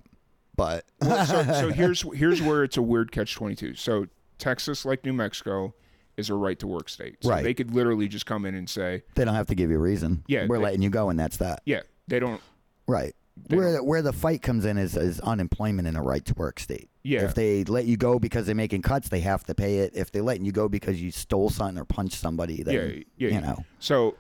But 0.57 0.83
well, 1.01 1.25
so, 1.25 1.43
so 1.43 1.69
here's 1.69 2.01
here's 2.13 2.41
where 2.41 2.63
it's 2.63 2.75
a 2.77 2.81
weird 2.81 3.11
catch 3.13 3.35
twenty 3.35 3.55
two. 3.55 3.73
So 3.75 4.07
Texas, 4.37 4.83
like 4.85 5.05
New 5.05 5.13
Mexico, 5.13 5.75
is 6.17 6.29
a 6.29 6.33
right 6.35 6.57
to 6.59 6.67
work 6.67 6.89
state. 6.89 7.17
So 7.21 7.29
Right. 7.29 7.43
They 7.43 7.53
could 7.53 7.73
literally 7.73 8.07
just 8.07 8.25
come 8.25 8.45
in 8.45 8.55
and 8.55 8.69
say, 8.69 9.03
they 9.15 9.23
don't 9.23 9.35
have 9.35 9.47
to 9.47 9.55
give 9.55 9.69
you 9.69 9.77
a 9.77 9.79
reason. 9.79 10.23
Yeah, 10.27 10.47
we're 10.47 10.57
they- 10.57 10.63
letting 10.63 10.81
you 10.81 10.89
go, 10.89 11.09
and 11.09 11.19
that's 11.19 11.37
that. 11.37 11.61
yeah, 11.65 11.81
they 12.07 12.19
don't. 12.19 12.41
Right. 12.87 13.15
They 13.49 13.55
Where 13.55 13.83
where 13.83 14.01
the 14.01 14.13
fight 14.13 14.41
comes 14.41 14.65
in 14.65 14.79
is, 14.79 14.97
is 14.97 15.19
unemployment 15.19 15.87
in 15.87 15.95
a 15.95 16.01
right 16.01 16.25
to 16.25 16.33
work 16.33 16.59
state. 16.59 16.89
Yeah. 17.03 17.23
If 17.23 17.35
they 17.35 17.63
let 17.65 17.85
you 17.85 17.95
go 17.95 18.17
because 18.17 18.47
they're 18.47 18.55
making 18.55 18.81
cuts, 18.81 19.09
they 19.09 19.19
have 19.19 19.43
to 19.43 19.53
pay 19.53 19.77
it. 19.79 19.95
If 19.95 20.11
they're 20.11 20.23
letting 20.23 20.43
you 20.43 20.51
go 20.51 20.67
because 20.67 20.99
you 20.99 21.11
stole 21.11 21.51
something 21.51 21.77
or 21.77 21.85
punched 21.85 22.15
somebody, 22.15 22.63
then 22.63 23.05
Yeah, 23.17 23.27
yeah. 23.29 23.35
you 23.35 23.41
know. 23.41 23.63
So 23.79 24.15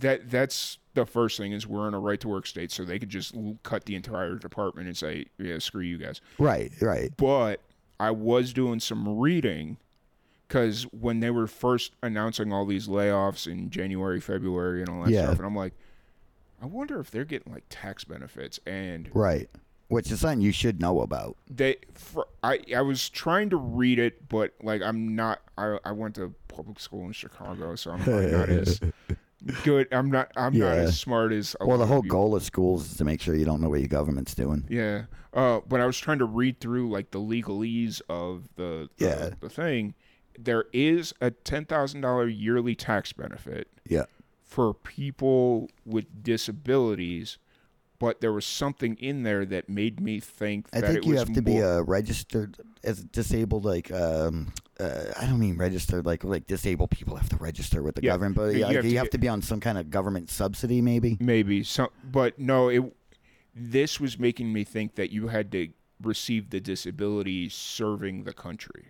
that 0.00 0.30
that's 0.30 0.76
the 0.92 1.06
first 1.06 1.38
thing 1.38 1.52
is 1.52 1.66
we're 1.66 1.88
in 1.88 1.94
a 1.94 1.98
right 1.98 2.20
to 2.20 2.28
work 2.28 2.46
state, 2.46 2.70
so 2.70 2.84
they 2.84 2.98
could 2.98 3.08
just 3.08 3.34
l- 3.34 3.56
cut 3.62 3.86
the 3.86 3.94
entire 3.94 4.34
department 4.36 4.88
and 4.88 4.96
say, 4.96 5.24
yeah, 5.38 5.58
screw 5.58 5.80
you 5.82 5.96
guys. 5.96 6.20
Right, 6.38 6.70
right. 6.82 7.12
But 7.16 7.60
I 7.98 8.10
was 8.10 8.52
doing 8.52 8.80
some 8.80 9.18
reading 9.18 9.78
because 10.50 10.82
when 10.90 11.20
they 11.20 11.30
were 11.30 11.46
first 11.46 11.92
announcing 12.02 12.52
all 12.52 12.66
these 12.66 12.88
layoffs 12.88 13.46
in 13.46 13.70
January, 13.70 14.20
February, 14.20 14.80
and 14.80 14.88
all 14.88 15.04
that 15.04 15.10
Yeah. 15.12 15.26
stuff, 15.26 15.36
and 15.38 15.46
I'm 15.46 15.54
like, 15.54 15.74
I 16.60 16.66
wonder 16.66 16.98
if 16.98 17.08
they're 17.08 17.24
getting 17.24 17.52
like 17.52 17.62
tax 17.70 18.02
benefits 18.02 18.58
and 18.66 19.08
Right. 19.14 19.48
Which 19.86 20.10
is 20.10 20.20
something 20.20 20.40
you 20.40 20.50
should 20.52 20.80
know 20.80 21.00
about. 21.02 21.36
they 21.48 21.76
for, 21.94 22.26
I 22.42 22.60
I 22.76 22.80
was 22.82 23.08
trying 23.08 23.50
to 23.50 23.56
read 23.56 23.98
it, 24.00 24.28
but 24.28 24.54
like 24.62 24.82
I'm 24.82 25.14
not. 25.16 25.40
I 25.56 25.78
I 25.84 25.92
went 25.92 26.14
to 26.16 26.34
public 26.48 26.78
school 26.80 27.06
in 27.06 27.12
Chicago, 27.12 27.74
so 27.76 27.92
I'm 27.92 27.98
not 28.00 28.48
as 28.48 28.80
good. 29.64 29.88
I'm 29.92 30.08
not. 30.10 30.30
I'm 30.36 30.56
not 30.56 30.78
as 30.78 30.98
smart 31.00 31.32
as. 31.32 31.56
Well, 31.60 31.78
the 31.78 31.86
whole 31.86 32.02
goal 32.02 32.36
of 32.36 32.44
schools 32.44 32.88
is 32.90 32.96
to 32.98 33.04
make 33.04 33.20
sure 33.20 33.34
you 33.34 33.44
don't 33.44 33.60
know 33.60 33.68
what 33.68 33.80
your 33.80 33.88
government's 33.88 34.34
doing. 34.34 34.64
Yeah. 34.68 35.04
Uh, 35.34 35.58
but 35.68 35.80
I 35.80 35.86
was 35.86 35.98
trying 35.98 36.18
to 36.20 36.24
read 36.24 36.60
through 36.60 36.88
like 36.90 37.10
the 37.12 37.18
legalese 37.20 38.00
of 38.08 38.48
the 38.56 38.88
the, 38.96 39.04
Yeah. 39.04 39.30
the 39.40 39.48
thing. 39.48 39.94
There 40.42 40.64
is 40.72 41.12
a 41.20 41.30
ten 41.30 41.64
thousand 41.66 42.00
dollar 42.00 42.26
yearly 42.28 42.74
tax 42.74 43.12
benefit 43.12 43.68
Yeah. 43.88 44.04
for 44.42 44.72
people 44.74 45.68
with 45.84 46.22
disabilities, 46.22 47.38
but 47.98 48.20
there 48.20 48.32
was 48.32 48.44
something 48.46 48.96
in 48.96 49.22
there 49.22 49.44
that 49.44 49.68
made 49.68 50.00
me 50.00 50.18
think 50.20 50.70
that. 50.70 50.84
I 50.84 50.92
think 50.92 51.06
you 51.06 51.16
have 51.16 51.32
to 51.34 51.42
be 51.42 51.58
a 51.58 51.82
registered 51.82 52.56
as 52.82 53.04
disabled, 53.04 53.64
like 53.66 53.92
um, 53.92 54.52
uh, 54.78 55.12
I 55.20 55.26
don't 55.26 55.38
mean 55.38 55.58
registered, 55.58 56.06
like 56.06 56.24
like 56.24 56.46
disabled 56.46 56.90
people 56.90 57.16
have 57.16 57.28
to 57.28 57.36
register 57.36 57.82
with 57.82 57.96
the 57.96 58.02
Yeah, 58.02 58.12
government, 58.12 58.36
but 58.36 58.54
you 58.54 58.64
like, 58.64 58.76
have 58.76 58.84
you 58.86 58.92
to 58.92 58.96
have 58.98 59.10
to 59.10 59.18
be 59.18 59.28
on 59.28 59.42
some 59.42 59.60
kind 59.60 59.76
of 59.76 59.90
government 59.90 60.30
subsidy, 60.30 60.80
maybe. 60.80 61.18
maybe 61.20 61.62
some, 61.62 61.88
but 62.02 62.38
no, 62.38 62.68
it. 62.68 62.82
This 63.54 63.98
was 64.00 64.18
making 64.18 64.52
me 64.52 64.62
think 64.64 64.94
that 64.94 65.10
you 65.10 65.26
had 65.28 65.50
to 65.52 65.68
receive 66.00 66.48
the 66.50 66.60
disability 66.60 67.48
serving 67.50 68.22
the 68.22 68.32
country. 68.32 68.86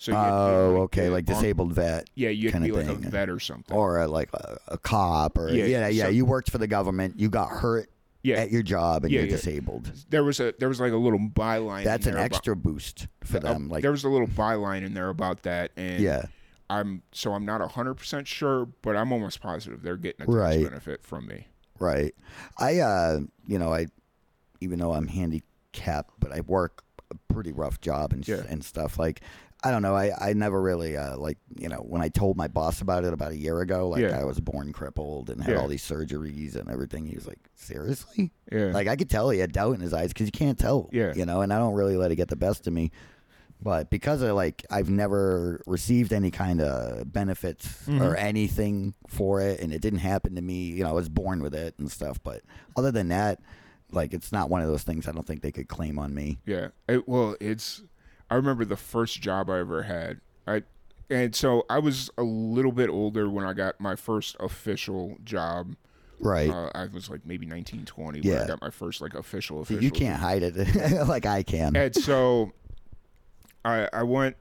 So 0.00 0.12
you 0.12 0.16
had 0.16 0.24
to 0.30 0.32
Oh, 0.32 0.76
okay, 0.84 1.10
like 1.10 1.26
disabled 1.26 1.74
vet. 1.74 2.08
Yeah, 2.14 2.30
you 2.30 2.50
had 2.50 2.62
to 2.62 2.64
be 2.68 2.72
like 2.72 2.86
thing. 2.86 3.04
a 3.04 3.10
vet 3.10 3.28
or 3.28 3.38
something. 3.38 3.76
or 3.76 3.98
a, 4.00 4.08
like 4.08 4.30
a, 4.32 4.56
a 4.68 4.78
cop 4.78 5.36
or 5.36 5.50
Yeah, 5.50 5.66
yeah 5.66 5.88
yeah, 5.88 6.04
so- 6.04 6.08
you 6.08 6.24
worked 6.24 6.50
for 6.50 6.56
the 6.56 6.66
government 6.66 7.20
you 7.20 7.28
got 7.28 7.50
hurt 7.50 7.90
yeah, 8.22 8.36
at 8.36 8.50
your 8.50 8.62
job 8.62 9.04
and 9.04 9.12
Yeah, 9.12 9.20
you're 9.20 9.28
yeah. 9.28 9.36
disabled 9.36 9.92
there 10.08 10.24
was 10.24 10.40
a 10.40 10.54
there 10.58 10.70
was 10.70 10.80
like 10.80 10.92
a 10.92 10.96
little 10.96 11.18
byline. 11.18 11.84
that's 11.84 12.06
an 12.06 12.12
there 12.14 12.24
about- 12.24 12.34
extra 12.36 12.56
boost 12.56 13.08
for 13.24 13.36
uh, 13.36 13.40
them 13.40 13.68
like 13.68 13.82
there 13.82 13.90
was 13.90 14.04
a 14.04 14.08
little 14.08 14.26
byline 14.26 14.84
in 14.86 14.94
there 14.94 15.10
about 15.10 15.42
that, 15.42 15.70
and 15.76 16.00
yeah 16.02 16.22
I'm 16.70 17.02
so 17.12 17.34
I'm 17.34 17.44
not 17.44 17.60
hundred 17.72 17.94
percent 17.96 18.26
sure, 18.26 18.68
but 18.80 18.96
I'm 18.96 19.12
almost 19.12 19.42
positive 19.42 19.82
they're 19.82 19.96
getting 19.98 20.22
a 20.22 20.26
tax 20.26 20.34
Right. 20.34 20.64
benefit 20.64 21.02
from 21.04 21.26
me. 21.26 21.46
right 21.78 22.14
i 22.58 22.78
uh 22.78 23.20
you 23.46 23.58
know 23.58 23.70
i 23.74 23.86
even 24.62 24.78
though 24.78 24.92
i'm 24.92 25.08
handicapped 25.08 26.14
but 26.20 26.32
i 26.32 26.40
work 26.40 26.84
a 27.10 27.32
pretty 27.32 27.52
rough 27.52 27.80
job 27.82 28.12
and, 28.14 28.26
Yeah. 28.26 28.42
and 28.48 28.64
stuff 28.64 28.98
like 28.98 29.20
I 29.62 29.70
don't 29.70 29.82
know. 29.82 29.94
I, 29.94 30.10
I 30.18 30.32
never 30.32 30.60
really 30.60 30.96
uh, 30.96 31.16
like 31.18 31.36
you 31.58 31.68
know 31.68 31.78
when 31.78 32.00
I 32.00 32.08
told 32.08 32.36
my 32.36 32.48
boss 32.48 32.80
about 32.80 33.04
it 33.04 33.12
about 33.12 33.32
a 33.32 33.36
year 33.36 33.60
ago, 33.60 33.88
like 33.88 34.00
Yeah. 34.02 34.18
I 34.18 34.24
was 34.24 34.40
born 34.40 34.72
crippled 34.72 35.28
and 35.30 35.42
had 35.42 35.54
Yeah. 35.54 35.60
all 35.60 35.68
these 35.68 35.86
surgeries 35.86 36.56
and 36.56 36.70
everything. 36.70 37.04
He 37.06 37.14
was 37.14 37.26
like, 37.26 37.38
"Seriously?" 37.54 38.32
Yeah, 38.50 38.72
Like 38.72 38.88
I 38.88 38.96
could 38.96 39.10
tell 39.10 39.28
he 39.30 39.38
had 39.38 39.52
doubt 39.52 39.74
in 39.74 39.80
his 39.80 39.92
eyes 39.92 40.08
because 40.14 40.26
you 40.26 40.32
can't 40.32 40.58
tell. 40.58 40.88
Yeah. 40.92 41.12
You 41.14 41.26
know, 41.26 41.42
and 41.42 41.52
I 41.52 41.58
don't 41.58 41.74
really 41.74 41.96
let 41.96 42.10
it 42.10 42.16
get 42.16 42.28
the 42.28 42.36
best 42.36 42.66
of 42.66 42.72
me. 42.72 42.90
But 43.62 43.90
because 43.90 44.22
of 44.22 44.34
like 44.34 44.64
I've 44.70 44.88
never 44.88 45.62
received 45.66 46.14
any 46.14 46.30
kind 46.30 46.62
of 46.62 47.12
benefits 47.12 47.66
Mm-hmm. 47.86 48.00
or 48.02 48.16
anything 48.16 48.94
for 49.08 49.42
it, 49.42 49.60
and 49.60 49.72
it 49.74 49.82
didn't 49.82 49.98
happen 49.98 50.34
to 50.36 50.40
me. 50.42 50.70
You 50.70 50.84
know, 50.84 50.90
I 50.90 50.92
was 50.94 51.10
born 51.10 51.42
with 51.42 51.54
it 51.54 51.74
and 51.78 51.90
stuff. 51.92 52.18
But 52.22 52.40
other 52.76 52.90
than 52.90 53.08
that, 53.08 53.40
like 53.92 54.14
it's 54.14 54.32
not 54.32 54.48
one 54.48 54.62
of 54.62 54.68
those 54.68 54.84
things 54.84 55.06
I 55.06 55.12
don't 55.12 55.26
think 55.26 55.42
they 55.42 55.52
could 55.52 55.68
claim 55.68 55.98
on 55.98 56.14
me. 56.14 56.38
Yeah. 56.46 56.68
It, 56.88 57.06
well, 57.06 57.36
it's. 57.40 57.82
I 58.30 58.36
remember 58.36 58.64
the 58.64 58.76
first 58.76 59.20
job 59.20 59.50
I 59.50 59.58
ever 59.58 59.82
had. 59.82 60.20
I, 60.46 60.62
and 61.10 61.34
so 61.34 61.64
I 61.68 61.78
was 61.80 62.10
a 62.16 62.22
little 62.22 62.72
bit 62.72 62.88
older 62.88 63.28
when 63.28 63.44
I 63.44 63.52
got 63.52 63.80
my 63.80 63.96
first 63.96 64.36
official 64.38 65.16
job. 65.24 65.74
Right. 66.20 66.50
Uh, 66.50 66.70
I 66.74 66.86
was 66.86 67.08
like 67.10 67.24
maybe 67.26 67.46
19, 67.46 67.84
20 67.86 68.20
when 68.20 68.28
Yeah. 68.30 68.44
I 68.44 68.46
got 68.46 68.60
my 68.60 68.70
first 68.70 69.00
like 69.00 69.14
official 69.14 69.60
official. 69.62 69.82
you 69.82 69.90
can't 69.90 70.18
hide 70.20 70.42
it 70.42 70.54
like 71.08 71.26
I 71.26 71.42
can. 71.42 71.74
And 71.76 71.94
so, 71.94 72.52
I 73.64 73.88
I 73.92 74.02
went 74.02 74.36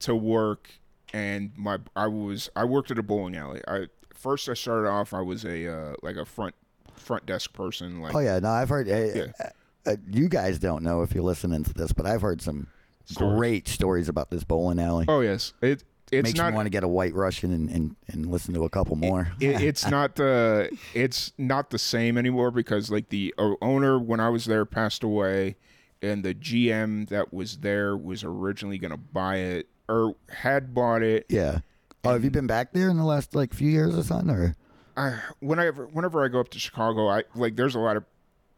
to 0.00 0.14
work, 0.14 0.70
and 1.12 1.50
my 1.56 1.78
I 1.96 2.06
was 2.06 2.48
I 2.56 2.64
worked 2.64 2.90
at 2.90 2.98
a 2.98 3.02
bowling 3.02 3.36
alley. 3.36 3.60
I 3.66 3.86
first 4.14 4.48
I 4.48 4.54
started 4.54 4.88
off 4.88 5.12
I 5.14 5.20
was 5.20 5.44
a 5.44 5.68
uh, 5.72 5.94
like 6.02 6.16
a 6.16 6.24
front 6.24 6.54
front 6.94 7.26
desk 7.26 7.52
person. 7.54 8.00
Like 8.00 8.14
Oh 8.14 8.18
yeah, 8.20 8.38
no, 8.38 8.50
I've 8.50 8.68
heard. 8.68 8.88
Uh, 8.88 8.92
Yeah. 9.14 9.26
uh, 9.40 9.48
uh, 9.84 9.96
you 10.10 10.28
guys 10.28 10.58
don't 10.60 10.84
know 10.84 11.02
if 11.02 11.12
you're 11.14 11.24
listening 11.24 11.64
to 11.64 11.74
this, 11.74 11.92
but 11.92 12.06
I've 12.06 12.22
heard 12.22 12.40
some 12.40 12.68
Stories. 13.06 13.36
great 13.38 13.68
stories 13.68 14.08
about 14.08 14.30
this 14.30 14.44
bowling 14.44 14.78
alley. 14.78 15.04
oh 15.08 15.20
yes, 15.20 15.52
it 15.60 15.84
it's 16.10 16.26
Makes 16.28 16.38
not 16.38 16.50
me 16.52 16.56
want 16.56 16.66
to 16.66 16.70
get 16.70 16.84
a 16.84 16.88
White 16.88 17.14
Russian 17.14 17.52
and, 17.54 17.70
and, 17.70 17.96
and 18.08 18.26
listen 18.26 18.52
to 18.52 18.64
a 18.64 18.68
couple 18.68 18.96
more. 18.96 19.32
it, 19.40 19.62
it's 19.62 19.88
not 19.88 20.16
the 20.16 20.68
it's 20.94 21.32
not 21.38 21.70
the 21.70 21.78
same 21.78 22.18
anymore 22.18 22.50
because 22.50 22.90
like 22.90 23.08
the 23.08 23.34
uh, 23.38 23.52
owner 23.62 23.98
when 23.98 24.20
I 24.20 24.28
was 24.28 24.44
there 24.44 24.66
passed 24.66 25.02
away, 25.02 25.56
and 26.02 26.22
the 26.22 26.34
GM 26.34 27.08
that 27.08 27.32
was 27.32 27.58
there 27.58 27.96
was 27.96 28.24
originally 28.24 28.76
going 28.76 28.90
to 28.90 28.98
buy 28.98 29.36
it 29.36 29.68
or 29.88 30.14
had 30.28 30.74
bought 30.74 31.02
it. 31.02 31.24
yeah. 31.28 31.60
Oh, 32.04 32.10
have 32.12 32.24
you 32.24 32.30
been 32.30 32.46
back 32.48 32.72
there 32.72 32.90
in 32.90 32.96
the 32.98 33.04
last 33.04 33.34
like 33.34 33.54
few 33.54 33.70
years 33.70 33.96
or 33.96 34.02
something? 34.02 34.28
Or 34.30 34.54
I 34.96 35.18
whenever 35.40 35.86
whenever 35.86 36.22
I 36.24 36.28
go 36.28 36.40
up 36.40 36.48
to 36.50 36.58
Chicago, 36.58 37.08
I 37.08 37.22
like 37.34 37.56
there's 37.56 37.74
a 37.74 37.78
lot 37.78 37.96
of 37.96 38.04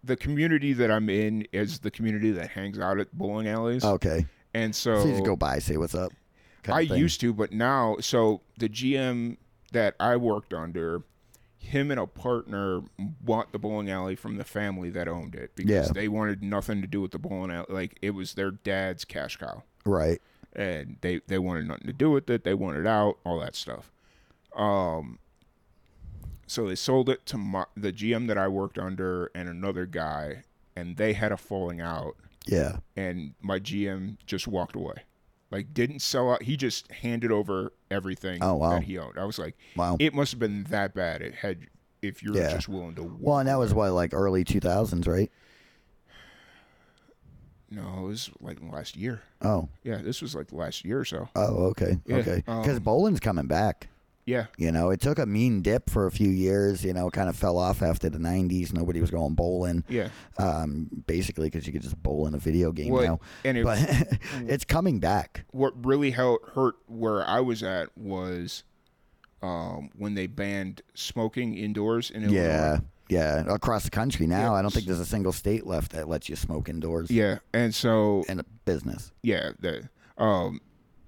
the 0.04 0.16
community 0.16 0.72
that 0.74 0.90
I'm 0.90 1.08
in 1.08 1.46
is 1.52 1.78
the 1.78 1.90
community 1.90 2.30
that 2.32 2.50
hangs 2.50 2.78
out 2.78 2.98
at 2.98 3.12
bowling 3.16 3.48
alleys, 3.48 3.84
okay, 3.84 4.26
and 4.52 4.74
so, 4.74 5.00
so 5.00 5.06
you 5.06 5.12
just 5.12 5.24
go 5.24 5.36
by, 5.36 5.58
say 5.58 5.76
what's 5.76 5.94
up. 5.94 6.12
I 6.68 6.80
used 6.80 7.20
to, 7.20 7.32
but 7.34 7.52
now 7.52 7.96
so 8.00 8.40
the 8.58 8.68
GM 8.68 9.36
that 9.72 9.94
I 10.00 10.16
worked 10.16 10.54
under, 10.54 11.02
him 11.58 11.90
and 11.90 12.00
a 12.00 12.06
partner 12.06 12.80
bought 12.98 13.52
the 13.52 13.58
bowling 13.58 13.90
alley 13.90 14.16
from 14.16 14.36
the 14.36 14.44
family 14.44 14.90
that 14.90 15.08
owned 15.08 15.34
it 15.34 15.54
because 15.56 15.88
Yeah. 15.88 15.92
they 15.92 16.08
wanted 16.08 16.42
nothing 16.42 16.80
to 16.80 16.86
do 16.86 17.00
with 17.00 17.10
the 17.10 17.18
bowling 17.18 17.50
alley. 17.50 17.66
Like 17.68 17.98
it 18.00 18.10
was 18.10 18.34
their 18.34 18.50
dad's 18.50 19.04
cash 19.04 19.36
cow, 19.36 19.62
right. 19.84 20.20
and 20.54 20.96
they 21.00 21.20
they 21.26 21.38
wanted 21.38 21.66
nothing 21.68 21.86
to 21.86 21.92
do 21.92 22.10
with 22.10 22.30
it. 22.30 22.44
They 22.44 22.54
wanted 22.54 22.86
out, 22.86 23.18
all 23.24 23.40
that 23.40 23.54
stuff. 23.56 23.90
Um. 24.56 25.18
So 26.54 26.68
they 26.68 26.76
sold 26.76 27.08
it 27.08 27.26
to 27.26 27.36
my, 27.36 27.64
the 27.76 27.92
GM 27.92 28.28
that 28.28 28.38
I 28.38 28.46
worked 28.46 28.78
under 28.78 29.28
and 29.34 29.48
another 29.48 29.86
guy, 29.86 30.44
and 30.76 30.96
they 30.96 31.12
had 31.12 31.32
a 31.32 31.36
falling 31.36 31.80
out 31.80 32.14
Yeah, 32.46 32.76
and 32.94 33.34
my 33.42 33.58
GM 33.58 34.18
just 34.24 34.46
walked 34.46 34.76
away. 34.76 34.94
Like 35.50 35.74
didn't 35.74 35.98
sell 35.98 36.30
out. 36.30 36.44
He 36.44 36.56
just 36.56 36.90
handed 36.92 37.32
over 37.32 37.72
everything 37.90 38.38
Oh, 38.40 38.54
wow. 38.54 38.70
that 38.70 38.84
he 38.84 38.98
owned. 38.98 39.18
I 39.18 39.24
was 39.24 39.36
like, 39.36 39.56
wow. 39.74 39.96
it 39.98 40.14
must 40.14 40.30
have 40.30 40.38
been 40.38 40.62
that 40.70 40.94
bad. 40.94 41.22
It 41.22 41.34
had 41.34 41.66
if 42.02 42.22
you're 42.22 42.36
Yeah. 42.36 42.52
just 42.54 42.68
willing 42.68 42.94
to. 42.94 43.02
Walk 43.02 43.18
well, 43.20 43.38
and 43.38 43.48
that 43.48 43.56
was 43.58 43.74
what 43.74 43.90
like 43.90 44.14
early 44.14 44.44
two 44.44 44.60
thousands, 44.60 45.08
right? 45.08 45.32
no, 47.68 47.98
it 47.98 48.06
was 48.06 48.30
like 48.40 48.58
last 48.62 48.96
year. 48.96 49.22
Oh, 49.42 49.68
Yeah, 49.82 49.98
this 50.02 50.22
was 50.22 50.36
like 50.36 50.52
last 50.52 50.84
year 50.84 51.00
or 51.00 51.04
so. 51.04 51.28
oh, 51.34 51.64
okay, 51.70 51.98
Yeah, 52.06 52.16
okay. 52.18 52.36
Because 52.46 52.76
um, 52.76 52.82
bowling's 52.84 53.18
coming 53.18 53.48
back. 53.48 53.88
Yeah, 54.26 54.46
You 54.56 54.72
know, 54.72 54.88
it 54.90 55.00
took 55.00 55.18
a 55.18 55.26
mean 55.26 55.60
dip 55.60 55.90
for 55.90 56.06
a 56.06 56.10
few 56.10 56.30
years. 56.30 56.82
You 56.82 56.94
know, 56.94 57.10
kind 57.10 57.28
of 57.28 57.36
fell 57.36 57.58
off 57.58 57.82
after 57.82 58.08
the 58.08 58.18
'90s. 58.18 58.72
Nobody 58.72 59.00
was 59.00 59.10
going 59.10 59.34
bowling. 59.34 59.84
yeah. 59.88 60.08
um, 60.38 60.88
basically 61.06 61.48
because 61.50 61.66
you 61.66 61.72
could 61.74 61.82
just 61.82 62.02
bowl 62.02 62.26
in 62.26 62.34
a 62.34 62.38
video 62.38 62.72
game 62.72 62.88
Well, 62.90 63.04
now. 63.04 63.20
and 63.44 63.58
it, 63.58 63.64
But 63.64 63.78
it's 64.48 64.64
coming 64.64 64.98
back. 64.98 65.44
what 65.50 65.72
really 65.84 66.10
hurt, 66.12 66.40
hurt 66.54 66.76
where 66.86 67.22
I 67.28 67.40
was 67.40 67.62
at 67.62 67.88
was 67.98 68.64
um, 69.42 69.90
when 69.96 70.14
they 70.14 70.26
banned 70.26 70.80
smoking 70.94 71.54
indoors 71.54 72.10
in 72.10 72.22
Illinois. 72.24 72.40
Yeah, 72.40 72.78
yeah. 73.10 73.44
Across 73.54 73.84
the 73.84 73.90
country 73.90 74.26
now, 74.26 74.52
Yeah. 74.52 74.52
I 74.54 74.62
don't 74.62 74.72
think 74.72 74.86
there's 74.86 75.00
a 75.00 75.04
single 75.06 75.32
state 75.32 75.66
left 75.66 75.92
that 75.92 76.08
lets 76.08 76.30
you 76.30 76.36
smoke 76.36 76.68
indoors 76.70 77.10
Yeah, 77.10 77.40
and 77.52 77.74
so 77.74 78.24
in 78.28 78.40
a 78.40 78.44
business. 78.64 79.12
yeah 79.22 79.50
um 80.16 80.60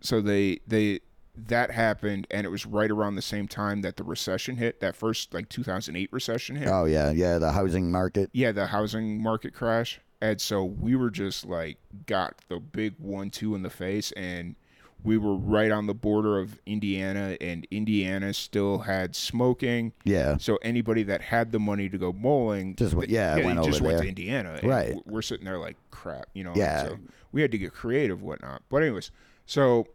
so 0.02 0.20
they 0.20 0.58
they 0.66 1.00
that 1.48 1.70
happened 1.70 2.26
and 2.30 2.46
it 2.46 2.50
was 2.50 2.64
right 2.66 2.90
around 2.90 3.14
the 3.14 3.22
same 3.22 3.46
time 3.48 3.82
that 3.82 3.96
the 3.96 4.04
recession 4.04 4.56
hit 4.56 4.80
that 4.80 4.96
first 4.96 5.34
like 5.34 5.48
2008 5.48 6.08
recession 6.12 6.56
hit 6.56 6.68
Oh 6.68 6.84
yeah, 6.86 7.10
yeah. 7.10 7.38
The 7.38 7.52
housing 7.52 7.90
market. 7.90 8.30
yeah 8.32 8.52
the 8.52 8.66
housing 8.66 9.22
market 9.22 9.52
crash 9.54 10.00
and 10.22 10.40
so 10.40 10.64
we 10.64 10.96
were 10.96 11.10
just 11.10 11.44
like 11.44 11.76
got 12.06 12.34
the 12.48 12.58
big 12.58 12.94
one 12.98 13.30
two 13.30 13.54
in 13.54 13.62
the 13.62 13.70
face 13.70 14.12
and 14.12 14.56
we 15.04 15.18
were 15.18 15.36
right 15.36 15.70
on 15.70 15.86
the 15.86 15.94
border 15.94 16.38
of 16.40 16.58
Indiana 16.66 17.36
and 17.40 17.66
Indiana 17.70 18.32
still 18.32 18.78
had 18.78 19.14
smoking 19.14 19.92
Yeah, 20.04 20.38
so 20.38 20.56
anybody 20.62 21.02
that 21.04 21.20
had 21.20 21.52
the 21.52 21.60
money 21.60 21.88
to 21.90 21.98
go 21.98 22.12
bowling 22.14 22.74
Just 22.76 22.94
went- 22.94 23.10
th- 23.10 23.14
yeah, 23.14 23.36
went 23.44 23.62
just 23.62 23.82
went 23.82 23.96
there. 23.96 24.02
to 24.04 24.08
Indiana 24.08 24.58
and 24.60 24.68
Right. 24.68 24.94
we're 25.06 25.22
sitting 25.22 25.44
there 25.44 25.58
like 25.58 25.76
crap 25.90 26.26
you 26.32 26.42
know 26.44 26.54
Yeah. 26.56 26.84
so 26.84 26.98
we 27.30 27.42
had 27.42 27.52
to 27.52 27.58
get 27.58 27.74
creative 27.74 28.22
whatnot 28.22 28.62
but 28.70 28.82
anyways 28.82 29.10
so 29.44 29.86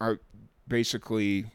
I 0.00 0.14
basically 0.68 1.46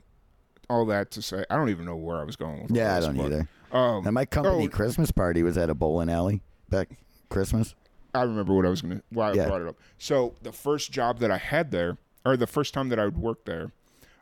all 0.69 0.85
that 0.85 1.11
to 1.11 1.21
say 1.21 1.45
I 1.49 1.55
don't 1.55 1.69
even 1.69 1.85
know 1.85 1.95
where 1.95 2.17
I 2.17 2.23
was 2.23 2.35
going 2.35 2.63
with 2.63 2.71
yeah. 2.71 2.95
I 2.95 2.99
don't 2.99 3.17
but, 3.17 3.25
either. 3.25 3.47
um 3.71 4.05
And 4.05 4.13
my 4.13 4.25
company 4.25 4.65
oh, 4.65 4.69
Christmas 4.69 5.11
party 5.11 5.43
was 5.43 5.57
at 5.57 5.69
a 5.69 5.75
bowling 5.75 6.09
alley 6.09 6.41
back 6.69 6.89
Christmas. 7.29 7.75
I 8.13 8.23
remember 8.23 8.53
what 8.53 8.65
I 8.65 8.69
was 8.69 8.81
gonna 8.81 9.01
why 9.09 9.33
Yeah. 9.33 9.45
I 9.45 9.47
brought 9.47 9.61
it 9.61 9.67
up. 9.67 9.77
So 9.97 10.35
the 10.41 10.51
first 10.51 10.91
job 10.91 11.19
that 11.19 11.31
I 11.31 11.37
had 11.37 11.71
there, 11.71 11.97
or 12.25 12.37
the 12.37 12.47
first 12.47 12.73
time 12.73 12.89
that 12.89 12.99
I 12.99 13.05
would 13.05 13.17
work 13.17 13.45
there, 13.45 13.71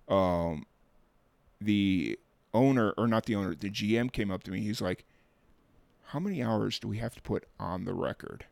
um, 0.08 0.66
the 1.62 2.20
owner 2.54 2.92
or 2.98 3.08
not 3.08 3.26
the 3.26 3.36
owner, 3.36 3.56
the 3.56 3.70
GM 3.70 4.12
came 4.12 4.32
up 4.32 4.44
to 4.44 4.52
me. 4.52 4.62
He's 4.62 4.82
like, 4.82 5.06
"How 6.08 6.20
many 6.20 6.44
hours 6.44 6.80
do 6.80 6.88
we 6.88 6.98
have 6.98 7.16
to 7.16 7.22
put 7.22 7.46
on 7.60 7.86
the 7.86 7.94
record?" 7.94 8.46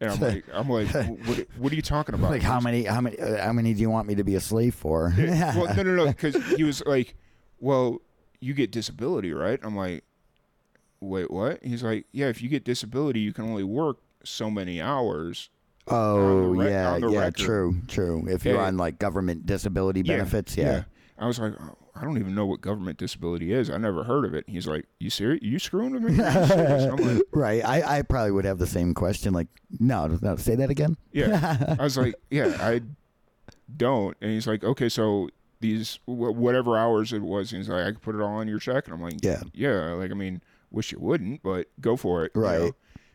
And 0.00 0.10
I'm 0.10 0.20
like, 0.20 0.44
"I'm 0.52 0.68
like, 0.68 0.88
what, 1.26 1.46
what 1.58 1.72
are 1.72 1.76
you 1.76 1.82
talking 1.82 2.14
about?" 2.14 2.30
Like 2.30 2.42
how 2.42 2.58
many? 2.60 2.84
How 2.84 3.00
many? 3.00 3.18
Uh, 3.18 3.44
how 3.44 3.52
many 3.52 3.74
do 3.74 3.80
you 3.80 3.90
want 3.90 4.08
me 4.08 4.14
to 4.14 4.24
be 4.24 4.34
a 4.34 4.40
slave 4.40 4.74
for? 4.74 5.12
well, 5.18 5.74
no, 5.76 5.82
no, 5.82 5.94
no, 5.94 6.06
because 6.06 6.36
he 6.56 6.64
was 6.64 6.82
like, 6.86 7.14
"Well, 7.58 8.00
you 8.40 8.54
get 8.54 8.70
disability, 8.70 9.32
right?" 9.34 9.60
I'm 9.62 9.76
like, 9.76 10.04
"Wait, 11.00 11.30
what?" 11.30 11.62
He's 11.62 11.82
like, 11.82 12.06
"Yeah, 12.12 12.28
if 12.28 12.40
you 12.42 12.48
get 12.48 12.64
disability, 12.64 13.20
you 13.20 13.32
can 13.34 13.44
only 13.44 13.64
work 13.64 13.98
so 14.24 14.50
many 14.50 14.80
hours." 14.80 15.50
Oh 15.88 16.48
re- 16.52 16.70
yeah, 16.70 16.96
yeah, 16.98 17.18
record. 17.18 17.36
true, 17.36 17.76
true. 17.88 18.24
If 18.28 18.44
you're 18.44 18.54
Yeah. 18.54 18.66
on 18.66 18.76
like 18.76 18.98
government 18.98 19.44
disability 19.46 20.02
Yeah, 20.04 20.16
benefits, 20.18 20.56
yeah. 20.56 20.84
I 21.18 21.26
was 21.26 21.38
like, 21.38 21.52
oh, 21.60 21.76
I 21.94 22.02
don't 22.04 22.18
even 22.18 22.34
know 22.34 22.46
what 22.46 22.60
government 22.60 22.98
disability 22.98 23.52
is. 23.52 23.68
I 23.70 23.76
never 23.78 24.04
heard 24.04 24.24
of 24.24 24.34
it. 24.34 24.44
He's 24.46 24.66
like, 24.66 24.86
you 24.98 25.10
serious? 25.10 25.42
You 25.42 25.58
screwing 25.58 25.92
with 25.92 26.02
me? 26.02 26.22
Are 26.22 26.40
you 26.40 26.46
serious?" 26.46 26.84
I'm 26.84 26.96
like, 26.96 27.22
Right. 27.32 27.64
I, 27.64 27.98
I 27.98 28.02
probably 28.02 28.30
would 28.32 28.44
have 28.44 28.58
the 28.58 28.66
same 28.66 28.94
question. 28.94 29.32
Like, 29.34 29.48
no, 29.78 30.06
no, 30.22 30.36
say 30.36 30.54
that 30.56 30.70
again. 30.70 30.96
yeah. 31.12 31.76
I 31.78 31.82
was 31.82 31.96
like, 31.98 32.14
yeah, 32.30 32.56
I 32.60 32.80
don't. 33.76 34.16
And 34.20 34.30
he's 34.32 34.46
like, 34.46 34.64
okay, 34.64 34.88
so 34.88 35.28
these 35.60 35.98
whatever 36.06 36.78
hours 36.78 37.12
it 37.12 37.22
was, 37.22 37.50
he's 37.50 37.68
like, 37.68 37.84
I 37.86 37.92
could 37.92 38.02
put 38.02 38.14
it 38.14 38.20
all 38.20 38.36
on 38.36 38.48
your 38.48 38.58
check, 38.58 38.86
and 38.86 38.94
I'm 38.94 39.02
like, 39.02 39.22
Yeah. 39.22 39.42
yeah. 39.52 39.92
Like, 39.92 40.10
I 40.10 40.14
mean, 40.14 40.40
wish 40.70 40.92
you 40.92 40.98
wouldn't, 40.98 41.42
but 41.42 41.66
go 41.80 41.96
for 41.96 42.24
it, 42.24 42.32
Right. 42.34 42.72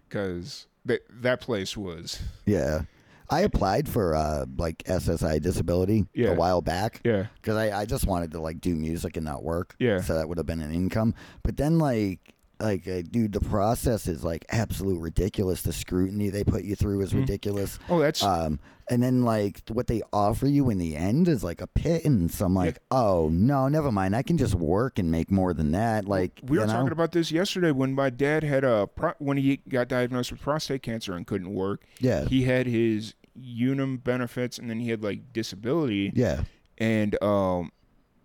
Because 0.07 0.67
that 0.85 1.01
that 1.21 1.41
place 1.41 1.75
was, 1.75 2.21
Yeah. 2.45 2.81
I 3.29 3.41
applied 3.41 3.89
for 3.89 4.15
uh, 4.15 4.45
like 4.57 4.83
SSI 4.83 5.41
disability 5.41 6.05
Yeah. 6.13 6.29
a 6.29 6.35
while 6.35 6.61
back 6.61 7.01
yeah, 7.03 7.27
because 7.41 7.55
I, 7.57 7.81
I 7.81 7.85
just 7.85 8.05
wanted 8.05 8.31
to 8.33 8.39
like 8.39 8.61
do 8.61 8.75
music 8.75 9.17
and 9.17 9.25
not 9.25 9.43
work. 9.43 9.75
Yeah. 9.79 10.01
So 10.01 10.13
that 10.15 10.27
would 10.29 10.37
have 10.37 10.45
been 10.45 10.61
an 10.61 10.73
income. 10.73 11.15
But 11.43 11.57
then 11.57 11.79
like 11.79 12.34
like 12.59 12.87
uh, 12.87 13.01
dude, 13.09 13.33
the 13.33 13.39
process 13.41 14.07
is 14.07 14.23
like 14.23 14.45
absolute 14.49 14.99
ridiculous. 14.99 15.61
The 15.61 15.73
scrutiny 15.73 16.29
they 16.29 16.43
put 16.43 16.63
you 16.63 16.75
through 16.75 17.01
is 17.01 17.09
Mm-hmm. 17.09 17.19
ridiculous. 17.21 17.79
oh, 17.89 17.99
that's 17.99 18.23
Um, 18.23 18.59
and 18.89 19.01
then 19.01 19.23
like 19.23 19.61
what 19.69 19.87
they 19.87 20.01
offer 20.13 20.45
you 20.47 20.69
in 20.69 20.77
the 20.77 20.95
end 20.95 21.27
is 21.27 21.43
like 21.43 21.59
a 21.61 21.67
pittance. 21.67 22.39
I'm 22.41 22.53
like, 22.53 22.77
oh 22.91 23.29
no, 23.31 23.67
never 23.67 23.91
mind. 23.91 24.15
I 24.15 24.21
can 24.21 24.37
just 24.37 24.53
work 24.55 24.99
and 24.99 25.09
make 25.11 25.31
more 25.31 25.53
than 25.53 25.71
that. 25.71 26.05
Like 26.07 26.39
We 26.43 26.59
were 26.59 26.67
know? 26.67 26.73
talking 26.73 26.91
about 26.91 27.11
this 27.11 27.31
yesterday 27.31 27.71
when 27.71 27.93
my 27.93 28.09
dad 28.09 28.43
had 28.43 28.63
a 28.63 28.87
pro- 28.87 29.13
when 29.19 29.37
he 29.37 29.57
got 29.69 29.87
diagnosed 29.87 30.31
with 30.31 30.41
prostate 30.41 30.83
cancer 30.83 31.13
and 31.13 31.25
couldn't 31.25 31.53
work. 31.53 31.83
Yeah. 31.99 32.25
He 32.25 32.43
had 32.43 32.67
his 32.67 33.13
Unum 33.37 33.97
benefits 33.97 34.57
and 34.57 34.69
then 34.69 34.79
he 34.79 34.89
had 34.91 35.03
like 35.03 35.33
disability 35.33 36.11
yeah. 36.15 36.43
and 36.77 37.21
um 37.21 37.71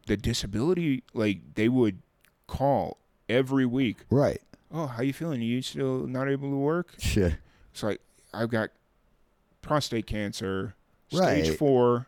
the 0.07 0.17
disability 0.17 1.03
like 1.15 1.41
they 1.55 1.69
would 1.69 2.01
call 2.47 2.99
every 3.31 3.67
week. 3.67 3.99
Right. 4.11 4.41
Oh, 4.73 4.87
how 4.87 5.03
you 5.03 5.13
feeling? 5.13 5.41
you 5.41 5.63
still 5.63 6.07
not 6.07 6.29
able 6.29 6.51
to 6.51 6.57
work? 6.57 6.95
Shit. 6.99 7.35
It's 7.73 7.83
like 7.83 8.01
I've 8.33 8.51
got 8.51 8.71
prostate 9.63 10.07
cancer, 10.07 10.75
stage 11.09 11.49
Right. 11.49 11.59
4. 11.59 12.07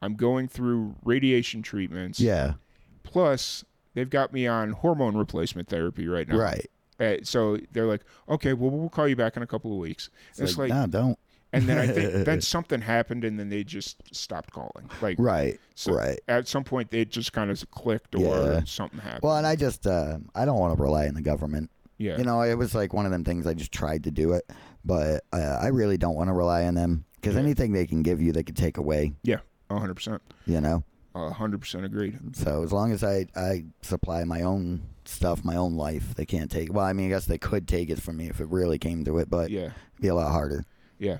I'm 0.00 0.14
going 0.14 0.46
through 0.48 0.94
radiation 1.04 1.62
treatments. 1.62 2.20
Yeah. 2.20 2.54
Plus 3.02 3.64
they've 3.94 4.08
got 4.08 4.32
me 4.32 4.46
on 4.46 4.70
hormone 4.72 5.16
replacement 5.16 5.68
therapy 5.68 6.06
right 6.06 6.28
now. 6.28 6.36
Right. 6.38 6.70
Uh, 7.00 7.16
so 7.22 7.58
they're 7.72 7.86
like, 7.86 8.02
okay, 8.28 8.52
well, 8.52 8.70
we'll 8.70 8.88
call 8.88 9.06
you 9.08 9.16
back 9.16 9.36
in 9.36 9.42
a 9.42 9.46
couple 9.46 9.72
of 9.72 9.78
weeks. 9.78 10.10
It's, 10.30 10.40
It's, 10.40 10.58
like, 10.58 10.70
like, 10.70 10.78
no, 10.78 10.86
don't. 10.86 11.18
And 11.52 11.64
then 11.68 11.78
I 11.78 11.86
think 11.86 12.12
then 12.26 12.40
something 12.40 12.80
happened, 12.80 13.24
and 13.24 13.38
then 13.38 13.48
they 13.48 13.64
just 13.64 13.96
stopped 14.14 14.52
calling. 14.52 14.90
Like, 15.00 15.16
Right. 15.18 15.58
so 15.74 15.92
right. 15.94 16.18
At 16.28 16.48
some 16.48 16.64
point, 16.64 16.90
they 16.90 17.04
just 17.04 17.32
kind 17.32 17.50
of 17.50 17.70
clicked, 17.70 18.14
or 18.14 18.20
Yeah. 18.20 18.60
something 18.64 18.98
happened. 19.00 19.22
Well, 19.22 19.36
and 19.36 19.46
I 19.46 19.56
just 19.56 19.86
uh, 19.86 20.18
I 20.34 20.44
don't 20.44 20.58
want 20.58 20.76
to 20.76 20.82
rely 20.82 21.08
on 21.08 21.14
the 21.14 21.22
government. 21.22 21.70
yeah, 21.98 22.16
You 22.18 22.24
know, 22.24 22.40
it 22.42 22.54
was 22.54 22.74
like 22.74 22.92
one 22.92 23.06
of 23.06 23.12
them 23.12 23.24
things. 23.24 23.46
I 23.46 23.54
just 23.54 23.72
tried 23.72 24.04
to 24.04 24.10
do 24.10 24.32
it, 24.32 24.50
but 24.84 25.24
uh, 25.32 25.58
I 25.60 25.68
really 25.68 25.96
don't 25.98 26.14
want 26.14 26.28
to 26.28 26.34
rely 26.34 26.64
on 26.64 26.74
them 26.74 27.04
because 27.16 27.34
Yeah. 27.34 27.40
anything 27.42 27.72
they 27.72 27.86
can 27.86 28.02
give 28.02 28.20
you, 28.20 28.32
they 28.32 28.42
could 28.44 28.56
take 28.56 28.76
away. 28.78 29.14
yeah, 29.22 29.38
hundred 29.70 29.94
percent, 29.94 30.22
You 30.46 30.60
know. 30.60 30.84
hundred 31.14 31.60
percent 31.60 31.84
agreed. 31.84 32.36
So 32.36 32.62
as 32.62 32.72
long 32.72 32.92
as 32.92 33.02
I 33.02 33.26
I 33.34 33.64
supply 33.82 34.22
my 34.24 34.42
own 34.42 34.82
stuff, 35.04 35.42
my 35.44 35.56
own 35.56 35.74
life, 35.74 36.14
they 36.14 36.24
can't 36.26 36.50
take. 36.50 36.72
Well, 36.72 36.84
I 36.84 36.92
mean, 36.92 37.06
I 37.06 37.08
guess 37.08 37.24
they 37.24 37.38
could 37.38 37.66
take 37.66 37.90
it 37.90 38.00
from 38.00 38.18
me 38.18 38.28
if 38.28 38.38
it 38.40 38.46
really 38.48 38.78
came 38.78 39.04
to 39.06 39.18
it, 39.18 39.28
but 39.30 39.50
Yeah, 39.50 39.60
it'd 39.62 39.74
be 40.02 40.08
a 40.08 40.14
lot 40.14 40.30
harder. 40.30 40.64
yeah, 40.98 41.18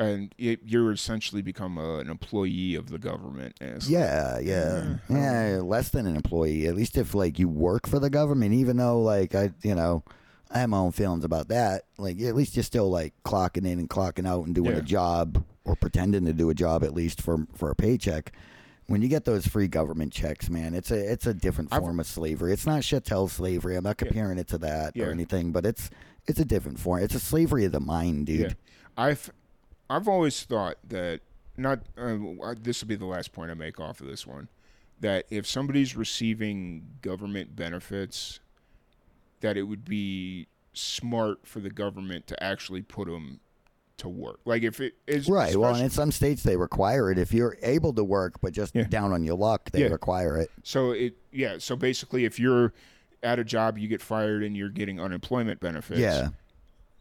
and 0.00 0.34
it, 0.38 0.60
you're 0.64 0.90
essentially 0.92 1.42
become 1.42 1.78
a, 1.78 1.98
an 1.98 2.08
employee 2.10 2.74
of 2.74 2.90
the 2.90 2.98
government. 2.98 3.54
And 3.60 3.76
it's 3.76 3.86
like, 3.86 3.92
Yeah, 3.92 4.38
yeah, 4.40 4.96
Yeah. 5.08 5.54
yeah. 5.54 5.58
Um, 5.60 5.68
less 5.68 5.90
than 5.90 6.06
an 6.06 6.16
employee. 6.16 6.66
At 6.66 6.74
least 6.74 6.96
if 6.96 7.14
like 7.14 7.38
you 7.38 7.48
work 7.48 7.86
for 7.86 7.98
the 7.98 8.10
government, 8.10 8.54
even 8.54 8.78
though 8.78 9.00
like 9.00 9.34
I, 9.34 9.50
you 9.62 9.74
know, 9.74 10.02
I 10.50 10.58
have 10.60 10.70
my 10.70 10.78
own 10.78 10.92
feelings 10.92 11.24
about 11.24 11.48
that. 11.48 11.82
Like 11.98 12.20
at 12.22 12.34
least 12.34 12.56
you're 12.56 12.62
still 12.64 12.90
like 12.90 13.14
clocking 13.24 13.66
in 13.66 13.78
and 13.78 13.88
clocking 13.88 14.26
out 14.26 14.46
and 14.46 14.54
doing 14.54 14.72
Yeah. 14.72 14.78
a 14.78 14.82
job 14.82 15.44
or 15.64 15.76
pretending 15.76 16.24
to 16.24 16.32
do 16.32 16.50
a 16.50 16.54
job 16.54 16.82
at 16.82 16.94
least 16.94 17.20
for 17.22 17.46
for 17.54 17.70
a 17.70 17.76
paycheck. 17.76 18.32
When 18.86 19.02
you 19.02 19.08
get 19.08 19.24
those 19.24 19.46
free 19.46 19.68
government 19.68 20.12
checks, 20.12 20.50
man, 20.50 20.74
it's 20.74 20.90
a 20.90 21.12
it's 21.12 21.26
a 21.26 21.34
different 21.34 21.72
I've- 21.72 21.80
form 21.84 22.00
of 22.00 22.06
slavery. 22.06 22.52
It's 22.52 22.66
not 22.66 22.82
chattel 22.82 23.28
slavery. 23.28 23.76
I'm 23.76 23.84
not 23.84 23.98
comparing 23.98 24.38
it 24.38 24.48
to 24.48 24.58
that 24.58 24.96
Yeah. 24.96 25.04
or 25.06 25.10
anything, 25.12 25.52
but 25.52 25.64
it's 25.66 25.90
it's 26.26 26.40
a 26.40 26.44
different 26.44 26.80
form. 26.80 27.02
It's 27.02 27.14
a 27.14 27.20
slavery 27.20 27.64
of 27.66 27.72
the 27.72 27.80
mind, 27.80 28.26
dude. 28.26 28.40
Yeah, 28.40 28.52
I've 28.96 29.30
I've 29.90 30.08
always 30.08 30.42
thought 30.44 30.76
that 30.88 31.20
not 31.56 31.80
uh, 31.98 32.16
this 32.58 32.80
will 32.80 32.88
be 32.88 32.94
the 32.94 33.04
last 33.04 33.32
point 33.32 33.50
I 33.50 33.54
make 33.54 33.78
off 33.80 34.00
of 34.00 34.06
this 34.06 34.26
one 34.26 34.48
that 35.00 35.26
if 35.30 35.46
somebody's 35.46 35.96
receiving 35.96 36.86
government 37.02 37.56
benefits, 37.56 38.38
that 39.40 39.56
it 39.56 39.62
would 39.64 39.84
be 39.84 40.46
smart 40.74 41.40
for 41.46 41.58
the 41.60 41.70
government 41.70 42.26
to 42.28 42.42
actually 42.42 42.82
put 42.82 43.08
them 43.08 43.40
to 43.96 44.08
work. 44.08 44.40
Like 44.44 44.62
if 44.62 44.80
it 44.80 44.94
is 45.06 45.28
Right. 45.28 45.56
Well, 45.56 45.74
and 45.74 45.84
in 45.84 45.90
some 45.90 46.12
states 46.12 46.42
they 46.42 46.56
require 46.56 47.10
it. 47.10 47.18
If 47.18 47.32
you're 47.34 47.56
able 47.62 47.92
to 47.94 48.04
work, 48.04 48.40
but 48.40 48.52
just 48.52 48.74
Yeah. 48.74 48.84
down 48.84 49.12
on 49.12 49.24
your 49.24 49.36
luck, 49.36 49.70
they 49.72 49.80
Yeah. 49.82 49.88
require 49.88 50.36
it. 50.38 50.50
so 50.62 50.92
it 50.92 51.16
yeah. 51.32 51.56
So 51.58 51.76
basically, 51.76 52.24
if 52.24 52.38
you're 52.38 52.72
at 53.22 53.38
a 53.38 53.44
job, 53.44 53.76
you 53.76 53.88
get 53.88 54.00
fired 54.00 54.42
and 54.44 54.56
you're 54.56 54.70
getting 54.70 55.00
unemployment 55.00 55.60
benefits. 55.60 56.00
Yeah. 56.00 56.28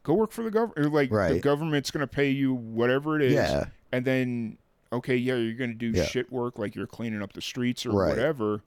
Go 0.10 0.16
work 0.16 0.32
for 0.32 0.44
the 0.44 0.52
government. 0.52 0.94
Like 0.94 1.10
the 1.10 1.40
government's 1.40 1.92
going 1.92 2.02
to 2.02 2.08
pay 2.08 2.30
you 2.30 2.54
whatever 2.54 3.16
it 3.16 3.22
is. 3.24 3.34
Yeah. 3.34 3.66
And 3.92 4.04
then 4.06 4.58
okay, 4.92 5.16
yeah, 5.16 5.36
you're 5.36 5.54
going 5.54 5.70
to 5.72 5.76
do 5.76 5.92
Yeah. 5.98 6.06
shit 6.06 6.32
work 6.32 6.58
like 6.58 6.76
you're 6.76 6.88
cleaning 6.88 7.22
up 7.22 7.34
the 7.34 7.42
streets 7.42 7.86
or 7.86 7.92
Right. 7.92 8.10
whatever. 8.10 8.62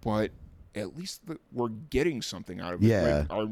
But 0.00 0.30
at 0.74 0.96
least 0.96 1.26
the, 1.26 1.38
we're 1.52 1.68
getting 1.68 2.22
something 2.22 2.60
out 2.60 2.74
of 2.74 2.82
it. 2.82 2.86
Yeah. 2.86 3.18
Like 3.28 3.32
our, 3.32 3.48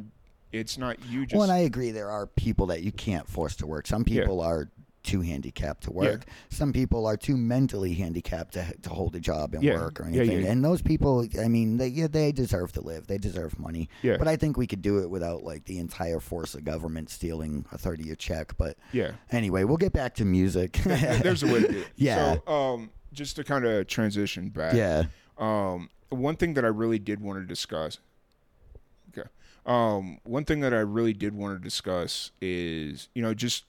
it's 0.52 0.78
not 0.78 1.04
you 1.06 1.26
just 1.26 1.34
Well, 1.34 1.42
and 1.44 1.52
I 1.52 1.58
agree. 1.58 1.90
There 1.90 2.10
are 2.10 2.26
people 2.26 2.66
that 2.66 2.82
you 2.82 2.92
can't 2.92 3.28
force 3.28 3.56
to 3.56 3.66
work. 3.66 3.86
Some 3.86 4.04
Yeah. 4.06 4.22
people 4.22 4.40
are 4.40 4.68
too 5.02 5.20
handicapped 5.22 5.84
to 5.84 5.90
work. 5.92 6.24
Some 6.50 6.72
people 6.72 7.06
are 7.06 7.16
too 7.16 7.36
mentally 7.36 7.94
handicapped 7.94 8.54
to, 8.54 8.66
to 8.82 8.90
hold 8.90 9.16
a 9.16 9.20
job 9.20 9.54
and 9.54 9.62
Yeah. 9.62 9.74
work 9.76 10.00
or 10.00 10.08
Yeah, 10.10 10.20
anything. 10.22 10.42
yeah. 10.44 10.50
And 10.52 10.64
those 10.64 10.82
people, 10.82 11.26
I 11.42 11.48
mean, 11.48 11.78
they 11.78 11.88
yeah, 11.88 12.06
they 12.06 12.32
deserve 12.32 12.72
to 12.72 12.80
live. 12.80 13.06
They 13.06 13.18
deserve 13.18 13.58
money. 13.58 13.88
Yeah. 14.02 14.16
But 14.18 14.28
I 14.28 14.36
think 14.36 14.56
we 14.56 14.66
could 14.66 14.82
do 14.82 14.98
it 14.98 15.08
without 15.10 15.42
like 15.42 15.64
the 15.64 15.78
entire 15.78 16.20
force 16.20 16.54
of 16.54 16.64
government 16.64 17.08
stealing 17.10 17.64
a 17.72 17.78
third 17.78 18.00
of 18.00 18.06
your 18.06 18.16
check. 18.16 18.56
But 18.58 18.76
yeah. 18.92 19.12
anyway, 19.30 19.64
we'll 19.64 19.76
get 19.78 19.92
back 19.92 20.14
to 20.16 20.24
music. 20.24 20.72
There's 20.84 21.42
a 21.42 21.46
way 21.46 21.60
to 21.62 21.68
do 21.72 21.78
it. 21.78 21.86
Yeah. 21.96 22.36
So 22.46 22.52
um, 22.52 22.90
just 23.12 23.36
to 23.36 23.44
kind 23.44 23.64
of 23.64 23.86
transition 23.86 24.50
back. 24.50 24.74
yeah. 24.74 25.04
Um, 25.38 25.88
one 26.10 26.36
thing 26.36 26.54
that 26.54 26.64
I 26.64 26.68
really 26.68 26.98
did 26.98 27.20
want 27.20 27.40
to 27.40 27.46
discuss. 27.46 27.98
Okay. 29.16 29.28
Um, 29.66 30.18
one 30.24 30.44
thing 30.44 30.60
that 30.60 30.72
I 30.74 30.80
really 30.80 31.12
did 31.12 31.34
want 31.34 31.58
to 31.58 31.62
discuss 31.62 32.30
is, 32.40 33.08
you 33.14 33.22
know, 33.22 33.34
just 33.34 33.64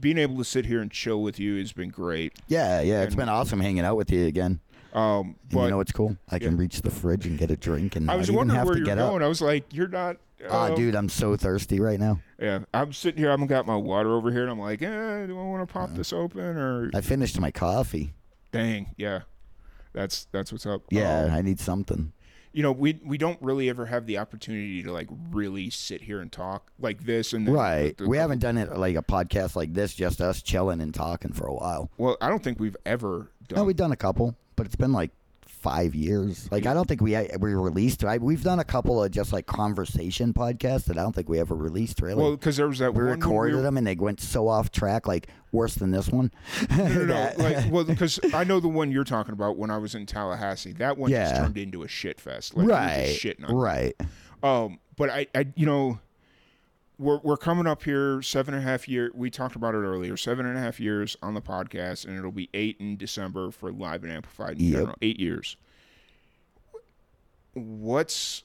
being 0.00 0.18
able 0.18 0.36
to 0.38 0.44
sit 0.44 0.66
here 0.66 0.80
and 0.80 0.90
chill 0.90 1.22
with 1.22 1.38
you 1.38 1.56
has 1.58 1.72
been 1.72 1.88
great. 1.90 2.32
Yeah, 2.48 2.80
yeah. 2.80 3.02
It's 3.02 3.08
And- 3.14 3.16
been 3.18 3.28
awesome 3.28 3.60
hanging 3.60 3.84
out 3.84 3.96
with 3.96 4.10
you 4.10 4.26
again. 4.26 4.60
Um, 4.92 5.36
but 5.50 5.64
you 5.64 5.70
know 5.70 5.78
what's 5.78 5.92
cool? 5.92 6.16
I 6.28 6.38
can 6.38 6.52
Yeah. 6.54 6.60
reach 6.60 6.82
the 6.82 6.90
fridge 6.90 7.24
and 7.26 7.38
get 7.38 7.50
a 7.50 7.56
drink 7.56 7.96
and 7.96 8.10
I 8.10 8.16
was 8.16 8.30
wondering 8.30 8.58
have 8.58 8.66
where 8.66 8.74
to 8.74 8.80
you're 8.80 8.84
get 8.86 8.98
going. 8.98 9.22
up. 9.22 9.24
I 9.24 9.28
was 9.28 9.40
like, 9.40 9.64
you're 9.72 9.88
not. 9.88 10.16
Ah, 10.50 10.64
uh, 10.64 10.74
dude, 10.74 10.94
I'm 10.96 11.08
so 11.08 11.36
thirsty 11.36 11.78
right 11.80 11.98
now. 12.00 12.18
Yeah, 12.38 12.60
I'm 12.74 12.92
sitting 12.92 13.18
here. 13.22 13.30
I've 13.30 13.46
got 13.46 13.64
my 13.64 13.76
water 13.76 14.12
over 14.14 14.30
here, 14.32 14.42
and 14.42 14.50
I'm 14.50 14.58
like, 14.58 14.82
eh, 14.82 15.26
do 15.26 15.38
I 15.38 15.42
want 15.44 15.66
to 15.66 15.72
pop 15.72 15.94
this 15.94 16.12
open 16.12 16.40
or? 16.40 16.90
I 16.94 17.00
finished 17.00 17.38
my 17.40 17.52
coffee. 17.52 18.12
Dang, 18.50 18.88
yeah, 18.98 19.20
that's 19.92 20.26
that's 20.32 20.50
what's 20.52 20.66
up. 20.66 20.82
Yeah, 20.90 21.26
Um, 21.26 21.30
I 21.30 21.42
need 21.42 21.60
something. 21.60 22.12
You 22.52 22.62
know, 22.62 22.72
we 22.72 23.00
we 23.04 23.16
don't 23.18 23.40
really 23.40 23.68
ever 23.68 23.86
have 23.86 24.06
the 24.06 24.18
opportunity 24.18 24.82
to 24.82 24.92
like 24.92 25.08
really 25.30 25.70
sit 25.70 26.02
here 26.02 26.20
and 26.20 26.30
talk 26.30 26.70
like 26.78 27.04
this, 27.04 27.32
and 27.32 27.46
then 27.46 27.54
Right. 27.54 27.96
the- 27.96 28.08
We 28.08 28.18
haven't 28.18 28.40
done 28.40 28.58
it 28.58 28.76
like 28.76 28.96
a 28.96 29.02
podcast 29.02 29.56
like 29.56 29.72
this, 29.74 29.94
just 29.94 30.20
us 30.20 30.42
chilling 30.42 30.80
and 30.80 30.92
talking 30.94 31.32
for 31.32 31.46
a 31.46 31.54
while. 31.54 31.90
Well, 31.96 32.16
I 32.20 32.28
don't 32.28 32.42
think 32.44 32.60
we've 32.60 32.76
ever 32.84 33.30
done. 33.48 33.56
No, 33.60 33.64
we've 33.64 33.76
done 33.76 33.92
a 33.92 33.96
couple, 33.96 34.36
but 34.56 34.66
it's 34.66 34.76
been 34.76 34.92
like 34.92 35.10
five 35.62 35.94
years. 35.94 36.50
Like 36.50 36.66
I 36.66 36.74
don't 36.74 36.86
think 36.86 37.00
we 37.00 37.16
we 37.38 37.54
released. 37.54 38.04
I, 38.04 38.18
we've 38.18 38.42
done 38.42 38.58
a 38.58 38.64
couple 38.64 39.02
of 39.02 39.10
just 39.10 39.32
like 39.32 39.46
conversation 39.46 40.34
podcasts 40.34 40.84
that 40.84 40.98
I 40.98 41.02
don't 41.02 41.14
think 41.14 41.28
we 41.28 41.38
ever 41.38 41.54
released. 41.54 42.02
Really, 42.02 42.20
well, 42.20 42.32
because 42.32 42.56
there 42.56 42.68
was 42.68 42.80
that 42.80 42.94
we 42.94 43.02
recorded 43.02 43.56
were- 43.56 43.62
them 43.62 43.76
and 43.76 43.86
they 43.86 43.94
went 43.94 44.20
so 44.20 44.48
off 44.48 44.70
track, 44.70 45.06
like 45.06 45.28
worse 45.52 45.76
than 45.76 45.92
this 45.92 46.08
one. 46.08 46.32
No, 46.70 46.88
no, 46.88 47.04
no. 47.04 47.32
Like, 47.38 47.72
well, 47.72 47.84
because 47.84 48.18
I 48.34 48.44
know 48.44 48.60
the 48.60 48.68
one 48.68 48.90
you're 48.90 49.04
talking 49.04 49.32
about 49.32 49.56
when 49.56 49.70
I 49.70 49.78
was 49.78 49.94
in 49.94 50.06
Tallahassee. 50.06 50.72
That 50.72 50.98
one 50.98 51.10
just 51.10 51.36
turned 51.36 51.58
into 51.58 51.82
a 51.82 51.88
shit 51.88 52.20
fest. 52.20 52.56
Like, 52.56 52.68
right, 52.68 53.08
shitting 53.08 53.48
right. 53.48 53.94
Um, 54.42 54.78
but 54.96 55.10
I, 55.10 55.26
I, 55.34 55.46
you 55.54 55.66
know, 55.66 56.00
we're 57.02 57.18
we're 57.22 57.36
coming 57.36 57.66
up 57.66 57.82
here 57.82 58.22
seven 58.22 58.54
and 58.54 58.62
a 58.62 58.66
half 58.66 58.88
year. 58.88 59.10
We 59.14 59.30
talked 59.30 59.56
about 59.56 59.74
it 59.74 59.78
earlier. 59.78 60.16
Seven 60.16 60.46
and 60.46 60.56
a 60.56 60.60
half 60.60 60.78
years 60.80 61.16
on 61.22 61.34
the 61.34 61.40
podcast, 61.42 62.06
and 62.06 62.16
it'll 62.18 62.30
be 62.32 62.48
eight 62.54 62.76
in 62.80 62.96
December 62.96 63.50
for 63.50 63.72
live 63.72 64.02
and 64.04 64.12
amplified. 64.12 64.58
In 64.58 64.66
Yep. 64.66 64.72
general. 64.78 64.96
Eight 65.02 65.20
years. 65.20 65.56
What's 67.54 68.44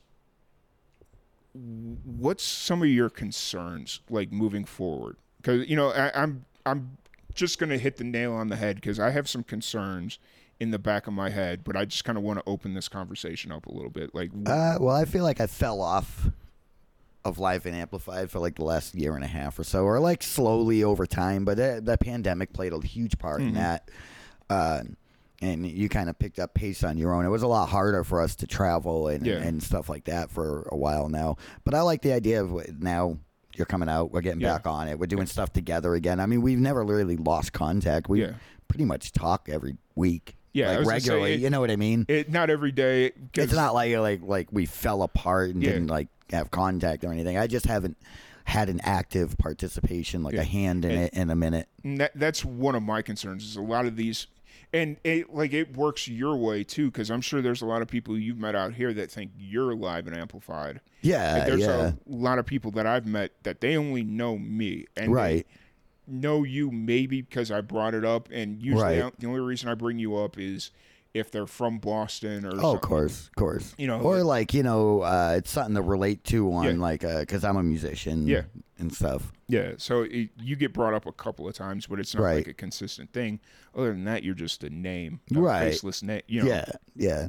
what's 1.54 2.44
some 2.44 2.82
of 2.84 2.90
your 2.90 3.10
concerns 3.10 4.02
like 4.10 4.32
moving 4.32 4.66
forward? 4.66 5.18
Because 5.38 5.68
you 5.70 5.76
know 5.76 5.90
I, 5.92 6.12
I'm 6.22 6.46
I'm 6.66 6.98
just 7.34 7.60
gonna 7.60 7.78
hit 7.78 7.98
the 7.98 8.04
nail 8.04 8.34
on 8.34 8.50
the 8.50 8.56
head 8.58 8.76
because 8.76 9.00
I 9.00 9.12
have 9.12 9.30
some 9.30 9.44
concerns 9.44 10.20
in 10.60 10.72
the 10.72 10.80
back 10.80 11.06
of 11.08 11.14
my 11.14 11.30
head, 11.30 11.64
but 11.64 11.78
I 11.78 11.86
just 11.86 12.04
kind 12.04 12.18
of 12.18 12.24
want 12.24 12.40
to 12.40 12.44
open 12.48 12.74
this 12.74 12.90
conversation 12.90 13.52
up 13.52 13.68
a 13.68 13.72
little 13.72 13.92
bit. 13.92 14.16
Like, 14.16 14.32
Uh, 14.48 14.78
well, 14.82 14.96
I 14.96 15.06
feel 15.06 15.24
like 15.24 15.40
I 15.40 15.46
fell 15.46 15.82
off 15.82 16.30
of 17.28 17.38
Live 17.40 17.66
and 17.66 17.76
Amplified 17.76 18.32
for 18.32 18.40
like 18.40 18.56
the 18.56 18.64
last 18.64 18.96
year 18.96 19.16
and 19.16 19.24
a 19.24 19.28
half 19.28 19.60
or 19.60 19.64
so, 19.64 19.84
or 19.84 20.00
like 20.00 20.24
slowly 20.24 20.84
over 20.84 21.06
time. 21.06 21.46
But 21.46 21.58
that, 21.58 21.86
that 21.86 22.00
pandemic 22.00 22.54
played 22.54 22.74
a 22.74 22.80
huge 22.86 23.18
part 23.20 23.40
Mm-hmm. 23.42 23.50
in 23.50 23.54
that. 23.56 23.92
Uh, 24.50 24.82
and 25.42 25.68
you 25.70 25.88
kind 25.90 26.10
of 26.10 26.18
picked 26.18 26.40
up 26.40 26.56
pace 26.56 26.84
on 26.84 26.98
your 26.98 27.14
own. 27.14 27.24
It 27.26 27.30
was 27.30 27.44
a 27.44 27.48
lot 27.48 27.70
harder 27.70 28.04
for 28.04 28.22
us 28.22 28.36
to 28.38 28.48
travel 28.48 29.08
and, 29.08 29.24
Yeah. 29.26 29.36
and 29.36 29.62
stuff 29.62 29.88
like 29.88 30.06
that 30.06 30.32
for 30.32 30.68
a 30.72 30.76
while 30.76 31.10
now. 31.10 31.36
But 31.64 31.76
I 31.76 31.82
like 31.82 32.02
the 32.02 32.14
idea 32.14 32.42
of 32.44 32.82
now 32.82 33.20
you're 33.56 33.68
coming 33.68 33.88
out. 33.90 34.12
We're 34.12 34.22
getting 34.22 34.42
Yeah. 34.42 34.54
back 34.54 34.66
on 34.66 34.88
it. 34.88 34.98
We're 34.98 35.06
doing 35.06 35.28
stuff 35.28 35.54
together 35.54 35.94
again. 35.94 36.20
I 36.20 36.26
mean, 36.26 36.42
we've 36.42 36.58
never 36.58 36.84
really 36.84 37.18
lost 37.18 37.54
contact. 37.54 38.10
We 38.10 38.22
Yeah. 38.22 38.32
pretty 38.68 38.86
much 38.86 39.12
talk 39.12 39.48
every 39.48 39.78
week. 39.96 40.36
Yeah, 40.54 40.70
like 40.70 40.76
gonna 40.78 40.86
say, 40.86 40.92
regularly. 40.94 41.34
it- 41.34 41.40
you 41.42 41.50
know 41.52 41.60
what 41.60 41.70
I 41.70 41.76
mean? 41.76 42.06
it 42.08 42.32
not 42.32 42.50
every 42.50 42.72
day. 42.72 43.12
It's 43.36 43.54
not 43.54 43.76
like 43.76 43.96
like 43.96 44.22
like 44.24 44.48
we 44.52 44.66
fell 44.66 45.04
apart 45.04 45.52
and 45.52 45.62
didn't 45.62 45.86
like 45.88 46.08
have 46.32 46.52
contact 46.52 47.04
or 47.04 47.12
anything. 47.12 47.38
I 47.38 47.48
just 47.48 47.66
haven't 47.66 47.98
had 48.46 48.70
an 48.70 48.80
active 48.84 49.38
participation, 49.38 50.24
like 50.24 50.34
Yeah. 50.34 50.42
a 50.42 50.46
hand 50.46 50.86
in 50.86 50.92
And- 50.92 51.02
it 51.02 51.14
in 51.14 51.30
a 51.30 51.36
minute. 51.36 51.68
That 51.84 52.12
that's 52.16 52.44
one 52.46 52.76
of 52.76 52.84
my 52.84 53.02
concerns 53.02 53.44
is 53.44 53.56
a 53.56 53.62
lot 53.62 53.86
of 53.86 53.96
these 53.96 54.28
and 54.74 54.98
it 55.06 55.34
like 55.34 55.54
it 55.54 55.78
works 55.78 56.10
your 56.10 56.36
way 56.36 56.62
too 56.62 56.88
because 56.92 57.10
i'm 57.10 57.22
sure 57.22 57.42
there's 57.42 57.62
a 57.62 57.66
lot 57.66 57.82
of 57.82 57.88
people 57.88 58.18
you've 58.18 58.38
met 58.40 58.54
out 58.54 58.74
here 58.74 58.94
that 58.94 59.10
think 59.10 59.32
you're 59.38 59.74
live 59.74 60.08
and 60.08 60.18
amplified 60.18 60.82
Yeah, 61.02 61.36
Like, 61.38 61.46
there's 61.48 61.62
yeah, 61.62 61.92
a 61.92 61.94
lot 62.06 62.38
of 62.38 62.46
people 62.46 62.72
that 62.72 62.86
i've 62.86 63.06
met 63.06 63.32
that 63.44 63.62
they 63.62 63.78
only 63.78 64.04
know 64.04 64.38
me 64.38 64.86
and 64.98 65.08
they 65.08 65.14
right. 65.14 65.48
know 66.06 66.44
you 66.44 66.70
maybe 66.70 67.22
because 67.22 67.50
i 67.50 67.62
brought 67.62 67.94
it 67.94 68.04
up 68.04 68.28
and 68.30 68.62
usually 68.62 69.00
Right. 69.00 69.18
The 69.20 69.28
only 69.28 69.40
reason 69.40 69.70
i 69.70 69.74
bring 69.74 70.00
you 70.00 70.18
up 70.18 70.38
is 70.38 70.72
if 71.14 71.32
they're 71.32 71.48
from 71.48 71.80
boston 71.80 72.46
or 72.46 72.52
Oh, 72.62 72.76
of 72.76 72.82
course, 72.82 73.28
of 73.28 73.36
course. 73.36 73.74
You 73.78 73.88
know, 73.88 74.00
or 74.02 74.24
like 74.24 74.54
you 74.54 74.64
know, 74.64 75.02
uh, 75.02 75.36
it's 75.38 75.52
something 75.52 75.76
to 75.76 75.82
relate 75.82 76.24
to 76.26 76.52
on 76.54 76.66
Yeah. 76.66 76.72
like 76.82 77.02
because 77.02 77.44
I'm 77.44 77.58
a 77.58 77.64
musician, 77.64 78.28
Yeah. 78.28 78.44
and 78.80 78.94
stuff. 78.94 79.32
yeah 79.48 79.72
so 79.78 80.04
it, 80.04 80.30
you 80.40 80.56
get 80.56 80.74
brought 80.74 80.94
up 80.94 81.06
a 81.06 81.12
couple 81.12 81.48
of 81.48 81.54
times 81.56 81.88
but 81.88 82.00
it's 82.00 82.14
not 82.14 82.24
Right. 82.24 82.36
like 82.38 82.48
a 82.48 82.54
consistent 82.54 83.12
thing 83.14 83.40
other 83.76 83.92
than 83.94 84.04
that 84.06 84.24
you're 84.24 84.36
just 84.36 84.64
a 84.64 84.70
name 84.70 85.22
a 85.36 85.40
Right. 85.40 85.72
faceless 85.72 86.04
name 86.04 86.22
you 86.28 86.44
know 86.44 86.50
Yeah, 86.50 86.66
yeah. 86.96 87.28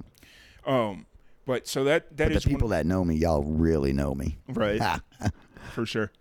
um 0.67 1.07
but 1.47 1.67
so 1.67 1.85
that 1.85 2.15
that 2.19 2.31
is 2.33 2.43
the 2.45 2.51
people 2.51 2.69
that 2.69 2.85
know 2.85 3.03
me, 3.05 3.15
y'all 3.17 3.43
really 3.43 3.95
know 3.95 4.15
me. 4.15 4.37
right 4.49 4.83
for 5.75 5.87
sure. 5.87 6.13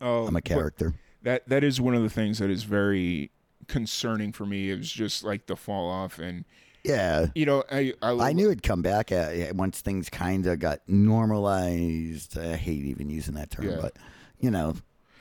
Oh, 0.00 0.26
I'm 0.26 0.36
a 0.36 0.42
character. 0.42 0.94
That 1.22 1.48
that 1.48 1.64
is 1.64 1.80
one 1.80 1.94
of 1.94 2.02
the 2.02 2.10
things 2.10 2.38
that 2.38 2.50
is 2.50 2.64
very 2.64 3.30
concerning 3.68 4.32
for 4.32 4.46
me. 4.46 4.70
It 4.70 4.76
was 4.78 4.90
just 4.90 5.24
like 5.24 5.46
the 5.46 5.56
fall 5.56 5.88
off, 5.90 6.18
and 6.18 6.44
Yeah. 6.84 7.26
you 7.34 7.46
know, 7.46 7.64
I 7.70 7.92
I, 8.02 8.12
I 8.28 8.32
knew 8.32 8.46
it'd 8.46 8.62
come 8.62 8.82
back 8.82 9.10
uh, 9.12 9.30
once 9.54 9.80
things 9.80 10.08
kind 10.08 10.46
of 10.46 10.58
got 10.58 10.80
normalized. 10.88 12.38
I 12.38 12.56
hate 12.56 12.84
even 12.84 13.10
using 13.10 13.34
that 13.34 13.50
term, 13.50 13.66
Yeah. 13.68 13.78
but 13.80 13.96
you 14.38 14.50
know, 14.50 14.74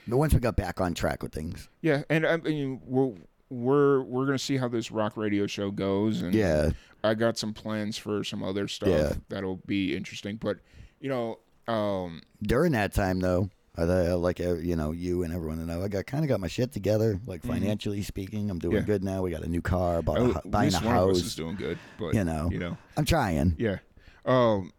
but 0.08 0.18
once 0.18 0.34
we 0.34 0.40
got 0.40 0.56
back 0.56 0.80
on 0.82 0.94
track 0.94 1.24
with 1.24 1.34
things. 1.34 1.70
Yeah, 1.82 2.04
and 2.10 2.26
I 2.26 2.38
mean, 2.38 2.82
we're 2.86 3.14
we're 3.50 4.02
we're 4.02 4.26
gonna 4.26 4.38
see 4.40 4.58
how 4.58 4.68
this 4.68 4.92
rock 4.92 5.18
radio 5.18 5.48
show 5.48 5.72
goes, 5.72 6.22
and 6.22 6.34
Yeah. 6.34 6.72
I 7.04 7.14
got 7.14 7.38
some 7.38 7.54
plans 7.54 7.98
for 7.98 8.24
some 8.24 8.44
other 8.44 8.68
stuff 8.68 8.90
Yeah. 8.90 9.14
that'll 9.30 9.62
be 9.68 9.96
interesting. 9.96 10.38
But 10.38 10.58
you 11.00 11.10
know, 11.10 11.40
um, 11.72 12.22
During 12.42 12.72
that 12.74 12.94
time, 12.94 13.20
though, 13.20 13.50
I 13.78 13.86
thought, 13.86 14.20
like 14.20 14.40
uh, 14.40 14.56
you 14.56 14.76
know, 14.76 14.92
you 14.92 15.24
and 15.24 15.34
everyone 15.34 15.58
to 15.58 15.66
know, 15.66 15.84
I 15.84 15.88
got 15.88 16.06
kind 16.06 16.24
of 16.24 16.30
got 16.30 16.40
my 16.40 16.48
shit 16.48 16.72
together. 16.72 17.20
Like 17.26 17.44
financially 17.44 18.02
speaking, 18.04 18.50
I'm 18.50 18.60
doing 18.60 18.74
Mm-hmm. 18.78 18.82
Yeah. 18.82 18.86
good 18.86 19.04
now. 19.04 19.22
We 19.22 19.32
got 19.32 19.44
a 19.44 19.50
new 19.50 19.62
car, 19.62 20.02
bought 20.02 20.20
a, 20.20 20.38
at 20.38 20.50
buying 20.52 20.74
a 20.74 20.78
house 20.80 21.18
is 21.22 21.36
doing 21.36 21.56
good. 21.56 21.78
But 22.00 22.14
You 22.14 22.24
know. 22.24 22.50
you 22.52 22.60
know, 22.60 22.78
I'm 22.98 23.06
trying. 23.06 23.56
Yeah. 23.58 23.78
Um 24.26 24.72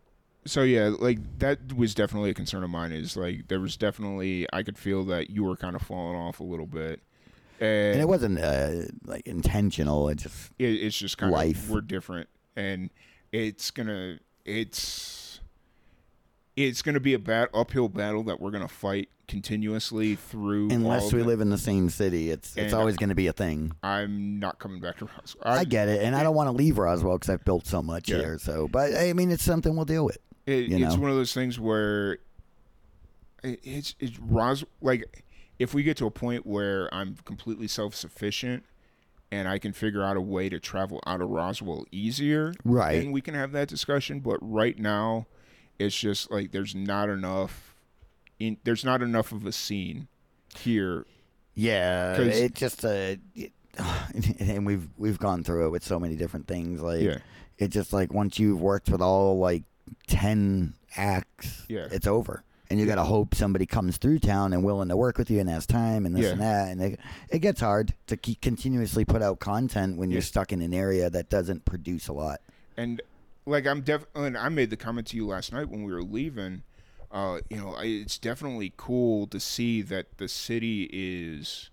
so 0.47 0.63
yeah, 0.63 0.93
like 0.99 1.19
that 1.41 1.75
was 1.77 1.95
definitely 1.95 2.31
a 2.31 2.35
concern 2.35 2.63
of 2.63 2.71
mine 2.71 2.93
is 2.93 3.17
like 3.17 3.49
there 3.49 3.59
was 3.61 3.77
definitely 3.77 4.47
I 4.53 4.63
could 4.63 4.79
feel 4.79 5.05
that 5.07 5.29
you 5.31 5.43
were 5.45 5.57
kind 5.57 5.75
of 5.77 5.83
falling 5.83 6.17
off 6.17 6.41
a 6.41 6.45
little 6.45 6.67
bit. 6.67 7.01
And, 7.59 7.93
And 7.95 8.01
it 8.01 8.09
wasn't 8.09 8.39
uh, 8.39 8.83
like 9.05 9.27
intentional. 9.27 10.09
It 10.09 10.17
just 10.19 10.53
it, 10.59 10.65
it's 10.67 10.97
just 10.97 11.19
kind 11.19 11.33
life. 11.33 11.65
of 11.65 11.71
we're 11.71 11.81
different 11.81 12.29
and 12.55 12.91
it's 13.33 13.71
to 13.89 14.19
it's 14.45 15.26
it's 16.57 16.83
going 16.83 16.95
to 16.95 17.01
be 17.01 17.15
a 17.15 17.19
bad 17.19 17.49
uphill 17.55 17.89
battle 17.89 18.23
that 18.25 18.41
we're 18.41 18.51
going 18.51 18.67
to 18.67 18.75
fight 18.75 19.09
continuously 19.29 20.15
through 20.15 20.71
unless 20.71 21.13
we 21.13 21.23
live 21.23 21.41
in 21.41 21.51
the 21.51 21.59
same 21.59 21.91
city, 21.91 22.31
it's 22.31 22.57
it's 22.57 22.73
And- 22.73 22.75
always 22.75 22.97
going 22.97 23.09
to 23.11 23.15
be 23.15 23.27
a 23.27 23.33
thing. 23.33 23.73
I'm 23.83 24.39
not 24.39 24.59
coming 24.59 24.81
back 24.81 24.99
to 24.99 25.07
Roswell. 25.07 25.43
I, 25.45 25.65
get 25.65 25.89
it, 25.89 26.03
and 26.03 26.15
I 26.17 26.23
don't 26.23 26.35
want 26.35 26.47
to 26.49 26.53
leave 26.53 26.79
Roswell 26.79 27.19
because 27.19 27.31
I've 27.31 27.45
built 27.45 27.67
so 27.67 27.83
much 27.83 28.09
Yeah. 28.09 28.19
here. 28.19 28.39
So, 28.39 28.69
but 28.69 28.95
I 28.97 29.13
mean, 29.13 29.31
it's 29.31 29.43
something 29.45 29.75
we'll 29.77 29.85
deal 29.85 30.05
with. 30.05 30.19
It, 30.47 30.69
you 30.69 30.85
it's 30.87 30.95
know? 30.95 31.01
one 31.03 31.11
of 31.11 31.17
those 31.17 31.35
things 31.35 31.59
where 31.59 32.19
it, 33.43 33.61
it's 33.65 33.95
it's 33.99 34.19
Ros 34.21 34.65
like 34.81 35.25
if 35.59 35.75
we 35.75 35.83
get 35.83 35.97
to 35.99 36.07
a 36.07 36.11
point 36.11 36.47
where 36.47 36.93
I'm 36.95 37.17
completely 37.25 37.67
self 37.67 37.95
sufficient 37.95 38.65
and 39.33 39.49
I 39.49 39.59
can 39.59 39.73
figure 39.73 40.05
out 40.05 40.17
a 40.17 40.21
way 40.21 40.49
to 40.49 40.61
travel 40.61 41.03
out 41.05 41.21
of 41.21 41.29
Roswell 41.29 41.85
easier, 41.91 42.55
Right. 42.65 43.01
then 43.03 43.11
we 43.11 43.21
can 43.21 43.35
have 43.35 43.51
that 43.53 43.67
discussion. 43.69 44.21
But 44.21 44.39
right 44.41 44.79
now, 44.79 45.27
it's 45.79 45.99
just 45.99 46.31
like 46.31 46.53
there's 46.53 46.74
not 46.74 47.09
enough. 47.09 47.74
In, 48.39 48.59
there's 48.64 48.85
not 48.85 49.03
enough 49.03 49.33
of 49.33 49.47
a 49.47 49.53
scene 49.53 50.09
here. 50.59 51.07
Yeah, 51.55 52.16
it 52.20 52.55
just 52.55 52.85
uh, 52.85 53.16
it, 53.35 53.53
and 54.41 54.66
we've 54.66 54.89
we've 54.97 55.18
gone 55.18 55.43
through 55.45 55.66
it 55.66 55.70
with 55.70 55.85
so 55.85 55.99
many 55.99 56.16
different 56.16 56.47
things. 56.47 56.81
Like 56.83 57.01
Yeah. 57.03 57.18
it's 57.59 57.72
just 57.74 57.93
like 57.93 58.12
once 58.12 58.39
you've 58.39 58.61
worked 58.61 58.91
with 58.91 59.01
all 59.01 59.39
like 59.39 59.62
ten 60.07 60.74
acts, 60.97 61.64
Yeah. 61.68 61.89
it's 61.91 62.07
over. 62.07 62.43
And 62.68 62.81
you 62.81 62.87
got 62.87 62.97
to 62.97 63.05
hope 63.05 63.33
somebody 63.37 63.64
comes 63.64 63.97
through 63.97 64.18
town 64.18 64.53
and 64.53 64.64
willing 64.64 64.89
to 64.89 64.97
work 64.97 65.18
with 65.18 65.31
you 65.31 65.39
and 65.39 65.49
has 65.49 65.66
time 65.66 66.05
and 66.05 66.16
this 66.16 66.24
Yeah. 66.24 66.31
and 66.33 66.41
that. 66.41 66.68
And 66.72 66.83
it, 66.83 67.01
it 67.31 67.39
gets 67.39 67.61
hard 67.61 67.95
to 68.09 68.16
keep 68.16 68.41
continuously 68.41 69.05
put 69.05 69.22
out 69.22 69.39
content 69.39 69.97
when 69.99 70.11
you're 70.11 70.20
stuck 70.20 70.53
in 70.53 70.61
an 70.61 70.74
area 70.74 71.09
that 71.09 71.29
doesn't 71.31 71.64
produce 71.64 72.09
a 72.09 72.12
lot. 72.12 72.41
and 72.77 73.01
like 73.47 73.67
I'm 73.67 73.81
definitely. 73.83 74.27
and 74.27 74.37
I 74.37 74.49
made 74.49 74.71
the 74.71 74.77
comment 74.77 75.07
to 75.09 75.17
you 75.17 75.27
last 75.27 75.53
night 75.53 75.69
when 75.69 75.85
we 75.85 75.93
were 75.93 76.03
leaving. 76.03 76.63
Uh, 77.11 77.39
you 77.49 77.57
know, 77.57 77.75
I, 77.75 77.85
it's 77.85 78.19
definitely 78.19 78.73
cool 78.77 79.27
to 79.29 79.39
see 79.41 79.81
that 79.83 80.19
the 80.19 80.29
city 80.29 80.91
is 80.93 81.71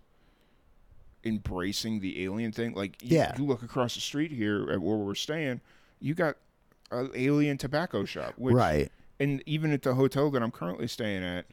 embracing 1.24 2.00
the 2.02 2.24
alien 2.24 2.52
thing. 2.52 2.74
Like, 2.74 3.02
you, 3.02 3.18
Yeah. 3.18 3.34
you 3.38 3.46
look 3.46 3.64
across 3.64 3.96
the 3.96 4.02
street 4.02 4.32
here 4.32 4.70
at 4.72 4.80
where 4.82 4.98
we're 4.98 5.16
staying, 5.16 5.62
you 6.00 6.14
got 6.14 6.36
an 6.92 7.10
alien 7.16 7.58
tobacco 7.58 8.06
shop, 8.06 8.34
which, 8.38 8.54
right. 8.54 8.92
And 9.20 9.42
even 9.46 9.72
at 9.72 9.82
the 9.84 9.96
hotel 9.96 10.30
that 10.32 10.44
I'm 10.44 10.52
currently 10.52 10.88
staying 10.88 11.24
at, 11.24 11.46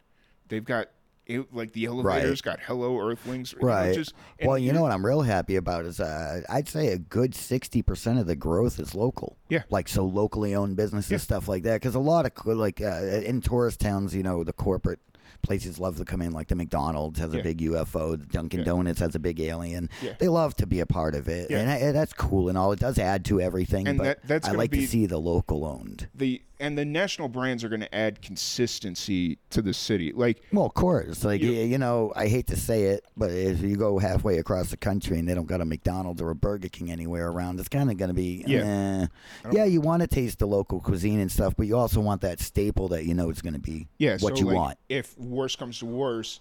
they've 0.48 0.64
got 0.64 0.88
it, 1.30 1.54
like 1.54 1.72
the 1.72 1.86
elevators 1.86 2.40
got 2.42 2.60
"Hello 2.60 2.98
Earthlings," 2.98 3.54
Right. 3.60 3.94
just- 3.94 4.12
well, 4.44 4.58
you 4.58 4.72
know 4.72 4.82
what 4.82 4.92
I'm 4.92 5.04
real 5.04 5.22
happy 5.22 5.56
about 5.56 5.84
is 5.84 6.00
uh, 6.00 6.40
I'd 6.48 6.68
say 6.68 6.88
a 6.88 6.98
good 6.98 7.34
sixty 7.34 7.82
percent 7.82 8.18
of 8.18 8.26
the 8.26 8.36
growth 8.36 8.78
is 8.80 8.94
local. 8.94 9.36
Yeah. 9.48 9.62
like 9.70 9.88
so 9.88 10.04
locally 10.04 10.54
owned 10.54 10.76
businesses, 10.76 11.10
Yeah. 11.10 11.18
stuff 11.18 11.48
like 11.48 11.62
that. 11.64 11.80
Because 11.80 11.94
a 11.94 11.98
lot 12.00 12.24
of 12.26 12.46
like 12.46 12.80
uh, 12.80 13.00
in 13.24 13.40
tourist 13.40 13.80
towns, 13.80 14.14
you 14.14 14.22
know, 14.22 14.44
the 14.44 14.52
corporate 14.52 15.00
places 15.42 15.78
love 15.80 15.96
to 15.96 16.04
come 16.04 16.20
in. 16.22 16.32
Like 16.32 16.48
the 16.48 16.54
McDonald's 16.54 17.18
has 17.18 17.32
Yeah. 17.32 17.40
a 17.40 17.42
big 17.42 17.58
UFO, 17.62 18.10
the 18.18 18.26
Dunkin' 18.26 18.60
Yeah. 18.60 18.66
Donuts 18.66 19.00
has 19.00 19.14
a 19.14 19.18
big 19.18 19.40
alien. 19.40 19.88
Yeah. 20.02 20.12
They 20.18 20.28
love 20.28 20.54
to 20.56 20.66
be 20.66 20.80
a 20.80 20.86
part 20.86 21.14
of 21.14 21.28
it, 21.28 21.50
and 21.50 21.70
I, 21.70 21.92
that's 21.92 22.12
cool 22.12 22.48
and 22.48 22.56
all. 22.58 22.72
It 22.72 22.78
does 22.78 22.98
add 22.98 23.24
to 23.26 23.40
everything, 23.40 23.88
And 23.88 23.98
but 23.98 24.04
that- 24.04 24.18
that's 24.26 24.48
I 24.48 24.52
like 24.52 24.70
be- 24.70 24.80
to 24.82 24.86
see 24.86 25.06
the 25.06 25.18
local 25.18 25.64
owned. 25.64 26.08
the 26.14 26.42
and 26.60 26.76
the 26.76 26.84
national 26.84 27.28
brands 27.28 27.64
are 27.64 27.68
going 27.68 27.80
to 27.80 27.92
add 27.94 28.20
consistency 28.22 29.38
to 29.50 29.62
the 29.62 29.72
city. 29.72 30.12
Like, 30.14 30.42
Well, 30.52 30.66
of 30.66 30.74
course. 30.74 31.24
Like 31.24 31.40
You- 31.40 31.52
you, 31.52 31.78
know, 31.78 32.12
I 32.14 32.28
hate 32.28 32.46
to 32.48 32.56
say 32.56 32.84
it, 32.84 33.04
but 33.16 33.30
if 33.30 33.60
you 33.62 33.76
go 33.76 33.98
halfway 33.98 34.38
across 34.38 34.70
the 34.70 34.76
country 34.76 35.18
and 35.18 35.28
they 35.28 35.34
don't 35.34 35.46
got 35.46 35.60
a 35.60 35.64
McDonald's 35.64 36.20
or 36.20 36.30
a 36.30 36.34
Burger 36.34 36.68
King 36.68 36.90
anywhere 36.90 37.28
around, 37.28 37.58
it's 37.58 37.68
kind 37.68 37.90
of 37.90 37.96
going 37.96 38.08
to 38.10 38.14
be. 38.14 38.44
Yeah. 38.46 39.06
eh. 39.44 39.50
Yeah, 39.52 39.64
you 39.64 39.80
want 39.80 40.02
to 40.02 40.06
taste 40.06 40.38
the 40.38 40.46
local 40.46 40.80
cuisine 40.80 41.18
and 41.18 41.32
stuff, 41.32 41.54
but 41.56 41.66
you 41.66 41.76
also 41.76 42.00
want 42.00 42.20
that 42.20 42.40
staple 42.40 42.88
that 42.88 43.04
you 43.04 43.14
know 43.14 43.30
it's 43.30 43.42
going 43.42 43.54
to 43.54 43.60
be 43.60 43.88
yeah, 43.98 44.18
what 44.20 44.36
so 44.36 44.40
you 44.40 44.46
like, 44.46 44.56
want. 44.56 44.78
If 44.88 45.18
worse 45.18 45.56
comes 45.56 45.78
to 45.78 45.86
worse, 45.86 46.40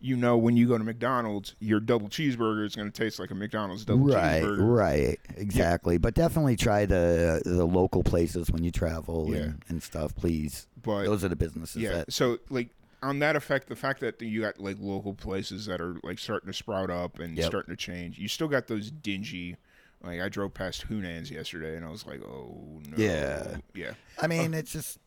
you 0.00 0.16
know 0.16 0.36
when 0.36 0.56
you 0.56 0.68
go 0.68 0.76
to 0.78 0.84
McDonald's, 0.84 1.54
your 1.60 1.80
double 1.80 2.08
cheeseburger 2.08 2.64
is 2.66 2.74
going 2.76 2.90
to 2.90 3.02
taste 3.02 3.18
like 3.18 3.30
a 3.30 3.34
McDonald's 3.34 3.84
double 3.84 4.04
Right, 4.06 4.42
cheeseburger. 4.42 4.76
right, 4.76 5.18
exactly. 5.36 5.98
But 5.98 6.14
definitely 6.14 6.56
try 6.56 6.86
the 6.86 7.42
the 7.44 7.64
local 7.66 8.02
places 8.02 8.50
when 8.50 8.62
you 8.64 8.70
travel 8.70 9.32
Yeah. 9.32 9.40
and, 9.42 9.62
and 9.68 9.82
stuff, 9.82 10.14
please. 10.14 10.66
But 10.82 11.04
Those 11.04 11.24
are 11.24 11.28
the 11.28 11.36
businesses 11.36 11.82
yeah, 11.82 11.92
that 11.92 12.12
so 12.12 12.38
like 12.50 12.70
on 13.02 13.18
that 13.20 13.36
effect, 13.36 13.68
the 13.68 13.76
fact 13.76 14.00
that 14.00 14.20
you 14.22 14.40
got 14.42 14.58
like 14.60 14.76
local 14.80 15.14
places 15.14 15.66
that 15.66 15.80
are 15.80 15.96
like 16.02 16.18
starting 16.18 16.46
to 16.48 16.52
sprout 16.54 16.90
up 16.90 17.18
and 17.18 17.36
Yep. 17.36 17.46
starting 17.46 17.72
to 17.72 17.76
change, 17.76 18.18
you 18.18 18.28
still 18.28 18.48
got 18.48 18.66
those 18.66 18.90
dingy. 18.90 19.56
Like 20.02 20.20
I 20.20 20.28
drove 20.28 20.52
past 20.54 20.88
Hunan's 20.88 21.30
yesterday, 21.30 21.74
and 21.76 21.84
I 21.84 21.88
was 21.90 22.06
like, 22.06 22.20
"Oh 22.22 22.80
no!" 22.88 22.96
Yeah. 22.96 23.56
yeah, 23.74 23.92
I 24.20 24.26
mean, 24.26 24.54
uh, 24.54 24.58
it's 24.58 24.70
just 24.72 24.98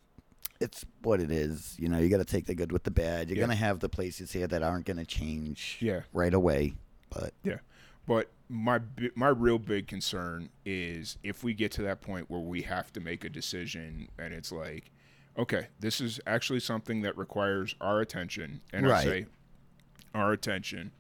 it's 0.60 0.84
what 1.04 1.20
it 1.22 1.32
is. 1.32 1.76
You 1.80 1.88
know, 1.90 2.00
you 2.00 2.10
got 2.10 2.18
to 2.18 2.26
take 2.26 2.46
the 2.46 2.56
good 2.56 2.72
with 2.72 2.84
the 2.84 2.92
bad. 2.92 3.30
You're 3.30 3.38
Yeah. 3.38 3.44
gonna 3.44 3.56
have 3.56 3.80
the 3.80 3.90
places 3.90 4.32
here 4.32 4.48
that 4.48 4.62
aren't 4.64 4.86
gonna 4.86 5.06
change 5.06 5.78
Yeah. 5.80 6.02
right 6.14 6.34
away. 6.34 6.74
But 7.10 7.34
yeah. 7.44 7.60
But 8.08 8.30
my 8.50 8.82
my 9.16 9.30
real 9.30 9.60
big 9.60 9.88
concern 9.88 10.50
is 10.66 11.18
if 11.24 11.44
we 11.44 11.54
get 11.54 11.72
to 11.74 11.82
that 11.84 12.02
point 12.02 12.30
where 12.30 12.40
we 12.42 12.64
have 12.64 12.92
to 12.94 13.00
make 13.00 13.24
a 13.24 13.30
decision 13.30 14.10
and 14.18 14.34
it's 14.34 14.52
like 14.52 14.90
okay 15.38 15.68
this 15.80 16.02
is 16.02 16.20
actually 16.26 16.60
something 16.60 17.02
that 17.02 17.16
requires 17.16 17.76
our 17.80 18.02
attention 18.02 18.60
and 18.74 18.92
i 18.92 19.04
say 19.04 19.26
our 20.16 20.32
attention 20.34 20.92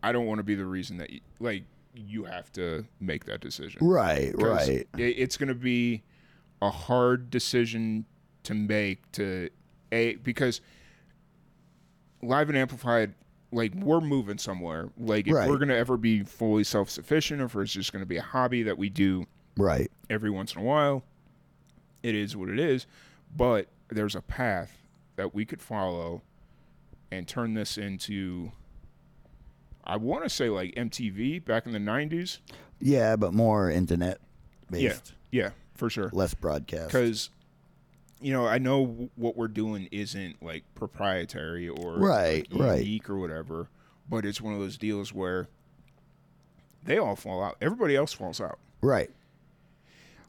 i 0.00 0.12
don't 0.12 0.26
want 0.26 0.38
to 0.38 0.44
be 0.44 0.54
the 0.54 0.64
reason 0.64 0.96
that 0.98 1.10
you, 1.10 1.20
like 1.40 1.64
you 1.92 2.22
have 2.22 2.52
to 2.52 2.86
make 3.00 3.24
that 3.24 3.40
decision 3.40 3.84
Right, 3.84 4.32
right. 4.40 4.68
it- 4.68 4.88
it's 4.96 5.36
going 5.36 5.48
to 5.48 5.56
be 5.56 6.04
a 6.62 6.70
hard 6.70 7.30
decision 7.30 8.04
to 8.44 8.54
make 8.54 9.10
to 9.12 9.48
a 9.92 10.16
because 10.16 10.60
live 12.22 12.48
and 12.48 12.58
amplified 12.58 13.14
like 13.52 13.74
we're 13.74 14.00
moving 14.00 14.38
somewhere. 14.38 14.88
Like 14.98 15.26
if 15.26 15.34
Right. 15.34 15.48
we're 15.48 15.56
going 15.56 15.68
to 15.68 15.76
ever 15.76 15.96
be 15.96 16.22
fully 16.22 16.62
self-sufficient 16.64 17.40
or 17.40 17.46
if 17.46 17.56
it's 17.56 17.72
just 17.72 17.92
going 17.92 18.02
to 18.02 18.06
be 18.06 18.16
a 18.18 18.22
hobby 18.22 18.62
that 18.64 18.78
we 18.78 18.88
do 18.90 19.26
Right. 19.56 19.90
every 20.08 20.30
once 20.30 20.54
in 20.54 20.60
a 20.60 20.64
while 20.64 21.02
it 22.02 22.14
is 22.14 22.36
what 22.36 22.48
it 22.48 22.58
is. 22.58 22.86
But 23.36 23.66
there's 23.88 24.14
a 24.14 24.22
path 24.22 24.86
that 25.16 25.34
we 25.34 25.44
could 25.44 25.60
follow 25.60 26.22
and 27.10 27.26
turn 27.26 27.54
this 27.54 27.76
into 27.76 28.52
i 29.84 29.96
want 29.96 30.22
to 30.22 30.30
say 30.30 30.48
like 30.48 30.72
mtv 30.76 31.44
back 31.44 31.66
in 31.66 31.72
the 31.72 31.78
90s 31.78 32.38
Yeah, 32.78 33.16
but 33.16 33.34
more 33.34 33.68
internet 33.70 34.20
based, 34.70 35.14
yeah 35.32 35.42
yeah 35.46 35.50
for 35.80 35.90
sure 35.90 36.10
less 36.12 36.34
broadcast. 36.34 36.88
because 36.88 37.30
you 38.20 38.32
know 38.32 38.46
I 38.46 38.58
know 38.58 39.10
what 39.16 39.36
we're 39.36 39.48
doing 39.48 39.88
isn't 39.90 40.40
like 40.42 40.62
proprietary 40.76 41.68
or 41.68 41.94
Right, 41.98 42.46
like, 42.52 42.60
right. 42.62 42.78
unique 42.84 43.10
or 43.10 43.18
whatever, 43.18 43.68
but 44.08 44.24
it's 44.24 44.40
one 44.40 44.54
of 44.54 44.60
those 44.60 44.76
deals 44.78 45.12
where 45.12 45.48
they 46.84 46.98
all 46.98 47.16
fall 47.16 47.42
out. 47.42 47.56
Everybody 47.60 47.96
else 47.96 48.12
falls 48.12 48.40
out. 48.40 48.58
Right. 48.80 49.10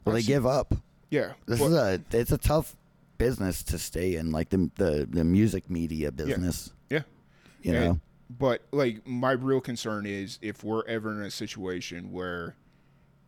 Well, 0.04 0.14
they 0.14 0.22
give 0.22 0.44
up. 0.46 0.74
Yeah, 1.10 1.32
This 1.46 1.60
but- 1.60 1.66
is 1.66 1.74
a 1.74 2.00
it's 2.12 2.32
a 2.32 2.38
tough 2.38 2.74
business 3.18 3.62
to 3.64 3.78
stay 3.78 4.16
in, 4.16 4.32
like 4.32 4.48
the 4.50 4.70
the, 4.76 5.06
the 5.08 5.24
music 5.24 5.70
media 5.70 6.10
business. 6.10 6.72
yeah. 6.90 7.02
You 7.62 7.74
And- 7.74 7.84
know. 7.84 8.00
but 8.38 8.62
like 8.72 9.06
my 9.06 9.32
real 9.32 9.60
concern 9.60 10.06
is 10.06 10.38
if 10.42 10.64
we're 10.64 10.84
ever 10.86 11.12
in 11.12 11.20
a 11.22 11.30
situation 11.30 12.10
where 12.10 12.56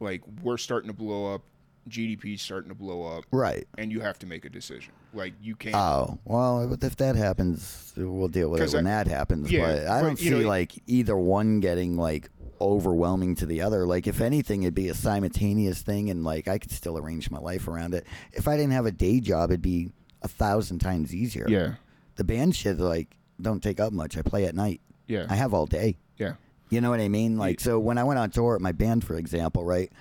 like 0.01 0.23
we're 0.43 0.57
starting 0.57 0.89
to 0.89 0.97
blow 0.97 1.33
up, 1.35 1.43
GDP's 1.89 2.41
starting 2.43 2.69
to 2.71 2.75
blow 2.75 3.03
up, 3.17 3.25
Right. 3.31 3.67
and 3.79 3.93
you 3.93 4.01
have 4.01 4.19
to 4.21 4.27
make 4.27 4.45
a 4.45 4.49
decision. 4.51 4.93
Like 5.13 5.35
you 5.43 5.55
can't. 5.57 5.75
Oh 5.77 6.19
well, 6.25 6.77
if 6.83 6.97
that 6.97 7.17
happens, 7.17 7.93
we'll 7.97 8.29
deal 8.29 8.51
with 8.51 8.63
it 8.63 8.73
when 8.75 8.87
I- 8.87 9.05
that 9.05 9.11
happens. 9.11 9.51
yeah, 9.51 9.61
but 9.67 9.87
I 9.89 10.03
don't 10.03 10.19
see 10.19 10.31
know, 10.31 10.39
like 10.49 10.73
either 10.87 11.17
one 11.17 11.61
getting 11.61 11.97
like 11.97 12.31
overwhelming 12.61 13.35
to 13.37 13.47
the 13.47 13.61
other. 13.61 13.87
Like 13.87 14.07
if 14.07 14.21
anything, 14.21 14.63
it'd 14.63 14.75
be 14.75 14.89
a 14.89 14.95
simultaneous 14.95 15.83
thing, 15.83 16.11
and 16.11 16.25
like 16.25 16.49
I 16.49 16.59
could 16.59 16.71
still 16.71 16.97
arrange 16.99 17.31
my 17.31 17.39
life 17.39 17.69
around 17.69 17.95
it. 17.95 18.07
If 18.33 18.49
I 18.49 18.57
didn't 18.57 18.73
have 18.73 18.87
a 18.87 18.93
day 18.93 19.21
job, 19.21 19.51
it'd 19.51 19.63
be 19.63 19.91
a 20.23 20.29
thousand 20.29 20.79
times 20.79 21.15
easier. 21.15 21.47
yeah, 21.49 21.75
The 22.17 22.25
band 22.25 22.57
shit 22.57 22.79
like 22.79 23.17
don't 23.41 23.63
take 23.63 23.79
up 23.81 23.93
much. 23.93 24.17
I 24.17 24.23
play 24.23 24.45
at 24.47 24.55
night. 24.55 24.81
yeah, 25.07 25.27
I 25.29 25.35
have 25.37 25.53
all 25.53 25.67
day. 25.67 25.99
yeah, 26.17 26.35
You 26.71 26.81
know 26.81 26.89
what 26.91 27.01
I 27.01 27.09
mean? 27.09 27.37
Like, 27.37 27.61
so 27.61 27.79
when 27.79 27.99
I 27.99 28.05
went 28.05 28.19
on 28.19 28.31
tour 28.31 28.59
my 28.59 28.73
band, 28.73 29.05
for 29.05 29.17
example, 29.17 29.65
right? 29.65 29.93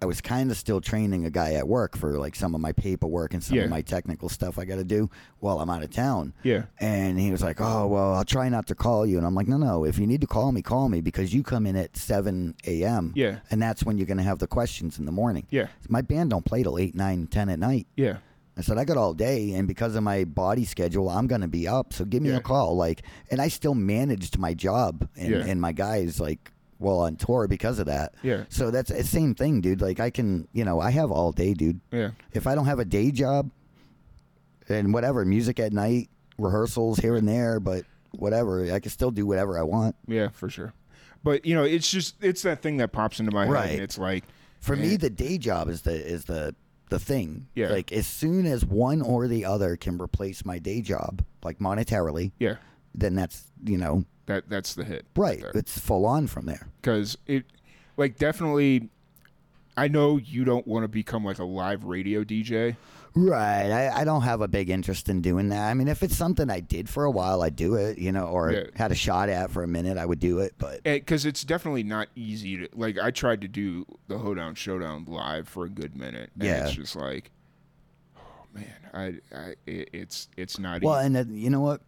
I 0.00 0.06
was 0.06 0.20
kind 0.20 0.50
of 0.52 0.56
still 0.56 0.80
training 0.80 1.24
a 1.26 1.30
guy 1.30 1.54
at 1.54 1.66
work 1.66 1.96
for 1.96 2.18
like 2.18 2.36
some 2.36 2.54
of 2.54 2.60
my 2.60 2.70
paperwork 2.72 3.34
and 3.34 3.42
some 3.42 3.56
Yeah. 3.56 3.64
of 3.64 3.70
my 3.70 3.82
technical 3.82 4.28
stuff 4.28 4.56
I 4.58 4.64
got 4.64 4.76
to 4.76 4.84
do 4.84 5.10
while 5.40 5.58
I'm 5.60 5.68
out 5.70 5.82
of 5.82 5.90
town. 5.90 6.34
yeah, 6.44 6.66
And 6.78 7.18
he 7.18 7.32
was 7.32 7.42
like, 7.42 7.60
"Oh, 7.60 7.86
well, 7.88 8.14
I'll 8.14 8.24
try 8.24 8.48
not 8.48 8.68
to 8.68 8.76
call 8.76 9.04
you." 9.04 9.18
And 9.18 9.26
I'm 9.26 9.34
like, 9.34 9.48
"No, 9.48 9.56
no. 9.56 9.84
If 9.84 9.98
you 9.98 10.06
need 10.06 10.20
to 10.20 10.26
call 10.28 10.52
me, 10.52 10.62
call 10.62 10.88
me 10.88 11.00
because 11.00 11.34
you 11.34 11.42
come 11.42 11.66
in 11.66 11.74
at 11.74 11.96
7 11.96 12.54
a.m. 12.66 13.12
Yeah. 13.16 13.40
and 13.50 13.60
that's 13.60 13.82
when 13.84 13.98
you're 13.98 14.06
going 14.06 14.18
to 14.18 14.22
have 14.24 14.38
the 14.38 14.46
questions 14.46 14.98
in 15.00 15.04
the 15.04 15.12
morning. 15.12 15.46
yeah, 15.50 15.66
My 15.88 16.00
band 16.02 16.30
don't 16.30 16.44
play 16.44 16.62
till 16.62 16.78
8, 16.78 16.94
9, 16.94 17.26
10 17.26 17.48
at 17.48 17.58
night. 17.58 17.86
yeah, 17.96 18.18
I 18.56 18.60
said, 18.60 18.76
I 18.78 18.84
got 18.84 18.96
all 18.96 19.14
day, 19.14 19.52
and 19.54 19.66
because 19.68 19.94
of 19.96 20.02
my 20.02 20.24
body 20.24 20.64
schedule, 20.64 21.08
I'm 21.08 21.26
going 21.28 21.42
to 21.42 21.48
be 21.48 21.66
up. 21.68 21.92
So 21.92 22.04
give 22.04 22.22
me 22.22 22.30
Yeah. 22.30 22.36
a 22.38 22.40
call. 22.40 22.76
Like, 22.76 23.02
and 23.30 23.40
I 23.40 23.46
still 23.48 23.74
managed 23.74 24.36
my 24.38 24.52
job 24.54 25.08
and, 25.16 25.30
Yeah. 25.30 25.44
and 25.46 25.60
my 25.60 25.70
guys 25.72 26.18
like 26.20 26.52
well 26.78 27.00
on 27.00 27.16
tour 27.16 27.48
because 27.48 27.78
of 27.78 27.86
that. 27.86 28.14
Yeah. 28.22 28.44
So 28.48 28.70
that's 28.70 28.90
the 28.90 29.04
same 29.04 29.34
thing, 29.34 29.60
dude. 29.60 29.80
Like 29.80 30.00
I 30.00 30.10
can, 30.10 30.46
you 30.52 30.64
know, 30.64 30.80
I 30.80 30.90
have 30.90 31.10
all 31.10 31.32
day, 31.32 31.54
dude. 31.54 31.80
yeah. 31.92 32.10
If 32.32 32.46
I 32.46 32.54
don't 32.54 32.66
have 32.66 32.78
a 32.78 32.84
day 32.84 33.10
job 33.10 33.50
and 34.68 34.92
whatever, 34.92 35.24
music 35.24 35.58
at 35.60 35.72
night, 35.72 36.08
rehearsals 36.38 36.98
here 36.98 37.16
and 37.16 37.28
there, 37.28 37.58
but 37.60 37.84
whatever, 38.12 38.72
I 38.72 38.80
can 38.80 38.90
still 38.90 39.10
do 39.10 39.26
whatever 39.26 39.58
I 39.58 39.62
want. 39.62 39.96
Yeah, 40.06 40.28
for 40.28 40.48
sure. 40.48 40.72
But 41.24 41.44
you 41.44 41.54
know, 41.54 41.64
it's 41.64 41.90
just 41.90 42.14
it's 42.22 42.42
that 42.42 42.62
thing 42.62 42.76
that 42.78 42.92
pops 42.92 43.18
into 43.20 43.32
my 43.32 43.44
head. 43.46 43.52
Right. 43.52 43.70
And 43.72 43.80
it's 43.82 43.98
like 43.98 44.24
For 44.60 44.76
man, 44.76 44.88
me, 44.88 44.96
the 44.96 45.10
day 45.10 45.36
job 45.38 45.68
is 45.68 45.82
the 45.82 45.92
is 45.92 46.24
the 46.26 46.54
the 46.90 46.98
thing. 46.98 47.48
Yeah. 47.54 47.68
Like 47.70 47.92
as 47.92 48.06
soon 48.06 48.46
as 48.46 48.64
one 48.64 49.02
or 49.02 49.26
the 49.28 49.44
other 49.44 49.76
can 49.76 50.00
replace 50.00 50.44
my 50.44 50.58
day 50.58 50.80
job, 50.80 51.24
like 51.42 51.58
monetarily, 51.58 52.32
yeah, 52.38 52.56
then 53.00 53.14
that's 53.14 53.44
you 53.64 53.78
know 53.78 54.04
that 54.26 54.48
that's 54.48 54.74
the 54.74 54.84
hit. 54.84 55.06
right. 55.16 55.42
It's 55.54 55.78
full 55.78 56.04
on 56.06 56.26
from 56.26 56.46
there. 56.46 56.68
Because 56.80 57.16
it, 57.26 57.44
like, 57.96 58.16
definitely. 58.18 58.88
I 59.76 59.86
know 59.88 60.16
you 60.16 60.44
don't 60.44 60.66
want 60.66 60.82
to 60.84 60.88
become 60.88 61.24
like 61.24 61.38
a 61.38 61.44
live 61.44 61.84
radio 61.84 62.24
DJ. 62.24 62.74
Right. 63.14 63.70
I, 63.70 64.00
I 64.00 64.04
don't 64.04 64.22
have 64.22 64.40
a 64.40 64.48
big 64.48 64.70
interest 64.70 65.08
in 65.08 65.22
doing 65.22 65.48
that. 65.50 65.68
I 65.70 65.74
mean, 65.74 65.86
if 65.88 66.02
it's 66.02 66.16
something 66.16 66.50
I 66.50 66.60
did 66.60 66.88
for 66.88 67.04
a 67.04 67.10
while, 67.10 67.42
I'd 67.42 67.54
do 67.56 67.74
it, 67.76 67.96
you 67.98 68.10
know, 68.12 68.26
or 68.26 68.50
Yeah. 68.52 68.64
had 68.74 68.90
a 68.92 68.96
shot 68.96 69.28
at 69.28 69.50
for 69.50 69.62
a 69.62 69.68
minute, 69.68 69.96
I 69.96 70.04
would 70.04 70.18
do 70.18 70.40
it. 70.40 70.54
But 70.58 70.80
eh, 70.84 70.94
because 70.98 71.24
it's 71.24 71.42
definitely 71.44 71.84
not 71.84 72.08
easy 72.16 72.58
to 72.58 72.68
like. 72.74 72.98
I 72.98 73.10
tried 73.12 73.40
to 73.42 73.48
do 73.48 73.86
the 74.08 74.18
Hoedown 74.18 74.56
Showdown 74.56 75.04
live 75.06 75.48
for 75.48 75.64
a 75.64 75.70
good 75.70 75.96
minute. 75.96 76.30
And 76.34 76.42
Yeah. 76.44 76.66
it's 76.66 76.74
just 76.74 76.96
like, 76.96 77.30
oh 78.16 78.46
man, 78.52 78.74
I, 78.92 79.04
I 79.36 79.54
it, 79.66 79.90
it's 79.92 80.28
it's 80.36 80.58
not 80.58 80.78
easy. 80.78 80.86
well, 80.86 80.96
easy. 80.98 81.06
and 81.06 81.16
then, 81.16 81.36
you 81.36 81.50
know 81.50 81.60
what? 81.60 81.80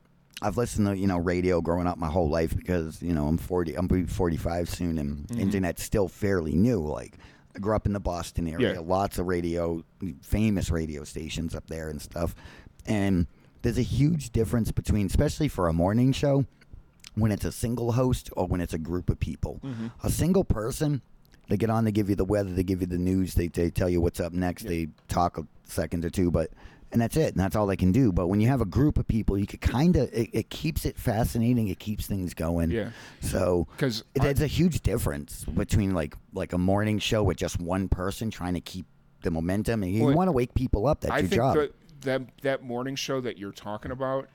I've 0.42 0.56
listened 0.56 0.86
to 0.86 0.96
you 0.96 1.06
know 1.06 1.18
radio 1.18 1.60
growing 1.60 1.86
up 1.86 1.98
my 1.98 2.08
whole 2.08 2.28
life 2.30 2.56
because 2.56 3.02
you 3.02 3.12
know 3.12 3.26
I'm 3.26 3.38
40, 3.38 3.74
I'm 3.74 3.86
be 3.86 4.04
45 4.04 4.68
soon, 4.70 4.98
and 4.98 5.26
Mm-hmm. 5.28 5.40
internet's 5.40 5.82
still 5.82 6.08
fairly 6.08 6.54
new. 6.54 6.80
Like 6.80 7.16
I 7.54 7.58
grew 7.58 7.74
up 7.76 7.86
in 7.86 7.92
the 7.92 8.00
Boston 8.00 8.48
area, 8.48 8.74
Yeah. 8.74 8.80
lots 8.80 9.18
of 9.18 9.26
radio, 9.26 9.84
famous 10.22 10.70
radio 10.70 11.04
stations 11.04 11.54
up 11.54 11.66
there 11.68 11.88
and 11.90 12.00
stuff, 12.00 12.34
and 12.86 13.26
there's 13.62 13.78
a 13.78 13.82
huge 13.82 14.30
difference 14.30 14.72
between, 14.72 15.06
especially 15.06 15.48
for 15.48 15.68
a 15.68 15.72
morning 15.72 16.12
show, 16.12 16.46
when 17.14 17.30
it's 17.32 17.44
a 17.44 17.52
single 17.52 17.92
host 17.92 18.30
or 18.36 18.46
when 18.46 18.60
it's 18.60 18.72
a 18.72 18.78
group 18.78 19.10
of 19.10 19.20
people. 19.20 19.60
Mm-hmm. 19.62 19.88
A 20.02 20.10
single 20.10 20.44
person, 20.44 21.02
they 21.48 21.58
get 21.58 21.68
on, 21.68 21.84
they 21.84 21.92
give 21.92 22.08
you 22.08 22.14
the 22.16 22.24
weather, 22.24 22.50
they 22.50 22.62
give 22.62 22.80
you 22.80 22.86
the 22.86 22.96
news, 22.96 23.34
they, 23.34 23.48
they 23.48 23.68
tell 23.68 23.90
you 23.90 24.00
what's 24.00 24.20
up 24.20 24.32
next, 24.32 24.62
they 24.66 24.88
talk 25.08 25.36
a 25.36 25.46
second 25.64 26.04
or 26.06 26.10
two, 26.10 26.30
but 26.30 26.50
and 26.92 27.00
that's 27.00 27.16
it, 27.16 27.34
and 27.34 27.36
that's 27.36 27.54
all 27.56 27.66
they 27.66 27.76
can 27.76 27.92
do. 27.92 28.12
But 28.12 28.26
when 28.28 28.40
you 28.40 28.48
have 28.48 28.60
a 28.60 28.64
group 28.66 28.98
of 28.98 29.06
people, 29.06 29.38
you 29.38 29.46
could 29.46 29.60
kind 29.60 29.96
of 29.96 30.12
it, 30.12 30.30
it 30.32 30.50
keeps 30.50 30.84
it 30.84 30.96
fascinating, 30.98 31.68
it 31.68 31.78
keeps 31.78 32.06
things 32.06 32.34
going. 32.34 32.70
Yeah. 32.70 32.90
So 33.20 33.66
'Cause 33.78 34.04
it- 34.14 34.24
it's 34.24 34.40
a 34.40 34.46
huge 34.46 34.80
difference 34.82 35.44
between 35.44 35.94
like 35.94 36.14
like 36.32 36.52
a 36.52 36.58
morning 36.58 36.98
show 36.98 37.22
with 37.22 37.36
just 37.36 37.60
one 37.60 37.88
person 37.88 38.30
trying 38.30 38.54
to 38.54 38.60
keep 38.60 38.86
the 39.22 39.30
momentum, 39.30 39.82
and 39.82 39.92
you 39.92 40.04
Well, 40.04 40.14
want 40.16 40.28
to 40.28 40.32
wake 40.32 40.54
people 40.54 40.86
up. 40.86 41.02
That's 41.02 41.12
I 41.12 41.18
your 41.18 41.28
think 41.28 41.40
job. 41.40 41.54
that 41.56 41.72
that 42.02 42.22
that 42.42 42.62
morning 42.64 42.96
show 42.96 43.20
that 43.20 43.36
you're 43.38 43.52
talking 43.52 43.90
about 43.92 44.28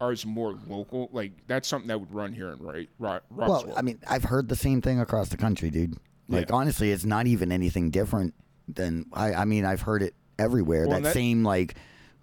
ours 0.00 0.24
more 0.24 0.54
local. 0.68 1.08
Like 1.12 1.32
that's 1.48 1.66
something 1.66 1.88
that 1.88 1.98
would 1.98 2.14
run 2.14 2.32
here 2.32 2.50
in 2.50 2.58
right, 2.60 2.88
Ro- 3.00 3.18
Well, 3.30 3.72
I 3.76 3.82
mean, 3.82 3.98
I've 4.08 4.22
heard 4.24 4.48
the 4.48 4.54
same 4.56 4.80
thing 4.80 5.00
across 5.00 5.28
the 5.28 5.36
country, 5.36 5.70
dude. 5.70 5.96
Like 6.28 6.50
Yeah. 6.50 6.54
honestly, 6.54 6.92
it's 6.92 7.04
not 7.04 7.26
even 7.26 7.50
anything 7.50 7.90
different 7.90 8.34
than 8.68 9.06
I. 9.12 9.32
I 9.34 9.44
mean, 9.44 9.64
I've 9.64 9.80
heard 9.80 10.02
it 10.04 10.14
everywhere. 10.38 10.86
Well, 10.86 10.98
that, 10.98 11.02
that- 11.02 11.14
same 11.14 11.42
like 11.42 11.74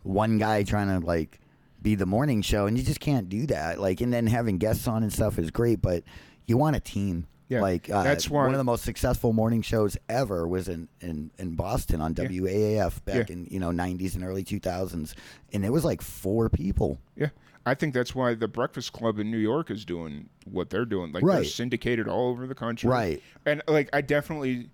one 0.06 0.38
guy 0.38 0.64
trying 0.64 0.88
to 0.99 1.06
like 1.06 1.40
be 1.82 1.95
the 1.95 2.06
morning 2.06 2.41
show, 2.41 2.65
and 2.68 2.77
you 2.77 2.84
just 2.84 2.99
can't 2.99 3.30
do 3.30 3.45
that. 3.48 3.80
Like, 3.80 4.02
and 4.02 4.11
then 4.14 4.27
having 4.27 4.57
guests 4.57 4.88
on 4.88 5.03
and 5.03 5.11
stuff 5.11 5.38
is 5.38 5.52
great, 5.52 5.82
but 5.82 6.03
you 6.48 6.57
want 6.57 6.76
a 6.76 6.80
team. 6.80 7.27
Yeah, 7.48 7.61
like 7.61 7.91
uh, 7.91 8.02
that's 8.02 8.27
why- 8.27 8.41
one 8.45 8.53
of 8.56 8.57
the 8.57 8.64
most 8.64 8.84
successful 8.84 9.32
morning 9.32 9.61
shows 9.61 9.98
ever 10.10 10.48
was 10.48 10.68
in 10.68 10.88
in, 10.99 11.30
in 11.38 11.56
Boston 11.56 12.02
on 12.02 12.15
WAAF 12.15 13.06
back 13.06 13.30
Yeah. 13.30 13.34
in 13.36 13.48
you 13.52 13.60
know 13.60 13.69
'90s 13.69 14.15
and 14.15 14.23
early 14.23 14.44
2000s, 14.44 15.14
and 15.53 15.64
it 15.64 15.69
was 15.72 15.86
like 15.86 16.02
four 16.02 16.49
people. 16.49 16.98
yeah, 17.15 17.30
I 17.64 17.76
think 17.76 17.94
that's 17.94 18.15
why 18.15 18.34
the 18.34 18.48
Breakfast 18.48 18.94
Club 18.94 19.19
in 19.19 19.30
New 19.30 19.38
York 19.38 19.69
is 19.69 19.86
doing 19.86 20.30
what 20.45 20.72
they're 20.72 20.86
doing. 20.86 21.11
Like 21.11 21.23
they're 21.23 21.44
syndicated 21.44 22.07
all 22.07 22.30
over 22.30 22.48
the 22.48 22.56
country. 22.56 22.90
Right. 22.90 23.22
And 23.45 23.61
like 23.68 23.90
I 23.94 24.02
definitely, 24.02 24.69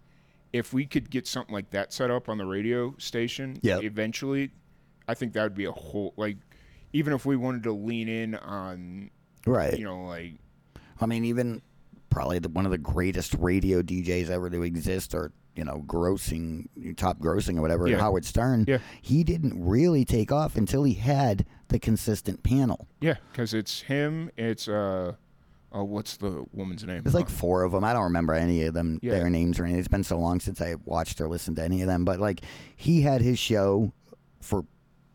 if 0.53 0.71
we 0.71 0.85
could 0.85 1.09
get 1.09 1.27
something 1.27 1.53
like 1.53 1.71
that 1.71 1.91
set 1.91 2.09
up 2.09 2.29
on 2.29 2.37
the 2.37 2.45
radio 2.45 2.95
station, 2.99 3.59
Yep. 3.63 3.83
eventually, 3.83 4.51
I 5.11 5.13
think 5.13 5.33
that 5.33 5.43
would 5.43 5.55
be 5.55 5.65
a 5.65 5.71
whole 5.71 6.13
like, 6.17 6.37
even 6.93 7.13
if 7.13 7.25
we 7.25 7.35
wanted 7.35 7.63
to 7.63 7.71
lean 7.73 8.07
in 8.07 8.35
on, 8.35 9.11
Right. 9.45 9.77
you 9.77 9.83
know, 9.85 10.05
like 10.05 10.35
I 10.99 11.05
mean, 11.05 11.25
even 11.25 11.61
probably 12.09 12.39
the, 12.39 12.49
one 12.49 12.65
of 12.65 12.71
the 12.71 12.77
greatest 12.77 13.33
radio 13.35 13.81
DJs 13.81 14.29
ever 14.29 14.49
to 14.49 14.61
exist, 14.63 15.13
or 15.13 15.31
you 15.55 15.65
know, 15.65 15.83
grossing 15.85 16.67
top 16.95 17.19
grossing 17.19 17.57
or 17.57 17.61
whatever, 17.61 17.87
Yeah. 17.87 17.97
Howard 17.99 18.23
Stern. 18.25 18.65
Yeah. 18.67 18.77
He 19.01 19.23
didn't 19.23 19.53
really 19.61 20.05
take 20.05 20.31
off 20.31 20.55
until 20.55 20.83
he 20.83 20.93
had 20.93 21.45
the 21.67 21.77
consistent 21.79 22.41
panel. 22.43 22.87
Yeah, 23.01 23.15
because 23.31 23.53
it's 23.53 23.81
him. 23.81 24.29
It's 24.37 24.67
uh, 24.67 25.13
Oh, 25.73 25.85
what's 25.85 26.17
the 26.17 26.43
woman's 26.51 26.83
name? 26.85 27.01
There's 27.01 27.15
like 27.15 27.29
four 27.29 27.63
of 27.63 27.71
them. 27.71 27.85
I 27.85 27.93
don't 27.93 28.03
remember 28.03 28.33
any 28.33 28.63
of 28.63 28.73
them, 28.73 28.99
Yeah. 29.01 29.13
their 29.13 29.29
names 29.29 29.57
or 29.57 29.63
anything. 29.63 29.79
It's 29.79 29.87
been 29.87 30.03
so 30.03 30.19
long 30.19 30.41
since 30.41 30.59
I 30.61 30.75
watched 30.83 31.21
or 31.21 31.29
listened 31.29 31.55
to 31.57 31.63
any 31.63 31.81
of 31.81 31.87
them. 31.87 32.03
But 32.03 32.19
like, 32.19 32.41
he 32.75 33.01
had 33.01 33.21
his 33.21 33.39
show 33.39 33.93
for 34.41 34.65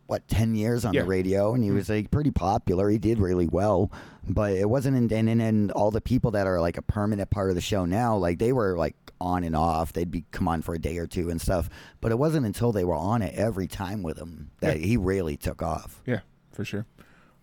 what 0.06 0.26
ten 0.28 0.54
years 0.54 0.84
on 0.84 0.94
Yeah. 0.94 1.02
the 1.02 1.06
radio, 1.08 1.54
and 1.54 1.62
he 1.64 1.70
was 1.70 1.88
like 1.88 2.10
pretty 2.10 2.30
popular. 2.30 2.88
He 2.88 2.98
did 2.98 3.18
really 3.18 3.46
well, 3.48 3.90
but 4.28 4.52
it 4.52 4.68
wasn't. 4.68 4.96
In, 4.96 5.10
and, 5.12 5.28
and 5.28 5.42
and 5.42 5.72
all 5.72 5.90
the 5.90 6.00
people 6.00 6.30
that 6.32 6.46
are 6.46 6.60
like 6.60 6.76
a 6.78 6.82
permanent 6.82 7.30
part 7.30 7.48
of 7.50 7.54
the 7.56 7.60
show 7.60 7.84
now, 7.84 8.16
like 8.16 8.38
they 8.38 8.52
were 8.52 8.76
like 8.76 8.94
on 9.20 9.44
and 9.44 9.56
off. 9.56 9.92
They'd 9.92 10.10
be 10.10 10.24
come 10.30 10.46
on 10.48 10.62
for 10.62 10.74
a 10.74 10.78
day 10.78 10.98
or 10.98 11.06
two 11.06 11.30
and 11.30 11.40
stuff. 11.40 11.68
But 12.00 12.12
it 12.12 12.18
wasn't 12.18 12.46
until 12.46 12.70
they 12.72 12.84
were 12.84 12.94
on 12.94 13.22
it 13.22 13.34
every 13.34 13.66
time 13.66 14.02
with 14.02 14.18
him 14.18 14.50
that 14.60 14.76
he 14.76 14.96
really 14.96 15.36
took 15.36 15.62
off. 15.62 16.02
yeah, 16.06 16.20
for 16.52 16.64
sure. 16.64 16.86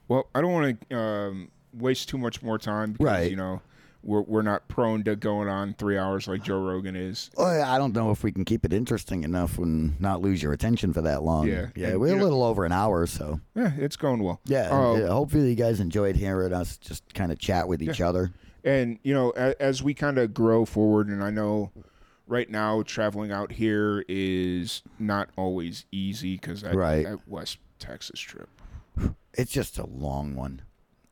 Well, 0.08 0.28
I 0.36 0.42
don't 0.42 0.52
want 0.52 0.90
to 0.90 0.98
um, 0.98 1.52
waste 1.74 2.10
too 2.10 2.18
much 2.18 2.42
more 2.44 2.58
time 2.58 2.94
because 2.94 3.06
Right. 3.06 3.30
you 3.32 3.38
know 3.38 3.62
we're 4.04 4.22
we're 4.22 4.42
not 4.42 4.68
prone 4.68 5.04
to 5.06 5.16
going 5.16 5.48
on 5.48 5.74
three 5.76 5.98
hours 5.98 6.28
like 6.28 6.44
Joe 6.44 6.60
Rogan 6.60 6.96
is. 6.96 7.32
Oh, 7.38 7.46
well, 7.46 7.64
I 7.64 7.78
don't 7.78 7.94
know 7.94 8.12
if 8.12 8.24
we 8.24 8.32
can 8.32 8.46
keep 8.46 8.66
it 8.66 8.74
interesting 8.74 9.24
enough 9.24 9.58
and 9.58 10.00
not 10.00 10.22
lose 10.22 10.44
your 10.44 10.54
attention 10.54 10.92
for 10.94 11.02
that 11.02 11.24
long. 11.24 11.48
Yeah. 11.48 11.68
yeah, 11.76 11.88
And, 11.90 12.00
we're 12.00 12.14
a 12.14 12.18
know- 12.18 12.24
little 12.24 12.44
over 12.44 12.66
an 12.66 12.72
hour, 12.72 13.06
so 13.08 13.40
Yeah, 13.56 13.72
it's 13.78 13.96
going 13.96 14.22
well. 14.22 14.42
yeah. 14.46 14.70
Oh, 14.72 14.96
yeah, 14.98 15.08
Hopefully, 15.08 15.50
you 15.50 15.56
guys 15.56 15.80
enjoyed 15.80 16.16
hearing 16.18 16.54
us 16.54 16.78
just 16.78 17.14
kind 17.14 17.32
of 17.32 17.40
chat 17.40 17.68
with 17.68 17.82
each 17.82 18.02
other. 18.02 18.32
and 18.64 19.00
you 19.04 19.14
know 19.14 19.32
as, 19.32 19.54
as 19.60 19.84
we 19.84 19.94
kind 19.94 20.18
of 20.18 20.34
grow 20.34 20.64
forward 20.64 21.10
and 21.10 21.22
i 21.22 21.30
know 21.30 21.70
right 22.28 22.50
now 22.50 22.82
traveling 22.84 23.30
out 23.30 23.52
here 23.52 24.06
is 24.08 24.84
not 24.98 25.28
always 25.36 25.86
easy 25.92 26.36
because 26.38 26.62
that, 26.62 26.74
Right. 26.74 27.04
that 27.06 27.28
west 27.28 27.58
texas 27.80 28.20
trip 28.22 28.48
It's 29.34 29.52
just 29.52 29.78
a 29.78 29.86
long 29.86 30.36
one. 30.36 30.62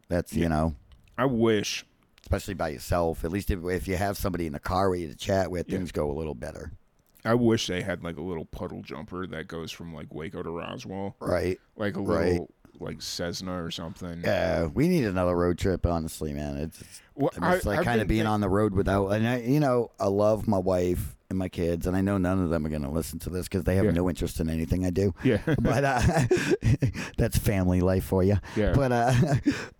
That's 0.08 0.34
you 0.34 0.48
know, 0.48 0.76
i 1.18 1.26
wish 1.26 1.86
especially 2.32 2.54
by 2.54 2.70
yourself. 2.70 3.26
At 3.26 3.32
least 3.32 3.52
if, 3.52 3.64
if 3.66 3.88
you 3.88 3.98
have 3.98 4.16
somebody 4.18 4.46
in 4.48 4.54
the 4.54 4.60
car 4.60 4.90
with 4.90 5.02
you 5.02 5.08
to 5.10 5.16
chat 5.16 5.52
with, 5.52 5.68
Yeah. 5.70 5.78
things 5.78 5.92
go 5.92 6.10
a 6.10 6.14
little 6.14 6.36
better. 6.36 6.72
i 7.24 7.34
wish 7.36 7.68
they 7.68 7.82
had 7.84 8.04
like 8.04 8.18
a 8.18 8.22
little 8.22 8.46
puddle 8.46 8.82
jumper 8.82 9.28
that 9.28 9.48
goes 9.48 9.72
from 9.72 9.94
like 9.94 10.12
waco 10.12 10.42
to 10.42 10.50
roswell 10.50 11.16
Right. 11.20 11.60
like 11.76 11.96
a 11.96 12.02
Right. 12.02 12.32
little 12.32 12.50
like 12.80 13.00
cessna 13.02 13.62
or 13.64 13.70
something 13.70 14.22
Yeah, 14.24 14.66
we 14.66 14.88
need 14.88 15.04
another 15.06 15.36
road 15.36 15.60
trip. 15.60 15.86
Honestly, 15.86 16.34
man, 16.34 16.58
it's 16.58 16.82
well, 17.16 17.30
I 17.40 17.60
like 17.64 17.84
kind 17.84 18.02
of 18.02 18.08
being 18.08 18.22
think- 18.22 18.30
on 18.30 18.42
the 18.42 18.50
road 18.50 18.74
without. 18.74 19.10
And 19.10 19.28
I, 19.28 19.38
you 19.42 19.60
know, 19.60 19.92
I 20.00 20.08
love 20.08 20.48
my 20.48 20.58
wife 20.58 21.16
and 21.30 21.38
my 21.38 21.48
kids, 21.50 21.86
and 21.86 21.96
I 21.96 22.02
know 22.02 22.18
none 22.18 22.42
of 22.42 22.50
them 22.50 22.66
are 22.66 22.70
going 22.70 22.82
to 22.82 22.90
listen 22.90 23.20
to 23.20 23.30
this 23.30 23.48
because 23.48 23.66
they 23.66 23.76
have 23.76 23.86
Yeah. 23.86 23.92
no 23.92 24.10
interest 24.10 24.40
in 24.40 24.50
anything 24.50 24.84
I 24.86 24.90
do. 24.90 25.14
yeah 25.24 25.38
but 25.60 25.84
uh, 25.84 26.02
that's 27.18 27.38
family 27.38 27.82
life 27.82 28.06
for 28.06 28.24
you. 28.24 28.38
Yeah. 28.56 28.74
But 28.74 28.92
uh, 28.92 29.14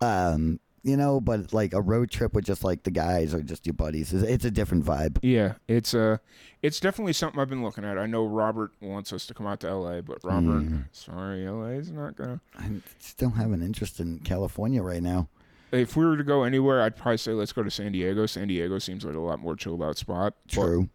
um, 0.00 0.60
you 0.84 0.96
know, 0.96 1.20
but 1.20 1.52
like 1.52 1.72
a 1.72 1.80
road 1.80 2.10
trip 2.10 2.34
with 2.34 2.44
just 2.44 2.64
like 2.64 2.82
the 2.82 2.90
guys 2.90 3.32
or 3.34 3.42
just 3.42 3.66
your 3.66 3.74
buddies, 3.74 4.12
is 4.12 4.22
it's 4.22 4.44
a 4.44 4.50
different 4.50 4.84
vibe. 4.84 5.18
yeah 5.22 5.54
it's 5.68 5.94
uh 5.94 6.16
it's 6.62 6.78
definitely 6.80 7.12
something 7.12 7.40
i've 7.40 7.48
been 7.48 7.62
looking 7.62 7.84
at 7.84 7.98
i 7.98 8.06
know 8.06 8.24
robert 8.24 8.72
wants 8.80 9.12
us 9.12 9.26
to 9.26 9.34
come 9.34 9.46
out 9.46 9.60
to 9.60 9.72
la 9.74 10.00
but 10.00 10.18
robert 10.24 10.62
Mm. 10.62 10.84
sorry 10.92 11.48
la 11.48 11.66
is 11.66 11.90
not 11.90 12.16
gonna 12.16 12.40
I 12.58 12.70
still 12.98 13.30
have 13.30 13.52
an 13.52 13.62
interest 13.62 14.00
in 14.00 14.18
California 14.20 14.82
right 14.82 15.02
now. 15.02 15.28
if 15.72 15.96
we 15.96 16.04
were 16.04 16.16
to 16.16 16.24
go 16.24 16.44
anywhere, 16.44 16.82
I'd 16.82 16.96
probably 16.96 17.16
say 17.18 17.32
let's 17.32 17.52
go 17.52 17.62
to 17.62 17.70
San 17.70 17.92
Diego. 17.92 18.26
San 18.26 18.48
Diego 18.48 18.78
seems 18.78 19.04
like 19.04 19.14
a 19.16 19.20
lot 19.20 19.40
more 19.40 19.56
chilled 19.56 19.82
out 19.82 19.96
spot. 19.96 20.34
But, 20.46 20.52
True. 20.52 20.88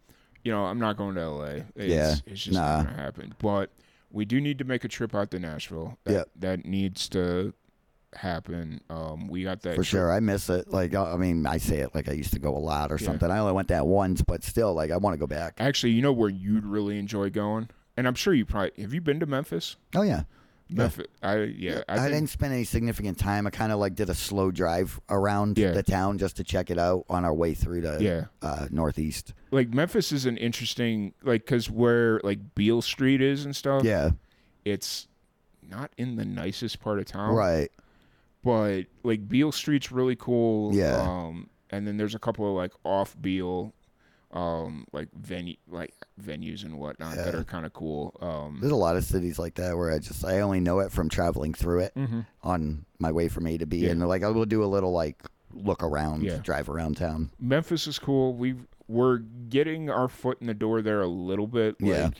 you 0.44 0.52
know, 0.52 0.64
I'm 0.66 0.78
not 0.78 0.96
going 0.96 1.16
to 1.16 1.28
LA. 1.28 1.44
It's, 1.74 1.92
Yeah, 1.92 2.14
it's 2.26 2.42
just 2.44 2.54
nah. 2.54 2.78
not 2.82 2.86
gonna 2.86 2.96
happen. 2.96 3.34
But 3.40 3.70
we 4.12 4.24
do 4.24 4.40
need 4.40 4.56
to 4.58 4.64
make 4.64 4.84
a 4.84 4.88
trip 4.88 5.14
out 5.16 5.30
to 5.32 5.38
Nashville. 5.40 5.98
That, 6.04 6.12
Yep. 6.12 6.28
that 6.36 6.64
needs 6.64 7.08
to 7.10 7.52
happen. 8.14 8.80
Um, 8.90 9.28
we 9.28 9.42
got 9.44 9.62
that 9.62 9.70
For 9.70 9.76
trip- 9.76 9.86
sure, 9.86 10.12
I 10.12 10.20
miss 10.20 10.48
it. 10.50 10.68
Like, 10.72 10.94
I 10.94 11.16
mean, 11.16 11.46
I 11.46 11.58
say 11.58 11.78
it 11.78 11.94
like 11.94 12.08
I 12.08 12.12
used 12.12 12.32
to 12.32 12.38
go 12.38 12.56
a 12.56 12.58
lot 12.58 12.90
or 12.90 12.96
Yeah. 12.98 13.06
something. 13.06 13.30
I 13.30 13.38
only 13.38 13.52
went 13.52 13.68
that 13.68 13.86
once, 13.86 14.22
but 14.22 14.42
still, 14.44 14.74
like, 14.74 14.90
I 14.90 14.96
want 14.96 15.14
to 15.14 15.18
go 15.18 15.26
back. 15.26 15.54
Actually, 15.58 15.92
you 15.92 16.02
know 16.02 16.12
where 16.12 16.30
you'd 16.30 16.64
really 16.64 16.98
enjoy 16.98 17.30
going, 17.30 17.68
and 17.96 18.06
I'm 18.08 18.14
sure 18.14 18.32
you 18.34 18.44
probably 18.44 18.72
have 18.82 18.94
you 18.94 19.00
been 19.00 19.20
to 19.20 19.26
Memphis. 19.26 19.76
Oh 19.94 20.02
yeah, 20.02 20.22
Yeah. 20.68 20.90
I 21.22 21.36
yeah, 21.36 21.82
I, 21.88 21.94
I, 21.94 21.98
think- 21.98 22.12
didn't 22.12 22.28
spend 22.30 22.52
any 22.54 22.64
significant 22.64 23.18
time. 23.18 23.46
I 23.46 23.50
kind 23.50 23.72
of 23.72 23.78
like 23.78 23.94
did 23.94 24.08
a 24.10 24.14
slow 24.14 24.50
drive 24.50 25.00
around 25.10 25.58
Yeah. 25.58 25.72
the 25.72 25.82
town 25.82 26.18
just 26.18 26.36
to 26.38 26.44
check 26.44 26.70
it 26.70 26.78
out 26.78 27.04
on 27.10 27.24
our 27.24 27.34
way 27.34 27.52
through 27.54 27.82
to 27.82 27.98
Yeah, 28.00 28.24
uh, 28.42 28.68
northeast. 28.70 29.34
like 29.50 29.72
Memphis 29.74 30.12
is 30.12 30.24
an 30.26 30.36
interesting 30.38 31.12
like 31.22 31.44
because 31.44 31.70
where 31.70 32.20
like 32.24 32.54
Beale 32.54 32.80
Street 32.82 33.20
is 33.20 33.44
and 33.44 33.54
stuff. 33.54 33.82
Yeah, 33.84 34.10
it's 34.64 35.08
not 35.70 35.90
in 35.98 36.16
the 36.16 36.24
nicest 36.24 36.80
part 36.80 36.98
of 36.98 37.04
town. 37.04 37.34
right. 37.34 37.70
But 38.42 38.82
like 39.02 39.28
Beale 39.28 39.52
Street's 39.52 39.90
really 39.92 40.16
cool. 40.16 40.74
Yeah. 40.74 40.96
Um, 40.96 41.48
and 41.70 41.86
then 41.86 41.96
there's 41.96 42.14
a 42.14 42.18
couple 42.18 42.48
of 42.48 42.54
like 42.54 42.72
off 42.84 43.16
Beale, 43.20 43.74
um, 44.32 44.86
like 44.92 45.08
venue 45.14 45.56
like 45.68 45.94
venues 46.22 46.64
and 46.64 46.78
whatnot 46.78 47.16
that 47.16 47.34
are 47.34 47.44
kind 47.44 47.66
of 47.66 47.72
cool. 47.72 48.16
Um, 48.20 48.58
There's 48.60 48.72
a 48.72 48.76
lot 48.76 48.96
of 48.96 49.04
cities 49.04 49.38
like 49.38 49.54
that 49.54 49.76
where 49.76 49.92
I 49.92 49.98
just 49.98 50.24
I 50.24 50.40
only 50.40 50.60
know 50.60 50.80
it 50.80 50.92
from 50.92 51.08
traveling 51.08 51.54
through 51.54 51.80
it 51.80 51.94
mhm. 51.94 52.26
on 52.42 52.84
my 52.98 53.12
way 53.12 53.28
from 53.28 53.46
A 53.46 53.58
to 53.58 53.66
B, 53.66 53.78
Yeah. 53.78 53.90
and 53.90 54.06
like 54.06 54.22
I 54.22 54.28
will 54.28 54.46
do 54.46 54.62
a 54.62 54.66
little 54.66 54.92
like 54.92 55.22
look 55.52 55.82
around, 55.82 56.24
Yeah. 56.24 56.38
drive 56.38 56.68
around 56.68 56.96
town. 56.96 57.30
Memphis 57.38 57.86
is 57.86 57.98
cool. 57.98 58.34
We 58.34 58.56
we're 58.86 59.18
getting 59.18 59.90
our 59.90 60.08
foot 60.08 60.38
in 60.40 60.46
the 60.46 60.54
door 60.54 60.82
there 60.82 61.02
a 61.02 61.08
little 61.08 61.46
bit. 61.46 61.76
Yeah. 61.80 62.10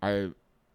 I 0.00 0.30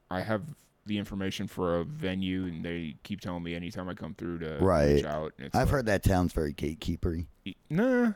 I 0.09 0.21
have 0.21 0.43
the 0.87 0.97
information 0.97 1.47
for 1.47 1.79
a 1.79 1.83
venue, 1.83 2.45
and 2.45 2.63
they 2.63 2.95
keep 3.03 3.21
telling 3.21 3.43
me 3.43 3.53
anytime 3.55 3.87
I 3.89 3.93
come 3.93 4.13
through 4.13 4.39
to 4.39 4.57
Right. 4.59 4.93
reach 4.95 5.05
out. 5.05 5.33
I've 5.39 5.53
like, 5.53 5.67
heard 5.69 5.85
that 5.87 6.03
town's 6.03 6.33
very 6.33 6.53
gatekeepery. 6.53 7.27
Nah, 7.69 8.13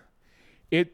it. 0.72 0.94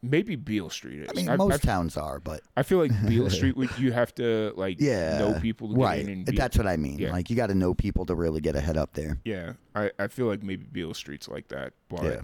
Maybe 0.00 0.36
Beale 0.36 0.70
Street 0.70 1.00
is. 1.00 1.08
I 1.10 1.12
mean, 1.14 1.28
I, 1.28 1.34
most 1.36 1.54
I, 1.54 1.56
towns 1.58 1.96
are, 1.96 2.20
but 2.20 2.40
I 2.56 2.62
feel 2.62 2.78
like 2.78 2.92
Beale 3.08 3.28
Street, 3.30 3.56
would 3.56 3.76
you 3.78 3.90
have 3.90 4.14
to 4.16 4.52
like 4.56 4.80
yeah, 4.80 5.18
know 5.18 5.40
people 5.40 5.68
to 5.70 5.74
get 5.74 5.82
right. 5.82 6.00
in 6.00 6.08
and 6.08 6.24
be, 6.24 6.36
That's 6.36 6.56
what 6.56 6.68
I 6.68 6.76
mean. 6.76 6.98
Yeah. 7.00 7.10
Like 7.10 7.30
you 7.30 7.36
got 7.36 7.48
to 7.48 7.54
know 7.54 7.74
people 7.74 8.06
to 8.06 8.14
really 8.14 8.40
get 8.40 8.54
a 8.54 8.60
head 8.60 8.76
up 8.76 8.92
there. 8.92 9.18
yeah. 9.24 9.54
I, 9.74 9.90
I 9.98 10.06
feel 10.06 10.26
like 10.26 10.42
maybe 10.44 10.64
Beale 10.70 10.94
Street's 10.94 11.26
like 11.28 11.48
that, 11.48 11.72
but 11.88 12.04
Yeah. 12.04 12.20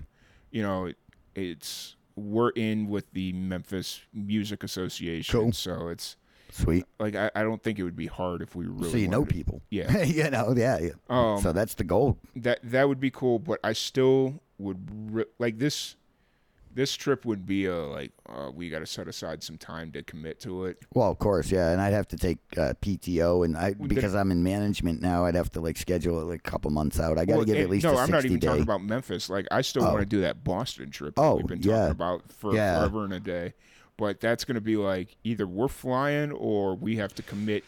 you 0.52 0.62
know, 0.62 0.86
it, 0.86 0.96
it's 1.34 1.96
we're 2.14 2.50
in 2.50 2.88
with 2.88 3.10
the 3.12 3.32
Memphis 3.32 4.02
Music 4.14 4.62
Association, 4.62 5.40
Cool. 5.40 5.52
so 5.52 5.88
it's 5.88 6.16
Sweet. 6.54 6.84
like 7.00 7.14
I, 7.16 7.30
I 7.34 7.42
don't 7.42 7.62
think 7.62 7.78
it 7.78 7.82
would 7.82 7.96
be 7.96 8.06
hard 8.06 8.42
if 8.42 8.54
we 8.54 8.66
really 8.66 8.90
so 8.90 8.96
you 8.98 9.08
know 9.08 9.24
to- 9.24 9.32
people. 9.34 9.62
Yeah. 9.70 10.02
you 10.04 10.28
know, 10.30 10.52
yeah. 10.56 10.78
yeah. 10.78 10.90
Um, 11.08 11.40
so 11.40 11.52
that's 11.52 11.74
the 11.74 11.84
goal. 11.84 12.18
that 12.36 12.60
that 12.62 12.88
would 12.88 13.00
be 13.00 13.10
cool, 13.10 13.38
but 13.38 13.58
I 13.64 13.72
still 13.72 14.40
would 14.58 15.12
re- 15.14 15.24
like 15.38 15.58
this. 15.58 15.96
This 16.74 16.94
trip 16.96 17.26
would 17.26 17.44
be 17.44 17.66
a 17.66 17.76
like 17.76 18.12
uh, 18.26 18.50
we 18.50 18.70
got 18.70 18.78
to 18.78 18.86
set 18.86 19.06
aside 19.06 19.42
some 19.42 19.58
time 19.58 19.92
to 19.92 20.02
commit 20.02 20.40
to 20.40 20.64
it. 20.64 20.78
Well, 20.94 21.10
of 21.10 21.18
course, 21.18 21.50
yeah, 21.52 21.68
and 21.70 21.82
I'd 21.82 21.92
have 21.92 22.08
to 22.08 22.16
take 22.16 22.38
uh, 22.56 22.72
PTO, 22.80 23.44
and 23.44 23.58
I 23.58 23.74
because 23.74 24.14
I'm 24.14 24.30
in 24.30 24.42
management 24.42 25.02
now, 25.02 25.26
I'd 25.26 25.34
have 25.34 25.50
to 25.50 25.60
like 25.60 25.76
schedule 25.76 26.18
it 26.22 26.24
like 26.24 26.38
a 26.46 26.50
couple 26.50 26.70
months 26.70 26.98
out. 26.98 27.18
I 27.18 27.26
got 27.26 27.32
to 27.32 27.36
Well, 27.40 27.44
give 27.44 27.56
and- 27.56 27.64
at 27.64 27.70
least 27.70 27.84
no. 27.84 27.98
I'm 27.98 28.10
not 28.10 28.24
even 28.24 28.38
day. 28.38 28.46
talking 28.46 28.62
about 28.62 28.82
Memphis. 28.82 29.28
Like 29.28 29.46
I 29.50 29.60
still 29.60 29.84
Oh. 29.84 29.88
want 29.88 30.00
to 30.00 30.06
do 30.06 30.22
that 30.22 30.44
Boston 30.44 30.88
trip 30.90 31.14
that 31.16 31.20
Oh, 31.22 31.34
we've 31.36 31.46
been 31.46 31.58
talking 31.60 31.72
yeah. 31.72 31.90
about 31.90 32.22
for 32.32 32.54
Yeah. 32.54 32.78
forever 32.78 33.04
and 33.04 33.12
a 33.12 33.20
day. 33.20 33.52
But 33.96 34.20
that's 34.20 34.44
going 34.44 34.54
to 34.56 34.60
be 34.60 34.76
like 34.76 35.16
either 35.24 35.46
we're 35.46 35.68
flying 35.68 36.32
or 36.32 36.74
we 36.74 36.96
have 36.96 37.14
to 37.16 37.22
commit 37.22 37.64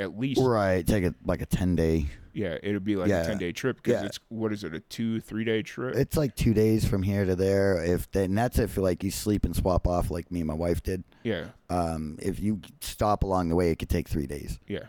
at 0.00 0.18
least. 0.18 0.40
right, 0.40 0.86
take 0.86 1.04
it 1.04 1.14
like 1.24 1.42
a 1.42 1.46
10 1.46 1.76
day. 1.76 2.06
Yeah, 2.32 2.56
it'll 2.62 2.78
be 2.80 2.94
like 2.94 3.08
Yeah. 3.08 3.22
a 3.22 3.26
ten 3.26 3.38
day 3.38 3.50
trip 3.50 3.78
because 3.82 4.00
Yeah. 4.00 4.06
it's 4.06 4.20
what 4.28 4.52
is 4.52 4.62
it 4.62 4.72
a 4.72 4.78
two 4.78 5.20
three 5.20 5.42
day 5.42 5.60
trip? 5.62 5.96
It's 5.96 6.16
like 6.16 6.36
two 6.36 6.54
days 6.54 6.86
from 6.86 7.02
here 7.02 7.24
to 7.24 7.34
there. 7.34 7.82
If 7.82 8.08
they, 8.12 8.26
and 8.26 8.38
that's 8.38 8.60
if 8.60 8.76
like 8.76 9.02
you 9.02 9.10
sleep 9.10 9.44
and 9.44 9.56
swap 9.56 9.88
off 9.88 10.08
like 10.08 10.30
me 10.30 10.40
and 10.40 10.46
my 10.46 10.54
wife 10.54 10.80
did. 10.80 11.02
yeah, 11.24 11.46
Um, 11.68 12.16
if 12.22 12.38
you 12.38 12.60
stop 12.80 13.24
along 13.24 13.48
the 13.48 13.56
way, 13.56 13.70
it 13.72 13.80
could 13.80 13.88
take 13.88 14.06
three 14.08 14.28
days. 14.28 14.60
yeah. 14.68 14.84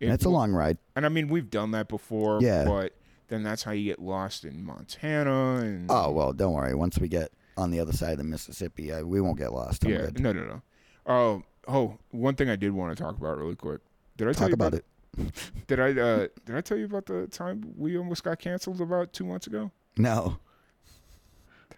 And 0.00 0.10
It- 0.10 0.14
it's 0.14 0.24
a 0.24 0.30
long 0.30 0.52
ride. 0.52 0.78
And 0.96 1.04
I 1.04 1.10
mean, 1.10 1.28
we've 1.28 1.50
done 1.50 1.72
that 1.72 1.88
before. 1.88 2.38
Yeah. 2.40 2.64
But 2.64 2.94
then 3.28 3.42
that's 3.42 3.64
how 3.64 3.72
you 3.72 3.84
get 3.84 4.00
lost 4.00 4.46
in 4.46 4.64
Montana 4.64 5.56
and. 5.56 5.86
Oh 5.90 6.10
well, 6.10 6.32
don't 6.32 6.54
worry. 6.54 6.74
Once 6.74 6.98
we 6.98 7.08
get 7.08 7.32
on 7.56 7.70
the 7.70 7.80
other 7.80 7.92
side 7.92 8.12
of 8.12 8.18
the 8.18 8.24
Mississippi, 8.24 8.92
I, 8.92 9.02
we 9.02 9.20
won't 9.20 9.38
get 9.38 9.52
lost. 9.52 9.84
I'm 9.84 9.90
yeah. 9.90 9.98
good. 9.98 10.20
No, 10.20 10.32
no, 10.32 10.44
no. 10.44 10.62
Oh, 11.06 11.42
oh. 11.68 11.98
One 12.10 12.34
thing 12.34 12.48
I 12.48 12.56
did 12.56 12.72
want 12.72 12.96
to 12.96 13.02
talk 13.02 13.16
about 13.16 13.38
really 13.38 13.56
quick. 13.56 13.80
Did 14.16 14.28
I 14.28 14.32
tell 14.32 14.48
Talk 14.48 14.48
you 14.50 14.54
about 14.54 14.74
it. 14.74 14.84
Did 15.68 15.78
I 15.78 15.90
uh, 15.92 16.26
did 16.44 16.56
I 16.56 16.60
tell 16.60 16.76
you 16.76 16.86
about 16.86 17.06
the 17.06 17.28
time 17.28 17.72
we 17.76 17.96
almost 17.96 18.24
got 18.24 18.40
canceled 18.40 18.80
about 18.80 19.12
two 19.12 19.24
months 19.24 19.46
ago? 19.46 19.70
No. 19.96 20.38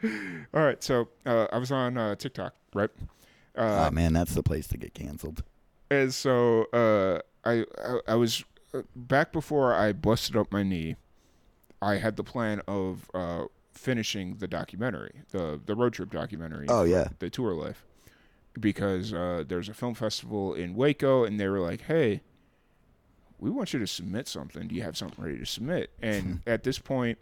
All 0.04 0.62
right, 0.62 0.82
so 0.82 1.08
uh, 1.26 1.46
I 1.52 1.58
was 1.58 1.70
on 1.70 1.98
uh, 1.98 2.14
TikTok, 2.14 2.54
right? 2.74 2.88
Uh, 3.54 3.88
oh 3.88 3.90
man, 3.90 4.14
that's 4.14 4.34
the 4.34 4.42
place 4.42 4.66
to 4.68 4.78
get 4.78 4.94
canceled. 4.94 5.42
and 5.90 6.12
so 6.14 6.64
uh, 6.72 7.20
I, 7.44 7.64
I 7.78 8.00
I 8.08 8.14
was 8.14 8.42
uh, 8.72 8.82
back 8.94 9.32
before 9.32 9.74
I 9.74 9.92
busted 9.92 10.34
up 10.36 10.50
my 10.50 10.62
knee. 10.62 10.96
I 11.82 11.96
had 11.96 12.16
the 12.16 12.24
plan 12.24 12.62
of 12.66 13.10
uh, 13.12 13.44
finishing 13.76 14.36
the 14.36 14.48
documentary, 14.48 15.22
the 15.30 15.60
the 15.64 15.74
road 15.74 15.92
trip 15.92 16.10
documentary. 16.10 16.66
Oh, 16.68 16.84
yeah. 16.84 17.08
the 17.18 17.30
tour 17.30 17.54
life, 17.54 17.84
because 18.58 19.12
uh, 19.12 19.44
there's 19.46 19.68
a 19.68 19.74
film 19.74 19.94
festival 19.94 20.54
in 20.54 20.74
Waco, 20.74 21.24
and 21.24 21.38
they 21.38 21.48
were 21.48 21.60
like, 21.60 21.82
"Hey, 21.82 22.22
we 23.38 23.50
want 23.50 23.72
you 23.72 23.78
to 23.78 23.86
submit 23.86 24.28
something. 24.28 24.68
Do 24.68 24.74
you 24.74 24.82
have 24.82 24.96
something 24.96 25.22
ready 25.22 25.38
to 25.38 25.46
submit?" 25.46 25.90
And 26.02 26.40
at 26.46 26.62
this 26.64 26.78
point, 26.78 27.18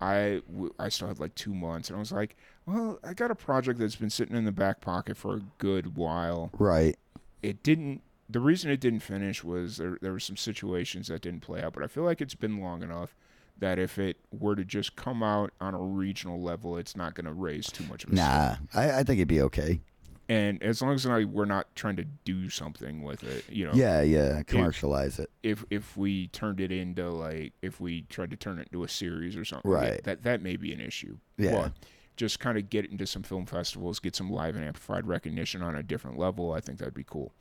I 0.00 0.42
w- 0.50 0.74
I 0.78 0.88
still 0.88 1.08
had 1.08 1.18
like 1.18 1.34
two 1.34 1.54
months, 1.54 1.88
and 1.88 1.96
I 1.96 2.00
was 2.00 2.12
like, 2.12 2.36
well, 2.66 2.98
I 3.04 3.14
got 3.14 3.30
a 3.30 3.34
project 3.36 3.78
that's 3.78 3.96
been 3.96 4.10
sitting 4.10 4.36
in 4.36 4.44
the 4.44 4.52
back 4.52 4.80
pocket 4.80 5.16
for 5.16 5.36
a 5.36 5.40
good 5.58 5.96
while. 5.96 6.50
Right. 6.58 6.96
It 7.42 7.62
didn't. 7.62 8.02
The 8.28 8.40
reason 8.40 8.70
it 8.72 8.80
didn't 8.80 9.00
finish 9.00 9.44
was 9.44 9.76
there 9.76 9.98
there 10.02 10.12
were 10.12 10.20
some 10.20 10.36
situations 10.36 11.06
that 11.08 11.22
didn't 11.22 11.40
play 11.42 11.62
out, 11.62 11.72
but 11.74 11.84
I 11.84 11.86
feel 11.86 12.02
like 12.02 12.20
it's 12.20 12.34
been 12.34 12.60
long 12.60 12.82
enough 12.82 13.14
that 13.58 13.78
if 13.78 13.98
it 13.98 14.18
were 14.30 14.54
to 14.56 14.64
just 14.64 14.96
come 14.96 15.22
out 15.22 15.50
on 15.60 15.74
a 15.74 15.80
regional 15.80 16.40
level, 16.40 16.76
it's 16.76 16.96
not 16.96 17.14
going 17.14 17.24
to 17.26 17.32
raise 17.32 17.66
too 17.66 17.84
much 17.84 18.04
of 18.04 18.12
a. 18.12 18.14
Nah, 18.14 18.56
I, 18.74 18.90
I 19.00 19.02
think 19.02 19.18
it'd 19.18 19.28
be 19.28 19.40
okay. 19.42 19.80
And 20.28 20.60
as 20.60 20.82
long 20.82 20.92
as 20.94 21.06
we're 21.06 21.44
not 21.44 21.72
trying 21.76 21.94
to 21.96 22.04
do 22.24 22.50
something 22.50 23.02
with 23.02 23.22
it, 23.22 23.44
you 23.48 23.64
know, 23.64 23.72
Yeah, 23.74 24.02
yeah. 24.02 24.42
Commercialize 24.42 25.20
it. 25.20 25.30
if 25.44 25.64
if 25.70 25.96
we 25.96 26.26
turned 26.28 26.60
it 26.60 26.72
into 26.72 27.08
like 27.10 27.52
if 27.62 27.80
we 27.80 28.02
tried 28.02 28.30
to 28.30 28.36
turn 28.36 28.58
it 28.58 28.68
into 28.72 28.82
a 28.82 28.88
series 28.88 29.36
or 29.36 29.44
something, 29.44 29.70
yeah, 29.70 29.76
Right. 29.78 30.02
that 30.04 30.24
that 30.24 30.42
may 30.42 30.56
be 30.56 30.72
an 30.72 30.80
issue. 30.80 31.16
Yeah. 31.38 31.52
But 31.52 31.72
just 32.16 32.40
kind 32.40 32.58
of 32.58 32.68
get 32.70 32.84
it 32.86 32.90
into 32.90 33.06
some 33.06 33.22
film 33.22 33.46
festivals, 33.46 34.00
get 34.00 34.16
some 34.16 34.28
live 34.30 34.56
and 34.56 34.64
amplified 34.64 35.06
recognition 35.06 35.62
on 35.62 35.76
a 35.76 35.82
different 35.82 36.18
level. 36.18 36.52
I 36.52 36.60
think 36.60 36.78
that'd 36.78 36.92
be 36.94 37.04
cool. 37.04 37.32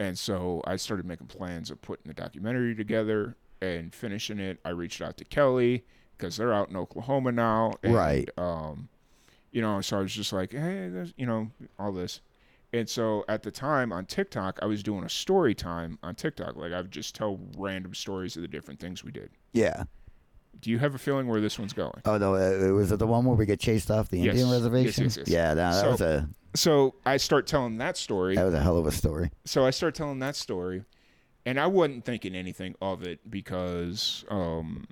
And 0.00 0.18
so 0.18 0.62
I 0.66 0.76
started 0.76 1.06
making 1.06 1.28
plans 1.28 1.70
of 1.70 1.80
putting 1.80 2.08
the 2.08 2.14
documentary 2.14 2.74
together 2.74 3.36
and 3.60 3.94
finishing 3.94 4.38
it. 4.38 4.58
I 4.64 4.70
reached 4.70 5.00
out 5.00 5.16
to 5.18 5.24
Kelly 5.24 5.84
because 6.16 6.36
they're 6.36 6.52
out 6.52 6.68
in 6.70 6.76
Oklahoma 6.76 7.32
now. 7.32 7.72
And, 7.82 7.94
Right. 7.94 8.28
Um, 8.38 8.88
you 9.52 9.62
know, 9.62 9.80
so 9.80 9.98
I 9.98 10.00
was 10.02 10.12
just 10.12 10.32
like, 10.32 10.52
hey, 10.52 10.88
there's, 10.88 11.14
you 11.16 11.26
know, 11.26 11.50
all 11.78 11.92
this. 11.92 12.20
And 12.72 12.88
so 12.88 13.24
at 13.28 13.42
the 13.42 13.50
time 13.50 13.92
on 13.92 14.04
TikTok, 14.06 14.58
I 14.60 14.66
was 14.66 14.82
doing 14.82 15.04
a 15.04 15.08
story 15.08 15.54
time 15.54 15.98
on 16.02 16.14
TikTok. 16.14 16.56
Like 16.56 16.72
I 16.72 16.80
would 16.82 16.90
just 16.90 17.14
tell 17.14 17.38
random 17.56 17.94
stories 17.94 18.36
of 18.36 18.42
the 18.42 18.48
different 18.48 18.80
things 18.80 19.02
we 19.04 19.12
did. 19.12 19.30
Yeah. 19.52 19.84
Do 20.60 20.70
you 20.70 20.78
have 20.78 20.94
a 20.94 20.98
feeling 20.98 21.26
where 21.28 21.40
this 21.40 21.58
one's 21.58 21.72
going? 21.72 22.00
Oh 22.04 22.18
no, 22.18 22.34
uh, 22.34 22.72
was 22.72 22.90
it 22.90 22.98
the 22.98 23.06
one 23.06 23.24
where 23.24 23.36
we 23.36 23.46
get 23.46 23.60
chased 23.60 23.90
off 23.90 24.08
the 24.08 24.18
Yes. 24.18 24.30
Indian 24.32 24.48
Yes, 24.48 24.56
reservation? 24.58 25.04
yes, 25.04 25.16
yes. 25.18 25.28
Yeah, 25.28 25.48
no, 25.50 25.54
that 25.54 25.80
So- 25.80 25.90
was 25.92 26.00
a 26.00 26.28
So 26.54 26.94
I 27.04 27.18
start 27.18 27.46
telling 27.46 27.76
that 27.78 27.96
story. 27.96 28.34
that 28.36 28.44
was 28.44 28.54
a 28.54 28.60
hell 28.62 28.78
of 28.78 28.86
a 28.86 28.92
story. 28.92 29.30
so 29.44 29.64
I 29.66 29.70
start 29.70 29.94
telling 29.94 30.18
that 30.20 30.34
story, 30.36 30.84
and 31.46 31.58
I 31.58 31.66
wasn't 31.68 32.04
thinking 32.04 32.34
anything 32.34 32.74
of 32.82 33.02
it 33.04 33.20
because, 33.30 34.24
um, 34.28 34.86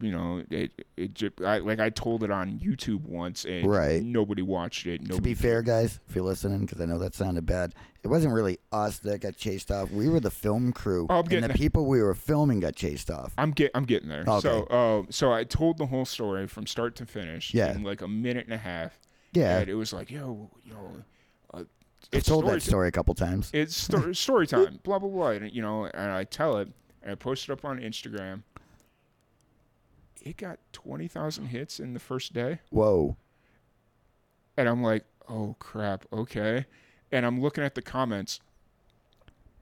you 0.00 0.10
know, 0.12 0.42
it 0.50 0.70
it 0.96 1.14
just, 1.14 1.40
I, 1.40 1.58
like 1.58 1.80
I 1.80 1.90
told 1.90 2.22
it 2.24 2.30
on 2.30 2.58
YouTube 2.60 3.02
once 3.02 3.44
and 3.44 3.66
Right. 3.68 4.02
nobody 4.02 4.42
watched 4.42 4.86
it. 4.86 5.04
To 5.10 5.20
be 5.20 5.34
fair, 5.34 5.60
guys, 5.62 5.98
if 6.08 6.14
you're 6.14 6.24
listening, 6.24 6.60
because 6.60 6.80
I 6.80 6.84
know 6.86 6.98
that 6.98 7.14
sounded 7.14 7.46
bad, 7.46 7.74
it 8.04 8.08
wasn't 8.08 8.32
really 8.32 8.58
us 8.70 8.98
that 9.00 9.20
got 9.20 9.36
chased 9.36 9.70
off. 9.72 9.90
We 9.90 10.08
were 10.08 10.20
the 10.20 10.30
film 10.30 10.72
crew, 10.72 11.06
Oh, 11.10 11.20
and 11.20 11.28
the 11.30 11.40
there. 11.48 11.48
people 11.56 11.86
we 11.86 12.00
were 12.00 12.14
filming 12.14 12.60
got 12.60 12.76
chased 12.76 13.10
off. 13.10 13.32
I'm 13.36 13.50
get 13.50 13.72
I'm 13.74 13.84
getting 13.84 14.08
there. 14.08 14.24
Okay. 14.26 14.40
So 14.40 14.62
uh, 14.70 15.02
so 15.10 15.32
I 15.32 15.42
told 15.44 15.78
the 15.78 15.86
whole 15.86 16.04
story 16.04 16.46
from 16.46 16.66
start 16.68 16.94
to 16.96 17.06
finish 17.06 17.52
Yeah. 17.52 17.74
in 17.74 17.82
like 17.82 18.00
a 18.00 18.08
minute 18.08 18.44
and 18.46 18.54
a 18.54 18.58
half. 18.58 18.98
Yeah, 19.32 19.58
And 19.58 19.68
it 19.68 19.74
was 19.74 19.92
like, 19.92 20.10
yo, 20.10 20.48
yo, 20.64 21.02
I've 22.12 22.18
it's 22.18 22.28
told 22.28 22.44
story 22.44 22.56
that 22.58 22.62
story 22.62 22.88
a 22.88 22.92
couple 22.92 23.14
times. 23.14 23.50
it's 23.52 23.76
story, 23.76 24.14
story 24.16 24.46
time, 24.46 24.80
blah 24.82 24.98
blah 24.98 25.08
blah. 25.08 25.28
And 25.30 25.52
you 25.52 25.62
know, 25.62 25.86
and 25.86 26.10
I 26.12 26.24
tell 26.24 26.56
it, 26.58 26.68
and 27.02 27.12
I 27.12 27.14
post 27.14 27.48
it 27.48 27.52
up 27.52 27.64
on 27.64 27.78
Instagram. 27.80 28.42
It 30.22 30.36
got 30.36 30.58
twenty 30.72 31.06
thousand 31.08 31.46
hits 31.46 31.78
in 31.80 31.94
the 31.94 32.00
first 32.00 32.32
day, 32.32 32.58
Whoa, 32.70 33.16
and 34.56 34.68
I'm 34.68 34.82
like, 34.82 35.04
oh 35.28 35.54
crap, 35.58 36.04
okay. 36.12 36.66
And 37.12 37.24
I'm 37.24 37.40
looking 37.40 37.64
at 37.64 37.74
the 37.74 37.82
comments, 37.82 38.40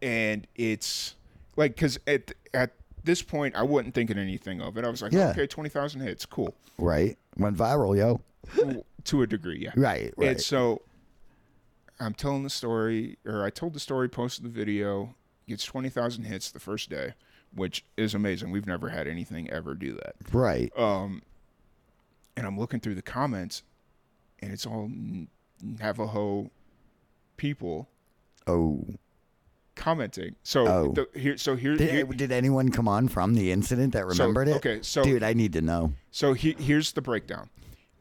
and 0.02 0.46
it's 0.56 1.14
like, 1.56 1.74
because 1.74 1.98
at 2.06 2.32
at 2.54 2.72
this 3.04 3.22
point, 3.22 3.54
I 3.54 3.62
wasn't 3.62 3.94
thinking 3.94 4.18
anything 4.18 4.60
of 4.60 4.76
it. 4.76 4.84
I 4.84 4.88
was 4.88 5.02
like, 5.02 5.12
Yeah. 5.12 5.30
okay, 5.30 5.46
twenty 5.46 5.68
thousand 5.70 6.00
hits, 6.00 6.26
cool. 6.26 6.54
right? 6.78 7.16
Went 7.36 7.56
viral, 7.56 7.96
yo. 7.96 8.20
To 9.04 9.22
a 9.22 9.26
degree, 9.26 9.58
yeah. 9.60 9.70
Right, 9.76 10.12
right. 10.16 10.30
And 10.30 10.40
so 10.40 10.82
I'm 11.98 12.14
telling 12.14 12.42
the 12.42 12.50
story, 12.50 13.16
or 13.24 13.44
I 13.44 13.50
told 13.50 13.72
the 13.74 13.80
story, 13.80 14.08
posted 14.08 14.44
the 14.44 14.48
video, 14.50 15.14
gets 15.48 15.64
20,000 15.64 16.24
hits 16.24 16.50
the 16.50 16.60
first 16.60 16.90
day, 16.90 17.14
which 17.54 17.84
is 17.96 18.14
amazing. 18.14 18.50
We've 18.50 18.66
never 18.66 18.88
had 18.90 19.06
anything 19.06 19.48
ever 19.50 19.74
do 19.74 19.92
that. 19.94 20.14
right. 20.32 20.70
Um, 20.78 21.22
and 22.36 22.46
I'm 22.46 22.58
looking 22.58 22.80
through 22.80 22.96
the 22.96 23.02
comments, 23.02 23.62
and 24.40 24.52
it's 24.52 24.66
all 24.66 24.90
Navajo 25.62 26.50
people 27.38 27.88
Oh, 28.48 28.84
commenting. 29.74 30.36
So 30.44 30.66
Oh. 30.68 30.92
the, 30.92 31.08
here, 31.18 31.36
so 31.36 31.56
here, 31.56 31.76
did, 31.76 31.90
here- 31.90 32.04
did 32.04 32.30
anyone 32.30 32.68
come 32.68 32.86
on 32.86 33.08
from 33.08 33.34
the 33.34 33.50
incident 33.50 33.92
that 33.94 34.06
remembered 34.06 34.48
it? 34.48 34.56
okay, 34.56 34.78
so- 34.82 35.02
dude, 35.02 35.22
I 35.22 35.32
need 35.32 35.52
to 35.54 35.60
know. 35.62 35.94
So 36.10 36.32
he, 36.34 36.52
here's 36.58 36.92
the 36.92 37.02
breakdown. 37.02 37.48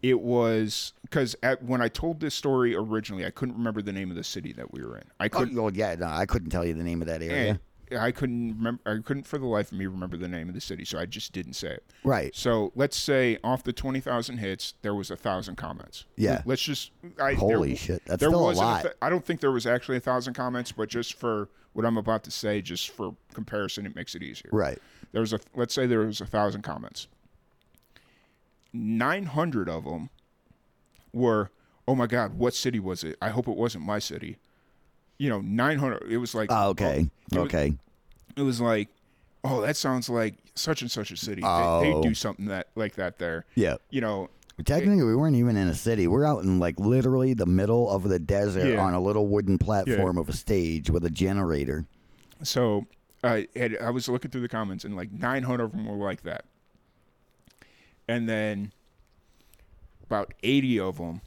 It 0.07 0.21
was 0.21 0.93
because 1.01 1.35
when 1.61 1.81
I 1.81 1.87
told 1.87 2.19
this 2.19 2.35
story 2.35 2.75
originally, 2.75 3.25
I 3.25 3.31
couldn't 3.31 3.55
remember 3.55 3.81
the 3.81 3.91
name 3.91 4.11
of 4.11 4.15
the 4.15 4.23
city 4.23 4.53
that 4.53 4.71
we 4.71 4.83
were 4.83 4.97
in. 4.97 5.03
I 5.19 5.25
Oh, 5.25 5.29
couldn't. 5.29 5.55
well, 5.59 5.73
yeah, 5.73 5.95
no, 5.95 6.05
I 6.05 6.27
couldn't 6.27 6.51
tell 6.51 6.63
you 6.63 6.75
the 6.75 6.83
name 6.83 7.01
of 7.01 7.07
that 7.07 7.23
area. 7.23 7.59
I 7.97 8.11
couldn't 8.11 8.55
remember. 8.57 8.81
I 8.85 8.99
couldn't 9.03 9.25
for 9.25 9.39
the 9.39 9.47
life 9.47 9.71
of 9.71 9.79
me 9.79 9.87
remember 9.87 10.15
the 10.17 10.27
name 10.27 10.47
of 10.47 10.53
the 10.53 10.61
city, 10.61 10.85
so 10.85 10.99
I 10.99 11.07
just 11.07 11.33
didn't 11.33 11.53
say 11.53 11.69
it. 11.69 11.83
Right. 12.03 12.35
So 12.35 12.71
let's 12.75 12.97
say 12.97 13.39
off 13.43 13.63
the 13.63 13.73
twenty 13.73 13.99
thousand 13.99 14.37
hits, 14.37 14.75
there 14.83 14.93
was 14.93 15.09
a 15.09 15.15
thousand 15.15 15.55
comments. 15.55 16.05
Yeah. 16.17 16.43
Let's 16.45 16.61
just. 16.61 16.91
I, 17.19 17.33
Holy 17.33 17.69
there, 17.69 17.75
shit, 17.77 18.05
that's 18.05 18.19
there 18.19 18.29
still 18.29 18.49
a 18.49 18.53
lot. 18.53 18.81
th- 18.83 18.93
I 19.01 19.09
don't 19.09 19.25
think 19.25 19.39
there 19.39 19.51
was 19.51 19.65
actually 19.65 19.97
a 19.97 20.01
thousand 20.01 20.35
comments, 20.35 20.71
but 20.71 20.87
just 20.89 21.15
for 21.15 21.49
what 21.73 21.83
I'm 21.85 21.97
about 21.97 22.23
to 22.25 22.31
say, 22.31 22.61
just 22.61 22.89
for 22.91 23.15
comparison, 23.33 23.85
it 23.87 23.95
makes 23.95 24.13
it 24.13 24.21
easier. 24.21 24.49
Right. 24.51 24.77
There 25.11 25.21
was 25.21 25.33
a. 25.33 25.39
Let's 25.55 25.73
say 25.73 25.87
there 25.87 25.99
was 26.01 26.21
a 26.21 26.25
thousand 26.27 26.61
comments. 26.63 27.07
Nine 28.75 29.25
hundred 29.25 29.69
of 29.69 29.83
them 29.85 30.09
were, 31.13 31.49
"Oh 31.87 31.95
my 31.95 32.07
God, 32.07 32.33
what 32.35 32.53
city 32.53 32.79
was 32.79 33.03
it? 33.03 33.17
I 33.21 33.29
hope 33.29 33.47
it 33.47 33.55
wasn't 33.55 33.85
my 33.85 33.99
city." 33.99 34.37
You 35.17 35.29
know, 35.29 35.41
nine 35.41 35.77
hundred. 35.79 36.11
It 36.11 36.17
was 36.17 36.35
like. 36.35 36.49
Oh, 36.51 36.69
okay. 36.69 37.09
it 37.31 37.37
was- 37.37 37.45
okay. 37.45 37.73
it 38.35 38.41
was 38.41 38.59
like, 38.59 38.89
oh, 39.43 39.61
that 39.61 39.77
sounds 39.77 40.09
like 40.09 40.35
such 40.55 40.81
and 40.81 40.91
such 40.91 41.11
a 41.11 41.17
city. 41.17 41.41
They, 41.41 41.47
they 41.47 41.93
Oh. 41.93 42.01
do 42.03 42.13
something 42.13 42.47
that 42.47 42.67
like 42.75 42.95
that 42.95 43.17
there. 43.17 43.45
Yeah. 43.55 43.75
You 43.89 44.01
know, 44.01 44.29
Technically, 44.63 45.03
we 45.03 45.15
weren't 45.15 45.35
even 45.35 45.57
in 45.57 45.67
a 45.67 45.73
city. 45.75 46.07
We're 46.07 46.25
out 46.25 46.43
in 46.43 46.59
like 46.59 46.79
literally 46.79 47.33
the 47.33 47.45
middle 47.45 47.89
of 47.89 48.03
the 48.03 48.19
desert 48.19 48.73
Yeah. 48.73 48.79
on 48.81 48.93
a 48.93 49.01
little 49.01 49.27
wooden 49.27 49.57
platform 49.57 50.17
of 50.17 50.29
a 50.29 50.33
stage 50.33 50.89
with 50.89 51.03
a 51.05 51.09
generator. 51.09 51.85
so 52.43 52.85
I 53.23 53.47
I 53.81 53.89
was 53.89 54.07
looking 54.07 54.31
through 54.31 54.41
the 54.41 54.47
comments 54.49 54.83
and 54.85 54.95
like 54.95 55.11
900 55.11 55.63
of 55.63 55.71
them 55.71 55.85
were 55.87 55.95
like 56.05 56.23
that, 56.23 56.45
and 58.07 58.27
then 58.29 58.71
about 60.03 60.33
80 60.43 60.79
of 60.79 60.97
them 60.97 61.21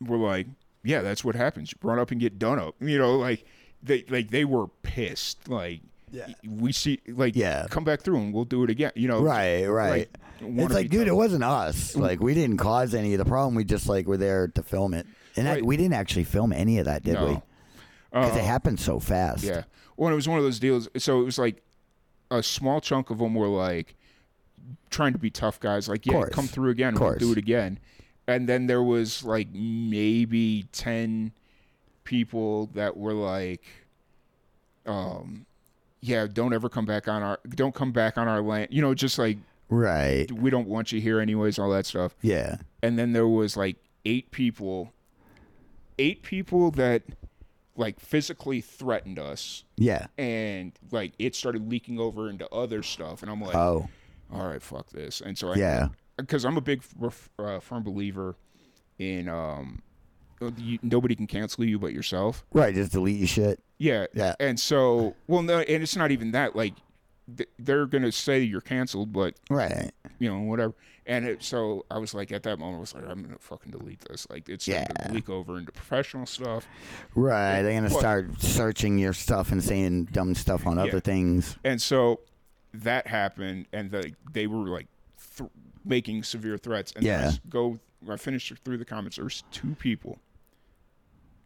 were 0.00 0.16
like, 0.16 0.46
yeah, 0.84 1.02
that's 1.02 1.24
what 1.24 1.34
happens. 1.34 1.74
Run 1.82 1.98
up 1.98 2.10
and 2.10 2.20
get 2.20 2.38
done 2.38 2.58
up. 2.58 2.74
You 2.80 2.98
know, 2.98 3.16
like 3.16 3.44
they 3.82 4.04
like 4.08 4.30
they 4.30 4.44
were 4.44 4.68
pissed. 4.82 5.48
Like. 5.48 5.80
Yeah. 6.10 6.28
We 6.48 6.72
see, 6.72 7.00
like, 7.06 7.36
Yeah. 7.36 7.66
come 7.68 7.84
back 7.84 8.00
through 8.00 8.16
and 8.16 8.32
we'll 8.32 8.46
do 8.46 8.64
it 8.64 8.70
again. 8.70 8.92
You 8.94 9.08
know, 9.08 9.20
Right, 9.20 9.66
right. 9.66 10.08
wanna 10.40 10.64
it's 10.64 10.72
like, 10.72 10.88
dude, 10.88 11.06
it 11.06 11.14
wasn't 11.14 11.44
us. 11.44 11.94
Like, 11.96 12.20
we 12.20 12.32
didn't 12.32 12.56
cause 12.56 12.94
any 12.94 13.12
of 13.12 13.18
the 13.18 13.26
problem. 13.26 13.54
We 13.54 13.64
just 13.64 13.86
like 13.90 14.06
were 14.06 14.16
there 14.16 14.48
to 14.48 14.62
film 14.62 14.94
it, 14.94 15.06
and 15.36 15.46
I, 15.46 15.60
we 15.60 15.76
didn't 15.76 15.92
actually 15.92 16.24
film 16.24 16.54
any 16.54 16.78
of 16.78 16.86
that, 16.86 17.02
did 17.02 17.20
we? 17.20 17.42
Because 18.10 18.34
Uh, 18.36 18.38
it 18.38 18.42
happened 18.44 18.80
so 18.80 18.98
fast. 18.98 19.44
Yeah. 19.44 19.64
Well, 19.98 20.10
it 20.10 20.16
was 20.16 20.26
one 20.26 20.38
of 20.38 20.44
those 20.44 20.58
deals. 20.58 20.88
So 20.96 21.20
it 21.20 21.24
was 21.24 21.38
like 21.38 21.62
a 22.30 22.42
small 22.42 22.80
chunk 22.80 23.10
of 23.10 23.18
them 23.18 23.34
were 23.34 23.46
like 23.48 23.94
trying 24.90 25.12
to 25.12 25.18
be 25.18 25.30
tough 25.30 25.60
guys. 25.60 25.88
Like, 25.88 26.06
yeah, 26.06 26.12
Course. 26.14 26.34
come 26.34 26.46
through 26.46 26.70
again. 26.70 26.94
We'll 26.94 27.16
do 27.16 27.32
it 27.32 27.38
again. 27.38 27.78
And 28.26 28.48
then 28.48 28.66
there 28.66 28.82
was 28.82 29.24
like 29.24 29.48
maybe 29.52 30.64
10 30.72 31.32
people 32.04 32.66
that 32.74 32.96
were 32.96 33.12
like, 33.14 33.64
um, 34.86 35.46
yeah, 36.00 36.26
don't 36.30 36.52
ever 36.52 36.68
come 36.68 36.84
back 36.86 37.08
on 37.08 37.22
our, 37.22 37.38
don't 37.48 37.74
come 37.74 37.92
back 37.92 38.16
on 38.18 38.28
our 38.28 38.40
land. 38.40 38.68
You 38.70 38.82
know, 38.82 38.94
just 38.94 39.18
like, 39.18 39.38
Right. 39.70 40.30
we 40.32 40.48
don't 40.50 40.68
want 40.68 40.92
you 40.92 41.00
here 41.00 41.20
anyways, 41.20 41.58
all 41.58 41.70
that 41.70 41.86
stuff. 41.86 42.14
Yeah. 42.22 42.56
And 42.82 42.98
then 42.98 43.12
there 43.12 43.26
was 43.28 43.56
like 43.56 43.76
eight 44.04 44.30
people, 44.30 44.92
eight 45.98 46.22
people 46.22 46.70
that 46.72 47.02
like 47.76 48.00
physically 48.00 48.60
threatened 48.60 49.18
us 49.18 49.64
Yeah. 49.76 50.06
and 50.16 50.72
like 50.90 51.12
it 51.18 51.34
started 51.34 51.68
leaking 51.70 51.98
over 52.00 52.28
into 52.28 52.48
other 52.52 52.82
stuff 52.82 53.22
and 53.22 53.30
i'm 53.30 53.40
like 53.40 53.54
Oh. 53.54 53.88
All 54.32 54.46
right 54.46 54.62
fuck 54.62 54.88
this 54.90 55.20
and 55.20 55.36
so 55.38 55.52
i 55.52 55.56
Yeah. 55.56 55.88
because 56.16 56.44
i'm 56.44 56.56
a 56.56 56.60
big 56.60 56.82
uh, 57.38 57.60
firm 57.60 57.82
believer 57.82 58.36
in 58.98 59.28
um 59.28 59.82
you, 60.56 60.78
nobody 60.82 61.16
can 61.16 61.26
cancel 61.26 61.64
you 61.64 61.78
but 61.80 61.92
yourself 61.92 62.44
Right. 62.52 62.72
Just 62.74 62.92
delete 62.92 63.18
your 63.18 63.26
shit. 63.26 63.60
yeah 63.78 64.06
Yeah. 64.14 64.34
and 64.38 64.58
so 64.60 65.16
well 65.26 65.42
no 65.42 65.58
and 65.60 65.82
it's 65.82 65.96
not 65.96 66.10
even 66.12 66.30
that 66.32 66.54
like 66.54 66.74
th- 67.36 67.48
they're 67.58 67.86
gonna 67.86 68.12
say 68.12 68.40
you're 68.40 68.60
canceled 68.60 69.12
but 69.12 69.34
Right. 69.50 69.90
you 70.20 70.28
know 70.30 70.38
whatever 70.40 70.74
and 71.06 71.24
it, 71.26 71.42
so 71.42 71.84
i 71.90 71.98
was 71.98 72.14
like 72.14 72.30
at 72.30 72.44
that 72.44 72.58
moment 72.60 72.76
i 72.76 72.80
was 72.80 72.94
like 72.94 73.04
i'm 73.08 73.22
gonna 73.22 73.36
fucking 73.40 73.72
delete 73.72 74.00
this 74.08 74.28
like 74.30 74.48
it's 74.48 74.68
Yeah. 74.68 74.84
to 74.84 75.12
leak 75.12 75.28
over 75.28 75.58
into 75.58 75.72
professional 75.72 76.24
stuff 76.26 76.68
Right. 77.16 77.62
They're 77.62 77.72
gonna 77.74 77.90
What? 77.92 77.98
start 77.98 78.40
searching 78.40 78.96
your 78.98 79.14
stuff 79.14 79.50
and 79.50 79.62
saying 79.64 80.04
dumb 80.12 80.34
stuff 80.36 80.66
on 80.68 80.78
other 80.78 81.00
things. 81.00 81.56
And 81.64 81.82
so 81.82 82.20
that 82.74 83.06
happened, 83.06 83.66
and 83.72 83.90
the, 83.90 84.12
they 84.32 84.46
were 84.46 84.68
like 84.68 84.86
th- 85.36 85.50
making 85.84 86.22
severe 86.22 86.58
threats. 86.58 86.92
And 86.96 87.04
Yeah. 87.04 87.30
I 87.34 87.38
go. 87.48 87.78
I 88.08 88.16
finished 88.16 88.52
through 88.64 88.78
the 88.78 88.84
comments. 88.84 89.16
There's 89.16 89.42
two 89.50 89.74
people, 89.78 90.18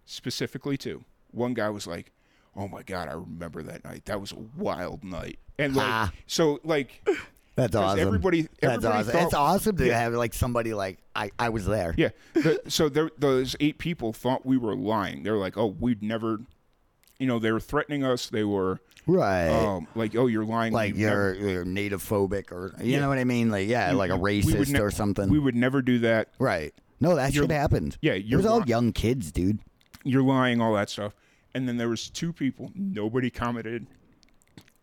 specifically 0.07 0.77
two. 0.77 1.05
One 1.31 1.55
guy 1.55 1.71
was 1.71 1.87
like, 1.87 2.13
"Oh 2.57 2.69
my 2.69 2.83
god, 2.83 3.09
I 3.09 3.13
remember 3.15 3.63
that 3.63 3.85
night. 3.85 4.05
That 4.07 4.21
was 4.21 4.33
a 4.33 4.39
wild 4.57 5.03
night." 5.05 5.39
And 5.59 5.75
like, 5.77 5.87
Ah. 5.89 6.13
so 6.27 6.61
like, 6.65 7.07
That's 7.57 7.75
awesome. 7.77 8.01
everybody, 8.01 8.49
That's 8.61 8.85
awesome. 8.85 9.13
thought- 9.13 9.23
it's 9.25 9.35
awesome 9.35 9.77
to 9.77 9.87
Yeah. 9.87 9.99
have 10.01 10.13
like 10.15 10.35
somebody 10.35 10.73
like 10.75 10.99
I, 11.15 11.31
I 11.39 11.49
was 11.51 11.67
there. 11.67 11.95
Yeah. 11.97 12.09
The, 12.35 12.61
so 12.69 12.89
there, 12.89 13.11
those 13.19 13.57
eight 13.61 13.79
people 13.79 14.13
thought 14.13 14.45
we 14.47 14.57
were 14.57 14.75
lying. 14.75 15.23
They 15.23 15.31
were 15.31 15.39
like, 15.39 15.57
"Oh, 15.57 15.67
we'd 15.67 16.03
never," 16.03 16.41
you 17.19 17.27
know, 17.27 17.39
they 17.39 17.53
were 17.53 17.61
threatening 17.61 18.05
us. 18.05 18.29
They 18.29 18.45
were 18.45 18.81
Right. 19.07 19.49
um, 19.49 19.87
like, 19.95 20.15
"Oh, 20.17 20.27
you're 20.29 20.45
lying." 20.45 20.73
like 20.73 20.95
you're, 20.97 21.11
never- 21.35 21.35
you're 21.51 21.65
native 21.65 22.03
phobic 22.03 22.53
or 22.53 22.73
you 22.81 22.93
Yeah. 22.93 23.01
know 23.01 23.09
what 23.09 23.19
I 23.19 23.25
mean? 23.25 23.51
Like 23.51 23.69
yeah, 23.69 23.91
you- 23.91 23.97
like 23.97 24.11
a 24.11 24.15
racist 24.19 24.71
ne- 24.73 24.81
or 24.81 24.91
something. 24.91 25.29
We 25.29 25.39
would 25.39 25.57
never 25.57 25.83
do 25.83 25.99
that. 26.01 26.29
right. 26.39 26.73
No, 27.01 27.17
that 27.17 27.35
You're- 27.35 27.49
shit 27.49 27.51
happened. 27.57 27.97
Yeah, 28.01 28.13
It 28.13 28.27
you're 28.27 28.39
was 28.39 28.47
all 28.47 28.63
young 28.65 28.93
kids, 28.93 29.33
dude. 29.33 29.59
You're 30.05 30.23
lying. 30.23 30.61
All 30.61 30.73
that 30.75 30.89
stuff. 30.89 31.15
And 31.53 31.69
then 31.69 31.77
there 31.77 31.89
was 31.89 32.09
two 32.09 32.33
people. 32.33 32.71
Nobody 32.77 33.29
commented 33.29 33.89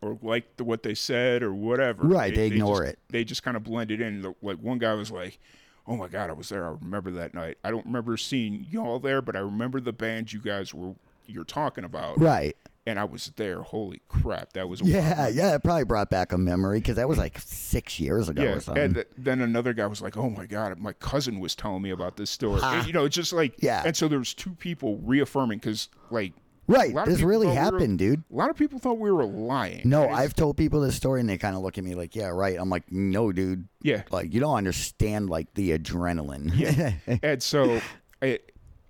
or 0.01 0.17
liked 0.21 0.57
the, 0.57 0.63
what 0.65 0.83
they 0.83 0.93
said 0.95 1.43
or 1.43 1.53
whatever. 1.53 2.03
Right, 2.05 2.35
they 2.35 2.47
ignore 2.47 2.81
just- 2.83 2.93
it. 2.93 2.99
They 3.09 3.23
just 3.23 3.41
kind 3.43 3.55
of 3.57 3.63
blended 3.63 4.01
in. 4.01 4.21
The- 4.21 4.35
Like 4.41 4.57
one 4.57 4.77
guy 4.79 4.93
was 4.93 5.11
like. 5.11 5.39
Oh 5.87 5.95
my 5.95 6.07
God! 6.07 6.29
I 6.29 6.33
was 6.33 6.49
there. 6.49 6.67
I 6.67 6.75
remember 6.79 7.09
that 7.11 7.33
night. 7.33 7.57
I 7.63 7.71
don't 7.71 7.83
remember 7.85 8.15
seeing 8.15 8.67
y'all 8.69 8.99
there, 8.99 9.23
but 9.23 9.35
I 9.35 9.39
remember 9.39 9.79
the 9.79 9.93
band 9.93 10.31
you 10.31 10.39
guys 10.39 10.71
were 10.71 10.93
you're 11.25 11.43
talking 11.45 11.83
about. 11.83 12.19
Right. 12.19 12.55
And 12.87 12.99
I 12.99 13.03
was 13.03 13.31
there. 13.35 13.61
Holy 13.61 14.01
crap, 14.07 14.53
that 14.53 14.67
was 14.69 14.81
Yeah, 14.81 15.27
yeah. 15.27 15.55
It 15.55 15.63
probably 15.63 15.83
brought 15.85 16.09
back 16.09 16.31
a 16.31 16.37
memory 16.37 16.79
because 16.79 16.95
that 16.95 17.07
was 17.07 17.17
like 17.17 17.37
six 17.39 17.99
years 17.99 18.29
ago 18.29 18.43
yeah. 18.43 18.49
or 18.51 18.59
something. 18.59 18.83
And 18.83 18.95
th- 18.95 19.07
then 19.17 19.41
another 19.41 19.73
guy 19.73 19.85
was 19.87 20.01
like, 20.01 20.17
"Oh 20.17 20.29
my 20.29 20.45
god, 20.45 20.77
my 20.79 20.93
cousin 20.93 21.39
was 21.39 21.55
telling 21.55 21.81
me 21.81 21.89
about 21.91 22.15
this 22.17 22.29
story." 22.29 22.59
And, 22.63 22.87
you 22.87 22.93
know, 22.93 23.05
it's 23.05 23.15
just 23.15 23.33
like 23.33 23.55
Yeah. 23.59 23.83
And 23.85 23.95
so 23.95 24.07
there 24.07 24.19
was 24.19 24.33
two 24.33 24.51
people 24.51 24.97
reaffirming 25.03 25.59
because 25.59 25.89
like 26.09 26.33
right. 26.67 26.91
a 26.91 26.95
lot 26.95 27.07
of 27.07 27.13
This 27.13 27.21
really 27.21 27.45
thought 27.47 27.51
we 27.51 27.57
were- 27.57 27.63
happened, 27.63 27.99
dude. 27.99 28.23
a 28.31 28.35
lot 28.35 28.49
of 28.49 28.55
people 28.55 28.79
thought 28.79 28.97
we 28.99 29.11
were 29.11 29.25
lying. 29.25 29.81
No, 29.85 30.07
I've 30.09 30.33
told 30.33 30.57
people 30.57 30.81
this 30.81 30.95
story 30.95 31.19
and 31.19 31.29
they 31.29 31.37
kind 31.37 31.55
of 31.55 31.61
look 31.61 31.77
at 31.77 31.83
me 31.83 31.95
like, 31.95 32.15
yeah, 32.15 32.27
right. 32.27 32.57
I'm 32.59 32.69
like, 32.69 32.91
no, 32.91 33.31
dude. 33.31 33.67
yeah. 33.81 34.03
Like, 34.11 34.33
you 34.33 34.39
don't 34.39 34.55
understand 34.55 35.29
like 35.29 35.53
the 35.53 35.77
adrenaline. 35.77 36.51
Yeah, 36.55 37.17
and 37.23 37.41
so 37.43 37.81
it, 38.21 38.48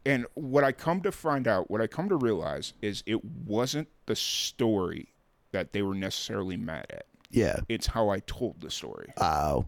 and 0.10 0.26
what 0.34 0.64
I 0.64 0.72
come 0.72 1.02
to 1.02 1.12
find 1.12 1.48
out, 1.48 1.70
what 1.70 1.82
I 1.82 1.88
come 1.88 2.10
to 2.10 2.16
realize 2.16 2.74
is 2.82 3.04
it 3.06 3.24
wasn't 3.24 3.88
the 4.08 4.16
story 4.16 5.14
that 5.52 5.74
they 5.74 5.82
were 5.82 5.96
necessarily 5.96 6.58
mad 6.58 6.86
at. 6.90 7.06
yeah. 7.32 7.60
It's 7.70 7.88
how 7.88 8.10
I 8.10 8.20
told 8.20 8.62
the 8.62 8.70
story. 8.72 9.10
Oh. 9.18 9.66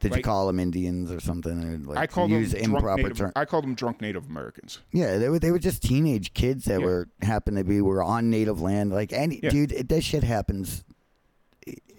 Did 0.00 0.14
you 0.14 0.22
call 0.22 0.46
them 0.46 0.60
Indians 0.60 1.10
or 1.10 1.18
something? 1.18 1.64
Or 1.64 1.76
like 1.78 1.98
I 1.98 2.06
called 2.06 2.30
them 2.30 2.38
use 2.38 2.52
drunk 2.52 2.66
improper 2.66 3.02
Native, 3.02 3.18
terms? 3.18 3.32
I 3.34 3.44
called 3.44 3.64
them 3.64 3.74
drunk 3.74 4.00
Native 4.00 4.26
Americans. 4.26 4.78
Yeah, 4.92 5.18
they 5.18 5.28
were 5.28 5.40
they 5.40 5.50
were 5.50 5.58
just 5.58 5.82
teenage 5.82 6.34
kids 6.34 6.66
that 6.66 6.78
Yeah. 6.78 6.86
were 6.86 7.08
happened 7.20 7.56
to 7.56 7.64
be 7.64 7.80
were 7.80 8.00
on 8.00 8.30
native 8.30 8.60
land. 8.60 8.92
Like 8.92 9.12
any 9.12 9.40
Yeah. 9.42 9.50
dude, 9.50 9.72
it, 9.72 9.88
that 9.88 10.04
shit 10.04 10.22
happens 10.22 10.84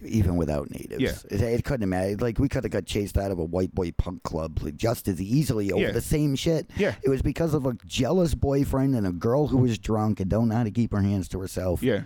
even 0.01 0.35
without 0.37 0.69
natives. 0.71 1.01
Yeah. 1.01 1.13
It, 1.29 1.41
it 1.41 1.63
couldn't 1.65 1.81
have 1.81 1.89
mattered. 1.89 2.21
Like 2.21 2.39
we 2.39 2.47
could 2.49 2.63
have 2.63 2.71
got 2.71 2.85
chased 2.85 3.17
out 3.17 3.31
of 3.31 3.39
a 3.39 3.43
white 3.43 3.73
boy 3.75 3.91
punk 3.91 4.23
club 4.23 4.59
just 4.77 5.07
as 5.07 5.21
easily 5.21 5.71
over 5.71 5.81
Yeah. 5.83 5.91
the 5.91 6.01
same 6.01 6.35
shit. 6.35 6.69
Yeah. 6.77 6.95
It 7.03 7.09
was 7.09 7.21
because 7.21 7.53
of 7.53 7.65
a 7.65 7.73
jealous 7.85 8.33
boyfriend 8.33 8.95
and 8.95 9.05
a 9.05 9.11
girl 9.11 9.47
who 9.47 9.57
was 9.57 9.77
drunk 9.77 10.19
and 10.19 10.29
don't 10.29 10.47
know 10.49 10.55
how 10.55 10.63
to 10.63 10.71
keep 10.71 10.91
her 10.93 11.01
hands 11.01 11.27
to 11.29 11.39
herself. 11.39 11.83
Yeah. 11.83 12.03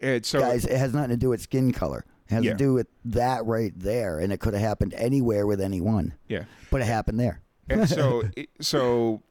And 0.00 0.24
so 0.26 0.40
Guys, 0.40 0.64
it 0.64 0.76
has 0.78 0.92
nothing 0.94 1.10
to 1.10 1.16
do 1.16 1.28
with 1.28 1.40
skin 1.42 1.72
color. 1.72 2.04
It 2.28 2.34
has 2.34 2.44
Yeah. 2.44 2.52
to 2.52 2.56
do 2.56 2.72
with 2.74 2.86
that 3.06 3.44
right 3.44 3.72
there, 3.76 4.18
and 4.18 4.32
it 4.32 4.40
could 4.40 4.54
have 4.54 4.62
happened 4.62 4.94
anywhere 4.94 5.46
with 5.46 5.60
anyone, 5.60 6.14
yeah. 6.28 6.44
but 6.70 6.80
it 6.80 6.84
happened 6.86 7.20
there. 7.20 7.42
And 7.68 7.88
so 7.88 8.22
so 8.60 9.22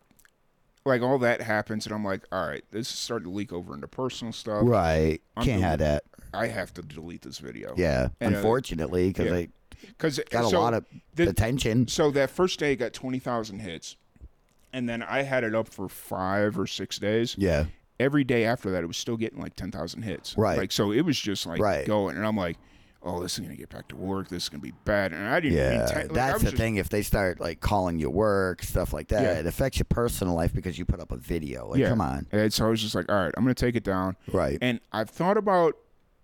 like 0.86 1.02
all 1.02 1.18
that 1.20 1.42
happens 1.42 1.86
and 1.86 1.94
I'm 1.94 2.06
like, 2.06 2.24
all 2.32 2.48
right, 2.48 2.64
this 2.72 2.90
is 2.92 2.98
starting 2.98 3.26
to 3.26 3.36
leak 3.36 3.52
over 3.52 3.74
into 3.76 3.88
personal 3.88 4.32
stuff. 4.32 4.62
Right? 4.64 5.22
I'm 5.36 5.44
Can't 5.44 5.58
doing- 5.58 5.62
have 5.64 5.80
that. 5.80 6.04
I 6.34 6.48
have 6.48 6.74
to 6.76 6.82
delete 6.82 7.22
this 7.22 7.40
video. 7.40 7.74
Yeah, 7.78 8.10
And, 8.20 8.34
uh, 8.34 8.38
unfortunately, 8.38 9.08
because 9.10 9.26
yeah. 9.26 9.32
they 9.32 9.50
Cuz 9.98 10.20
got 10.30 10.46
a 10.46 10.50
so 10.50 10.60
lot 10.60 10.74
of 10.74 10.86
the- 11.16 11.30
attention. 11.30 11.88
So 11.88 12.12
that 12.12 12.30
first 12.30 12.60
day 12.60 12.76
got 12.76 12.94
20,000 12.94 13.60
hits. 13.60 13.96
And 14.74 14.88
then 14.88 15.02
I 15.02 15.24
had 15.24 15.44
it 15.44 15.56
up 15.56 15.68
for 15.68 15.90
5 15.90 16.60
or 16.60 16.68
6 16.68 17.00
days. 17.00 17.36
Yeah, 17.38 17.66
Every 18.00 18.24
day 18.24 18.46
after 18.46 18.72
that 18.72 18.84
it 18.84 18.88
was 18.88 18.96
still 18.98 19.18
getting 19.18 19.42
like 19.42 19.56
10,000 19.56 20.04
hits. 20.04 20.38
Right. 20.38 20.58
Like 20.58 20.72
so 20.72 20.92
it 20.92 21.02
was 21.02 21.20
just 21.20 21.46
like 21.46 21.60
Right. 21.60 21.86
going 21.86 22.16
and 22.16 22.26
I'm 22.26 22.38
like, 22.38 22.56
"Oh, 23.04 23.22
this 23.22 23.34
is 23.34 23.40
going 23.40 23.52
to 23.52 23.58
get 23.58 23.68
back 23.70 23.88
to 23.90 23.96
work. 23.98 24.30
This 24.30 24.44
is 24.44 24.50
going 24.50 24.62
to 24.62 24.68
be 24.68 24.74
bad." 24.86 25.12
And 25.12 25.28
I 25.28 25.40
didn't 25.42 25.58
yeah. 25.58 25.90
like, 25.94 26.14
That's 26.14 26.40
the 26.40 26.46
just- 26.52 26.56
thing. 26.58 26.76
If 26.78 26.88
they 26.90 27.02
start 27.02 27.42
like 27.42 27.60
calling 27.60 28.00
you 28.00 28.10
work 28.10 28.64
stuff 28.64 28.94
like 28.94 29.10
that, 29.10 29.24
Yeah. 29.24 29.40
it 29.40 29.46
affects 29.46 29.80
your 29.80 29.86
personal 29.90 30.34
life 30.36 30.54
because 30.54 30.78
you 30.80 30.86
put 30.86 31.00
up 31.02 31.12
a 31.12 31.18
video. 31.18 31.68
Like, 31.70 31.80
Yeah. 31.80 31.90
come 31.90 32.00
on, 32.00 32.28
And 32.32 32.54
so 32.54 32.68
I 32.68 32.70
was 32.70 32.82
just 32.82 32.96
like, 32.96 33.10
"All 33.12 33.16
right, 33.18 33.34
I'm 33.36 33.44
going 33.44 33.54
to 33.56 33.66
take 33.66 33.76
it 33.76 33.84
down." 33.84 34.16
right? 34.32 34.58
And 34.62 34.80
I've 34.94 35.10
thought 35.10 35.36
about 35.38 35.76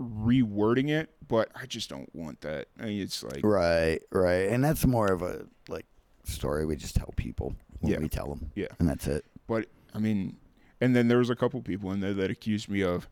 rewording 0.02 0.90
it, 0.90 1.10
but 1.28 1.50
I 1.56 1.66
just 1.66 1.90
don't 1.90 2.14
want 2.16 2.42
that. 2.42 2.68
I 2.80 2.86
mean, 2.86 3.02
it's 3.02 3.24
like, 3.24 3.42
Right, 3.44 4.00
right, 4.12 4.50
and 4.50 4.64
that's 4.64 4.86
more 4.86 5.12
of 5.12 5.22
a 5.22 5.46
like 5.70 5.86
story 6.24 6.66
we 6.66 6.76
just 6.76 6.96
tell 6.96 7.14
people 7.16 7.56
when 7.80 7.94
Yeah. 7.94 8.00
we 8.00 8.10
tell 8.10 8.28
them. 8.28 8.52
Yeah. 8.56 8.68
and 8.80 8.88
that's 8.90 9.08
it. 9.08 9.26
but 9.48 9.68
I 9.94 10.00
mean, 10.00 10.38
and 10.82 10.96
then 10.96 11.08
there 11.08 11.20
was 11.20 11.30
a 11.30 11.36
couple 11.36 11.62
people 11.62 11.92
in 11.92 12.00
there 12.02 12.14
that 12.14 12.30
accused 12.30 12.68
me 12.70 12.82
of, 12.84 13.08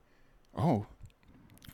oh, 0.58 0.86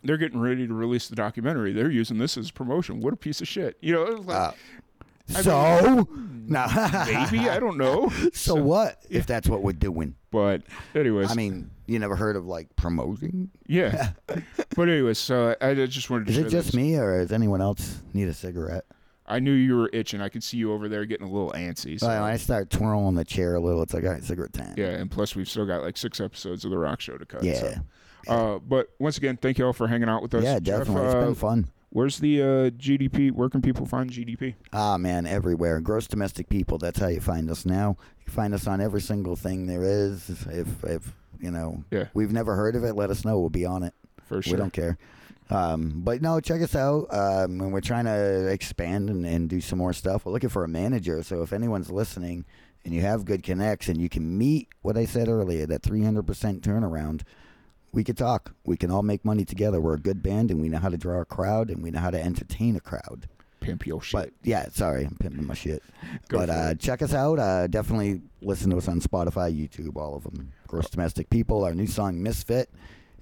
they're 0.03 0.17
getting 0.17 0.39
ready 0.39 0.67
to 0.67 0.73
release 0.73 1.07
the 1.07 1.15
documentary. 1.15 1.73
They're 1.73 1.89
using 1.89 2.19
this 2.19 2.37
as 2.37 2.51
promotion. 2.51 3.01
What 3.01 3.13
a 3.13 3.17
piece 3.17 3.41
of 3.41 3.47
shit. 3.47 3.77
You 3.81 3.93
know, 3.93 4.03
it 4.03 4.17
was 4.19 4.25
like, 4.27 4.55
Uh, 5.35 5.41
so, 5.41 6.07
no, 6.47 6.65
maybe 7.05 7.49
I 7.49 7.59
don't 7.59 7.77
know. 7.77 8.11
So 8.33 8.55
what 8.55 9.01
if 9.09 9.25
that's 9.25 9.47
what 9.49 9.61
we're 9.63 9.73
doing? 9.73 10.15
But 10.31 10.61
anyways, 10.95 11.31
I 11.31 11.35
mean, 11.35 11.69
you 11.91 11.99
never 11.99 12.15
heard 12.15 12.35
of 12.35 12.45
like 12.45 12.75
promoting? 12.75 13.49
yeah. 13.67 14.11
but 14.75 14.89
anyways, 14.89 15.17
so 15.17 15.55
I, 15.61 15.69
I 15.69 15.85
just 15.85 16.09
wanted 16.09 16.27
to. 16.27 16.31
Is 16.31 16.37
it 16.37 16.49
just 16.49 16.67
this. 16.67 16.73
me, 16.73 16.95
or 16.97 17.19
does 17.19 17.31
anyone 17.31 17.61
else 17.61 18.01
need 18.13 18.27
a 18.27 18.33
cigarette? 18.33 18.85
I 19.25 19.39
knew 19.39 19.53
you 19.53 19.75
were 19.75 19.89
itching. 19.93 20.21
I 20.21 20.29
could 20.29 20.43
see 20.43 20.57
you 20.57 20.73
over 20.73 20.89
there 20.89 21.05
getting 21.05 21.27
a 21.27 21.29
little 21.29 21.51
antsy. 21.51 21.99
So. 21.99 22.07
Well, 22.07 22.23
I 22.23 22.37
start 22.37 22.71
twirling 22.71 23.13
the 23.13 23.23
chair 23.23 23.55
a 23.55 23.59
little. 23.59 23.83
It's 23.83 23.93
like, 23.93 24.03
all 24.03 24.09
right, 24.09 24.23
cigarette 24.23 24.53
time. 24.53 24.73
yeah, 24.75 24.87
and 24.87 25.09
plus 25.09 25.35
we've 25.35 25.47
still 25.47 25.67
got 25.67 25.83
like 25.83 25.97
six 25.97 26.19
episodes 26.19 26.65
of 26.65 26.71
the 26.71 26.77
Rock 26.77 26.99
Show 26.99 27.17
to 27.17 27.25
cut. 27.25 27.43
Yeah. 27.43 27.53
So. 27.53 27.75
Uh, 28.27 28.59
but 28.59 28.89
once 28.99 29.17
again, 29.17 29.37
thank 29.37 29.59
you 29.59 29.65
all 29.65 29.73
for 29.73 29.87
hanging 29.87 30.09
out 30.09 30.21
with 30.21 30.33
us. 30.33 30.43
Yeah, 30.43 30.59
Jeff, 30.59 30.79
definitely. 30.79 31.05
it's 31.05 31.15
uh, 31.15 31.21
been 31.21 31.35
fun. 31.35 31.71
Where's 31.91 32.19
the 32.19 32.41
uh, 32.41 32.45
GDP? 32.71 33.31
Where 33.31 33.49
can 33.49 33.61
people 33.61 33.85
find 33.85 34.11
GDP? 34.11 34.55
Ah, 34.73 34.97
man, 34.97 35.25
everywhere. 35.25 35.79
Gross 35.81 36.07
domestic 36.07 36.47
people. 36.49 36.77
That's 36.77 36.99
how 36.99 37.07
you 37.07 37.19
find 37.19 37.49
us 37.49 37.65
now. 37.65 37.97
You 38.25 38.31
find 38.31 38.53
us 38.53 38.67
on 38.67 38.79
every 38.79 39.01
single 39.01 39.35
thing 39.35 39.65
there 39.65 39.83
is. 39.83 40.29
If, 40.29 40.83
if 40.83 41.13
you 41.39 41.51
know, 41.51 41.83
Yeah. 41.91 42.05
we've 42.13 42.31
never 42.31 42.55
heard 42.55 42.75
of 42.75 42.83
it, 42.83 42.93
let 42.95 43.09
us 43.09 43.23
know. 43.25 43.39
We'll 43.39 43.49
be 43.49 43.65
on 43.65 43.83
it. 43.83 43.93
For 44.25 44.41
sure. 44.41 44.53
We 44.53 44.57
don't 44.59 44.73
care. 44.73 44.97
Um, 45.49 46.01
but 46.03 46.21
no, 46.21 46.39
check 46.39 46.61
us 46.61 46.75
out. 46.75 47.07
Um, 47.09 47.59
and 47.61 47.73
we're 47.73 47.81
trying 47.81 48.05
to 48.05 48.47
expand 48.47 49.09
and, 49.09 49.25
and 49.25 49.49
do 49.49 49.59
some 49.61 49.79
more 49.79 49.93
stuff. 49.93 50.25
We're 50.25 50.31
looking 50.33 50.49
for 50.49 50.63
a 50.63 50.67
manager. 50.67 51.23
So 51.23 51.41
if 51.41 51.51
anyone's 51.53 51.89
listening 51.89 52.45
and 52.85 52.93
you 52.93 53.01
have 53.01 53.25
good 53.25 53.41
connects 53.41 53.87
and 53.87 53.99
you 53.99 54.09
can 54.09 54.37
meet 54.37 54.67
what 54.83 54.95
I 54.97 55.05
said 55.05 55.27
earlier, 55.27 55.65
that 55.65 55.81
300% 55.81 56.59
turnaround, 56.61 57.21
we 57.91 58.03
could 58.03 58.17
talk. 58.17 58.53
We 58.63 58.77
can 58.77 58.91
all 58.91 59.01
make 59.01 59.25
money 59.25 59.43
together. 59.45 59.81
We're 59.81 59.95
a 59.95 59.99
good 59.99 60.21
band 60.21 60.51
and 60.51 60.61
we 60.61 60.69
know 60.69 60.77
how 60.77 60.89
to 60.89 60.97
draw 60.97 61.19
a 61.21 61.25
crowd 61.25 61.71
and 61.71 61.81
we 61.81 61.89
know 61.89 61.99
how 61.99 62.11
to 62.11 62.21
entertain 62.23 62.75
a 62.75 62.79
crowd. 62.79 63.27
Pimp 63.69 63.87
your 63.87 64.01
shit. 64.01 64.19
But 64.19 64.29
yeah, 64.43 64.67
sorry, 64.71 65.05
I'm 65.05 65.15
pimping 65.19 65.45
my 65.45 65.53
shit. 65.53 65.83
Go 66.27 66.39
but 66.39 66.49
uh, 66.49 66.75
check 66.75 67.01
us 67.01 67.13
out. 67.13 67.39
Uh, 67.39 67.67
definitely 67.67 68.21
listen 68.41 68.69
to 68.71 68.77
us 68.77 68.87
on 68.87 68.99
Spotify, 68.99 69.55
YouTube, 69.55 69.95
all 69.95 70.15
of 70.15 70.23
them. 70.23 70.51
Gross 70.67 70.89
Domestic 70.89 71.29
People. 71.29 71.63
Our 71.63 71.73
new 71.73 71.87
song 71.87 72.21
"Misfit" 72.21 72.69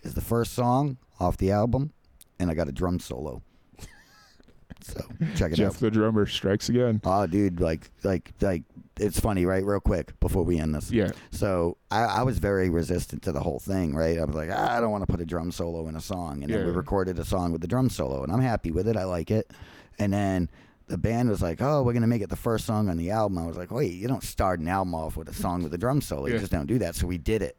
is 0.03 0.13
the 0.13 0.21
first 0.21 0.53
song 0.53 0.97
off 1.19 1.37
the 1.37 1.51
album, 1.51 1.91
and 2.39 2.49
I 2.49 2.53
got 2.53 2.67
a 2.67 2.71
drum 2.71 2.99
solo. 2.99 3.41
so 4.81 5.01
check 5.35 5.51
it 5.51 5.55
Jeff 5.55 5.67
out. 5.67 5.73
Jeff 5.73 5.79
the 5.79 5.91
drummer 5.91 6.25
strikes 6.25 6.69
again. 6.69 7.01
Oh, 7.03 7.27
dude, 7.27 7.59
like, 7.59 7.89
like, 8.03 8.31
like, 8.41 8.63
it's 8.99 9.19
funny, 9.19 9.45
right? 9.45 9.63
Real 9.65 9.79
quick 9.79 10.19
before 10.19 10.43
we 10.43 10.59
end 10.59 10.73
this. 10.75 10.91
Yeah. 10.91 11.11
So 11.31 11.77
I, 11.91 12.03
I 12.03 12.23
was 12.23 12.37
very 12.39 12.69
resistant 12.69 13.23
to 13.23 13.31
the 13.31 13.39
whole 13.41 13.59
thing, 13.59 13.95
right? 13.95 14.17
I 14.19 14.25
was 14.25 14.35
like, 14.35 14.49
"Ah, 14.51 14.77
I 14.77 14.79
don't 14.81 14.91
want 14.91 15.05
to 15.05 15.11
put 15.11 15.21
a 15.21 15.25
drum 15.25 15.51
solo 15.51 15.87
in 15.87 15.95
a 15.95 16.01
song, 16.01 16.43
and 16.43 16.51
then 16.53 16.65
we 16.65 16.71
recorded 16.71 17.19
a 17.19 17.25
song 17.25 17.51
with 17.51 17.61
the 17.61 17.67
drum 17.67 17.89
solo, 17.89 18.23
and 18.23 18.31
I'm 18.31 18.41
happy 18.41 18.71
with 18.71 18.87
it. 18.87 18.97
I 18.97 19.03
like 19.05 19.31
it. 19.31 19.51
And 19.99 20.13
then 20.13 20.49
the 20.87 20.97
band 20.97 21.29
was 21.29 21.41
like, 21.41 21.61
"Oh, 21.61 21.83
we're 21.83 21.93
gonna 21.93 22.07
make 22.07 22.21
it 22.21 22.29
the 22.29 22.35
first 22.35 22.65
song 22.65 22.89
on 22.89 22.97
the 22.97 23.11
album." 23.11 23.37
I 23.37 23.45
was 23.45 23.57
like, 23.57 23.71
"Wait, 23.71 23.93
you 23.93 24.07
don't 24.07 24.23
start 24.23 24.59
an 24.59 24.67
album 24.67 24.95
off 24.95 25.17
with 25.17 25.27
a 25.29 25.33
song 25.33 25.63
with 25.63 25.73
a 25.73 25.77
drum 25.77 26.01
solo. 26.01 26.27
You 26.27 26.33
Yeah. 26.33 26.39
just 26.39 26.51
don't 26.51 26.67
do 26.67 26.79
that." 26.79 26.95
So 26.95 27.07
we 27.07 27.17
did 27.17 27.41
it, 27.41 27.57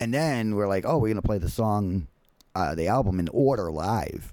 and 0.00 0.12
then 0.14 0.54
we're 0.56 0.68
like, 0.68 0.84
"Oh, 0.86 0.98
we're 0.98 1.08
gonna 1.08 1.22
play 1.22 1.38
the 1.38 1.50
song, 1.50 2.06
uh, 2.54 2.74
the 2.74 2.88
album 2.88 3.20
in 3.20 3.28
order 3.32 3.70
live." 3.70 4.32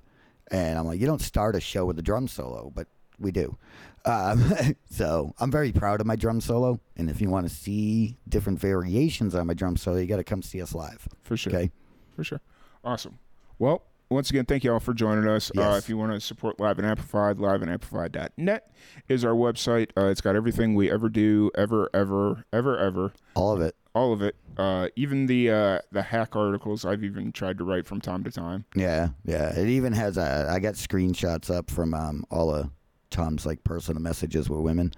And 0.49 0.79
I'm 0.79 0.87
like, 0.87 0.99
"You 1.01 1.07
don't 1.07 1.21
start 1.21 1.55
a 1.55 1.59
show 1.59 1.85
with 1.85 1.99
a 1.99 2.01
drum 2.01 2.27
solo, 2.27 2.71
but 2.73 2.87
we 3.19 3.31
do." 3.31 3.57
Um, 4.05 4.53
so 4.89 5.33
I'm 5.39 5.51
very 5.51 5.71
proud 5.71 6.01
of 6.01 6.07
my 6.07 6.15
drum 6.15 6.41
solo, 6.41 6.79
and 6.95 7.09
if 7.09 7.19
you 7.21 7.29
want 7.29 7.47
to 7.47 7.53
see 7.53 8.17
different 8.29 8.59
variations 8.59 9.35
on 9.35 9.47
my 9.47 9.53
drum 9.53 9.77
solo, 9.77 9.97
you 9.97 10.05
got 10.07 10.17
to 10.17 10.23
come 10.23 10.41
see 10.41 10.61
us 10.61 10.73
live. 10.73 11.07
For 11.23 11.35
sure. 11.37 11.53
Okay. 11.53 11.71
For 12.15 12.23
sure. 12.23 12.41
Awesome. 12.83 13.19
Well, 13.59 13.83
once 14.09 14.29
again, 14.29 14.45
thank 14.45 14.63
you 14.63 14.71
all 14.71 14.79
for 14.79 14.93
joining 14.93 15.27
us. 15.27 15.51
Uh, 15.57 15.75
if 15.77 15.89
you 15.89 15.97
want 15.97 16.13
to 16.13 16.21
support 16.21 16.59
Live 16.61 16.77
and 16.79 16.87
Amplified, 16.87 17.37
liveandamplified.net 17.37 18.71
is 19.09 19.25
our 19.25 19.33
website. 19.33 19.89
Uh, 19.97 20.05
it's 20.05 20.21
got 20.21 20.35
everything 20.35 20.75
we 20.75 20.89
ever 20.89 21.09
do, 21.09 21.51
ever, 21.55 21.89
ever, 21.93 22.45
ever, 22.53 22.77
ever, 22.77 23.13
All 23.35 23.51
of 23.53 23.61
it. 23.61 23.75
all 23.93 24.13
of 24.13 24.21
it. 24.21 24.35
Uh, 24.57 24.87
even 24.95 25.25
the 25.25 25.51
uh, 25.51 25.79
the 25.91 26.01
hack 26.01 26.35
articles 26.35 26.85
I've 26.85 27.03
even 27.03 27.31
tried 27.31 27.57
to 27.57 27.63
write 27.63 27.85
from 27.85 27.99
time 27.99 28.23
to 28.23 28.31
time. 28.31 28.63
Yeah, 28.75 29.09
yeah. 29.25 29.49
It 29.53 29.67
even 29.67 29.91
has 29.93 30.17
a. 30.17 30.47
I 30.49 30.59
got 30.59 30.75
screenshots 30.75 31.53
up 31.53 31.69
from 31.69 31.93
um, 31.93 32.23
all 32.31 32.55
of 32.55 32.69
Tom's 33.09 33.45
like 33.45 33.63
personal 33.63 34.01
messages 34.01 34.49
with 34.49 34.59
women. 34.59 34.91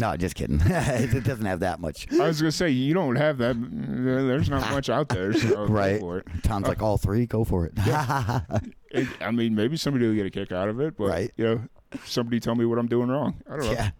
No, 0.00 0.16
just 0.16 0.34
kidding. 0.36 0.60
it 0.64 1.24
doesn't 1.24 1.44
have 1.44 1.60
that 1.60 1.78
much. 1.80 2.10
I 2.12 2.26
was 2.26 2.40
gonna 2.40 2.50
say 2.52 2.70
you 2.70 2.94
don't 2.94 3.16
have 3.16 3.36
that. 3.38 3.56
There's 3.60 4.48
not 4.48 4.70
much 4.70 4.88
out 4.88 5.08
there, 5.10 5.32
so 5.34 5.66
Right. 5.66 6.00
Tom's 6.42 6.66
like 6.66 6.80
all 6.82 6.96
three. 6.96 7.26
Go 7.26 7.44
for 7.44 7.66
it. 7.66 7.72
It- 8.94 9.08
I 9.22 9.30
mean, 9.30 9.54
maybe 9.54 9.76
somebody 9.78 10.06
will 10.06 10.14
get 10.14 10.26
a 10.26 10.30
kick 10.30 10.52
out 10.52 10.68
of 10.68 10.78
it, 10.80 10.96
but 10.98 11.08
Right. 11.08 11.30
you 11.36 11.44
know, 11.44 11.60
somebody 12.04 12.40
tell 12.40 12.54
me 12.54 12.64
what 12.66 12.78
I'm 12.78 12.88
doing 12.88 13.08
wrong. 13.08 13.40
I 13.48 13.56
don't 13.56 13.64
know. 13.66 13.72
yeah. 13.72 13.90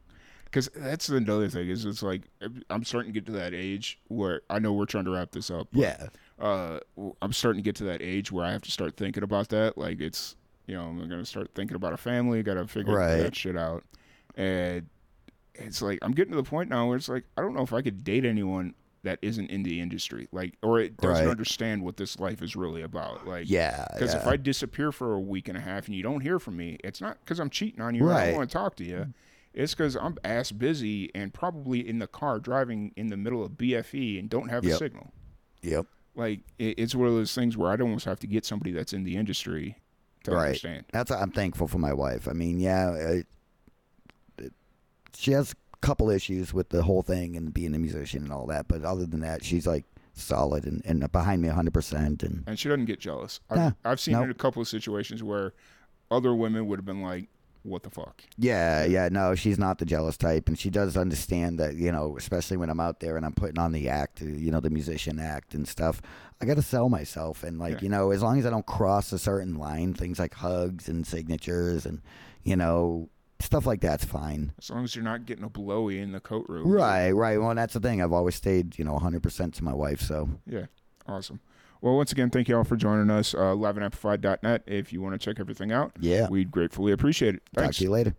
Because 0.44 0.68
that's 0.76 1.08
another 1.08 1.48
thing 1.48 1.68
is 1.70 1.86
it's 1.86 2.02
like 2.02 2.22
I'm 2.68 2.84
starting 2.84 3.10
to 3.12 3.18
get 3.18 3.24
to 3.26 3.32
that 3.32 3.54
age 3.54 3.98
where 4.08 4.42
I 4.50 4.58
know 4.58 4.74
we're 4.74 4.84
trying 4.84 5.06
to 5.06 5.10
wrap 5.10 5.30
this 5.32 5.50
up. 5.50 5.68
but, 5.72 5.80
Yeah. 5.80 6.06
Uh, 6.38 6.80
I'm 7.22 7.32
starting 7.32 7.62
to 7.62 7.64
get 7.64 7.76
to 7.76 7.84
that 7.84 8.02
age 8.02 8.30
where 8.32 8.44
I 8.44 8.52
have 8.52 8.60
to 8.62 8.70
start 8.70 8.96
thinking 8.98 9.22
about 9.22 9.48
that. 9.48 9.78
Like 9.78 10.00
it's 10.00 10.36
you 10.66 10.74
know 10.74 10.84
I'm 10.84 10.98
gonna 11.08 11.24
start 11.24 11.50
thinking 11.54 11.74
about 11.76 11.92
a 11.92 11.96
family. 11.96 12.42
Got 12.42 12.54
to 12.54 12.66
figure 12.66 12.94
Right. 12.96 13.16
that 13.16 13.34
shit 13.36 13.56
out. 13.56 13.84
And 14.36 14.86
it's 15.54 15.82
like 15.82 15.98
I'm 16.02 16.12
getting 16.12 16.32
to 16.32 16.36
the 16.36 16.42
point 16.48 16.70
now 16.70 16.88
where 16.88 16.96
it's 16.96 17.08
like 17.08 17.24
I 17.36 17.42
don't 17.42 17.54
know 17.54 17.62
if 17.62 17.72
I 17.72 17.82
could 17.82 18.04
date 18.04 18.24
anyone 18.24 18.74
that 19.04 19.18
isn't 19.20 19.50
in 19.50 19.64
the 19.64 19.80
industry, 19.80 20.28
like 20.32 20.54
or 20.62 20.78
it 20.80 20.96
doesn't 20.98 21.24
Right. 21.26 21.30
understand 21.30 21.82
what 21.82 21.96
this 21.96 22.18
life 22.20 22.40
is 22.40 22.54
really 22.54 22.82
about. 22.82 23.26
Like 23.26 23.50
Yeah. 23.50 23.86
because 23.92 24.14
yeah. 24.14 24.20
if 24.20 24.26
I 24.26 24.36
disappear 24.36 24.92
for 24.92 25.14
a 25.14 25.20
week 25.20 25.48
and 25.48 25.58
a 25.58 25.60
half 25.60 25.86
and 25.86 25.96
you 25.96 26.02
don't 26.04 26.20
hear 26.20 26.38
from 26.38 26.56
me, 26.56 26.78
it's 26.84 27.00
not 27.00 27.18
because 27.24 27.40
I'm 27.40 27.50
cheating 27.50 27.80
on 27.80 27.94
you. 27.94 28.06
Or 28.06 28.12
I 28.12 28.26
don't 28.28 28.36
want 28.36 28.48
to 28.50 28.52
talk 28.56 28.76
to 28.76 28.84
you. 28.84 29.12
It's 29.54 29.74
because 29.74 29.96
I'm 29.96 30.16
ass 30.24 30.50
busy 30.52 31.10
and 31.14 31.34
probably 31.34 31.86
in 31.86 31.98
the 31.98 32.06
car 32.06 32.38
driving 32.38 32.92
in 32.96 33.08
the 33.08 33.16
middle 33.18 33.42
of 33.44 33.58
BFE 33.58 34.18
and 34.18 34.30
don't 34.30 34.48
have 34.48 34.64
a 34.64 34.76
signal. 34.76 35.12
Yep. 35.62 35.86
Like 36.14 36.40
it, 36.58 36.78
it's 36.78 36.94
one 36.94 37.08
of 37.08 37.14
those 37.14 37.34
things 37.34 37.56
where 37.56 37.70
I'd 37.72 37.80
almost 37.82 38.04
have 38.06 38.20
to 38.20 38.26
get 38.26 38.44
somebody 38.46 38.70
that's 38.72 38.92
in 38.92 39.02
the 39.04 39.16
industry 39.16 39.76
to 40.24 40.32
Right. 40.32 40.46
understand. 40.46 40.84
That's 40.92 41.10
I'm 41.10 41.30
thankful 41.30 41.68
for 41.68 41.78
my 41.78 41.92
wife. 41.92 42.28
I 42.28 42.32
mean, 42.32 42.58
yeah, 42.58 42.92
it, 42.94 43.26
it, 44.38 44.52
she 45.14 45.32
has 45.32 45.52
a 45.52 45.76
couple 45.78 46.10
issues 46.10 46.52
with 46.54 46.70
the 46.70 46.82
whole 46.82 47.02
thing 47.02 47.36
and 47.36 47.52
being 47.52 47.74
a 47.74 47.78
musician 47.78 48.22
and 48.22 48.32
all 48.32 48.46
that, 48.46 48.68
but 48.68 48.84
other 48.84 49.06
than 49.06 49.20
that, 49.20 49.44
she's 49.44 49.66
like 49.66 49.84
solid 50.14 50.66
and, 50.66 50.82
and 50.84 51.10
behind 51.10 51.40
me 51.42 51.48
100. 51.48 51.72
percent 51.72 52.22
And 52.22 52.44
And 52.46 52.58
she 52.58 52.68
doesn't 52.68 52.84
get 52.84 53.00
jealous. 53.00 53.40
I've, 53.50 53.74
I've 53.84 54.00
seen 54.00 54.12
no. 54.12 54.20
it 54.20 54.24
in 54.24 54.30
a 54.30 54.34
couple 54.34 54.60
of 54.62 54.68
situations 54.68 55.22
where 55.22 55.52
other 56.10 56.34
women 56.34 56.66
would 56.66 56.78
have 56.78 56.84
been 56.86 57.02
like, 57.02 57.28
"What 57.62 57.82
the 57.82 57.90
fuck?" 57.90 58.22
yeah, 58.38 58.84
yeah, 58.84 59.08
no, 59.10 59.34
she's 59.34 59.58
not 59.58 59.78
the 59.78 59.84
jealous 59.84 60.16
type, 60.16 60.48
and 60.48 60.58
she 60.58 60.70
does 60.70 60.96
understand 60.96 61.58
that 61.58 61.74
you 61.74 61.92
know, 61.92 62.16
especially 62.16 62.56
when 62.56 62.70
I'm 62.70 62.80
out 62.80 63.00
there 63.00 63.16
and 63.16 63.24
I'm 63.26 63.32
putting 63.34 63.58
on 63.58 63.72
the 63.72 63.88
act, 63.88 64.20
you 64.20 64.50
know, 64.50 64.60
the 64.60 64.70
musician 64.70 65.18
act 65.18 65.54
and 65.54 65.66
stuff. 65.66 66.00
I 66.40 66.44
got 66.44 66.54
to 66.56 66.62
sell 66.62 66.88
myself, 66.88 67.42
and 67.44 67.58
like 67.58 67.74
Yeah. 67.74 67.80
you 67.82 67.88
know, 67.88 68.10
as 68.10 68.22
long 68.22 68.38
as 68.38 68.46
I 68.46 68.50
don't 68.50 68.66
cross 68.66 69.12
a 69.12 69.18
certain 69.18 69.54
line, 69.56 69.94
things 69.94 70.18
like 70.18 70.34
hugs 70.34 70.88
and 70.88 71.06
signatures 71.06 71.86
and 71.86 72.02
you 72.42 72.56
know 72.56 73.08
stuff 73.40 73.66
like 73.66 73.80
that's 73.80 74.04
fine. 74.04 74.52
As 74.58 74.70
long 74.70 74.84
as 74.84 74.94
you're 74.94 75.04
not 75.04 75.26
getting 75.26 75.44
a 75.44 75.48
blowy 75.48 75.98
in 75.98 76.12
the 76.12 76.20
coat 76.20 76.46
room. 76.48 76.68
Right, 76.70 77.10
right. 77.10 77.40
Well, 77.40 77.52
that's 77.56 77.74
the 77.74 77.80
thing. 77.80 78.00
I've 78.00 78.12
always 78.12 78.36
stayed, 78.36 78.78
you 78.78 78.84
know, 78.84 78.96
100% 78.96 79.52
to 79.54 79.64
my 79.64 79.72
wife. 79.74 80.00
So, 80.00 80.28
Yeah, 80.46 80.66
awesome. 81.08 81.40
Well, 81.82 81.96
once 81.96 82.12
again, 82.12 82.30
thank 82.30 82.48
you 82.48 82.56
all 82.56 82.64
for 82.64 82.76
joining 82.76 83.10
us. 83.10 83.34
Uh, 83.34 83.54
liveandamplified.net. 83.54 84.62
If 84.66 84.92
you 84.92 85.02
want 85.02 85.14
to 85.14 85.18
check 85.18 85.40
everything 85.40 85.72
out, 85.72 85.92
yeah. 86.00 86.28
we'd 86.28 86.50
gratefully 86.50 86.92
appreciate 86.92 87.34
it. 87.34 87.42
Talk 87.54 87.72
to 87.72 87.84
you 87.84 87.90
later. 87.90 88.14